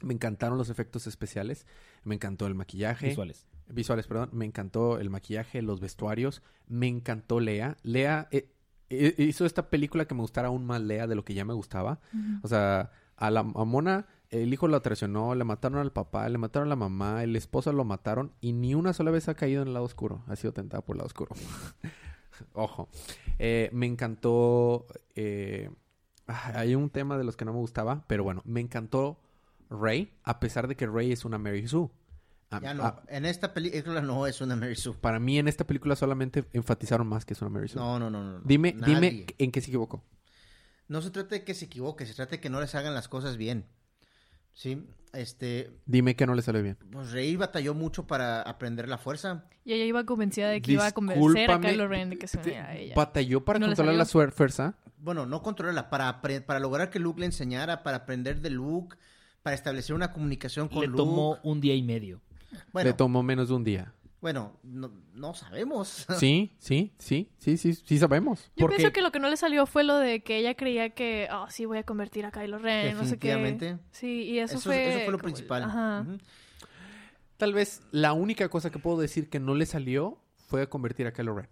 Me 0.00 0.14
encantaron 0.14 0.56
los 0.56 0.70
efectos 0.70 1.06
especiales. 1.06 1.66
Me 2.02 2.14
encantó 2.14 2.46
el 2.46 2.54
maquillaje. 2.54 3.08
Visuales. 3.08 3.46
Visuales, 3.68 4.06
perdón. 4.06 4.30
Me 4.32 4.46
encantó 4.46 4.98
el 4.98 5.10
maquillaje, 5.10 5.60
los 5.60 5.80
vestuarios. 5.80 6.40
Me 6.66 6.88
encantó 6.88 7.40
Lea. 7.40 7.76
Lea 7.82 8.26
eh, 8.30 8.48
eh, 8.88 9.16
hizo 9.18 9.44
esta 9.44 9.68
película 9.68 10.06
que 10.06 10.14
me 10.14 10.22
gustara 10.22 10.48
aún 10.48 10.64
más 10.64 10.80
Lea 10.80 11.06
de 11.06 11.14
lo 11.14 11.26
que 11.26 11.34
ya 11.34 11.44
me 11.44 11.52
gustaba. 11.52 12.00
O 12.42 12.48
sea, 12.48 12.90
a 13.16 13.30
la 13.30 13.40
a 13.40 13.64
Mona, 13.66 14.06
el 14.30 14.52
hijo 14.52 14.68
la 14.68 14.80
traicionó, 14.80 15.34
le 15.34 15.44
mataron 15.44 15.78
al 15.80 15.92
papá, 15.92 16.28
le 16.28 16.38
mataron 16.38 16.68
a 16.68 16.70
la 16.70 16.76
mamá, 16.76 17.22
el 17.24 17.34
esposo 17.36 17.72
lo 17.72 17.84
mataron 17.84 18.32
y 18.40 18.52
ni 18.52 18.74
una 18.74 18.92
sola 18.92 19.10
vez 19.10 19.28
ha 19.28 19.34
caído 19.34 19.62
en 19.62 19.68
el 19.68 19.74
lado 19.74 19.84
oscuro. 19.86 20.22
Ha 20.28 20.36
sido 20.36 20.52
tentada 20.52 20.82
por 20.84 20.94
el 20.94 20.98
lado 20.98 21.06
oscuro. 21.08 21.34
Ojo. 22.54 22.88
Eh, 23.38 23.70
me 23.72 23.86
encantó. 23.86 24.86
eh, 25.14 25.70
ah, 26.26 26.52
hay 26.54 26.74
un 26.74 26.90
tema 26.90 27.18
de 27.18 27.24
los 27.24 27.36
que 27.36 27.44
no 27.44 27.52
me 27.52 27.58
gustaba, 27.58 28.04
pero 28.06 28.24
bueno, 28.24 28.42
me 28.44 28.60
encantó 28.60 29.18
Rey, 29.68 30.12
a 30.24 30.40
pesar 30.40 30.68
de 30.68 30.76
que 30.76 30.86
Rey 30.86 31.12
es 31.12 31.24
una 31.24 31.38
Mary 31.38 31.66
Sue. 31.68 31.88
A- 32.50 32.60
Ya 32.60 32.74
no, 32.74 32.84
a- 32.84 33.02
en 33.08 33.24
esta 33.26 33.54
película 33.54 34.00
no 34.00 34.26
es 34.26 34.40
una 34.40 34.56
Mary 34.56 34.74
Sue. 34.76 34.94
para 35.00 35.20
mí 35.20 35.38
en 35.38 35.48
esta 35.48 35.64
película 35.66 35.94
solamente 35.96 36.44
enfatizaron 36.52 37.06
más 37.06 37.24
que 37.24 37.34
es 37.34 37.40
una 37.42 37.50
Mary 37.50 37.68
Sue. 37.68 37.80
No, 37.80 37.98
no, 37.98 38.10
no, 38.10 38.22
no. 38.24 38.40
dime, 38.44 38.74
dime 38.84 39.26
en 39.38 39.52
qué 39.52 39.60
se 39.60 39.68
equivocó. 39.70 40.02
No 40.88 41.02
se 41.02 41.10
trata 41.10 41.36
de 41.36 41.44
que 41.44 41.54
se 41.54 41.66
equivoque, 41.66 42.04
se 42.06 42.14
trata 42.14 42.32
de 42.32 42.40
que 42.40 42.50
no 42.50 42.60
les 42.60 42.74
hagan 42.74 42.94
las 42.94 43.06
cosas 43.08 43.36
bien. 43.36 43.66
Sí, 44.52 44.84
este, 45.12 45.70
Dime 45.86 46.14
que 46.16 46.26
no 46.26 46.34
le 46.34 46.42
salió 46.42 46.62
bien. 46.62 46.76
pues 46.92 47.10
Rey 47.12 47.34
batalló 47.36 47.74
mucho 47.74 48.06
para 48.06 48.42
aprender 48.42 48.88
la 48.88 48.98
fuerza. 48.98 49.44
Y 49.64 49.72
ella 49.72 49.84
iba 49.84 50.04
convencida 50.04 50.48
de 50.48 50.60
que 50.62 50.72
iba 50.72 50.86
a 50.86 50.92
convencer 50.92 51.50
a 51.50 51.60
Kylo 51.60 51.88
Ren 51.88 52.10
de 52.10 52.18
que 52.18 52.28
se 52.28 52.38
te- 52.38 52.50
uniera 52.50 52.68
a 52.68 52.76
ella. 52.76 52.94
Batalló 52.94 53.44
para 53.44 53.58
¿No 53.58 53.66
le 53.66 53.70
controlar 53.74 53.94
la 53.96 54.04
fuerza. 54.06 54.74
Bueno, 54.98 55.24
no 55.26 55.42
controlarla, 55.42 55.88
para, 55.88 56.20
para 56.20 56.60
lograr 56.60 56.90
que 56.90 56.98
Luke 56.98 57.20
le 57.20 57.26
enseñara, 57.26 57.82
para 57.82 57.98
aprender 57.98 58.40
de 58.40 58.50
Luke, 58.50 58.96
para 59.42 59.54
establecer 59.54 59.94
una 59.96 60.12
comunicación 60.12 60.68
con 60.68 60.80
Le 60.82 60.86
Luke. 60.88 60.98
tomó 60.98 61.38
un 61.42 61.60
día 61.60 61.74
y 61.74 61.82
medio. 61.82 62.20
Bueno, 62.72 62.88
Le 62.90 62.94
tomó 62.94 63.22
menos 63.22 63.48
de 63.48 63.54
un 63.54 63.64
día. 63.64 63.92
Bueno 64.20 64.58
no, 64.62 64.90
no 65.14 65.34
sabemos. 65.34 66.06
Sí, 66.18 66.52
sí, 66.58 66.92
sí, 66.98 67.30
sí, 67.38 67.56
sí, 67.56 67.74
sí 67.74 67.98
sabemos. 67.98 68.50
Yo 68.56 68.62
porque- 68.66 68.76
pienso 68.76 68.92
que 68.92 69.02
lo 69.02 69.12
que 69.12 69.18
no 69.20 69.28
le 69.28 69.36
salió 69.36 69.66
fue 69.66 69.84
lo 69.84 69.96
de 69.96 70.22
que 70.22 70.38
ella 70.38 70.54
creía 70.54 70.90
que, 70.90 71.28
oh, 71.32 71.46
sí, 71.50 71.64
voy 71.64 71.78
a 71.78 71.82
convertir 71.84 72.26
a 72.26 72.30
Kylo 72.30 72.58
Ren, 72.58 72.96
no 72.96 73.04
sé 73.04 73.18
qué. 73.18 73.28
Definitivamente. 73.28 73.78
Sí, 73.90 74.22
y 74.24 74.38
eso, 74.38 74.56
Eso, 74.56 74.70
fue... 74.70 74.88
eso 74.88 74.98
fue 75.04 75.12
lo 75.12 75.18
como 75.18 75.22
principal. 75.24 75.62
Ajá. 75.64 76.06
Tal 77.36 77.54
vez 77.54 77.82
la 77.90 78.12
única 78.12 78.48
cosa 78.48 78.70
que 78.70 78.78
puedo 78.78 79.00
decir 79.00 79.30
que 79.30 79.40
no 79.40 79.54
le 79.54 79.64
salió 79.66 80.18
fue 80.48 80.68
convertir 80.68 81.06
a 81.06 81.12
Kylo 81.12 81.34
Ren. 81.34 81.48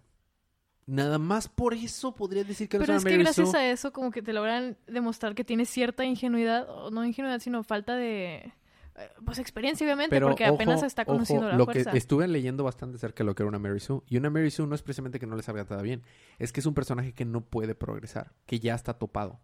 Nada 0.85 1.19
más 1.19 1.47
por 1.47 1.75
eso 1.75 2.15
podría 2.15 2.43
decir 2.43 2.67
que 2.67 2.77
no 2.79 2.83
Pero 2.85 2.97
es 2.97 3.05
que 3.05 3.17
gracias 3.17 3.53
a 3.53 3.69
eso 3.69 3.93
como 3.93 4.09
que 4.09 4.23
te 4.23 4.33
logran 4.33 4.75
demostrar 4.87 5.35
que 5.35 5.43
tienes 5.43 5.69
cierta 5.69 6.03
ingenuidad, 6.03 6.67
o 6.67 6.89
no 6.89 7.05
ingenuidad, 7.05 7.39
sino 7.39 7.63
falta 7.63 7.95
de... 7.95 8.51
Pues 9.25 9.39
experiencia, 9.39 9.85
obviamente, 9.85 10.15
Pero 10.15 10.27
porque 10.27 10.45
apenas 10.45 10.83
está 10.83 11.05
conociendo 11.05 11.45
ojo, 11.47 11.51
la 11.51 11.57
lo 11.57 11.65
fuerza. 11.65 11.91
que 11.91 11.97
estuve 11.97 12.27
leyendo 12.27 12.63
bastante 12.63 12.97
acerca 12.97 13.23
de 13.23 13.25
lo 13.25 13.35
que 13.35 13.43
era 13.43 13.47
una 13.49 13.59
Mary 13.59 13.79
Sue. 13.79 14.01
Y 14.07 14.17
una 14.17 14.29
Mary 14.29 14.51
Sue 14.51 14.67
no 14.67 14.75
es 14.75 14.81
precisamente 14.81 15.19
que 15.19 15.27
no 15.27 15.35
le 15.35 15.43
salga 15.43 15.65
nada 15.69 15.81
bien. 15.81 16.03
Es 16.37 16.51
que 16.51 16.59
es 16.59 16.65
un 16.65 16.73
personaje 16.73 17.13
que 17.13 17.25
no 17.25 17.41
puede 17.41 17.75
progresar. 17.75 18.33
Que 18.45 18.59
ya 18.59 18.75
está 18.75 18.93
topado. 18.95 19.39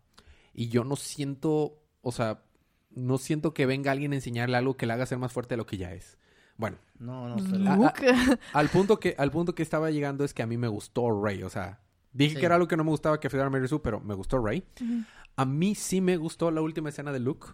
Y 0.54 0.70
yo 0.70 0.84
no 0.84 0.96
siento... 0.96 1.82
O 2.02 2.12
sea... 2.12 2.44
No 2.92 3.18
siento 3.18 3.54
que 3.54 3.66
venga 3.66 3.92
alguien 3.92 4.14
a 4.14 4.16
enseñarle 4.16 4.56
algo 4.56 4.78
que 4.78 4.86
le 4.86 4.94
haga 4.94 5.06
ser 5.06 5.18
más 5.18 5.34
fuerte 5.34 5.54
de 5.56 5.58
lo 5.58 5.66
que 5.66 5.76
ya 5.76 5.92
es. 5.94 6.18
Bueno, 6.56 6.78
No, 6.98 7.28
no, 7.36 7.36
al 8.54 8.70
punto 8.70 9.00
que 9.02 9.16
al 9.18 9.32
punto 9.32 9.54
que 9.54 9.64
estaba 9.64 9.92
llegando 9.92 10.24
es 10.24 10.34
que 10.34 10.44
a 10.44 10.48
mí 10.48 10.58
me 10.58 10.70
gustó 10.70 11.22
Rey, 11.22 11.44
o 11.44 11.50
sea, 11.50 11.82
dije 12.14 12.36
Sí. 12.36 12.40
que 12.40 12.46
era 12.46 12.56
algo 12.56 12.70
que 12.70 12.78
no 12.78 12.86
me 12.86 12.92
gustaba 12.92 13.20
que 13.20 13.30
fuera 13.30 13.50
Mary 13.50 13.68
Sue, 13.68 13.82
pero 13.82 14.00
me 14.00 14.14
gustó 14.14 14.40
Rey. 14.40 14.64
A 15.36 15.44
mí 15.44 15.76
sí 15.76 16.00
me 16.00 16.16
gustó 16.16 16.50
la 16.52 16.62
última 16.62 16.88
escena 16.88 17.12
de 17.12 17.20
Luke. 17.20 17.48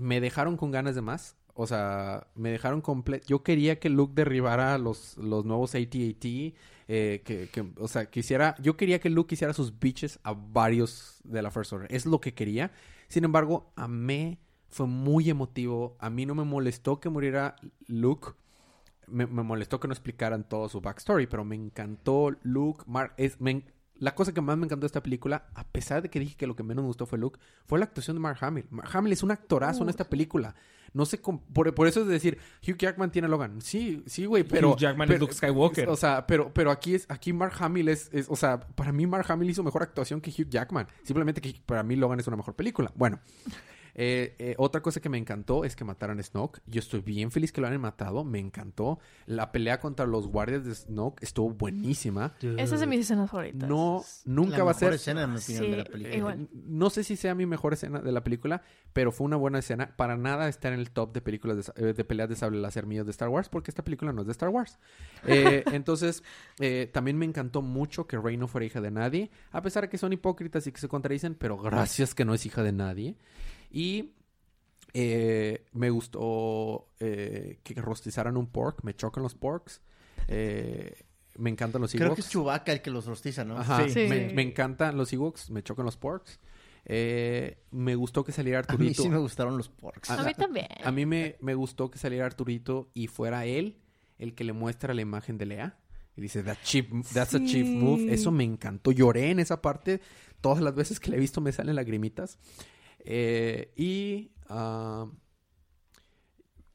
Me 0.00 0.20
dejaron 0.20 0.56
con 0.56 0.70
ganas 0.70 0.94
de 0.94 1.02
más. 1.02 1.36
O 1.54 1.66
sea, 1.66 2.26
me 2.34 2.50
dejaron 2.50 2.80
completo. 2.80 3.26
Yo 3.28 3.42
quería 3.42 3.78
que 3.78 3.90
Luke 3.90 4.14
derribara 4.14 4.78
los, 4.78 5.18
los 5.18 5.44
nuevos 5.44 5.74
AT-AT. 5.74 6.24
eh, 6.88 7.22
que, 7.24 7.72
o 7.76 7.86
sea. 7.86 8.08
Yo 8.60 8.76
quería 8.76 8.98
que 8.98 9.10
Luke 9.10 9.34
hiciera 9.34 9.52
sus 9.52 9.78
bitches 9.78 10.18
a 10.22 10.32
varios 10.32 11.20
de 11.24 11.42
la 11.42 11.50
First 11.50 11.72
Order. 11.74 11.94
Es 11.94 12.06
lo 12.06 12.20
que 12.20 12.32
quería. 12.32 12.72
Sin 13.08 13.24
embargo, 13.24 13.72
amé. 13.76 14.38
Fue 14.68 14.86
muy 14.86 15.28
emotivo. 15.28 15.96
A 15.98 16.08
mí 16.08 16.24
no 16.24 16.34
me 16.34 16.44
molestó 16.44 16.98
que 16.98 17.10
muriera 17.10 17.56
Luke. 17.88 18.28
Me, 19.06 19.26
molestó 19.26 19.80
que 19.80 19.88
no 19.88 19.92
explicaran 19.92 20.48
todo 20.48 20.68
su 20.68 20.80
backstory, 20.80 21.26
pero 21.26 21.44
me 21.44 21.56
encantó 21.56 22.30
Luke. 22.42 22.84
Mark, 22.86 23.12
es, 23.16 23.40
me 23.40 23.64
la 24.00 24.14
cosa 24.16 24.34
que 24.34 24.40
más 24.40 24.58
me 24.58 24.64
encantó 24.64 24.80
de 24.82 24.86
esta 24.88 25.02
película, 25.02 25.46
a 25.54 25.64
pesar 25.64 26.02
de 26.02 26.10
que 26.10 26.18
dije 26.18 26.34
que 26.36 26.46
lo 26.48 26.56
que 26.56 26.62
menos 26.64 26.82
me 26.82 26.88
gustó 26.88 27.06
fue 27.06 27.18
Luke, 27.18 27.38
fue 27.66 27.78
la 27.78 27.84
actuación 27.84 28.16
de 28.16 28.20
Mark 28.20 28.38
Hamill. 28.40 28.66
Mark 28.70 28.90
Hamill 28.92 29.12
es 29.12 29.22
un 29.22 29.30
actorazo 29.30 29.82
en 29.84 29.90
esta 29.90 30.04
película. 30.04 30.54
No 30.92 31.06
sé, 31.06 31.20
cómo- 31.20 31.40
por, 31.52 31.72
por 31.72 31.86
eso 31.86 32.00
es 32.00 32.08
decir, 32.08 32.38
Hugh 32.66 32.76
Jackman 32.76 33.12
tiene 33.12 33.26
a 33.26 33.28
Logan. 33.28 33.60
Sí, 33.60 34.02
sí, 34.06 34.26
güey, 34.26 34.42
pero... 34.42 34.72
Hugh 34.72 34.78
Jackman 34.78 35.12
es 35.12 35.20
Luke 35.20 35.32
Skywalker. 35.34 35.88
O 35.88 35.94
sea, 35.96 36.26
pero, 36.26 36.52
pero 36.52 36.72
aquí 36.72 36.96
es, 36.96 37.06
aquí 37.08 37.32
Mark 37.32 37.52
Hamill 37.60 37.88
es, 37.90 38.08
es- 38.12 38.26
o 38.28 38.34
sea, 38.34 38.58
para 38.58 38.90
mí 38.90 39.06
Mark 39.06 39.26
Hamill 39.28 39.50
hizo 39.50 39.62
mejor 39.62 39.82
actuación 39.84 40.20
que 40.20 40.30
Hugh 40.30 40.48
Jackman. 40.48 40.88
Simplemente 41.04 41.40
que 41.40 41.54
para 41.64 41.82
mí 41.84 41.94
Logan 41.94 42.18
es 42.18 42.26
una 42.26 42.36
mejor 42.36 42.56
película. 42.56 42.90
Bueno, 42.96 43.20
eh, 43.94 44.34
eh, 44.38 44.54
otra 44.58 44.80
cosa 44.82 45.00
que 45.00 45.08
me 45.08 45.18
encantó 45.18 45.64
es 45.64 45.76
que 45.76 45.84
mataran 45.84 46.18
a 46.18 46.22
Snoke. 46.22 46.60
Yo 46.66 46.80
estoy 46.80 47.00
bien 47.00 47.30
feliz 47.30 47.52
que 47.52 47.60
lo 47.60 47.66
hayan 47.66 47.80
matado. 47.80 48.24
Me 48.24 48.38
encantó. 48.38 48.98
La 49.26 49.52
pelea 49.52 49.80
contra 49.80 50.06
los 50.06 50.28
guardias 50.28 50.64
de 50.64 50.74
Snoke 50.74 51.22
estuvo 51.22 51.50
buenísima. 51.50 52.34
Esa 52.40 52.74
es 52.74 52.80
de 52.80 52.86
mis 52.86 53.00
escenas 53.00 53.30
favoritas. 53.30 53.68
No, 53.68 54.02
nunca 54.24 54.58
la 54.58 54.64
va 54.64 54.70
a 54.70 54.74
mejor 54.74 54.88
ser. 54.88 54.94
escena, 54.94 55.22
en 55.24 55.32
mi 55.32 55.38
opinión, 55.38 55.64
Sí, 55.64 55.70
de 55.70 55.76
la 55.76 55.84
película. 55.84 56.16
Igual. 56.16 56.48
No 56.52 56.90
sé 56.90 57.04
si 57.04 57.16
sea 57.16 57.34
mi 57.34 57.46
mejor 57.46 57.72
escena 57.72 58.00
de 58.00 58.12
la 58.12 58.22
película, 58.22 58.62
pero 58.92 59.12
fue 59.12 59.24
una 59.26 59.36
buena 59.36 59.58
escena. 59.58 59.94
Para 59.96 60.16
nada 60.16 60.48
está 60.48 60.68
en 60.68 60.74
el 60.74 60.90
top 60.90 61.12
de 61.12 61.20
películas 61.20 61.72
de, 61.74 61.90
eh, 61.90 61.92
de 61.92 62.04
peleas 62.04 62.28
de 62.28 62.36
sable 62.36 62.60
láser 62.60 62.86
míos 62.86 63.06
de 63.06 63.10
Star 63.12 63.28
Wars, 63.28 63.48
porque 63.48 63.70
esta 63.70 63.84
película 63.84 64.12
no 64.12 64.22
es 64.22 64.26
de 64.26 64.32
Star 64.32 64.48
Wars. 64.48 64.78
Eh, 65.26 65.64
entonces, 65.72 66.22
eh, 66.58 66.88
también 66.92 67.18
me 67.18 67.26
encantó 67.26 67.62
mucho 67.62 68.06
que 68.06 68.18
Rey 68.18 68.36
no 68.36 68.48
fuera 68.48 68.66
hija 68.66 68.80
de 68.80 68.90
nadie, 68.90 69.30
a 69.52 69.62
pesar 69.62 69.84
de 69.84 69.88
que 69.88 69.98
son 69.98 70.12
hipócritas 70.12 70.66
y 70.66 70.72
que 70.72 70.80
se 70.80 70.88
contradicen, 70.88 71.34
pero 71.34 71.56
gracias 71.58 72.14
que 72.14 72.24
no 72.24 72.34
es 72.34 72.46
hija 72.46 72.62
de 72.62 72.72
nadie. 72.72 73.16
Y 73.70 74.14
eh, 74.92 75.66
me 75.72 75.90
gustó 75.90 76.88
eh, 76.98 77.60
que 77.62 77.74
rostizaran 77.74 78.36
un 78.36 78.46
pork, 78.48 78.82
me 78.82 78.94
chocan 78.94 79.22
los 79.22 79.34
porks. 79.34 79.80
Eh, 80.28 80.94
me 81.36 81.50
encantan 81.50 81.80
los 81.80 81.94
Ewoks. 81.94 82.04
Creo 82.04 82.14
que 82.14 82.20
es 82.20 82.28
Chewbacca 82.28 82.72
el 82.72 82.82
que 82.82 82.90
los 82.90 83.06
rostiza, 83.06 83.44
¿no? 83.44 83.56
Ajá, 83.58 83.88
Sí. 83.88 84.06
Me, 84.08 84.32
me 84.32 84.42
encantan 84.42 84.96
los 84.96 85.12
Ewoks, 85.12 85.50
me 85.50 85.62
chocan 85.62 85.84
los 85.86 85.96
porks. 85.96 86.40
Eh, 86.86 87.62
me 87.70 87.94
gustó 87.94 88.24
que 88.24 88.32
saliera 88.32 88.58
A 88.60 88.62
mí 88.62 88.66
Arturito. 88.68 89.02
sí 89.02 89.08
me 89.08 89.18
gustaron 89.18 89.56
los 89.56 89.68
porks. 89.68 90.10
A 90.10 90.22
mí 90.24 90.32
también. 90.34 90.66
A 90.82 90.90
mí 90.90 91.06
me, 91.06 91.36
me 91.40 91.54
gustó 91.54 91.90
que 91.90 91.98
saliera 91.98 92.26
Arturito 92.26 92.90
y 92.94 93.06
fuera 93.06 93.44
él 93.46 93.78
el 94.18 94.34
que 94.34 94.44
le 94.44 94.52
muestra 94.52 94.92
la 94.92 95.02
imagen 95.02 95.38
de 95.38 95.46
Lea. 95.46 95.78
Y 96.16 96.20
dice, 96.22 96.42
That 96.42 96.58
cheap, 96.64 96.90
that's 97.14 97.34
a 97.34 97.38
cheap 97.44 97.66
Sí. 97.66 97.74
move. 97.76 98.12
Eso 98.12 98.30
me 98.32 98.44
encantó. 98.44 98.90
Lloré 98.92 99.30
en 99.30 99.38
esa 99.40 99.62
parte. 99.62 100.00
Todas 100.40 100.62
las 100.62 100.74
veces 100.74 100.98
que 101.00 101.10
la 101.10 101.16
he 101.16 101.20
visto 101.20 101.40
me 101.40 101.52
salen 101.52 101.76
lagrimitas. 101.76 102.38
Eh, 103.04 103.72
y 103.76 104.32
ah, 104.48 105.06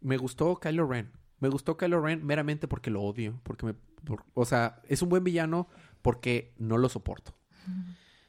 me 0.02 0.18
gustó 0.18 0.60
Kylo 0.60 0.88
Ren. 0.88 1.12
Me 1.40 1.50
gustó 1.50 1.78
Kylo 1.78 2.02
Ren 2.02 2.26
meramente 2.26 2.68
porque 2.68 2.90
lo 2.90 3.02
odio. 3.04 3.40
Porque 3.44 3.66
me, 3.66 3.74
por- 3.74 4.26
o 4.34 4.46
sea, 4.46 4.82
es 4.88 5.02
un 5.02 5.10
buen 5.10 5.24
villano 5.24 5.68
porque 6.02 6.54
no 6.58 6.78
lo 6.78 6.90
soporto. 6.90 7.36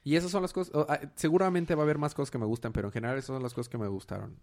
Y 0.02 0.16
esas 0.16 0.30
son 0.30 0.42
las 0.42 0.52
cosas. 0.52 0.74
oh, 0.74 0.86
ah, 0.88 1.00
seguramente 1.16 1.74
va 1.74 1.82
a 1.82 1.84
haber 1.84 1.98
más 1.98 2.14
cosas 2.14 2.30
que 2.30 2.38
me 2.38 2.46
gustan, 2.46 2.72
pero 2.72 2.88
en 2.88 2.92
general 2.92 3.16
esas 3.18 3.26
son 3.26 3.42
las 3.42 3.54
cosas 3.54 3.68
que 3.68 3.78
me 3.78 3.88
gustaron. 3.88 4.36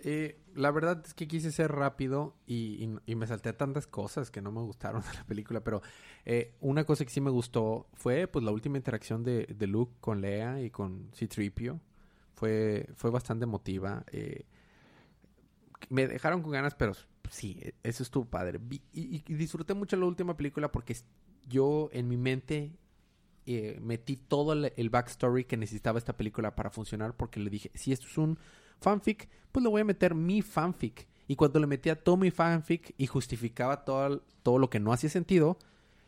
Eh, 0.00 0.40
la 0.58 0.72
verdad 0.72 1.00
es 1.06 1.14
que 1.14 1.28
quise 1.28 1.52
ser 1.52 1.70
rápido 1.70 2.34
y, 2.44 2.88
me 3.06 3.26
salté 3.28 3.52
tantas 3.52 3.86
cosas 3.86 4.32
que 4.32 4.42
no 4.42 4.50
me 4.50 4.60
gustaron 4.60 5.02
de 5.02 5.14
la 5.14 5.24
película, 5.24 5.62
pero 5.62 5.82
eh, 6.24 6.54
una 6.60 6.84
cosa 6.84 7.04
que 7.04 7.10
sí 7.10 7.20
me 7.20 7.30
gustó 7.30 7.86
fue 7.94 8.26
pues 8.26 8.44
la 8.44 8.50
última 8.50 8.76
interacción 8.76 9.22
de, 9.22 9.46
Luke 9.60 9.94
con 10.00 10.20
Lea 10.20 10.60
y 10.60 10.70
con 10.70 11.10
C-3PO. 11.12 11.80
Fue, 12.34 12.88
fue 12.96 13.10
bastante 13.10 13.44
emotiva. 13.44 14.04
eh, 14.10 14.46
me 15.90 16.08
dejaron 16.08 16.42
con 16.42 16.50
ganas, 16.50 16.74
pero 16.74 16.92
sí, 17.30 17.60
eso 17.84 18.02
estuvo 18.02 18.24
padre. 18.24 18.58
Y, 18.92 19.22
y- 19.26 19.34
disfruté 19.34 19.74
mucho 19.74 19.96
la 19.96 20.06
última 20.06 20.36
película 20.36 20.72
porque 20.72 20.96
yo 21.46 21.88
en 21.92 22.08
mi 22.08 22.16
mente 22.16 22.72
eh, 23.46 23.78
metí 23.80 24.16
todo 24.16 24.54
el, 24.54 24.72
el 24.76 24.90
backstory 24.90 25.44
que 25.44 25.56
necesitaba 25.56 25.98
esta 25.98 26.16
película 26.16 26.56
para 26.56 26.70
funcionar 26.70 27.16
porque 27.16 27.38
le 27.38 27.48
dije, 27.48 27.70
si 27.74 27.92
esto 27.92 28.06
es 28.06 28.18
un 28.18 28.38
fanfic, 28.80 29.28
pues 29.52 29.62
le 29.62 29.70
voy 29.70 29.80
a 29.80 29.84
meter 29.84 30.14
mi 30.14 30.42
fanfic. 30.42 31.06
Y 31.26 31.36
cuando 31.36 31.60
le 31.60 31.66
metía 31.66 31.94
todo 31.96 32.16
mi 32.16 32.30
fanfic 32.30 32.94
y 32.96 33.06
justificaba 33.06 33.84
todo, 33.84 34.22
todo 34.42 34.58
lo 34.58 34.70
que 34.70 34.80
no 34.80 34.92
hacía 34.92 35.10
sentido, 35.10 35.58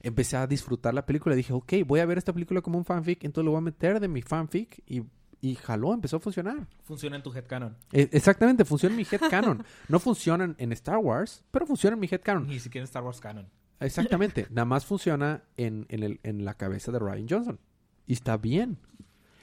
empecé 0.00 0.36
a 0.36 0.46
disfrutar 0.46 0.94
la 0.94 1.04
película. 1.04 1.34
Dije, 1.34 1.52
ok, 1.52 1.72
voy 1.86 2.00
a 2.00 2.06
ver 2.06 2.16
esta 2.18 2.32
película 2.32 2.60
como 2.62 2.78
un 2.78 2.84
fanfic, 2.84 3.24
entonces 3.24 3.44
lo 3.44 3.50
voy 3.52 3.58
a 3.58 3.62
meter 3.62 4.00
de 4.00 4.08
mi 4.08 4.22
fanfic 4.22 4.82
y, 4.86 5.02
y 5.42 5.54
jaló, 5.56 5.92
empezó 5.92 6.16
a 6.16 6.20
funcionar. 6.20 6.66
Funciona 6.84 7.16
en 7.16 7.22
tu 7.22 7.32
headcanon. 7.34 7.76
E- 7.92 8.08
Exactamente, 8.12 8.64
funciona 8.64 8.94
en 8.94 8.96
mi 8.98 9.06
headcanon. 9.10 9.62
No 9.88 9.98
funcionan 10.00 10.54
en 10.58 10.72
Star 10.72 10.96
Wars, 10.98 11.44
pero 11.50 11.66
funciona 11.66 11.94
en 11.94 12.00
mi 12.00 12.08
headcanon. 12.10 12.46
Ni 12.46 12.58
siquiera 12.58 12.82
en 12.82 12.88
Star 12.88 13.02
Wars 13.02 13.20
canon. 13.20 13.46
Exactamente. 13.78 14.46
Nada 14.50 14.64
más 14.66 14.86
funciona 14.86 15.42
en, 15.58 15.84
en, 15.90 16.02
el- 16.02 16.20
en 16.22 16.44
la 16.46 16.54
cabeza 16.54 16.92
de 16.92 16.98
Ryan 16.98 17.26
Johnson. 17.28 17.60
Y 18.06 18.14
está 18.14 18.36
bien. 18.38 18.78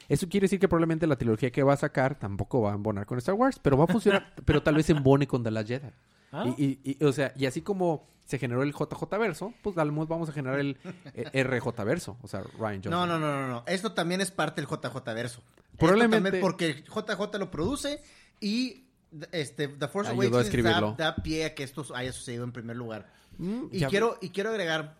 Eso 0.10 0.28
quiere 0.30 0.45
decir 0.45 0.60
que 0.60 0.68
probablemente 0.68 1.05
la 1.08 1.18
trilogía 1.18 1.51
que 1.51 1.64
va 1.64 1.74
a 1.74 1.78
sacar 1.78 2.18
tampoco 2.18 2.62
va 2.62 2.72
a 2.72 2.76
embonar 2.76 3.05
con 3.05 3.18
Star 3.18 3.36
Wars, 3.36 3.60
pero 3.62 3.78
va 3.78 3.84
a 3.86 3.88
funcionar, 3.88 4.34
pero 4.45 4.64
tal 4.64 4.76
vez 4.76 4.89
embone 4.89 5.28
con 5.28 5.43
The 5.43 5.51
Last 5.51 5.68
Jedi. 5.68 5.88
Ah, 6.32 6.45
Y, 6.58 6.80
y- 6.84 6.97
y, 6.99 7.03
o 7.03 7.12
sea, 7.14 7.34
y 7.36 7.45
así 7.45 7.62
como 7.62 8.08
se 8.26 8.38
generó 8.39 8.64
el 8.64 8.74
JJ 8.74 9.18
verso, 9.18 9.53
pues 9.62 9.78
al 9.78 9.91
menos 9.91 10.08
vamos 10.10 10.28
a 10.30 10.34
generar 10.34 10.60
el 10.60 10.78
eh, 11.14 11.43
RJ 11.43 11.84
verso, 11.86 12.18
o 12.22 12.28
sea, 12.28 12.41
Ryan 12.60 12.82
Johnson. 12.84 12.91
No, 12.91 13.05
no, 13.08 13.18
no, 13.20 13.41
no, 13.41 13.47
no. 13.47 13.64
Esto 13.68 13.93
también 13.93 14.20
es 14.22 14.32
parte 14.32 14.60
del 14.62 14.70
JJ 14.70 15.14
verso. 15.14 15.41
Probablemente- 15.78 16.39
porque 16.41 16.84
JJ 16.84 17.38
lo 17.39 17.49
produce 17.51 18.01
y 18.41 18.86
este 19.32 19.68
The 19.70 19.88
Force 19.88 20.12
Awakens 20.12 20.51
da, 20.64 20.72
da 20.97 21.16
pie 21.16 21.45
a 21.45 21.55
que 21.55 21.64
esto 21.64 21.86
haya 21.95 22.12
sucedido 22.12 22.43
en 22.43 22.51
primer 22.51 22.76
lugar. 22.76 23.08
Mm, 23.38 23.68
Y 23.72 23.84
quiero 23.86 24.18
y 24.22 24.30
quiero 24.32 24.49
agregar 24.49 24.97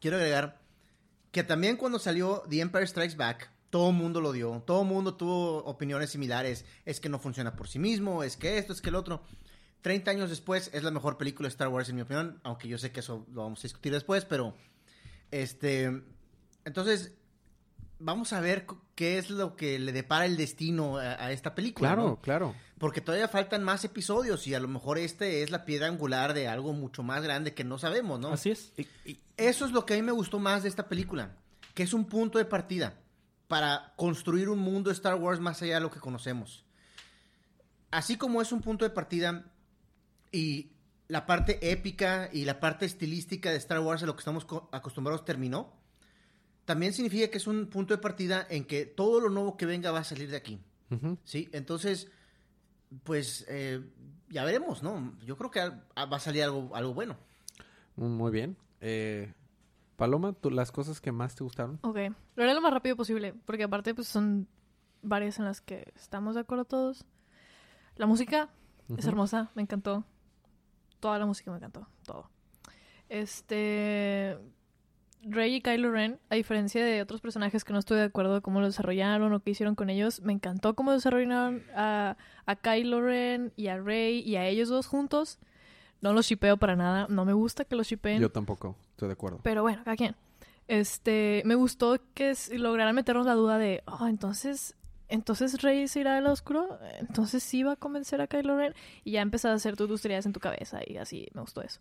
quiero 0.00 0.16
agregar 0.18 0.58
que 1.32 1.42
también 1.42 1.76
cuando 1.76 1.98
salió 1.98 2.42
The 2.50 2.60
Empire 2.60 2.86
Strikes 2.86 3.16
Back 3.16 3.50
todo 3.74 3.90
el 3.90 3.96
mundo 3.96 4.20
lo 4.20 4.30
dio, 4.30 4.62
todo 4.64 4.82
el 4.82 4.86
mundo 4.88 5.16
tuvo 5.16 5.64
opiniones 5.64 6.10
similares, 6.10 6.64
es 6.84 7.00
que 7.00 7.08
no 7.08 7.18
funciona 7.18 7.56
por 7.56 7.66
sí 7.66 7.80
mismo, 7.80 8.22
es 8.22 8.36
que 8.36 8.56
esto, 8.56 8.72
es 8.72 8.80
que 8.80 8.90
el 8.90 8.94
otro. 8.94 9.20
30 9.80 10.12
años 10.12 10.30
después 10.30 10.70
es 10.72 10.84
la 10.84 10.92
mejor 10.92 11.18
película 11.18 11.48
de 11.48 11.50
Star 11.54 11.66
Wars 11.66 11.88
en 11.88 11.96
mi 11.96 12.02
opinión, 12.02 12.38
aunque 12.44 12.68
yo 12.68 12.78
sé 12.78 12.92
que 12.92 13.00
eso 13.00 13.26
lo 13.32 13.42
vamos 13.42 13.58
a 13.58 13.62
discutir 13.64 13.92
después, 13.92 14.24
pero 14.26 14.54
este 15.32 16.04
entonces 16.64 17.16
vamos 17.98 18.32
a 18.32 18.38
ver 18.38 18.64
qué 18.94 19.18
es 19.18 19.28
lo 19.28 19.56
que 19.56 19.80
le 19.80 19.90
depara 19.90 20.24
el 20.26 20.36
destino 20.36 20.98
a, 20.98 21.24
a 21.24 21.32
esta 21.32 21.56
película, 21.56 21.88
Claro, 21.94 22.08
¿no? 22.10 22.20
claro. 22.20 22.54
Porque 22.78 23.00
todavía 23.00 23.26
faltan 23.26 23.64
más 23.64 23.84
episodios 23.84 24.46
y 24.46 24.54
a 24.54 24.60
lo 24.60 24.68
mejor 24.68 24.98
este 24.98 25.42
es 25.42 25.50
la 25.50 25.64
piedra 25.64 25.88
angular 25.88 26.32
de 26.32 26.46
algo 26.46 26.74
mucho 26.74 27.02
más 27.02 27.24
grande 27.24 27.54
que 27.54 27.64
no 27.64 27.76
sabemos, 27.80 28.20
¿no? 28.20 28.34
Así 28.34 28.52
es. 28.52 28.72
Eso 29.36 29.66
es 29.66 29.72
lo 29.72 29.84
que 29.84 29.94
a 29.94 29.96
mí 29.96 30.02
me 30.04 30.12
gustó 30.12 30.38
más 30.38 30.62
de 30.62 30.68
esta 30.68 30.88
película, 30.88 31.34
que 31.74 31.82
es 31.82 31.92
un 31.92 32.04
punto 32.04 32.38
de 32.38 32.44
partida 32.44 33.00
para 33.48 33.92
construir 33.96 34.48
un 34.48 34.58
mundo 34.58 34.90
Star 34.90 35.14
Wars 35.16 35.40
más 35.40 35.60
allá 35.62 35.74
de 35.76 35.80
lo 35.80 35.90
que 35.90 36.00
conocemos. 36.00 36.64
Así 37.90 38.16
como 38.16 38.42
es 38.42 38.52
un 38.52 38.60
punto 38.60 38.84
de 38.84 38.90
partida 38.90 39.52
y 40.32 40.72
la 41.08 41.26
parte 41.26 41.70
épica 41.70 42.28
y 42.32 42.44
la 42.44 42.58
parte 42.58 42.86
estilística 42.86 43.50
de 43.50 43.56
Star 43.58 43.80
Wars 43.80 44.02
a 44.02 44.06
lo 44.06 44.14
que 44.16 44.20
estamos 44.20 44.44
co- 44.44 44.68
acostumbrados 44.72 45.24
terminó, 45.24 45.72
también 46.64 46.92
significa 46.92 47.28
que 47.30 47.38
es 47.38 47.46
un 47.46 47.66
punto 47.66 47.94
de 47.94 47.98
partida 48.02 48.46
en 48.48 48.64
que 48.64 48.86
todo 48.86 49.20
lo 49.20 49.28
nuevo 49.28 49.56
que 49.56 49.66
venga 49.66 49.90
va 49.92 50.00
a 50.00 50.04
salir 50.04 50.30
de 50.30 50.36
aquí. 50.38 50.58
Ujú. 50.90 51.18
¿sí? 51.24 51.48
Entonces, 51.52 52.08
pues 53.04 53.44
eh, 53.48 53.80
ya 54.30 54.44
veremos, 54.44 54.82
¿no? 54.82 55.16
Yo 55.24 55.36
creo 55.36 55.50
que 55.50 55.60
va 55.60 56.16
a 56.16 56.18
salir 56.20 56.42
algo, 56.42 56.74
algo 56.74 56.94
bueno. 56.94 57.16
Muy 57.96 58.32
bien. 58.32 58.56
Eh, 58.80 59.32
Paloma, 59.96 60.32
¿tú, 60.32 60.50
las 60.50 60.72
cosas 60.72 61.00
que 61.00 61.12
más 61.12 61.34
te 61.34 61.44
gustaron. 61.44 61.78
Ok, 61.82 61.98
lo 62.36 62.42
haré 62.42 62.54
lo 62.54 62.60
más 62.60 62.72
rápido 62.72 62.96
posible, 62.96 63.34
porque 63.44 63.64
aparte 63.64 63.94
pues 63.94 64.08
son 64.08 64.48
varias 65.02 65.38
en 65.38 65.44
las 65.44 65.60
que 65.60 65.92
estamos 65.94 66.34
de 66.34 66.40
acuerdo 66.40 66.64
todos. 66.64 67.04
La 67.96 68.06
música 68.06 68.48
es 68.96 69.06
hermosa, 69.06 69.50
me 69.54 69.62
encantó. 69.62 70.04
Toda 71.00 71.18
la 71.18 71.26
música 71.26 71.50
me 71.50 71.58
encantó, 71.58 71.86
todo. 72.04 72.30
Este 73.08 74.38
Rey 75.22 75.54
y 75.54 75.60
Kylo 75.60 75.90
Ren, 75.90 76.18
a 76.28 76.34
diferencia 76.34 76.84
de 76.84 77.00
otros 77.00 77.20
personajes 77.20 77.64
que 77.64 77.72
no 77.72 77.78
estoy 77.78 77.98
de 77.98 78.04
acuerdo 78.04 78.34
de 78.34 78.40
cómo 78.40 78.60
lo 78.60 78.66
desarrollaron 78.66 79.32
o 79.32 79.40
qué 79.40 79.50
hicieron 79.50 79.74
con 79.74 79.90
ellos, 79.90 80.20
me 80.22 80.32
encantó 80.32 80.74
cómo 80.74 80.92
desarrollaron 80.92 81.62
a, 81.74 82.16
a 82.46 82.56
Kylo 82.56 83.00
Ren 83.00 83.52
y 83.56 83.68
a 83.68 83.78
Rey 83.78 84.20
y 84.20 84.36
a 84.36 84.46
ellos 84.46 84.68
dos 84.68 84.86
juntos. 84.86 85.38
No 86.04 86.12
los 86.12 86.26
shipeo 86.26 86.58
para 86.58 86.76
nada, 86.76 87.06
no 87.08 87.24
me 87.24 87.32
gusta 87.32 87.64
que 87.64 87.74
los 87.76 87.86
shipeen. 87.86 88.20
Yo 88.20 88.30
tampoco, 88.30 88.76
estoy 88.90 89.08
de 89.08 89.14
acuerdo. 89.14 89.40
Pero 89.42 89.62
bueno, 89.62 89.80
cada 89.84 89.96
quien. 89.96 90.14
Este, 90.68 91.40
me 91.46 91.54
gustó 91.54 91.98
que 92.12 92.34
lograran 92.52 92.94
meternos 92.94 93.24
la 93.24 93.32
duda 93.32 93.56
de, 93.56 93.82
oh, 93.86 94.06
entonces, 94.06 94.74
entonces 95.08 95.62
Rey 95.62 95.88
se 95.88 96.00
irá 96.00 96.18
al 96.18 96.26
oscuro, 96.26 96.78
entonces 97.00 97.42
sí 97.42 97.62
va 97.62 97.72
a 97.72 97.76
convencer 97.76 98.20
a 98.20 98.26
Kylo 98.26 98.54
Ren 98.54 98.74
y 99.02 99.12
ya 99.12 99.22
empezás 99.22 99.52
a 99.52 99.54
hacer 99.54 99.76
tus, 99.76 99.88
tus 99.88 100.02
teorías 100.02 100.26
en 100.26 100.34
tu 100.34 100.40
cabeza 100.40 100.80
y 100.86 100.98
así 100.98 101.26
me 101.32 101.40
gustó 101.40 101.62
eso. 101.62 101.80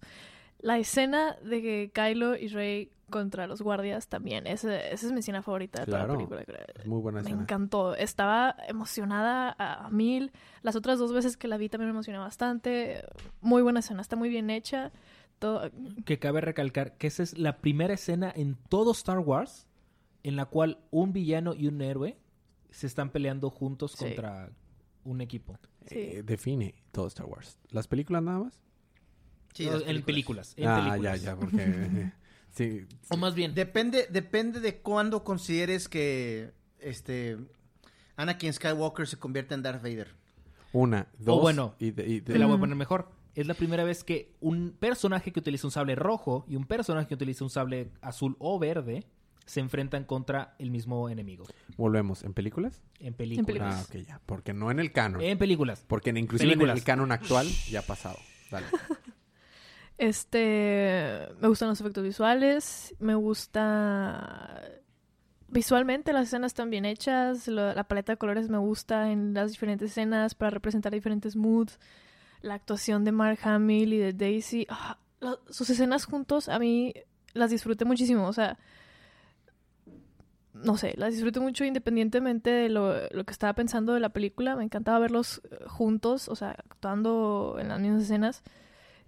La 0.63 0.77
escena 0.79 1.35
de 1.43 1.61
que 1.61 1.91
Kylo 1.93 2.35
y 2.35 2.47
Rey 2.47 2.89
contra 3.09 3.45
los 3.45 3.61
guardias 3.61 4.07
también, 4.07 4.47
esa, 4.47 4.75
esa 4.79 5.05
es 5.05 5.11
mi 5.11 5.19
escena 5.19 5.43
favorita 5.43 5.81
de 5.81 5.85
toda 5.85 6.07
la 6.07 6.13
película. 6.15 6.41
Es 6.73 6.87
muy 6.87 6.99
buena 7.01 7.17
Me 7.17 7.23
escena. 7.27 7.41
encantó. 7.43 7.95
Estaba 7.95 8.55
emocionada 8.67 9.55
a, 9.59 9.85
a 9.85 9.89
mil. 9.91 10.31
Las 10.63 10.75
otras 10.75 10.97
dos 10.97 11.13
veces 11.13 11.37
que 11.37 11.47
la 11.47 11.57
vi 11.57 11.69
también 11.69 11.89
me 11.89 11.91
emocioné 11.91 12.17
bastante. 12.17 13.03
Muy 13.41 13.61
buena 13.61 13.81
escena, 13.81 14.01
está 14.01 14.15
muy 14.15 14.29
bien 14.29 14.49
hecha. 14.49 14.91
Todo, 15.37 15.69
Que 16.05 16.17
cabe 16.17 16.39
recalcar 16.41 16.97
que 16.97 17.07
esa 17.07 17.21
es 17.21 17.37
la 17.37 17.57
primera 17.57 17.93
escena 17.93 18.31
en 18.35 18.55
todo 18.69 18.93
Star 18.93 19.19
Wars 19.19 19.67
en 20.23 20.37
la 20.37 20.45
cual 20.45 20.79
un 20.89 21.11
villano 21.11 21.53
y 21.53 21.67
un 21.67 21.81
héroe 21.81 22.17
se 22.71 22.87
están 22.87 23.09
peleando 23.09 23.49
juntos 23.49 23.91
Sí. 23.91 24.05
contra 24.05 24.49
un 25.03 25.19
equipo. 25.19 25.59
Sí. 25.87 25.99
Eh, 25.99 26.23
define 26.23 26.73
todo 26.93 27.07
Star 27.07 27.25
Wars. 27.25 27.59
¿Las 27.69 27.87
películas 27.89 28.23
nada 28.23 28.39
más? 28.39 28.61
Sí, 29.53 29.65
No, 29.65 29.73
las 29.79 29.87
en 29.87 30.01
películas. 30.03 30.53
En 30.57 30.67
ah, 30.67 30.83
películas. 30.83 31.21
ya, 31.21 31.31
ya, 31.31 31.35
porque... 31.39 32.11
sí, 32.51 32.85
O 33.09 33.17
más 33.17 33.35
bien, 33.35 33.53
Depende, 33.53 34.07
depende 34.09 34.59
de 34.59 34.77
cuándo 34.81 35.23
consideres 35.23 35.87
que 35.87 36.51
este 36.79 37.37
Anakin 38.15 38.51
Skywalker 38.53 39.07
se 39.07 39.17
convierte 39.17 39.53
en 39.55 39.61
Darth 39.63 39.81
Vader. 39.81 40.15
una, 40.71 41.07
dos... 41.19 41.41
bueno, 41.41 41.75
y 41.79 41.91
de- 41.91 42.07
y 42.07 42.19
de- 42.19 42.33
te 42.33 42.39
la 42.39 42.45
voy 42.47 42.57
a 42.57 42.59
poner 42.59 42.75
mejor. 42.75 43.09
Es 43.35 43.47
la 43.47 43.55
primera 43.55 43.83
vez 43.83 44.03
que 44.03 44.35
un 44.41 44.75
personaje 44.79 45.31
que 45.31 45.39
utiliza 45.39 45.65
un 45.65 45.71
sable 45.71 45.95
rojo 45.95 46.45
y 46.47 46.55
un 46.55 46.65
personaje 46.65 47.07
que 47.07 47.15
utiliza 47.15 47.43
un 47.43 47.49
sable 47.49 47.89
azul 48.01 48.35
o 48.39 48.59
verde 48.59 49.05
se 49.47 49.59
enfrentan 49.59 50.03
contra 50.05 50.55
el 50.59 50.69
mismo 50.69 51.09
enemigo. 51.09 51.45
Volvemos. 51.75 52.23
¿En 52.23 52.33
películas? 52.33 52.81
En 52.99 53.13
películas. 53.15 53.45
películas. 53.47 53.75
Ah, 53.75 53.85
ok, 53.89 53.95
ya. 54.07 54.21
Porque 54.27 54.53
no 54.53 54.69
en 54.69 54.79
el 54.79 54.91
canon. 54.91 55.21
En 55.21 55.37
películas. 55.39 55.83
Porque 55.87 56.11
en- 56.11 56.17
inclusive 56.17 56.53
en 56.53 56.61
el 56.69 56.83
canon 56.83 57.11
actual 57.11 57.47
ya 57.71 57.79
ha 57.79 57.83
pasado. 57.83 58.17
Dale. 58.51 58.67
Este, 60.03 61.29
me 61.39 61.47
gustan 61.47 61.69
los 61.69 61.79
efectos 61.79 62.03
visuales, 62.03 62.93
me 62.99 63.15
gusta 63.15 64.61
visualmente 65.47 66.11
las 66.11 66.27
escenas 66.27 66.51
están 66.51 66.69
bien 66.69 66.83
hechas, 66.83 67.47
lo- 67.47 67.73
la 67.73 67.85
paleta 67.85 68.11
de 68.11 68.17
colores 68.17 68.49
me 68.49 68.57
gusta 68.57 69.11
en 69.11 69.33
las 69.33 69.51
diferentes 69.51 69.91
escenas 69.91 70.35
para 70.35 70.49
representar 70.49 70.91
diferentes 70.91 71.37
moods, 71.37 71.79
la 72.41 72.55
actuación 72.55 73.05
de 73.05 73.13
Mark 73.13 73.39
Hamill 73.43 73.93
y 73.93 73.97
de 73.99 74.11
Daisy, 74.11 74.67
ah, 74.69 74.97
sus 75.49 75.69
escenas 75.69 76.03
juntos 76.03 76.49
a 76.49 76.59
mí 76.59 76.93
las 77.33 77.49
disfruté 77.51 77.85
muchísimo. 77.85 78.27
O 78.27 78.33
sea, 78.33 78.57
no 80.53 80.77
sé, 80.77 80.93
las 80.97 81.13
disfruté 81.13 81.39
mucho 81.39 81.63
independientemente 81.65 82.49
de 82.49 82.69
lo, 82.69 82.93
lo, 83.09 83.23
que 83.23 83.31
estaba 83.31 83.53
pensando 83.53 83.93
de 83.93 83.99
la 83.99 84.09
película. 84.09 84.55
Me 84.55 84.63
encantaba 84.63 84.99
verlos 84.99 85.41
eh, 85.49 85.57
juntos, 85.67 86.29
o 86.29 86.35
sea, 86.35 86.51
actuando 86.51 87.57
en 87.59 87.69
las 87.69 87.79
mismas 87.79 88.03
escenas. 88.03 88.43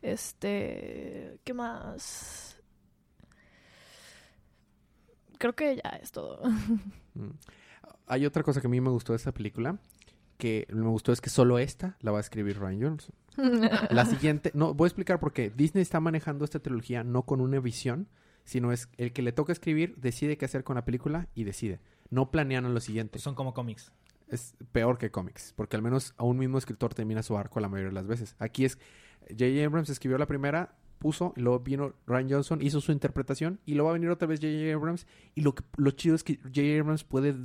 Este, 0.05 1.39
¿qué 1.43 1.55
más? 1.55 2.61
Creo 5.39 5.55
que 5.55 5.81
ya 5.83 5.89
es 6.01 6.11
todo. 6.11 6.41
Mm. 7.17 7.29
Hay 8.07 8.25
otra 8.25 8.43
cosa 8.43 8.59
que 8.59 8.67
a 8.67 8.69
mí 8.69 8.81
me 8.81 8.89
gustó 8.89 9.13
de 9.13 9.17
esta 9.17 9.31
película, 9.31 9.79
que 10.37 10.67
me 10.69 10.89
gustó 10.89 11.13
es 11.13 11.21
que 11.21 11.29
solo 11.29 11.59
esta 11.59 11.95
la 12.01 12.11
va 12.11 12.17
a 12.17 12.19
escribir 12.19 12.59
Ryan 12.59 12.81
Johnson. 12.81 13.15
La 13.89 14.05
siguiente, 14.05 14.51
no, 14.53 14.73
voy 14.73 14.87
a 14.87 14.89
explicar 14.89 15.17
por 15.21 15.31
qué. 15.31 15.49
Disney 15.49 15.81
está 15.81 16.01
manejando 16.01 16.43
esta 16.43 16.59
trilogía 16.59 17.05
no 17.05 17.23
con 17.23 17.39
una 17.39 17.61
visión, 17.61 18.09
sino 18.43 18.73
es 18.73 18.89
el 18.97 19.13
que 19.13 19.21
le 19.21 19.31
toca 19.31 19.53
escribir, 19.53 19.95
decide 19.95 20.37
qué 20.37 20.43
hacer 20.43 20.65
con 20.65 20.75
la 20.75 20.83
película 20.83 21.29
y 21.35 21.45
decide. 21.45 21.79
No 22.09 22.29
planean 22.29 22.73
lo 22.73 22.81
siguiente. 22.81 23.17
Son 23.19 23.33
como 23.33 23.53
cómics. 23.53 23.93
Es 24.27 24.55
peor 24.73 24.97
que 24.97 25.09
cómics, 25.09 25.53
porque 25.55 25.77
al 25.77 25.83
menos 25.83 26.13
a 26.17 26.25
un 26.25 26.37
mismo 26.37 26.57
escritor 26.57 26.93
termina 26.93 27.23
su 27.23 27.37
arco 27.37 27.61
la 27.61 27.69
mayoría 27.69 27.91
de 27.91 27.95
las 27.95 28.07
veces. 28.07 28.35
Aquí 28.39 28.65
es, 28.65 28.77
J.J. 29.29 29.65
Abrams 29.65 29.89
escribió 29.89 30.17
la 30.17 30.25
primera, 30.25 30.75
puso, 30.99 31.33
luego 31.35 31.59
vino 31.59 31.93
Ryan 32.07 32.29
Johnson, 32.29 32.61
hizo 32.61 32.81
su 32.81 32.91
interpretación, 32.91 33.59
y 33.65 33.73
luego 33.73 33.87
va 33.87 33.91
a 33.91 33.93
venir 33.93 34.09
otra 34.09 34.27
vez 34.27 34.39
J.J. 34.39 34.73
Abrams, 34.73 35.07
y 35.35 35.41
lo, 35.41 35.55
que, 35.55 35.63
lo 35.77 35.91
chido 35.91 36.15
es 36.15 36.23
que 36.23 36.37
J.J. 36.37 36.79
Abrams 36.79 37.03
puede 37.03 37.35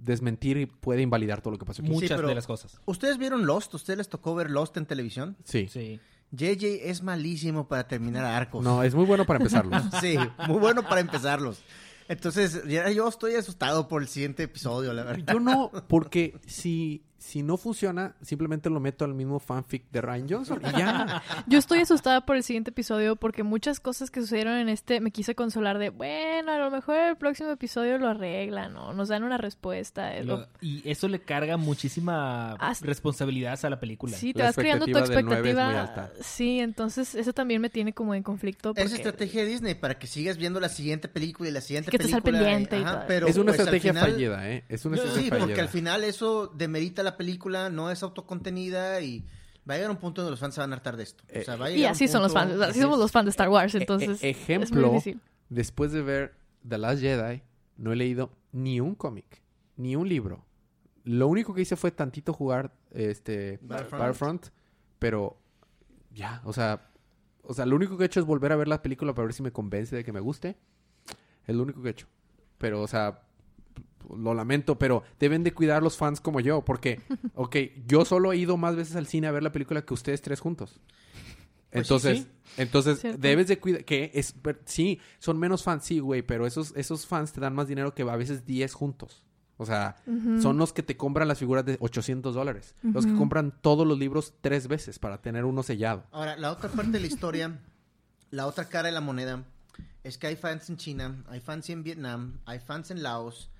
desmentir 0.00 0.56
y 0.56 0.66
puede 0.66 1.02
invalidar 1.02 1.40
todo 1.40 1.52
lo 1.52 1.58
que 1.58 1.66
pasó 1.66 1.82
aquí. 1.82 1.90
Muchas 1.90 2.20
de 2.20 2.34
las 2.34 2.46
cosas. 2.46 2.80
¿Ustedes 2.86 3.18
vieron 3.18 3.46
Lost? 3.46 3.74
¿Ustedes 3.74 3.98
les 3.98 4.08
tocó 4.08 4.34
ver 4.34 4.50
Lost 4.50 4.76
en 4.76 4.86
televisión? 4.86 5.36
Sí. 5.44 5.68
Sí. 5.68 6.00
JJ 6.30 6.90
es 6.90 7.02
malísimo 7.02 7.68
para 7.68 7.88
terminar 7.88 8.24
arcos. 8.24 8.62
No, 8.62 8.82
es 8.82 8.94
muy 8.94 9.06
bueno 9.06 9.24
para 9.24 9.38
empezarlos. 9.38 9.82
sí, 10.00 10.16
muy 10.46 10.58
bueno 10.58 10.82
para 10.82 11.00
empezarlos. 11.00 11.62
Entonces, 12.08 12.64
ya 12.66 12.90
yo 12.90 13.08
estoy 13.08 13.34
asustado 13.34 13.88
por 13.88 14.02
el 14.02 14.08
siguiente 14.08 14.44
episodio, 14.44 14.92
la 14.92 15.04
verdad. 15.04 15.34
Yo 15.34 15.40
no, 15.40 15.70
porque 15.88 16.38
si 16.46 17.04
si 17.18 17.42
no 17.42 17.56
funciona, 17.56 18.14
simplemente 18.22 18.70
lo 18.70 18.78
meto 18.78 19.04
al 19.04 19.12
mismo 19.12 19.40
fanfic 19.40 19.90
de 19.90 20.00
Ryan 20.00 20.26
Johnson 20.28 20.60
y 20.62 20.78
ya. 20.78 21.22
Yo 21.48 21.58
estoy 21.58 21.80
asustada 21.80 22.24
por 22.24 22.36
el 22.36 22.44
siguiente 22.44 22.70
episodio 22.70 23.16
porque 23.16 23.42
muchas 23.42 23.80
cosas 23.80 24.10
que 24.10 24.20
sucedieron 24.20 24.54
en 24.54 24.68
este 24.68 25.00
me 25.00 25.10
quise 25.10 25.34
consolar 25.34 25.78
de, 25.78 25.90
bueno, 25.90 26.52
a 26.52 26.58
lo 26.58 26.70
mejor 26.70 26.96
el 26.96 27.16
próximo 27.16 27.50
episodio 27.50 27.98
lo 27.98 28.08
arreglan 28.08 28.76
o 28.76 28.92
nos 28.92 29.08
dan 29.08 29.24
una 29.24 29.36
respuesta. 29.36 30.12
y 30.60 30.88
eso 30.88 31.08
le 31.08 31.20
carga 31.20 31.56
muchísima 31.56 32.56
responsabilidad 32.82 33.58
a 33.64 33.70
la 33.70 33.80
película. 33.80 34.16
Sí, 34.16 34.32
te 34.32 34.42
vas 34.42 34.54
creando 34.54 34.86
tu 34.86 34.96
expectativa. 34.96 36.10
Sí, 36.20 36.60
entonces 36.60 37.14
eso 37.14 37.32
también 37.32 37.60
me 37.60 37.68
tiene 37.70 37.92
como 37.92 38.14
en 38.14 38.22
conflicto. 38.22 38.72
Es 38.76 38.92
estrategia 38.92 39.42
de 39.42 39.48
Disney 39.48 39.74
para 39.74 39.98
que 39.98 40.06
sigas 40.06 40.36
viendo 40.36 40.60
la 40.60 40.68
siguiente 40.68 41.08
película 41.08 41.48
y 41.48 41.52
la 41.52 41.60
siguiente 41.60 41.90
que 41.90 41.98
película. 41.98 42.22
pendiente 42.22 42.84
Pero, 43.06 43.26
es 43.26 43.36
una 43.36 43.46
pues, 43.46 43.58
estrategia 43.58 43.94
fallida, 43.94 44.48
¿eh? 44.48 44.64
Es 44.68 44.84
una 44.84 44.96
estrategia 44.96 45.34
sí, 45.34 45.40
porque 45.40 45.60
al 45.60 45.68
final 45.68 46.04
eso 46.04 46.46
demerita 46.54 47.02
la 47.02 47.07
película, 47.16 47.70
no 47.70 47.90
es 47.90 48.02
autocontenida 48.02 49.00
y 49.00 49.24
va 49.68 49.74
a 49.74 49.76
llegar 49.76 49.90
un 49.90 49.98
punto 49.98 50.22
donde 50.22 50.32
los 50.32 50.40
fans 50.40 50.54
se 50.54 50.60
van 50.60 50.72
a 50.72 50.76
hartar 50.76 50.96
de 50.96 51.02
esto. 51.04 51.24
y 51.74 51.84
así 51.84 52.08
son 52.08 52.22
los 52.22 52.32
fans, 52.32 52.60
así 52.60 52.80
somos 52.80 52.98
los 52.98 53.10
fans 53.10 53.26
de 53.26 53.30
Star 53.30 53.48
Wars, 53.48 53.74
e-, 53.74 53.78
e-, 53.78 53.80
entonces. 53.80 54.22
ejemplo, 54.22 55.00
después 55.48 55.92
de 55.92 56.02
ver 56.02 56.34
The 56.66 56.78
Last 56.78 57.00
Jedi, 57.00 57.42
no 57.76 57.92
he 57.92 57.96
leído 57.96 58.30
ni 58.52 58.80
un 58.80 58.94
cómic, 58.94 59.42
ni 59.76 59.96
un 59.96 60.08
libro. 60.08 60.44
Lo 61.04 61.28
único 61.28 61.54
que 61.54 61.62
hice 61.62 61.76
fue 61.76 61.90
tantito 61.90 62.32
jugar 62.32 62.74
este 62.90 63.58
Battlefront, 63.62 64.48
pero 64.98 65.38
ya, 66.10 66.42
o 66.44 66.52
sea, 66.52 66.90
o 67.42 67.54
sea, 67.54 67.64
lo 67.64 67.76
único 67.76 67.96
que 67.96 68.04
he 68.04 68.06
hecho 68.06 68.20
es 68.20 68.26
volver 68.26 68.52
a 68.52 68.56
ver 68.56 68.68
la 68.68 68.82
película 68.82 69.14
para 69.14 69.24
ver 69.24 69.32
si 69.32 69.42
me 69.42 69.52
convence 69.52 69.96
de 69.96 70.04
que 70.04 70.12
me 70.12 70.20
guste. 70.20 70.58
Es 71.46 71.56
lo 71.56 71.62
único 71.62 71.80
que 71.80 71.88
he 71.88 71.92
hecho. 71.92 72.06
Pero, 72.58 72.82
o 72.82 72.86
sea, 72.86 73.22
lo 74.16 74.34
lamento, 74.34 74.78
pero 74.78 75.02
deben 75.18 75.44
de 75.44 75.52
cuidar 75.52 75.82
los 75.82 75.96
fans 75.96 76.20
como 76.20 76.40
yo, 76.40 76.64
porque, 76.64 77.00
ok, 77.34 77.56
yo 77.86 78.04
solo 78.04 78.32
he 78.32 78.36
ido 78.36 78.56
más 78.56 78.76
veces 78.76 78.96
al 78.96 79.06
cine 79.06 79.26
a 79.26 79.32
ver 79.32 79.42
la 79.42 79.52
película 79.52 79.82
que 79.82 79.94
ustedes 79.94 80.22
tres 80.22 80.40
juntos. 80.40 80.80
Pues 81.70 81.84
entonces, 81.84 82.26
entonces 82.56 83.20
debes 83.20 83.46
de 83.48 83.58
cuidar 83.58 83.84
que 83.84 84.10
es 84.14 84.34
sí, 84.64 85.00
son 85.18 85.38
menos 85.38 85.62
fans, 85.62 85.84
sí, 85.84 85.98
güey, 85.98 86.22
pero 86.22 86.46
esos 86.46 86.72
esos 86.76 87.06
fans 87.06 87.32
te 87.32 87.40
dan 87.40 87.54
más 87.54 87.68
dinero 87.68 87.94
que 87.94 88.02
a 88.02 88.16
veces 88.16 88.46
10 88.46 88.72
juntos. 88.72 89.22
O 89.60 89.66
sea, 89.66 89.96
son 90.40 90.56
los 90.56 90.72
que 90.72 90.84
te 90.84 90.96
compran 90.96 91.26
las 91.26 91.40
figuras 91.40 91.66
de 91.66 91.76
800 91.80 92.32
dólares. 92.32 92.76
Los 92.80 93.04
que 93.04 93.14
compran 93.14 93.52
todos 93.60 93.84
los 93.84 93.98
libros 93.98 94.34
tres 94.40 94.68
veces 94.68 95.00
para 95.00 95.20
tener 95.20 95.44
uno 95.44 95.64
sellado. 95.64 96.04
Ahora, 96.12 96.36
la 96.36 96.52
otra 96.52 96.70
parte 96.70 96.92
de 96.92 97.00
la 97.00 97.08
historia, 97.08 97.58
la 98.30 98.46
otra 98.46 98.66
cara 98.68 98.86
de 98.86 98.92
la 98.92 99.00
moneda, 99.00 99.44
es 100.04 100.16
que 100.16 100.28
hay 100.28 100.36
fans 100.36 100.70
en 100.70 100.76
China, 100.76 101.24
hay 101.28 101.40
fans 101.40 101.68
en 101.70 101.82
Vietnam, 101.82 102.38
hay 102.46 102.60
fans 102.60 102.92
en 102.92 103.02
Laos, 103.02 103.50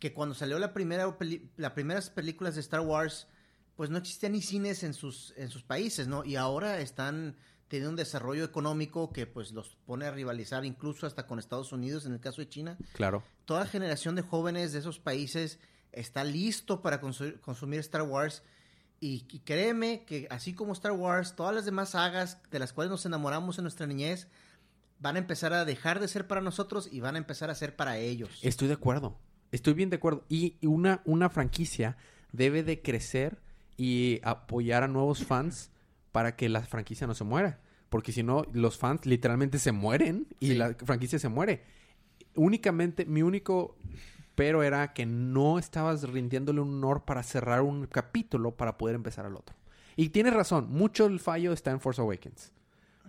que 0.00 0.12
cuando 0.14 0.34
salió 0.34 0.58
la 0.58 0.72
primera 0.72 1.16
las 1.56 1.72
primeras 1.72 2.10
películas 2.10 2.54
de 2.54 2.62
Star 2.62 2.80
Wars, 2.80 3.28
pues 3.76 3.90
no 3.90 3.98
existían 3.98 4.32
ni 4.32 4.42
cines 4.42 4.82
en 4.82 4.94
sus, 4.94 5.32
en 5.36 5.50
sus 5.50 5.62
países, 5.62 6.08
¿no? 6.08 6.24
Y 6.24 6.36
ahora 6.36 6.80
están 6.80 7.36
teniendo 7.68 7.90
un 7.90 7.96
desarrollo 7.96 8.44
económico 8.44 9.12
que 9.12 9.26
pues 9.26 9.52
los 9.52 9.76
pone 9.86 10.06
a 10.06 10.10
rivalizar 10.10 10.64
incluso 10.64 11.06
hasta 11.06 11.26
con 11.26 11.38
Estados 11.38 11.70
Unidos 11.70 12.04
en 12.04 12.12
el 12.12 12.20
caso 12.20 12.40
de 12.40 12.48
China. 12.48 12.78
Claro. 12.94 13.22
Toda 13.44 13.66
generación 13.66 14.16
de 14.16 14.22
jóvenes 14.22 14.72
de 14.72 14.80
esos 14.80 14.98
países 14.98 15.60
está 15.92 16.24
listo 16.24 16.82
para 16.82 17.00
consumir 17.00 17.80
Star 17.80 18.02
Wars. 18.02 18.42
Y, 18.98 19.24
y, 19.30 19.38
créeme 19.40 20.04
que 20.04 20.26
así 20.30 20.52
como 20.52 20.72
Star 20.72 20.92
Wars, 20.92 21.34
todas 21.36 21.54
las 21.54 21.64
demás 21.64 21.90
sagas 21.90 22.38
de 22.50 22.58
las 22.58 22.72
cuales 22.72 22.90
nos 22.90 23.06
enamoramos 23.06 23.58
en 23.58 23.64
nuestra 23.64 23.86
niñez 23.86 24.28
van 24.98 25.16
a 25.16 25.20
empezar 25.20 25.52
a 25.54 25.64
dejar 25.64 26.00
de 26.00 26.08
ser 26.08 26.26
para 26.26 26.42
nosotros 26.42 26.88
y 26.90 27.00
van 27.00 27.14
a 27.14 27.18
empezar 27.18 27.50
a 27.50 27.54
ser 27.54 27.76
para 27.76 27.96
ellos. 27.98 28.30
Estoy 28.42 28.68
de 28.68 28.74
acuerdo. 28.74 29.18
Estoy 29.52 29.74
bien 29.74 29.90
de 29.90 29.96
acuerdo. 29.96 30.24
Y 30.28 30.56
una, 30.62 31.02
una 31.04 31.30
franquicia 31.30 31.96
debe 32.32 32.62
de 32.62 32.82
crecer 32.82 33.38
y 33.76 34.20
apoyar 34.22 34.82
a 34.82 34.88
nuevos 34.88 35.24
fans 35.24 35.70
para 36.12 36.36
que 36.36 36.48
la 36.48 36.62
franquicia 36.62 37.06
no 37.06 37.14
se 37.14 37.24
muera. 37.24 37.60
Porque 37.88 38.12
si 38.12 38.22
no, 38.22 38.44
los 38.52 38.78
fans 38.78 39.06
literalmente 39.06 39.58
se 39.58 39.72
mueren 39.72 40.26
y 40.38 40.54
la 40.54 40.74
franquicia 40.74 41.18
se 41.18 41.28
muere. 41.28 41.62
Únicamente, 42.36 43.04
mi 43.04 43.22
único 43.22 43.76
pero 44.40 44.62
era 44.62 44.94
que 44.94 45.04
no 45.04 45.58
estabas 45.58 46.02
rindiéndole 46.02 46.62
un 46.62 46.76
honor 46.76 47.04
para 47.04 47.22
cerrar 47.22 47.60
un 47.60 47.86
capítulo 47.86 48.52
para 48.52 48.78
poder 48.78 48.94
empezar 48.94 49.26
al 49.26 49.36
otro. 49.36 49.54
Y 49.96 50.08
tienes 50.08 50.32
razón, 50.32 50.70
mucho 50.70 51.04
el 51.04 51.20
fallo 51.20 51.52
está 51.52 51.72
en 51.72 51.78
Force 51.78 52.00
Awakens. 52.00 52.50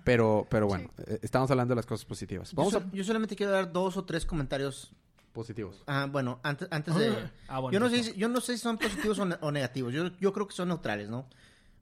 Pero, 0.04 0.46
pero 0.50 0.68
bueno, 0.68 0.89
eh, 1.08 1.20
estamos 1.22 1.50
hablando 1.50 1.72
de 1.72 1.78
las 1.78 1.86
cosas 1.86 2.04
positivas. 2.04 2.54
Vamos 2.54 2.76
yo 2.92 3.04
solamente 3.06 3.38
quiero 3.38 3.54
dar 3.54 3.72
dos 3.72 3.96
o 3.96 4.04
tres 4.04 4.26
comentarios 4.26 4.92
positivos. 5.32 5.84
Ah, 5.88 6.07
bueno, 6.09 6.39
antes, 6.43 6.67
antes 6.71 6.95
de... 6.95 7.13
Ah, 7.47 7.61
yo, 7.71 7.79
no 7.79 7.89
sé, 7.89 8.13
yo 8.15 8.29
no 8.29 8.41
sé 8.41 8.53
si 8.53 8.59
son 8.59 8.77
positivos 8.77 9.19
o, 9.19 9.51
negativos. 9.51 9.93
Yo, 9.93 10.11
yo, 10.19 10.34
creo 10.34 10.47
que 10.47 10.53
son 10.53 10.69
neutrales, 10.69 11.09
¿no? 11.09 11.27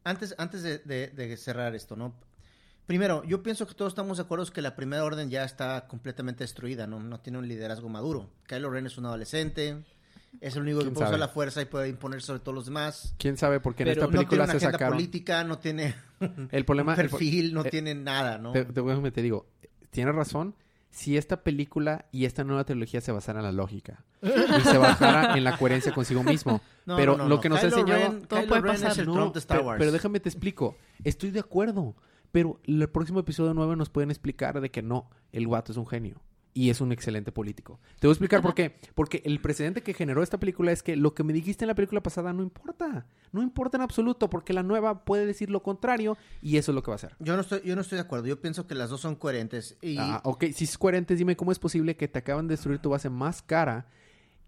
Antes, 0.03 0.35
antes 0.37 0.63
de, 0.63 1.37
cerrar 1.37 1.75
esto, 1.75 1.95
¿no? 1.95 2.15
Primero, 2.85 3.23
yo 3.23 3.43
pienso 3.43 3.67
que 3.67 3.76
todos 3.76 3.91
estamos 3.91 4.17
de 4.17 4.23
acuerdo 4.23 4.45
que 4.47 4.61
la 4.61 4.76
primera 4.76 5.03
orden 5.03 5.30
ya 5.30 5.43
está 5.43 5.88
completamente 5.88 6.43
destruida, 6.43 6.88
¿no? 6.88 6.99
No 6.99 7.19
tiene 7.19 7.38
un 7.38 7.47
liderazgo 7.47 7.88
maduro. 7.88 8.30
Kylo 8.47 8.71
Ren 8.71 8.88
es 8.88 8.97
un 8.97 9.05
adolescente, 9.05 9.84
es 10.41 10.55
el 10.55 10.63
único 10.63 10.80
que 10.80 10.91
puede 10.91 11.07
usar 11.07 11.19
la 11.19 11.27
fuerza 11.27 11.61
y 11.61 11.65
puede 11.65 11.89
imponer 11.89 12.21
sobre 12.21 12.39
todos 12.39 12.55
los 12.55 12.65
demás. 12.65 13.13
¿Quién 13.17 13.38
sabe? 13.38 13.59
Porque 13.59 13.84
en 13.84 13.89
esta 13.89 14.07
película 14.07 14.45
no 14.45 14.51
tiene 14.53 14.67
una 14.67 14.76
agenda 14.77 14.89
política, 14.89 15.43
no 15.43 15.59
tiene 15.59 15.95
el 16.51 16.65
problema, 16.65 16.95
perfil, 16.95 17.53
no 17.53 17.63
eh, 17.65 17.69
tiene 17.69 17.93
nada, 17.93 18.38
¿no? 18.39 18.53
Te, 18.53 18.65
te, 18.65 19.11
te 19.11 19.21
digo, 19.21 19.47
tienes 19.91 20.15
razón, 20.15 20.55
si 20.91 21.18
esta 21.18 21.44
película 21.44 22.07
y 22.11 22.26
esta 22.26 22.44
nueva 22.44 22.64
trilogía 22.64 23.02
se 23.02 23.11
basara 23.11 23.40
en 23.40 23.45
la 23.45 23.52
lógica 23.52 24.03
y 24.22 24.61
se 24.61 24.78
basara 24.78 25.38
en 25.38 25.44
la 25.44 25.57
coherencia 25.57 25.94
consigo 25.94 26.24
mismo. 26.24 26.61
pero 26.86 27.18
lo 27.28 27.40
que 27.40 27.49
nos 27.49 27.64
enseñó 27.64 27.95
todo 28.28 28.45
puede 28.48 28.61
pasar. 28.61 28.95
Pero, 29.78 29.91
déjame 29.91 30.20
te 30.20 30.30
explico. 30.30 30.78
Estoy 31.03 31.32
de 31.32 31.40
acuerdo. 31.40 31.95
Pero 32.32 32.60
el 32.66 32.88
próximo 32.90 33.20
episodio 33.20 33.56
9 33.56 33.76
nos 33.76 33.90
pueden 33.90 34.11
explicar 34.11 34.61
de 34.61 34.70
que 34.70 34.84
no, 34.84 35.10
el 35.32 35.48
guato 35.48 35.72
es 35.72 35.80
un 35.80 35.88
genio 35.88 36.22
y 36.53 36.69
es 36.69 36.81
un 36.81 36.91
excelente 36.91 37.31
político. 37.31 37.80
Te 37.99 38.07
voy 38.07 38.11
a 38.11 38.13
explicar 38.13 38.41
por 38.41 38.53
qué. 38.53 38.80
Porque 38.95 39.21
el 39.26 39.39
precedente 39.39 39.81
que 39.81 39.93
generó 39.93 40.23
esta 40.23 40.39
película 40.39 40.71
es 40.71 40.84
que 40.84 40.95
lo 40.95 41.13
que 41.13 41.23
me 41.23 41.34
dijiste 41.34 41.65
en 41.65 41.67
la 41.67 41.76
película 41.76 42.01
pasada 42.01 42.34
no 42.34 42.41
importa. 42.41 43.05
No 43.31 43.41
importa 43.41 43.77
en 43.77 43.84
absoluto, 43.84 44.30
porque 44.30 44.53
la 44.53 44.63
nueva 44.63 45.05
puede 45.05 45.26
decir 45.26 45.49
lo 45.49 45.61
contrario 45.61 46.17
y 46.41 46.57
eso 46.57 46.71
es 46.71 46.76
lo 46.76 46.84
que 46.84 46.91
va 46.91 46.95
a 46.95 46.95
hacer. 46.95 47.15
Yo 47.19 47.35
no 47.35 47.41
estoy, 47.41 47.61
yo 47.63 47.76
no 47.76 47.81
estoy 47.81 47.97
de 47.97 48.01
acuerdo. 48.01 48.26
Yo 48.27 48.41
pienso 48.41 48.67
que 48.67 48.76
las 48.76 48.89
dos 48.89 49.01
son 49.01 49.15
coherentes. 49.15 49.77
Y... 49.81 49.97
Ah, 49.97 50.21
ok. 50.23 50.45
Si 50.53 50.65
es 50.65 50.77
coherente, 50.77 51.15
dime 51.15 51.35
cómo 51.35 51.51
es 51.51 51.59
posible 51.59 51.95
que 51.95 52.07
te 52.07 52.19
acaban 52.19 52.47
de 52.47 52.53
destruir 52.53 52.80
tu 52.80 52.89
base 52.89 53.09
más 53.09 53.41
cara 53.41 53.88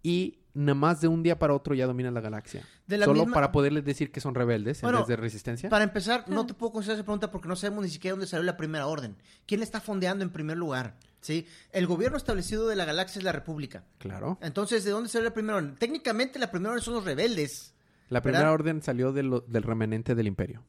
y 0.03 0.39
nada 0.53 0.75
más 0.75 1.01
de 1.01 1.07
un 1.07 1.23
día 1.23 1.39
para 1.39 1.53
otro 1.53 1.75
ya 1.75 1.85
dominan 1.87 2.13
la 2.13 2.21
galaxia. 2.21 2.65
Solo 3.03 3.27
para 3.27 3.51
poderles 3.51 3.85
decir 3.85 4.11
que 4.11 4.19
son 4.19 4.35
rebeldes 4.35 4.83
en 4.83 4.91
vez 4.91 5.07
de 5.07 5.15
resistencia. 5.15 5.69
Para 5.69 5.83
empezar, 5.83 6.25
no 6.27 6.45
te 6.45 6.53
puedo 6.53 6.73
contestar 6.73 6.95
esa 6.95 7.03
pregunta 7.03 7.31
porque 7.31 7.47
no 7.47 7.55
sabemos 7.55 7.85
ni 7.85 7.89
siquiera 7.89 8.13
dónde 8.13 8.27
salió 8.27 8.43
la 8.43 8.57
primera 8.57 8.87
orden. 8.87 9.15
¿Quién 9.45 9.59
le 9.59 9.65
está 9.65 9.79
fondeando 9.79 10.23
en 10.23 10.31
primer 10.31 10.57
lugar? 10.57 10.97
¿Sí? 11.21 11.47
El 11.71 11.85
gobierno 11.87 12.17
establecido 12.17 12.67
de 12.67 12.75
la 12.75 12.83
galaxia 12.85 13.19
es 13.19 13.23
la 13.23 13.31
República. 13.31 13.83
Claro. 13.99 14.37
Entonces, 14.41 14.83
¿de 14.83 14.91
dónde 14.91 15.07
salió 15.09 15.29
la 15.29 15.33
primera 15.33 15.57
orden? 15.57 15.75
Técnicamente, 15.75 16.39
la 16.39 16.49
primera 16.51 16.71
orden 16.71 16.83
son 16.83 16.95
los 16.95 17.05
rebeldes. 17.05 17.73
La 18.09 18.21
primera 18.21 18.51
orden 18.51 18.81
salió 18.81 19.13
del 19.13 19.41
remanente 19.63 20.15
del 20.15 20.27
imperio. 20.27 20.63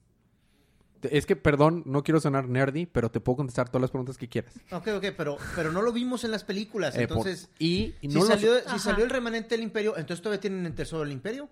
Es 1.02 1.26
que, 1.26 1.34
perdón, 1.34 1.82
no 1.84 2.04
quiero 2.04 2.20
sonar 2.20 2.48
nerdy, 2.48 2.86
pero 2.86 3.10
te 3.10 3.18
puedo 3.18 3.38
contestar 3.38 3.68
todas 3.68 3.80
las 3.82 3.90
preguntas 3.90 4.16
que 4.16 4.28
quieras. 4.28 4.52
Ok, 4.70 4.86
ok, 4.98 5.06
pero, 5.16 5.36
pero 5.56 5.72
no 5.72 5.82
lo 5.82 5.92
vimos 5.92 6.22
en 6.22 6.30
las 6.30 6.44
películas, 6.44 6.94
Eh, 6.94 7.08
por- 7.08 7.16
entonces... 7.26 7.50
y, 7.58 7.94
y 8.00 8.08
si, 8.08 8.08
no 8.08 8.20
lo- 8.20 8.26
salió, 8.26 8.52
si 8.70 8.78
salió 8.78 9.02
el 9.04 9.10
remanente 9.10 9.56
del 9.56 9.64
imperio, 9.64 9.96
entonces 9.96 10.22
todavía 10.22 10.40
tienen 10.40 10.64
el 10.64 10.74
tesoro 10.76 11.02
del 11.02 11.10
imperio. 11.12 11.48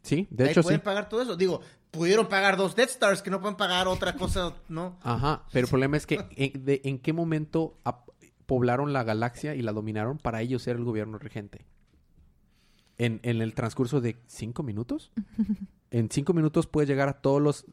Sí, 0.00 0.26
de 0.30 0.44
Ahí 0.44 0.50
hecho 0.52 0.62
sí. 0.62 0.68
pueden 0.68 0.80
pagar 0.80 1.10
todo 1.10 1.20
eso. 1.20 1.36
Digo, 1.36 1.60
pudieron 1.90 2.28
pagar 2.28 2.56
dos 2.56 2.74
Death 2.76 2.90
Stars 2.90 3.20
que 3.20 3.30
no 3.30 3.40
pueden 3.42 3.56
pagar 3.58 3.88
otra 3.88 4.14
cosa, 4.16 4.54
¿no? 4.70 4.98
Ajá, 5.02 5.44
pero 5.52 5.66
el 5.66 5.70
problema 5.70 5.98
es 5.98 6.06
que 6.06 6.24
en, 6.36 6.64
de- 6.64 6.80
en 6.84 6.98
qué 6.98 7.12
momento 7.12 7.78
ap- 7.84 8.03
poblaron 8.46 8.92
la 8.92 9.04
galaxia 9.04 9.54
y 9.54 9.62
la 9.62 9.72
dominaron 9.72 10.18
para 10.18 10.40
ellos 10.42 10.62
ser 10.62 10.76
el 10.76 10.84
gobierno 10.84 11.18
regente. 11.18 11.64
En, 12.96 13.18
en 13.24 13.42
el 13.42 13.54
transcurso 13.54 14.00
de 14.00 14.16
cinco 14.26 14.62
minutos. 14.62 15.12
En 15.90 16.10
cinco 16.10 16.32
minutos 16.34 16.66
puedes 16.66 16.88
llegar 16.88 17.08
a 17.08 17.20
todos 17.20 17.40
los 17.40 17.66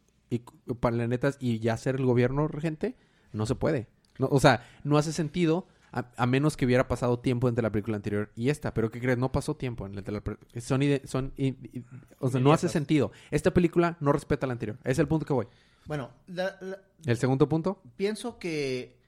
planetas 0.80 1.38
y 1.40 1.58
ya 1.58 1.76
ser 1.76 1.96
el 1.96 2.06
gobierno 2.06 2.48
regente. 2.48 2.96
No 3.34 3.48
se 3.48 3.56
puede. 3.56 3.88
No, 4.20 4.28
o 4.28 4.40
sea, 4.40 4.64
no 4.84 5.00
hace 5.00 5.12
sentido 5.12 5.66
a, 5.92 6.06
a 6.18 6.28
menos 6.28 6.56
que 6.56 6.66
hubiera 6.68 6.88
pasado 6.88 7.18
tiempo 7.18 7.50
entre 7.50 7.64
la 7.64 7.72
película 7.72 7.96
anterior 7.98 8.32
y 8.36 8.50
esta. 8.50 8.76
Pero 8.76 8.92
¿qué 8.92 9.00
crees? 9.00 9.18
No 9.18 9.32
pasó 9.32 9.56
tiempo. 9.56 9.88
En 9.88 9.94
la, 9.96 10.00
entre 10.02 10.14
la 10.14 10.22
son, 10.62 10.84
ide- 10.84 11.02
son 11.08 11.34
i- 11.36 11.48
i- 11.48 11.84
o 12.20 12.30
sea, 12.30 12.40
no 12.40 12.54
hace 12.54 12.70
sentido. 12.70 13.12
Esta 13.32 13.52
película 13.56 13.98
no 14.02 14.12
respeta 14.12 14.46
la 14.46 14.54
anterior. 14.54 14.78
Es 14.84 15.00
el 15.00 15.08
punto 15.08 15.26
que 15.26 15.34
voy. 15.34 15.48
Bueno, 15.88 16.12
la- 16.28 16.56
la- 16.62 16.78
El 17.08 17.18
segundo 17.18 17.50
punto. 17.50 17.82
pienso 17.96 18.38
que, 18.38 19.00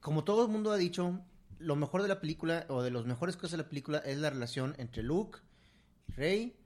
como 0.00 0.24
todo 0.24 0.44
el 0.46 0.50
mundo 0.52 0.72
ha 0.72 0.76
dicho, 0.76 1.20
lo 1.58 1.76
mejor 1.76 2.02
de 2.02 2.08
la 2.08 2.20
película, 2.20 2.66
o 2.68 2.82
de 2.82 2.90
las 2.90 3.04
mejores 3.06 3.36
cosas 3.36 3.52
de 3.52 3.56
la 3.58 3.68
película, 3.68 3.98
es 3.98 4.18
la 4.18 4.30
relación 4.30 4.74
entre 4.78 5.02
Luke 5.02 5.38
y 6.08 6.12
Rey, 6.12 6.56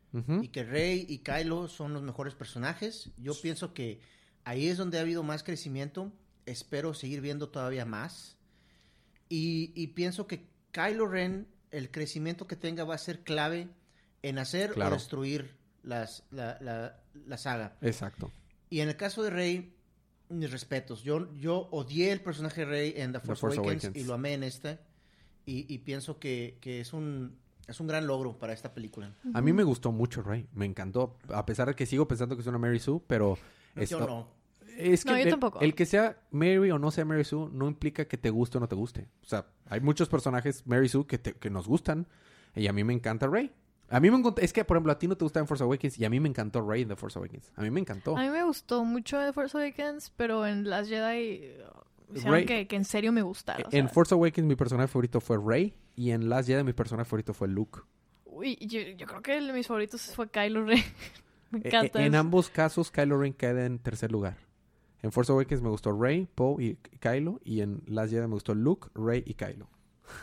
y 0.43 0.49
que 0.49 0.65
Rey 0.65 1.07
y 1.09 1.19
Kylo 1.19 1.69
son 1.69 1.93
los 1.95 2.03
mejores 2.03 2.35
personajes. 2.35 3.11
Yo 3.17 3.33
pienso 3.41 3.73
que 3.75 4.01
ahí 4.45 4.67
es 4.67 4.77
donde 4.77 4.99
ha 4.99 5.03
habido 5.03 5.23
más 5.23 5.45
crecimiento. 5.45 6.13
Espero 6.47 6.95
seguir 6.95 7.21
viendo 7.21 7.49
todavía 7.51 7.85
más. 7.85 8.37
Y, 9.29 9.73
y 9.77 9.89
pienso 9.89 10.27
que 10.27 10.49
Kylo 10.73 11.07
Ren, 11.07 11.47
el 11.71 11.93
crecimiento 11.93 12.49
que 12.49 12.57
tenga 12.57 12.83
va 12.85 12.97
a 12.97 12.99
ser 12.99 13.21
clave 13.23 13.69
en 14.23 14.39
hacer 14.39 14.73
Claro. 14.73 14.97
o 14.97 14.99
destruir 14.99 15.55
las, 15.85 16.25
la, 16.33 16.59
la- 16.61 17.01
la 17.27 17.39
saga. 17.39 17.77
Exacto. 17.81 18.33
Y 18.69 18.81
en 18.81 18.89
el 18.89 18.97
caso 18.97 19.23
de 19.23 19.31
Rey, 19.31 19.77
mis 20.31 20.51
respetos. 20.51 21.03
Yo, 21.03 21.35
yo 21.37 21.69
odié 21.71 22.13
el 22.13 22.21
personaje 22.21 22.63
de 22.63 22.67
Rey 22.67 22.95
en 22.97 23.13
The 23.13 23.21
Force, 23.21 23.41
Force 23.41 23.59
Awakens, 23.59 23.85
Awakens. 23.85 24.05
y 24.05 24.07
lo 24.09 24.15
amé 24.15 24.35
en 24.35 24.43
este. 24.45 24.79
Y, 25.47 25.73
y 25.73 25.79
pienso 25.79 26.19
que, 26.19 26.59
que 26.61 26.81
es, 26.81 26.93
un, 26.93 27.37
es 27.67 27.81
un 27.81 27.87
gran 27.87 28.07
logro 28.07 28.39
para 28.39 28.53
esta 28.53 28.73
película. 28.75 29.15
A 29.35 29.41
mí 29.41 29.53
me 29.53 29.63
gustó 29.65 29.91
mucho 29.93 30.23
Rey, 30.23 30.47
me 30.55 30.65
encantó, 30.67 31.17
a 31.29 31.45
pesar 31.47 31.69
de 31.69 31.75
que 31.75 31.87
sigo 31.87 32.07
pensando 32.07 32.37
que 32.37 32.43
es 32.43 32.47
una 32.47 32.59
Mary 32.59 32.79
Sue, 32.79 33.01
pero 33.07 33.37
Yo 33.77 33.83
esto- 33.83 34.07
no. 34.07 34.29
es 34.77 35.05
que 35.05 35.11
No, 35.11 35.17
yo 35.17 35.25
el, 35.25 35.31
tampoco. 35.31 35.61
el 35.61 35.75
que 35.75 35.87
sea 35.87 36.23
Mary 36.31 36.71
o 36.71 36.79
no 36.79 36.91
sea 36.91 37.05
Mary 37.05 37.25
Sue 37.25 37.49
no 37.53 37.67
implica 37.69 38.07
que 38.07 38.17
te 38.19 38.31
guste 38.31 38.59
o 38.59 38.61
no 38.61 38.69
te 38.69 38.77
guste. 38.77 39.09
O 39.23 39.27
sea, 39.27 39.47
hay 39.67 39.81
muchos 39.81 40.09
personajes 40.09 40.67
Mary 40.67 40.89
Sue 40.89 41.07
que, 41.07 41.19
te- 41.19 41.35
que 41.35 41.51
nos 41.51 41.67
gustan 41.67 42.07
y 42.55 42.67
a 42.67 42.73
mí 42.73 42.85
me 42.85 42.93
encanta 42.93 43.27
Rey. 43.27 43.51
A 43.91 43.99
mí 44.01 44.11
me 44.11 44.17
encanta, 44.17 44.41
es 44.43 44.53
que 44.53 44.65
por 44.65 44.77
ejemplo 44.77 44.93
a 44.93 44.99
ti 44.99 45.09
no 45.09 45.17
te 45.17 45.25
gusta 45.25 45.41
en 45.41 45.47
Force 45.47 45.65
Awakens 45.65 45.99
y 45.99 46.05
a 46.05 46.11
mí 46.11 46.21
me 46.21 46.29
encantó 46.29 46.67
Rey 46.67 46.83
en 46.83 46.89
The 46.89 46.97
Force 46.97 47.19
Awakens. 47.19 47.51
A 47.57 47.63
mí 47.63 47.71
me 47.71 47.81
encantó. 47.81 48.17
A 48.17 48.21
mí 48.23 48.29
me 48.31 48.45
gustó 48.45 48.85
mucho 48.85 49.19
The 49.19 49.33
Force 49.33 49.57
Awakens, 49.59 50.13
pero 50.17 50.47
en 50.47 50.69
las 50.71 50.89
Jedi 50.89 51.51
uh, 52.15 52.31
Rey- 52.31 52.47
que, 52.47 52.67
que 52.69 52.77
en 52.77 52.85
serio 52.85 53.11
me 53.13 53.23
gustara. 53.23 53.67
en 53.73 53.89
Force 53.89 54.15
Awakens 54.15 54.47
mi 54.47 54.55
personaje 54.57 54.89
favorito 54.89 55.21
fue 55.21 55.39
Rey 55.45 55.75
y 55.97 56.13
en 56.13 56.29
Last 56.29 56.49
Jedi 56.49 56.63
mi 56.65 56.73
personaje 56.73 57.09
favorito 57.09 57.35
fue 57.35 57.49
Luke. 57.49 57.81
Uy, 58.25 58.57
yo, 58.61 58.81
yo 58.81 59.07
creo 59.07 59.23
que 59.23 59.37
el 59.37 59.49
de 59.49 59.53
mis 59.53 59.67
favoritos 59.67 60.15
fue 60.15 60.29
Kylo 60.31 60.65
Ren. 60.65 60.79
me 61.51 61.59
E- 61.59 61.63
encanta. 61.69 62.01
e- 62.01 62.07
en 62.07 62.15
ambos 62.15 62.49
casos, 62.49 62.91
Kylo 62.93 63.19
Ren 63.19 63.33
queda 63.33 63.67
en 63.67 63.79
tercer 63.81 64.13
lugar. 64.13 64.37
En 65.03 65.11
Force 65.13 65.33
Awakens 65.33 65.63
me 65.63 65.69
gustó 65.71 65.99
Rey, 65.99 66.29
Poe 66.35 66.63
y 66.63 66.75
Kylo. 67.01 67.41
Y 67.43 67.63
en 67.63 67.83
Last 67.87 68.11
Jedi 68.13 68.23
me 68.29 68.35
gustó 68.35 68.55
Luke, 68.55 68.89
Rey 68.95 69.23
y 69.27 69.35
Kylo. 69.35 69.69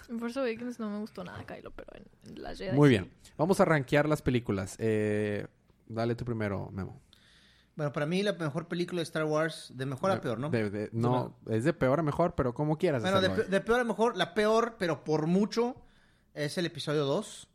En 0.10 0.20
Force 0.20 0.40
Awakens 0.40 0.80
no 0.80 0.90
me 0.90 1.00
gustó 1.00 1.24
nada 1.24 1.44
Kylo, 1.46 1.72
pero 1.72 1.88
en, 1.96 2.06
en 2.36 2.42
las 2.44 2.58
Jedi 2.58 2.76
Muy 2.76 2.88
sí. 2.90 2.96
bien. 2.96 3.12
Vamos 3.38 3.60
a 3.60 3.66
rankear 3.66 4.08
las 4.08 4.22
películas. 4.22 4.76
Eh, 4.80 5.48
dale 5.88 6.16
tú 6.16 6.26
primero, 6.26 6.70
Memo. 6.72 7.00
Bueno, 7.76 7.92
para 7.94 8.06
mí 8.08 8.24
la 8.24 8.34
mejor 8.34 8.68
película 8.68 9.00
de 9.00 9.04
Star 9.04 9.26
Wars, 9.26 9.72
de 9.76 9.86
mejor 9.86 10.10
a 10.10 10.20
peor, 10.20 10.40
¿no? 10.40 10.50
de- 10.50 10.70
de- 10.72 10.90
no, 10.94 11.36
es 11.48 11.64
de 11.64 11.74
peor 11.74 12.00
a 12.00 12.04
mejor, 12.04 12.34
pero 12.34 12.54
como 12.56 12.78
quieras 12.78 13.04
bueno, 13.04 13.22
de, 13.22 13.30
pe- 13.30 13.44
de 13.44 13.62
peor 13.62 13.80
a 13.82 13.84
mejor, 13.84 14.18
la 14.18 14.34
peor, 14.34 14.78
pero 14.80 15.04
por 15.04 15.28
mucho, 15.28 15.76
es 16.34 16.58
el 16.58 16.66
episodio 16.66 17.06
2. 17.06 17.48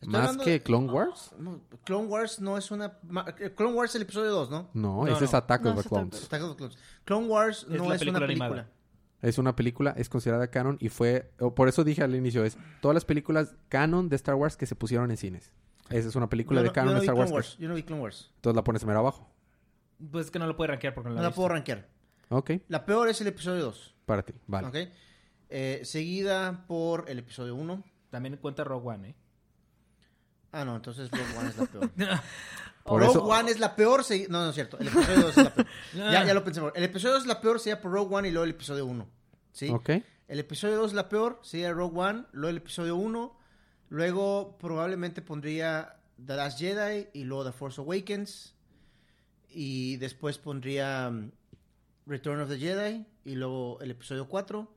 Estoy 0.00 0.12
¿Más 0.18 0.36
que 0.38 0.50
de- 0.52 0.62
Clone 0.62 0.90
Wars? 0.90 1.32
No, 1.38 1.60
Clone 1.84 2.06
Wars 2.06 2.40
no 2.40 2.56
es 2.56 2.70
una... 2.70 2.98
eh, 3.38 3.52
Clone 3.54 3.74
Wars 3.74 3.90
es 3.90 3.96
el 3.96 4.02
episodio 4.02 4.30
2, 4.30 4.50
¿no? 4.50 4.70
No, 4.72 5.04
No, 5.04 5.06
ese 5.08 5.20
no. 5.20 5.26
es 5.26 5.34
Attack 5.34 5.60
No, 5.62 5.72
of 5.72 5.82
the 5.82 5.88
Clones. 5.90 6.24
Attack 6.24 6.42
of 6.42 6.50
the 6.52 6.56
Clones. 6.56 6.78
Clone 7.04 7.26
Wars 7.26 7.66
no 7.68 7.86
la 7.86 7.94
es 7.96 7.98
película 7.98 8.18
una 8.24 8.26
animada. 8.26 8.50
película. 8.54 8.76
Es 9.22 9.38
una 9.38 9.54
película, 9.54 9.92
es 9.96 10.08
considerada 10.08 10.48
canon 10.50 10.76
y 10.80 10.88
fue... 10.88 11.30
o 11.40 11.54
Por 11.54 11.68
eso 11.68 11.84
dije 11.84 12.02
al 12.02 12.14
inicio, 12.14 12.44
es 12.44 12.56
todas 12.80 12.94
las 12.94 13.04
películas 13.04 13.54
canon 13.68 14.08
de 14.08 14.16
Star 14.16 14.34
Wars 14.34 14.56
que 14.56 14.66
se 14.66 14.74
pusieron 14.74 15.10
en 15.10 15.16
cines. 15.18 15.52
Esa 15.90 16.08
es 16.08 16.16
una 16.16 16.28
película 16.30 16.62
de 16.62 16.68
no- 16.68 16.72
canon 16.72 16.94
no 16.94 17.00
de 17.00 17.04
Star 17.06 17.14
Clone 17.16 17.30
Wars. 17.30 17.48
Wars. 17.50 17.58
Yo 17.58 17.68
no 17.68 17.74
vi 17.74 17.82
Clone 17.82 18.02
Wars. 18.02 18.30
Entonces 18.36 18.56
la 18.56 18.64
pones 18.64 18.84
mero 18.86 19.00
abajo. 19.00 19.30
Pues 20.10 20.26
es 20.26 20.30
que 20.30 20.38
no 20.38 20.46
lo 20.46 20.56
puede 20.56 20.68
rankear 20.68 20.94
porque 20.94 21.10
no 21.10 21.16
No 21.16 21.22
la, 21.22 21.28
la 21.28 21.34
puedo 21.34 21.48
rankear. 21.50 21.86
Ok, 22.30 22.52
La 22.68 22.86
peor 22.86 23.08
es 23.08 23.20
el 23.20 23.26
episodio 23.26 23.62
2. 23.64 23.94
para 24.06 24.22
ti. 24.22 24.32
Vale. 24.46 24.68
¿ok? 24.68 24.92
Eh, 25.50 25.80
seguida 25.84 26.64
por 26.68 27.10
el 27.10 27.18
episodio 27.18 27.56
1. 27.56 27.82
También 28.08 28.36
cuenta 28.38 28.62
Rogue 28.64 28.88
One, 28.88 29.08
¿eh? 29.10 29.14
Ah, 30.52 30.64
no, 30.64 30.76
entonces 30.76 31.10
Rogue 31.10 31.38
One 31.38 31.48
es 31.48 31.58
la 31.58 31.66
peor. 31.66 31.90
Por 32.90 33.00
Rogue 33.00 33.10
eso- 33.12 33.24
One 33.24 33.50
es 33.50 33.58
la 33.58 33.74
peor. 33.76 34.02
segui- 34.02 34.28
No, 34.28 34.42
no 34.44 34.50
es 34.50 34.54
cierto. 34.54 34.78
El 34.78 34.88
episodio 34.88 35.20
2 35.22 35.30
es 35.38 35.44
la 35.44 35.54
peor. 35.54 35.66
ya, 35.94 36.24
ya 36.26 36.34
lo 36.34 36.44
pensé. 36.44 36.60
El 36.74 36.84
episodio 36.84 37.14
2 37.14 37.22
es 37.22 37.28
la 37.28 37.40
peor, 37.40 37.58
sería 37.60 37.80
por 37.80 37.92
Rogue 37.92 38.14
One 38.16 38.28
y 38.28 38.30
luego 38.32 38.44
el 38.44 38.50
episodio 38.50 38.86
1. 38.86 39.08
¿Sí? 39.52 39.68
Ok. 39.70 39.90
El 40.28 40.38
episodio 40.38 40.76
2 40.76 40.88
es 40.88 40.94
la 40.94 41.08
peor, 41.08 41.40
sería 41.42 41.72
Rogue 41.72 41.98
One, 41.98 42.24
luego 42.32 42.50
el 42.50 42.56
episodio 42.58 42.94
1, 42.96 43.36
luego 43.88 44.56
probablemente 44.58 45.22
pondría 45.22 45.96
The 46.24 46.36
Last 46.36 46.58
Jedi 46.60 47.08
y 47.12 47.24
luego 47.24 47.44
The 47.46 47.52
Force 47.52 47.80
Awakens 47.80 48.54
y 49.48 49.96
después 49.96 50.38
pondría 50.38 51.08
um, 51.10 51.30
Return 52.06 52.40
of 52.40 52.48
the 52.48 52.58
Jedi 52.58 53.04
y 53.24 53.34
luego 53.34 53.80
el 53.80 53.90
episodio 53.90 54.28
4 54.28 54.68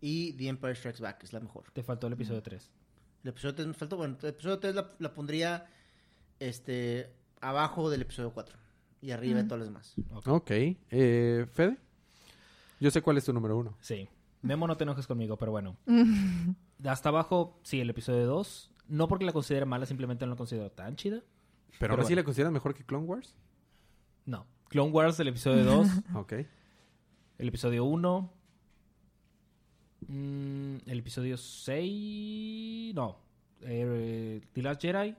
y 0.00 0.32
The 0.34 0.46
Empire 0.48 0.74
Strikes 0.76 1.02
Back, 1.02 1.24
es 1.24 1.32
la 1.32 1.40
mejor. 1.40 1.64
Te 1.72 1.82
faltó 1.82 2.06
el 2.06 2.12
episodio 2.12 2.42
3. 2.42 2.70
El 3.24 3.30
episodio 3.30 3.54
3 3.56 3.66
me 3.66 3.74
faltó, 3.74 3.96
bueno, 3.96 4.16
el 4.22 4.28
episodio 4.28 4.58
3 4.60 4.74
la, 4.76 4.92
la 5.00 5.12
pondría 5.12 5.66
este 6.38 7.12
abajo 7.40 7.90
del 7.90 8.02
episodio 8.02 8.32
4 8.32 8.56
y 9.02 9.10
arriba 9.12 9.36
de 9.36 9.40
Ujú. 9.42 9.48
todas 9.48 9.58
las 9.60 9.68
demás. 9.68 9.94
Ok. 10.26 10.50
Eh, 10.90 11.46
¿Fede? 11.52 11.78
Yo 12.80 12.90
sé 12.90 13.02
cuál 13.02 13.16
es 13.18 13.24
tu 13.24 13.32
número 13.32 13.56
uno. 13.56 13.76
Sí. 13.80 14.08
Memo, 14.42 14.66
no 14.66 14.76
te 14.76 14.84
enojes 14.84 15.06
conmigo, 15.06 15.36
pero 15.36 15.52
bueno. 15.52 15.76
Hasta 16.84 17.10
abajo, 17.10 17.58
sí, 17.62 17.80
el 17.80 17.90
episodio 17.90 18.26
2. 18.26 18.72
No 18.88 19.06
porque 19.06 19.24
la 19.24 19.32
considere 19.32 19.66
mala, 19.66 19.86
simplemente 19.86 20.24
no 20.24 20.30
la 20.32 20.36
considero 20.36 20.70
tan 20.70 20.96
chida. 20.96 21.22
¿Pero 21.78 21.92
ahora 21.94 22.04
sí 22.04 22.14
la 22.14 22.24
consideras 22.24 22.52
mejor 22.52 22.74
que 22.74 22.84
Clone 22.84 23.06
Wars? 23.06 23.34
No. 24.26 24.46
Clone 24.68 24.90
Wars, 24.90 25.18
el 25.20 25.28
episodio 25.28 25.64
2. 25.64 25.88
Ok. 26.14 26.32
el 27.38 27.48
episodio 27.48 27.84
1. 27.84 28.32
mm, 30.08 30.76
el 30.86 30.98
episodio 30.98 31.36
6. 31.36 32.94
No. 32.94 33.16
Eh, 33.62 34.40
The 34.52 34.62
Last 34.62 34.80
Jedi. 34.82 35.14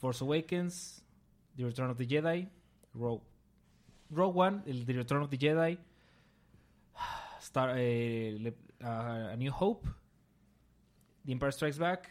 Force 0.00 0.22
Awakens. 0.24 1.04
The 1.56 1.64
Return 1.64 1.90
of 1.90 1.96
the 1.98 2.06
Jedi. 2.06 2.48
Rogue, 2.94 3.22
Rogue 4.10 4.36
One. 4.36 4.62
El 4.66 4.84
The 4.86 4.92
Return 4.94 5.22
of 5.22 5.30
the 5.30 5.38
Jedi. 5.38 5.78
Star, 7.40 7.74
eh, 7.76 8.52
uh, 8.82 8.86
A 9.32 9.36
New 9.36 9.52
Hope. 9.52 9.88
The 11.24 11.32
Empire 11.32 11.52
Strikes 11.52 11.78
Back. 11.78 12.10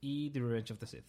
Y 0.00 0.30
The 0.30 0.40
Revenge 0.40 0.72
of 0.72 0.78
the 0.78 0.86
Sith. 0.86 1.06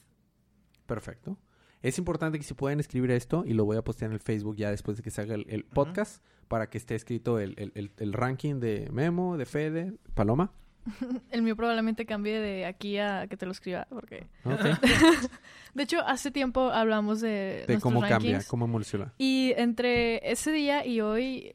Perfecto. 0.86 1.38
Es 1.82 1.98
importante 1.98 2.38
que 2.38 2.44
si 2.44 2.54
pueden 2.54 2.80
escribir 2.80 3.12
esto, 3.12 3.44
y 3.46 3.54
lo 3.54 3.64
voy 3.64 3.78
a 3.78 3.84
postear 3.84 4.10
en 4.12 4.16
el 4.16 4.20
Facebook 4.20 4.58
ya 4.58 4.70
después 4.70 4.98
de 4.98 5.04
que 5.04 5.12
se 5.12 5.22
haga 5.22 5.36
el, 5.36 5.46
el 5.50 5.64
podcast, 5.64 6.22
para 6.50 6.70
que 6.70 6.78
esté 6.78 6.96
escrito 6.96 7.40
el, 7.40 7.54
el- 7.58 7.72
el- 7.76 7.92
el 7.98 8.12
ranking 8.14 8.60
de 8.60 8.90
Memo, 8.92 9.38
de 9.38 9.46
Fede, 9.46 9.98
Paloma. 10.14 10.52
El 11.32 11.42
mío 11.42 11.56
probablemente 11.56 12.06
cambie 12.06 12.40
de 12.40 12.66
aquí 12.66 12.98
a 12.98 13.28
que 13.28 13.38
te 13.38 13.46
lo 13.46 13.52
escriba, 13.52 13.88
porque... 13.90 14.28
De 15.74 15.84
hecho, 15.84 16.00
hace 16.06 16.32
tiempo 16.32 16.72
hablamos 16.72 17.22
de, 17.22 17.78
cómo 17.82 18.02
cambia, 18.02 18.42
cómo 18.48 18.66
evoluciona. 18.66 19.14
Y 19.18 19.54
entre 19.56 20.32
ese 20.32 20.52
día 20.52 20.86
y 20.86 21.00
hoy 21.02 21.54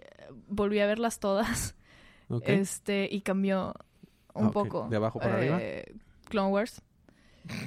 volví 0.48 0.78
a 0.78 0.86
verlas 0.86 1.18
todas. 1.18 1.74
Ok. 2.28 2.44
Este, 2.46 3.09
y 3.10 3.22
cambió 3.22 3.74
un 4.34 4.46
Ah, 4.46 4.51
poco. 4.52 4.86
¿De 4.88 4.96
abajo 4.96 5.18
para 5.18 5.36
arriba? 5.36 5.59
Eh, 5.60 5.94
Clone 6.28 6.51
Wars. 6.51 6.80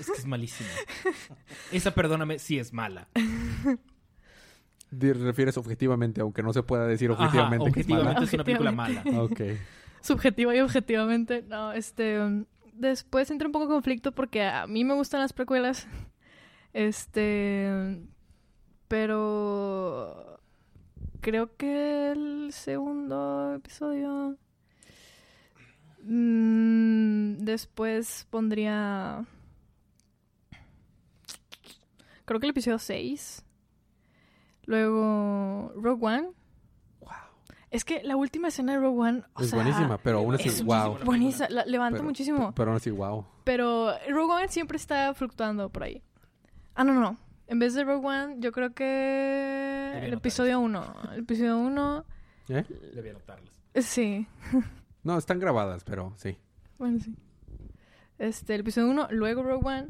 Es 0.00 0.06
que 0.10 0.18
es 0.18 0.26
malísima. 0.26 0.68
Esa, 1.70 1.92
perdóname, 1.92 2.40
sí 2.40 2.58
es 2.58 2.72
mala. 2.72 3.06
Te 4.96 5.12
refieres 5.14 5.56
objetivamente, 5.56 6.20
aunque 6.20 6.42
no 6.42 6.52
se 6.52 6.64
pueda 6.64 6.84
decir 6.86 7.10
Ajá, 7.12 7.24
objetivamente 7.24 7.70
que 7.72 7.80
es 7.80 7.88
mala. 7.88 8.00
objetivamente 8.02 8.24
es 8.28 8.34
una 8.34 8.44
película 8.44 8.72
mala. 8.72 9.04
Ok. 9.22 9.40
Subjetiva 10.04 10.54
y 10.54 10.60
objetivamente. 10.60 11.42
No, 11.48 11.72
este. 11.72 12.44
Después 12.74 13.30
entré 13.30 13.46
un 13.46 13.52
poco 13.52 13.64
en 13.64 13.70
conflicto 13.70 14.12
porque 14.12 14.42
a 14.42 14.66
mí 14.66 14.84
me 14.84 14.92
gustan 14.92 15.20
las 15.20 15.32
precuelas. 15.32 15.88
Este. 16.74 18.02
Pero. 18.88 20.40
creo 21.22 21.56
que 21.56 22.10
el 22.10 22.52
segundo 22.52 23.54
episodio. 23.54 24.36
Mm, 26.02 27.38
después 27.38 28.26
pondría. 28.28 29.24
Creo 32.26 32.40
que 32.40 32.46
el 32.46 32.50
episodio 32.50 32.78
6. 32.78 33.42
Luego. 34.66 35.72
Rogue 35.76 36.04
One. 36.04 36.43
Es 37.74 37.84
que 37.84 38.02
la 38.04 38.14
última 38.16 38.48
escena 38.48 38.72
de 38.74 38.78
Rogue 38.78 39.00
One. 39.00 39.22
o 39.34 39.42
Es 39.42 39.50
sea, 39.50 39.58
buenísima, 39.58 39.98
pero 39.98 40.18
aún 40.18 40.34
así, 40.36 40.48
es 40.48 40.62
wow. 40.64 40.98
Buenísima, 41.04 41.48
la- 41.48 41.64
levanta 41.64 41.96
Pero- 41.96 42.04
muchísimo. 42.04 42.52
Pero 42.54 42.70
aún 42.70 42.76
así, 42.76 42.90
wow. 42.90 43.26
Pero 43.42 43.92
Rogue 44.08 44.32
One 44.32 44.48
siempre 44.48 44.76
está 44.76 45.12
fluctuando 45.14 45.68
por 45.70 45.82
ahí. 45.82 46.02
Ah, 46.76 46.84
no, 46.84 46.94
no. 46.94 47.18
En 47.48 47.58
vez 47.58 47.74
de 47.74 47.82
Rogue 47.84 48.06
One, 48.06 48.36
yo 48.38 48.52
creo 48.52 48.72
que 48.74 49.98
el 50.02 50.12
episodio 50.14 50.60
1. 50.60 50.94
El 51.12 51.20
episodio 51.20 51.58
1, 51.58 52.04
¿Eh? 52.48 52.64
Debía 52.94 53.10
anotarlas. 53.10 53.52
sí. 53.76 54.26
No, 55.02 55.18
están 55.18 55.38
grabadas, 55.40 55.82
pero 55.84 56.14
sí. 56.16 56.38
Bueno, 56.78 56.98
sí. 57.00 57.14
Este, 58.18 58.54
el 58.54 58.60
episodio 58.60 58.88
1, 58.88 59.08
luego 59.10 59.42
Rogue 59.42 59.66
One. 59.66 59.88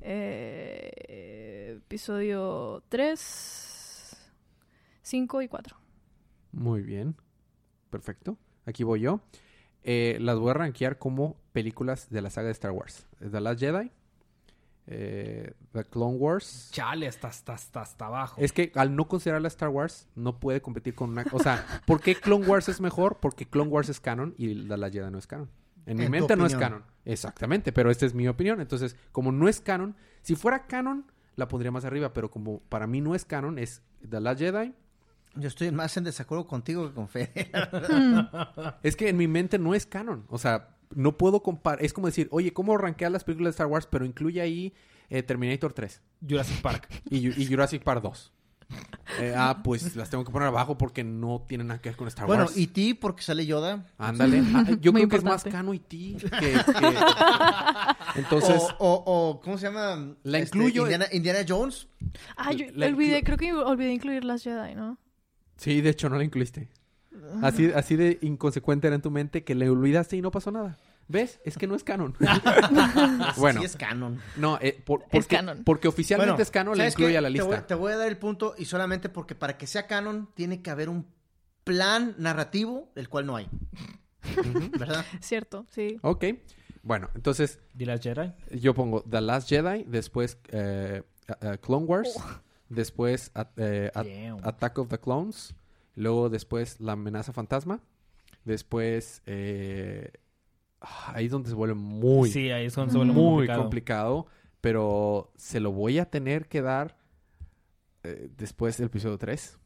eh, 0.00 1.74
episodio 1.76 2.82
3, 2.88 4.16
5 5.02 5.42
y 5.42 5.48
4. 5.48 5.76
Muy 6.52 6.82
bien. 6.82 7.16
Perfecto. 7.90 8.36
Aquí 8.66 8.84
voy 8.84 9.00
yo. 9.00 9.20
Eh, 9.82 10.18
las 10.20 10.38
voy 10.38 10.50
a 10.50 10.54
rankear 10.54 10.98
como 10.98 11.36
películas 11.52 12.10
de 12.10 12.20
la 12.22 12.30
saga 12.30 12.46
de 12.46 12.52
Star 12.52 12.70
Wars. 12.72 13.06
The 13.18 13.40
Last 13.40 13.60
Jedi. 13.60 13.90
eh, 14.86 15.54
The 15.72 15.84
Clone 15.84 16.16
Wars. 16.16 16.68
Chale, 16.72 17.06
hasta, 17.06 17.28
hasta, 17.28 17.54
hasta, 17.54 17.80
hasta 17.82 18.06
abajo. 18.06 18.40
Es 18.40 18.52
que 18.52 18.72
al 18.74 18.94
no 18.96 19.06
considerarla 19.08 19.48
Star 19.48 19.68
Wars, 19.68 20.08
no 20.16 20.40
puede 20.40 20.60
competir 20.60 20.94
con 20.94 21.10
una... 21.10 21.24
O 21.32 21.38
sea, 21.38 21.64
¿por 21.86 22.00
qué 22.00 22.14
Clone 22.16 22.46
Wars 22.46 22.68
es 22.68 22.80
mejor? 22.80 23.18
Porque 23.20 23.46
Clone 23.46 23.70
Wars 23.70 23.88
es 23.88 24.00
canon 24.00 24.34
y 24.36 24.66
The 24.66 24.76
Last 24.76 24.94
Jedi 24.94 25.10
no 25.10 25.18
es 25.18 25.26
canon. 25.26 25.48
En 25.86 25.96
mi 25.96 26.04
En 26.04 26.10
mente 26.10 26.36
no 26.36 26.44
es 26.46 26.54
canon. 26.56 26.84
Exactamente, 27.04 27.72
pero 27.72 27.90
esta 27.90 28.04
es 28.04 28.14
mi 28.14 28.28
opinión. 28.28 28.60
Entonces, 28.60 28.96
como 29.12 29.32
no 29.32 29.48
es 29.48 29.60
canon, 29.60 29.96
si 30.22 30.34
fuera 30.34 30.66
canon, 30.66 31.06
la 31.36 31.48
pondría 31.48 31.70
más 31.70 31.84
arriba, 31.84 32.12
pero 32.12 32.30
como 32.30 32.60
para 32.68 32.86
mí 32.86 33.00
no 33.00 33.14
es 33.14 33.24
canon, 33.24 33.58
es 33.58 33.82
The 34.08 34.20
Last 34.20 34.40
Jedi. 34.40 34.74
Yo 35.36 35.48
estoy 35.48 35.70
más 35.70 35.96
en 35.96 36.04
desacuerdo 36.04 36.46
contigo 36.46 36.88
que 36.88 36.94
con 36.94 37.08
Fede. 37.08 37.50
Es 38.82 38.96
que 38.96 39.08
en 39.08 39.16
mi 39.16 39.28
mente 39.28 39.58
no 39.58 39.74
es 39.74 39.86
canon. 39.86 40.24
O 40.28 40.38
sea, 40.38 40.76
no 40.94 41.16
puedo 41.16 41.42
comparar. 41.42 41.84
Es 41.84 41.92
como 41.92 42.06
decir, 42.08 42.28
oye, 42.32 42.52
¿cómo 42.52 42.76
rankear 42.76 43.12
las 43.12 43.24
películas 43.24 43.52
de 43.52 43.56
Star 43.56 43.66
Wars? 43.68 43.86
Pero 43.86 44.04
incluye 44.04 44.40
ahí 44.40 44.74
eh, 45.08 45.22
Terminator 45.22 45.72
3 45.72 46.00
Jurassic 46.28 46.60
Park. 46.62 46.88
y, 47.10 47.20
Ju- 47.28 47.34
y 47.36 47.46
Jurassic 47.46 47.82
Park 47.82 48.02
2. 48.02 48.32
Eh, 49.18 49.34
ah, 49.36 49.62
pues 49.64 49.96
las 49.96 50.10
tengo 50.10 50.24
que 50.24 50.30
poner 50.30 50.46
abajo 50.46 50.78
porque 50.78 51.02
no 51.02 51.44
tienen 51.48 51.66
nada 51.68 51.80
que 51.80 51.88
ver 51.88 51.96
con 51.96 52.06
Star 52.06 52.26
bueno, 52.26 52.44
Wars. 52.44 52.56
y 52.56 52.68
ti, 52.68 52.94
porque 52.94 53.22
sale 53.22 53.44
Yoda. 53.44 53.84
Ándale. 53.98 54.42
Ah, 54.54 54.64
yo 54.80 54.92
Muy 54.92 55.00
creo 55.02 55.08
que 55.08 55.16
es 55.16 55.24
más 55.24 55.42
cano 55.42 55.74
y 55.74 55.80
ti 55.80 56.16
que, 56.20 56.28
que- 56.38 56.54
Entonces, 58.16 58.62
o, 58.78 58.94
o, 58.94 59.02
o, 59.30 59.40
¿cómo 59.40 59.58
se 59.58 59.66
llama? 59.66 60.14
La 60.22 60.38
Este, 60.38 60.56
incluyo- 60.58 60.82
Indiana, 60.82 61.06
Indiana 61.12 61.40
Jones. 61.48 61.88
Ah, 62.36 62.52
yo 62.52 62.66
La- 62.74 62.86
olvidé, 62.86 63.22
creo 63.24 63.36
que 63.38 63.52
olvidé 63.52 63.92
incluir 63.92 64.24
las 64.24 64.42
Jedi, 64.44 64.74
¿no? 64.74 64.98
Sí, 65.60 65.80
de 65.80 65.90
hecho 65.90 66.08
no 66.08 66.16
la 66.16 66.24
incluiste. 66.24 66.68
Así, 67.42 67.70
así 67.74 67.96
de 67.96 68.18
inconsecuente 68.22 68.86
era 68.88 68.96
en 68.96 69.02
tu 69.02 69.10
mente 69.10 69.44
que 69.44 69.54
le 69.54 69.68
olvidaste 69.70 70.16
y 70.16 70.22
no 70.22 70.30
pasó 70.30 70.50
nada. 70.50 70.78
¿Ves? 71.08 71.40
Es 71.44 71.58
que 71.58 71.66
no 71.66 71.74
es 71.74 71.82
canon. 71.84 72.14
bueno, 73.36 73.60
Sí 73.60 73.66
es 73.66 73.76
canon. 73.76 74.20
no, 74.36 74.58
eh, 74.60 74.80
por- 74.84 75.02
Es 75.02 75.08
porque, 75.10 75.36
canon. 75.36 75.64
porque 75.64 75.88
oficialmente 75.88 76.32
Bueno, 76.32 76.42
es 76.42 76.50
canon, 76.50 76.78
la 76.78 76.84
¿sabes 76.84 76.94
incluye 76.94 77.18
a 77.18 77.20
la 77.20 77.28
Te 77.28 77.32
lista. 77.32 77.46
voy, 77.48 77.58
te 77.66 77.74
voy 77.74 77.92
a 77.92 77.96
dar 77.96 78.08
el 78.08 78.16
punto 78.16 78.54
y 78.58 78.64
solamente 78.64 79.08
porque 79.08 79.34
para 79.34 79.58
que 79.58 79.66
sea 79.66 79.86
canon 79.86 80.28
tiene 80.34 80.62
que 80.62 80.70
haber 80.70 80.88
un 80.88 81.06
plan 81.64 82.14
narrativo 82.18 82.90
el 82.94 83.08
cual 83.08 83.26
no 83.26 83.36
hay. 83.36 83.48
¿Verdad? 84.78 85.04
Cierto, 85.20 85.66
sí. 85.70 85.98
Ok. 86.02 86.24
Bueno, 86.82 87.10
entonces 87.14 87.58
¿De 87.74 87.86
las 87.86 88.00
Jedi? 88.00 88.32
yo 88.52 88.74
pongo 88.74 89.02
The 89.02 89.20
Last 89.20 89.48
Jedi, 89.48 89.84
después 89.86 90.38
eh, 90.48 91.02
eh, 91.42 91.58
Clone 91.60 91.86
Wars, 91.86 92.14
después 92.70 93.30
at- 93.34 93.52
eh, 93.58 93.90
at-. 93.94 94.06
Attack 94.46 94.78
of 94.78 94.88
the 94.88 94.98
Clones, 94.98 95.54
luego 95.94 96.30
después 96.30 96.80
La 96.80 96.92
amenaza 96.92 97.32
fantasma, 97.34 97.80
después 98.46 99.22
eh, 99.26 100.10
ah, 100.80 101.12
ahí 101.14 101.26
es 101.26 101.30
donde 101.32 101.50
se 101.50 101.54
vuelve 101.54 101.74
muy, 101.74 102.30
Sí, 102.30 102.50
ahí 102.50 102.64
es 102.66 102.74
donde 102.74 102.92
se 102.92 102.96
vuelve 102.96 103.12
muy, 103.12 103.22
muy 103.22 103.32
complicado. 103.46 103.60
complicado, 103.62 104.26
pero 104.62 105.32
se 105.36 105.60
lo 105.60 105.72
voy 105.72 105.98
a 105.98 106.06
tener 106.10 106.48
que 106.48 106.62
dar 106.62 106.96
eh, 108.02 108.30
después 108.36 108.78
del 108.78 108.86
episodio 108.86 109.18
3. 109.18 109.58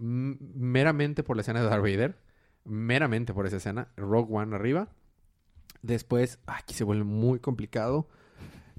M- 0.00 0.36
meramente 0.54 1.22
por 1.22 1.36
la 1.36 1.42
escena 1.42 1.60
de 1.62 1.68
Darth 1.68 1.82
Vader. 1.82 2.16
Meramente 2.64 3.34
por 3.34 3.46
esa 3.46 3.56
escena. 3.56 3.88
Rogue 3.96 4.32
One 4.34 4.54
arriba. 4.56 4.88
Después, 5.82 6.38
aquí 6.46 6.74
se 6.74 6.84
vuelve 6.84 7.04
muy 7.04 7.40
complicado. 7.40 8.08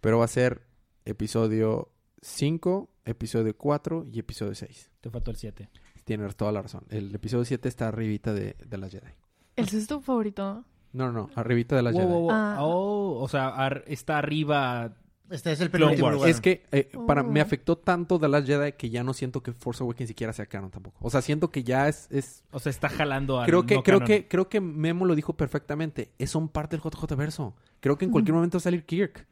Pero 0.01 0.17
va 0.19 0.25
a 0.25 0.29
ser 0.29 0.63
episodio 1.05 1.91
5, 2.23 2.89
episodio 3.05 3.55
4 3.57 4.07
y 4.11 4.19
episodio 4.19 4.55
6. 4.55 4.91
Te 5.01 5.09
faltó 5.09 5.31
el 5.31 5.37
7. 5.37 5.69
Tienes 6.05 6.35
toda 6.35 6.51
la 6.51 6.61
razón. 6.61 6.83
El 6.89 7.13
episodio 7.13 7.45
7 7.45 7.67
está 7.67 7.89
arribita 7.89 8.33
de, 8.33 8.55
de 8.65 8.77
las 8.77 8.91
Jedi. 8.91 9.11
¿El 9.55 9.67
sexto 9.69 10.01
favorito? 10.01 10.63
No, 10.93 11.11
no, 11.11 11.11
no. 11.11 11.29
Arribita 11.35 11.75
de 11.75 11.81
las 11.83 11.93
Wow, 11.93 12.01
Jedi. 12.01 12.11
wow, 12.13 12.21
wow. 12.21 12.31
Ah. 12.31 12.57
Oh, 12.61 13.19
o 13.21 13.27
sea, 13.27 13.49
ar- 13.49 13.83
está 13.87 14.17
arriba. 14.17 14.95
Este 15.29 15.51
es 15.51 15.61
el 15.61 15.69
penúltimo 15.71 16.11
lugar. 16.11 16.29
Es 16.29 16.39
que 16.41 16.63
eh, 16.71 16.89
para, 17.07 17.23
me 17.23 17.39
Oh. 17.39 17.43
afectó 17.43 17.77
tanto 17.77 18.19
The 18.19 18.27
Last 18.27 18.45
Jedi 18.47 18.73
que 18.73 18.89
ya 18.89 19.03
no 19.03 19.13
siento 19.13 19.41
que 19.41 19.51
Force 19.53 19.83
Awakens 19.83 20.07
siquiera 20.09 20.31
sea 20.33 20.45
canon 20.45 20.69
tampoco. 20.71 20.97
O 21.01 21.09
sea, 21.09 21.21
siento 21.21 21.49
que 21.49 21.63
ya 21.63 21.87
es... 21.87 22.07
es 22.11 22.43
O 22.51 22.59
sea, 22.59 22.69
está 22.69 22.89
jalando 22.89 23.39
a. 23.41 23.45
creo 23.45 23.65
que 23.65 23.81
creo 23.81 24.01
que 24.01 24.27
creo 24.27 24.47
que 24.49 24.61
Memo 24.61 25.05
lo 25.05 25.15
dijo 25.15 25.33
perfectamente. 25.35 26.11
Es 26.19 26.29
son 26.31 26.49
parte 26.49 26.77
del 26.77 26.83
JJ 26.83 27.15
verso. 27.15 27.55
Creo 27.79 27.97
que 27.97 28.05
en 28.05 28.11
cualquier 28.11 28.35
momento 28.35 28.57
va 28.57 28.59
a 28.59 28.63
salir 28.63 28.85
Kirk. 28.85 29.27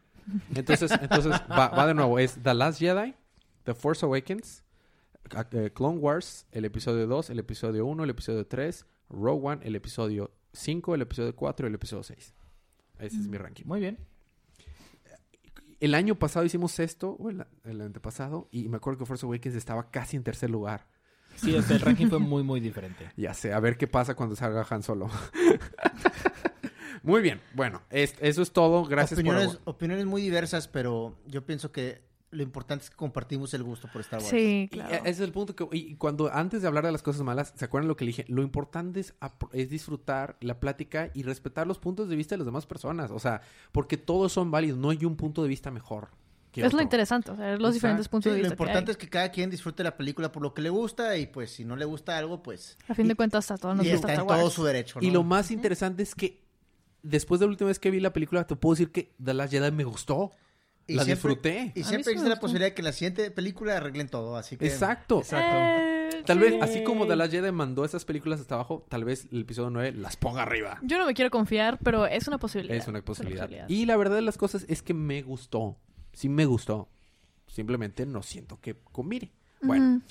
Entonces, 0.56 0.92
entonces 0.92 1.32
va, 1.50 1.70
va 1.70 1.88
de 1.88 1.94
nuevo. 1.94 2.20
Es 2.20 2.38
The 2.42 2.54
Last 2.54 2.80
Jedi, 2.80 3.16
The 3.64 3.74
Force 3.74 4.06
Awakens, 4.06 4.64
eh, 5.52 5.72
Clone 5.74 6.00
Wars, 6.00 6.46
el 6.52 6.66
episodio 6.66 7.08
2, 7.08 7.30
el 7.30 7.40
episodio 7.40 7.86
1, 7.86 8.04
el 8.04 8.10
episodio 8.10 8.46
3, 8.46 8.86
Rogue 9.10 9.48
One, 9.48 9.62
el 9.64 9.76
episodio 9.76 10.32
5, 10.54 10.96
el 10.96 11.02
episodio 11.02 11.36
4 11.36 11.68
y 11.68 11.70
el 11.70 11.76
episodio 11.76 12.04
6. 12.04 12.34
Ese 13.00 13.18
es 13.18 13.28
mi 13.28 13.38
ranking. 13.38 13.66
Muy 13.66 13.80
bien. 13.80 13.98
El 15.80 15.96
año 15.96 16.16
pasado 16.16 16.46
hicimos 16.46 16.80
esto, 16.80 17.18
o 17.20 17.30
el, 17.30 17.46
el 17.64 17.82
antepasado, 17.82 18.48
y 18.52 18.70
me 18.70 18.78
acuerdo 18.78 19.00
que 19.00 19.06
Force 19.06 19.26
Awakens 19.26 19.56
estaba 19.56 19.90
casi 19.90 20.16
en 20.16 20.24
tercer 20.24 20.50
lugar. 20.50 20.86
Sí, 21.36 21.56
o 21.56 21.62
sea, 21.62 21.78
el 21.78 21.82
ranking 21.82 22.08
fue 22.08 22.20
muy, 22.20 22.44
muy 22.44 22.60
diferente. 22.60 23.12
Ya 23.18 23.34
sé, 23.34 23.54
a 23.54 23.60
ver 23.60 23.78
qué 23.78 23.88
pasa 23.88 24.16
cuando 24.16 24.36
salga 24.36 24.66
Han 24.70 24.84
Solo. 24.84 25.10
Muy 27.04 27.22
bien, 27.22 27.42
bueno, 27.54 27.82
es- 27.90 28.16
eso 28.20 28.42
es 28.42 28.52
todo. 28.52 28.86
Gracias 28.86 29.20
opiniones, 29.20 29.56
por... 29.58 29.74
opiniones 29.76 30.06
muy 30.06 30.22
diversas, 30.22 30.68
pero 30.68 31.16
yo 31.28 31.46
pienso 31.46 31.72
que 31.72 32.02
lo 32.32 32.44
importante 32.44 32.86
es 32.86 32.90
que 32.90 32.96
compartimos 32.96 33.54
el 33.54 33.62
gusto 33.64 33.90
por 33.92 34.00
Star 34.02 34.20
Wars. 34.20 34.30
Sí, 34.30 34.70
Y 34.72 34.76
claro. 34.78 34.94
ese 34.96 35.10
es 35.10 35.20
el 35.20 35.34
punto 35.34 35.54
que... 35.54 35.68
Y 35.74 35.96
cuando 35.96 36.32
antes 36.34 36.62
de 36.62 36.68
hablar 36.70 36.86
de 36.86 36.92
las 36.94 37.02
cosas 37.04 37.24
malas, 37.24 37.52
¿se 37.58 37.66
acuerdan 37.66 37.90
lo 37.90 37.98
que 37.98 38.06
le 38.06 38.10
dije? 38.10 38.26
Lo 38.30 38.42
importante 38.42 39.02
es, 39.02 39.14
es 39.52 39.70
disfrutar 39.70 40.38
la 40.40 40.58
plática 40.62 41.12
y 41.14 41.24
respetar 41.24 41.68
los 41.68 41.78
puntos 41.78 42.08
de 42.08 42.16
vista 42.16 42.36
de 42.36 42.38
las 42.40 42.46
demás 42.46 42.66
personas. 42.66 43.12
O 43.12 43.20
sea, 43.20 43.42
porque 43.74 43.98
todos 43.98 44.32
son 44.32 44.50
válidos, 44.50 44.78
no 44.80 44.92
hay 44.92 45.04
un 45.04 45.18
punto 45.18 45.44
de 45.44 45.50
vista 45.50 45.72
mejor. 45.72 46.08
Es 46.54 46.74
lo 46.74 46.82
interesante, 46.82 47.32
o 47.32 47.36
sea, 47.38 47.56
los 47.58 47.74
diferentes 47.74 48.10
puntos 48.10 48.30
Sí, 48.30 48.36
de 48.36 48.44
lo 48.44 48.50
vista. 48.50 48.56
que 48.58 48.62
importante 48.64 48.92
hay. 48.92 48.94
es 48.94 48.98
que 48.98 49.08
cada 49.10 49.30
quien 49.32 49.50
disfrute 49.50 49.84
la 49.86 49.96
película 49.96 50.34
por 50.34 50.44
lo 50.44 50.54
que 50.54 50.62
le 50.62 50.70
gusta 50.70 51.16
y 51.18 51.26
pues 51.28 51.52
si 51.52 51.64
no 51.64 51.78
le 51.78 51.86
gusta 51.86 52.18
algo, 52.18 52.44
pues... 52.44 52.78
A 52.90 52.94
fin 52.94 53.06
y- 53.06 53.10
de 53.10 53.16
cuentas, 53.16 53.50
a 53.52 53.58
todos 53.58 53.76
nos 53.78 53.86
y 53.86 53.92
gusta 53.92 54.10
está 54.10 54.22
en 54.22 54.28
todo 54.28 54.50
su 54.50 54.64
derecho, 54.66 55.00
Y 55.02 55.12
lo 55.12 55.24
más 55.24 55.50
interesante 55.52 56.04
es 56.04 56.14
que 56.14 56.41
después 57.04 57.40
de 57.40 57.46
la 57.46 57.52
última 57.52 57.68
vez 57.70 57.80
que 57.80 57.92
vi 57.92 58.00
la 58.00 58.14
película, 58.14 58.46
te 58.46 58.56
puedo 58.56 58.74
decir 58.76 58.92
que 58.92 59.14
The 59.24 59.34
Last 59.34 59.52
Jedi 59.54 59.72
me 59.72 59.84
gustó. 59.84 60.32
Y 60.88 60.96
la 60.96 61.04
siempre- 61.06 61.14
disfruté. 61.30 61.72
Y 61.76 61.84
siempre 61.84 62.12
existe 62.12 62.28
la 62.28 62.40
posibilidad 62.40 62.68
de 62.70 62.74
que 62.74 62.82
en 62.82 62.86
la 62.86 62.92
siguiente 62.92 63.32
película 63.32 63.78
arreglen 63.78 64.10
todo, 64.10 64.36
así 64.36 64.58
que... 64.58 64.66
Exacto. 64.66 65.20
Exacto. 65.20 65.58
Eh, 65.58 66.24
Tal 66.26 66.38
sí. 66.38 66.44
vez, 66.44 66.62
así 66.62 66.84
como 66.84 67.08
The 67.08 67.16
Last 67.16 67.32
Jedi 67.32 67.52
mandó 67.52 67.86
esas 67.86 68.04
películas 68.04 68.42
hasta 68.42 68.56
abajo, 68.56 68.86
tal 68.90 69.06
vez 69.06 69.28
el 69.32 69.42
episodio 69.42 69.70
9 69.70 69.94
las 69.94 70.18
ponga 70.18 70.42
arriba. 70.42 70.80
Yo 70.82 70.98
no 70.98 71.06
me 71.06 71.14
quiero 71.14 71.30
confiar, 71.32 71.78
pero 71.84 72.08
es 72.08 72.28
una 72.28 72.40
posibilidad. 72.40 72.76
Es 72.76 72.88
una 72.88 73.02
posibilidad. 73.04 73.48
Y 73.70 73.86
la 73.86 73.96
verdad 73.96 74.16
de 74.16 74.22
las 74.24 74.38
cosas 74.38 74.66
es 74.68 74.82
que 74.82 74.94
me 74.94 75.22
gustó. 75.22 75.78
Sí 76.14 76.28
me 76.30 76.46
gustó. 76.46 76.90
Simplemente 77.48 78.06
no 78.06 78.22
siento 78.24 78.60
que 78.60 78.76
combine. 78.92 79.32
Bueno, 79.62 80.02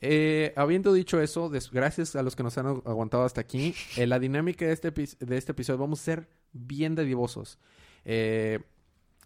eh, 0.00 0.52
habiendo 0.56 0.92
dicho 0.92 1.20
eso, 1.20 1.50
gracias 1.72 2.16
a 2.16 2.22
los 2.22 2.36
que 2.36 2.42
nos 2.42 2.58
han 2.58 2.66
agu- 2.66 2.82
aguantado 2.84 3.24
hasta 3.24 3.40
aquí, 3.40 3.74
en 3.96 4.08
la 4.10 4.18
dinámica 4.18 4.66
de 4.66 4.72
este, 4.72 4.90
de 4.90 5.36
este 5.38 5.52
episodio 5.52 5.78
vamos 5.78 6.00
a 6.00 6.04
ser 6.04 6.28
bien 6.56 6.94
dadivosos. 6.94 7.58
Eh, 8.04 8.60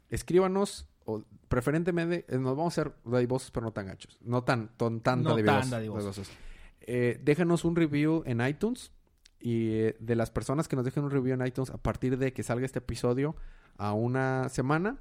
escríbanos, 0.09 0.87
o 1.05 1.23
preferentemente, 1.49 2.25
eh, 2.29 2.39
nos 2.39 2.57
vamos 2.57 2.77
a 2.79 2.83
ser 2.85 2.93
dadivosos, 3.05 3.51
pero 3.51 3.67
no 3.67 3.73
tan 3.73 3.87
gachos. 3.87 4.19
No 4.23 4.43
tan, 4.45 4.69
ton- 4.77 5.01
tan 5.01 5.23
No 5.23 5.35
tan 5.37 5.45
dadivosos. 5.45 5.71
dadivosos. 5.71 6.05
dadivosos. 6.17 6.31
Eh, 6.83 7.21
déjanos 7.23 7.65
un 7.65 7.77
review 7.77 8.23
en 8.27 8.41
iTunes. 8.47 8.93
Y 9.43 9.71
eh, 9.73 9.97
de 10.01 10.17
las 10.17 10.31
personas 10.31 10.69
que 10.69 10.77
nos 10.77 10.85
dejen 10.85 11.03
un 11.05 11.11
review 11.11 11.33
en 11.35 11.47
iTunes 11.47 11.71
a 11.71 11.79
partir 11.79 12.19
de 12.19 12.33
que 12.35 12.43
salga 12.43 12.67
este 12.67 12.81
episodio 12.81 13.37
a 13.79 13.93
una 13.95 14.49
semana, 14.51 14.99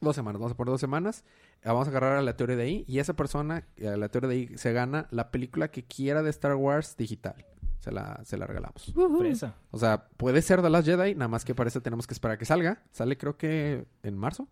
Dos 0.00 0.16
semanas, 0.16 0.40
vamos 0.40 0.52
a 0.52 0.56
poner 0.56 0.70
dos 0.72 0.80
semanas. 0.80 1.24
Vamos 1.62 1.86
a 1.86 1.90
agarrar 1.90 2.16
a 2.16 2.22
la 2.22 2.36
teoría 2.36 2.56
de 2.56 2.62
ahí. 2.62 2.84
Y 2.88 2.98
esa 3.00 3.14
persona, 3.14 3.66
la 3.76 4.08
teoría 4.08 4.28
de 4.28 4.34
ahí, 4.34 4.58
se 4.58 4.72
gana 4.72 5.06
la 5.10 5.30
película 5.30 5.70
que 5.70 5.84
quiera 5.84 6.22
de 6.22 6.30
Star 6.30 6.54
Wars 6.56 6.96
digital. 6.96 7.44
Se 7.84 7.92
la, 7.92 8.18
se 8.24 8.38
la 8.38 8.46
regalamos. 8.46 8.94
Fresa. 9.18 9.56
O 9.70 9.78
sea, 9.78 10.08
puede 10.16 10.40
ser 10.40 10.62
The 10.62 10.70
Last 10.70 10.86
Jedi, 10.86 11.14
nada 11.16 11.28
más 11.28 11.44
que 11.44 11.54
para 11.54 11.68
eso 11.68 11.82
tenemos 11.82 12.06
que 12.06 12.14
esperar 12.14 12.36
a 12.36 12.38
que 12.38 12.46
salga. 12.46 12.82
Sale 12.92 13.18
creo 13.18 13.36
que 13.36 13.84
en 14.02 14.16
marzo. 14.16 14.48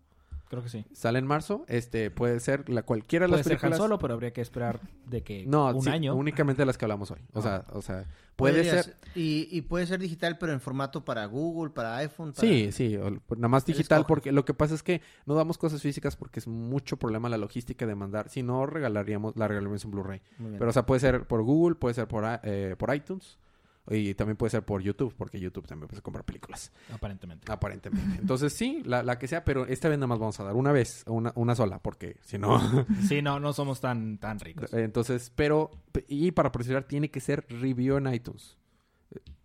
Creo 0.53 0.61
que 0.61 0.69
sí. 0.69 0.85
Sale 0.93 1.17
en 1.17 1.25
marzo. 1.25 1.65
Este, 1.67 2.11
puede 2.11 2.39
ser 2.39 2.69
la 2.69 2.83
cualquiera 2.83 3.25
de 3.25 3.29
Puede 3.29 3.39
las 3.39 3.43
ser 3.47 3.53
Han 3.55 3.59
películas. 3.61 3.79
Solo, 3.79 3.97
pero 3.97 4.13
habría 4.13 4.33
que 4.33 4.41
esperar 4.41 4.81
de 5.07 5.23
que 5.23 5.47
No, 5.47 5.67
un 5.75 5.81
sí, 5.81 5.89
año. 5.89 6.13
únicamente 6.13 6.63
las 6.63 6.77
que 6.77 6.85
hablamos 6.85 7.09
hoy. 7.09 7.21
O 7.33 7.39
Ah. 7.39 7.41
sea, 7.41 7.65
o 7.71 7.81
sea, 7.81 8.05
puede 8.35 8.63
ser. 8.63 8.95
Y, 9.15 9.47
y 9.49 9.61
puede 9.63 9.87
ser 9.87 9.99
digital, 9.99 10.37
pero 10.37 10.53
en 10.53 10.61
formato 10.61 11.03
para 11.03 11.25
Google, 11.25 11.71
para 11.71 11.97
iPhone. 11.97 12.33
Para... 12.33 12.47
Sí, 12.47 12.71
sí, 12.71 12.95
o- 12.97 13.09
nada 13.35 13.47
más 13.47 13.65
digital 13.65 14.05
porque 14.07 14.31
lo 14.31 14.45
que 14.45 14.53
pasa 14.53 14.75
es 14.75 14.83
que 14.83 15.01
no 15.25 15.33
damos 15.33 15.57
cosas 15.57 15.81
físicas 15.81 16.15
porque 16.15 16.39
es 16.39 16.47
mucho 16.47 16.97
problema 16.97 17.29
la 17.29 17.37
logística 17.39 17.87
de 17.87 17.95
mandar. 17.95 18.29
Si 18.29 18.43
no, 18.43 18.67
regalaríamos, 18.67 19.35
la 19.35 19.47
regalaríamos 19.47 19.83
en 19.85 19.89
Blu-ray. 19.89 20.21
Pero, 20.59 20.69
o 20.69 20.73
sea, 20.73 20.85
puede 20.85 20.99
ser 20.99 21.25
por 21.25 21.41
Google, 21.41 21.75
puede 21.77 21.95
ser 21.95 22.07
por, 22.07 22.25
eh, 22.43 22.75
por 22.77 22.93
iTunes 22.95 23.39
y 23.89 24.13
también 24.13 24.37
puede 24.37 24.49
ser 24.51 24.63
por 24.63 24.81
YouTube, 24.81 25.13
porque 25.17 25.39
YouTube 25.39 25.67
también 25.67 25.87
puede 25.89 26.01
comprar 26.01 26.23
películas, 26.25 26.71
Aparentemente. 26.91 27.51
aparentemente. 27.51 28.17
Entonces, 28.21 28.53
sí, 28.53 28.81
la, 28.85 29.03
la 29.03 29.19
que 29.19 29.27
sea, 29.27 29.43
pero 29.43 29.65
esta 29.65 29.89
vez 29.89 29.97
nada 29.97 30.07
más 30.07 30.19
vamos 30.19 30.39
a 30.39 30.43
dar 30.43 30.55
una 30.55 30.71
vez, 30.71 31.03
una, 31.07 31.31
una 31.35 31.55
sola, 31.55 31.79
porque 31.79 32.17
si 32.21 32.37
no... 32.37 32.59
Sí, 33.07 33.21
no, 33.21 33.39
no 33.39 33.51
somos 33.53 33.81
tan, 33.81 34.17
tan 34.17 34.39
ricos. 34.39 34.73
Entonces, 34.73 35.31
pero, 35.35 35.71
y 36.07 36.31
para 36.31 36.51
procesar 36.51 36.83
tiene 36.85 37.11
que 37.11 37.19
ser 37.19 37.45
review 37.49 37.97
en 37.97 38.13
iTunes. 38.13 38.57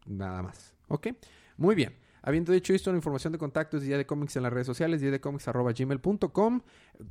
Nada 0.07 0.43
más. 0.43 0.75
¿Ok? 0.89 1.09
Muy 1.57 1.75
bien. 1.75 1.97
Habiendo 2.23 2.53
dicho 2.53 2.75
esto, 2.75 2.91
la 2.91 2.97
información 2.97 3.33
de 3.33 3.39
contactos 3.39 3.83
Día 3.83 3.97
de 3.97 4.05
Cómics 4.07 4.37
en 4.37 4.43
las 4.43 4.53
redes 4.53 4.67
sociales, 4.67 5.01
día 5.01 5.11
de 5.11 5.21
cómics 5.21 5.49
arroba 5.49 5.73
gmail.com. 5.73 6.61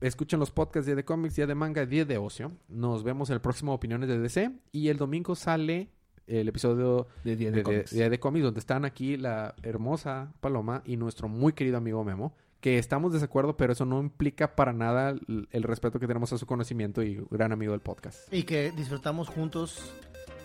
Escuchen 0.01 0.39
los 0.39 0.51
podcasts 0.51 0.85
Día 0.85 0.95
de 0.95 1.05
Cómics, 1.05 1.35
Día 1.35 1.47
de 1.47 1.55
Manga, 1.55 1.85
Día 1.85 2.05
de 2.05 2.17
Ocio. 2.17 2.51
Nos 2.67 3.03
vemos 3.03 3.29
el 3.29 3.41
próximo 3.41 3.73
Opiniones 3.73 4.09
de 4.09 4.19
DC. 4.19 4.51
Y 4.71 4.89
el 4.89 4.97
domingo 4.97 5.35
sale 5.35 5.89
el 6.27 6.47
episodio 6.47 7.07
De 7.23 7.35
Día 7.35 7.51
de, 7.51 7.63
de, 8.09 8.19
Cómics, 8.19 8.43
donde 8.43 8.59
están 8.59 8.85
aquí 8.85 9.17
la 9.17 9.55
hermosa 9.63 10.33
Paloma 10.41 10.81
y 10.85 10.97
nuestro 10.97 11.27
muy 11.27 11.53
querido 11.53 11.77
amigo 11.77 12.03
Memo. 12.03 12.33
Que 12.61 12.79
estamos 12.79 13.11
de 13.11 13.19
desacuerdo, 13.19 13.55
pero 13.55 13.73
eso 13.73 13.85
no 13.85 13.99
implica 14.01 14.55
para 14.55 14.73
nada 14.73 15.11
el, 15.11 15.47
el 15.51 15.63
respeto 15.63 15.99
que 15.99 16.07
tenemos 16.07 16.33
a 16.33 16.37
su 16.37 16.45
conocimiento 16.47 17.03
y 17.03 17.23
gran 17.29 17.51
amigo 17.51 17.71
del 17.71 17.81
podcast. 17.81 18.31
Y 18.33 18.43
que 18.43 18.71
disfrutamos 18.71 19.29
juntos, 19.29 19.91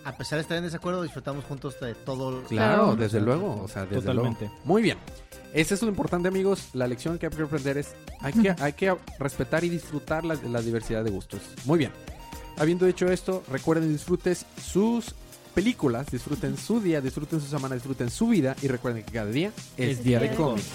a 0.05 0.13
pesar 0.17 0.37
de 0.37 0.43
estar 0.43 0.59
en 0.59 0.65
desacuerdo, 0.65 1.03
disfrutamos 1.03 1.45
juntos 1.47 1.81
de 1.81 1.95
todo. 1.95 2.43
Claro, 2.45 2.83
Claro. 2.85 2.97
desde 2.97 3.21
luego, 3.21 3.63
o 3.63 3.67
sea, 3.67 3.87
desde 3.87 4.03
Totalmente. 4.03 4.45
luego. 4.45 4.61
Muy 4.65 4.83
bien. 4.83 4.99
Eso 5.55 5.75
es 5.75 5.83
lo 5.83 5.89
importante, 5.89 6.29
amigos. 6.29 6.69
La 6.75 6.87
lección 6.87 7.19
que 7.19 7.27
hay 7.27 7.33
que 7.33 7.43
aprender 7.43 7.79
es 7.79 7.95
hay 8.21 8.33
que, 8.35 8.55
hay 8.59 8.73
que 8.75 8.95
respetar 9.19 9.65
y 9.65 9.71
disfrutar 9.71 10.23
la, 10.25 10.35
la 10.35 10.61
diversidad 10.61 11.03
de 11.03 11.11
gustos. 11.11 11.41
Muy 11.65 11.79
bien. 11.79 11.93
Habiendo 12.59 12.85
dicho 12.85 13.07
esto, 13.11 13.43
recuerden 13.51 13.89
disfruten 13.91 14.37
sus 14.61 15.15
películas, 15.53 16.07
disfruten 16.11 16.57
su 16.57 16.81
día, 16.81 17.01
disfruten 17.01 17.41
su 17.41 17.47
semana, 17.47 17.75
disfruten 17.75 18.11
su 18.11 18.29
vida 18.29 18.57
y 18.63 18.69
recuerden 18.69 19.05
que 19.05 19.13
cada 19.13 19.31
día 19.31 19.53
es, 19.77 20.03
día 20.03 20.19
de 20.19 20.35
cómics. 20.35 20.67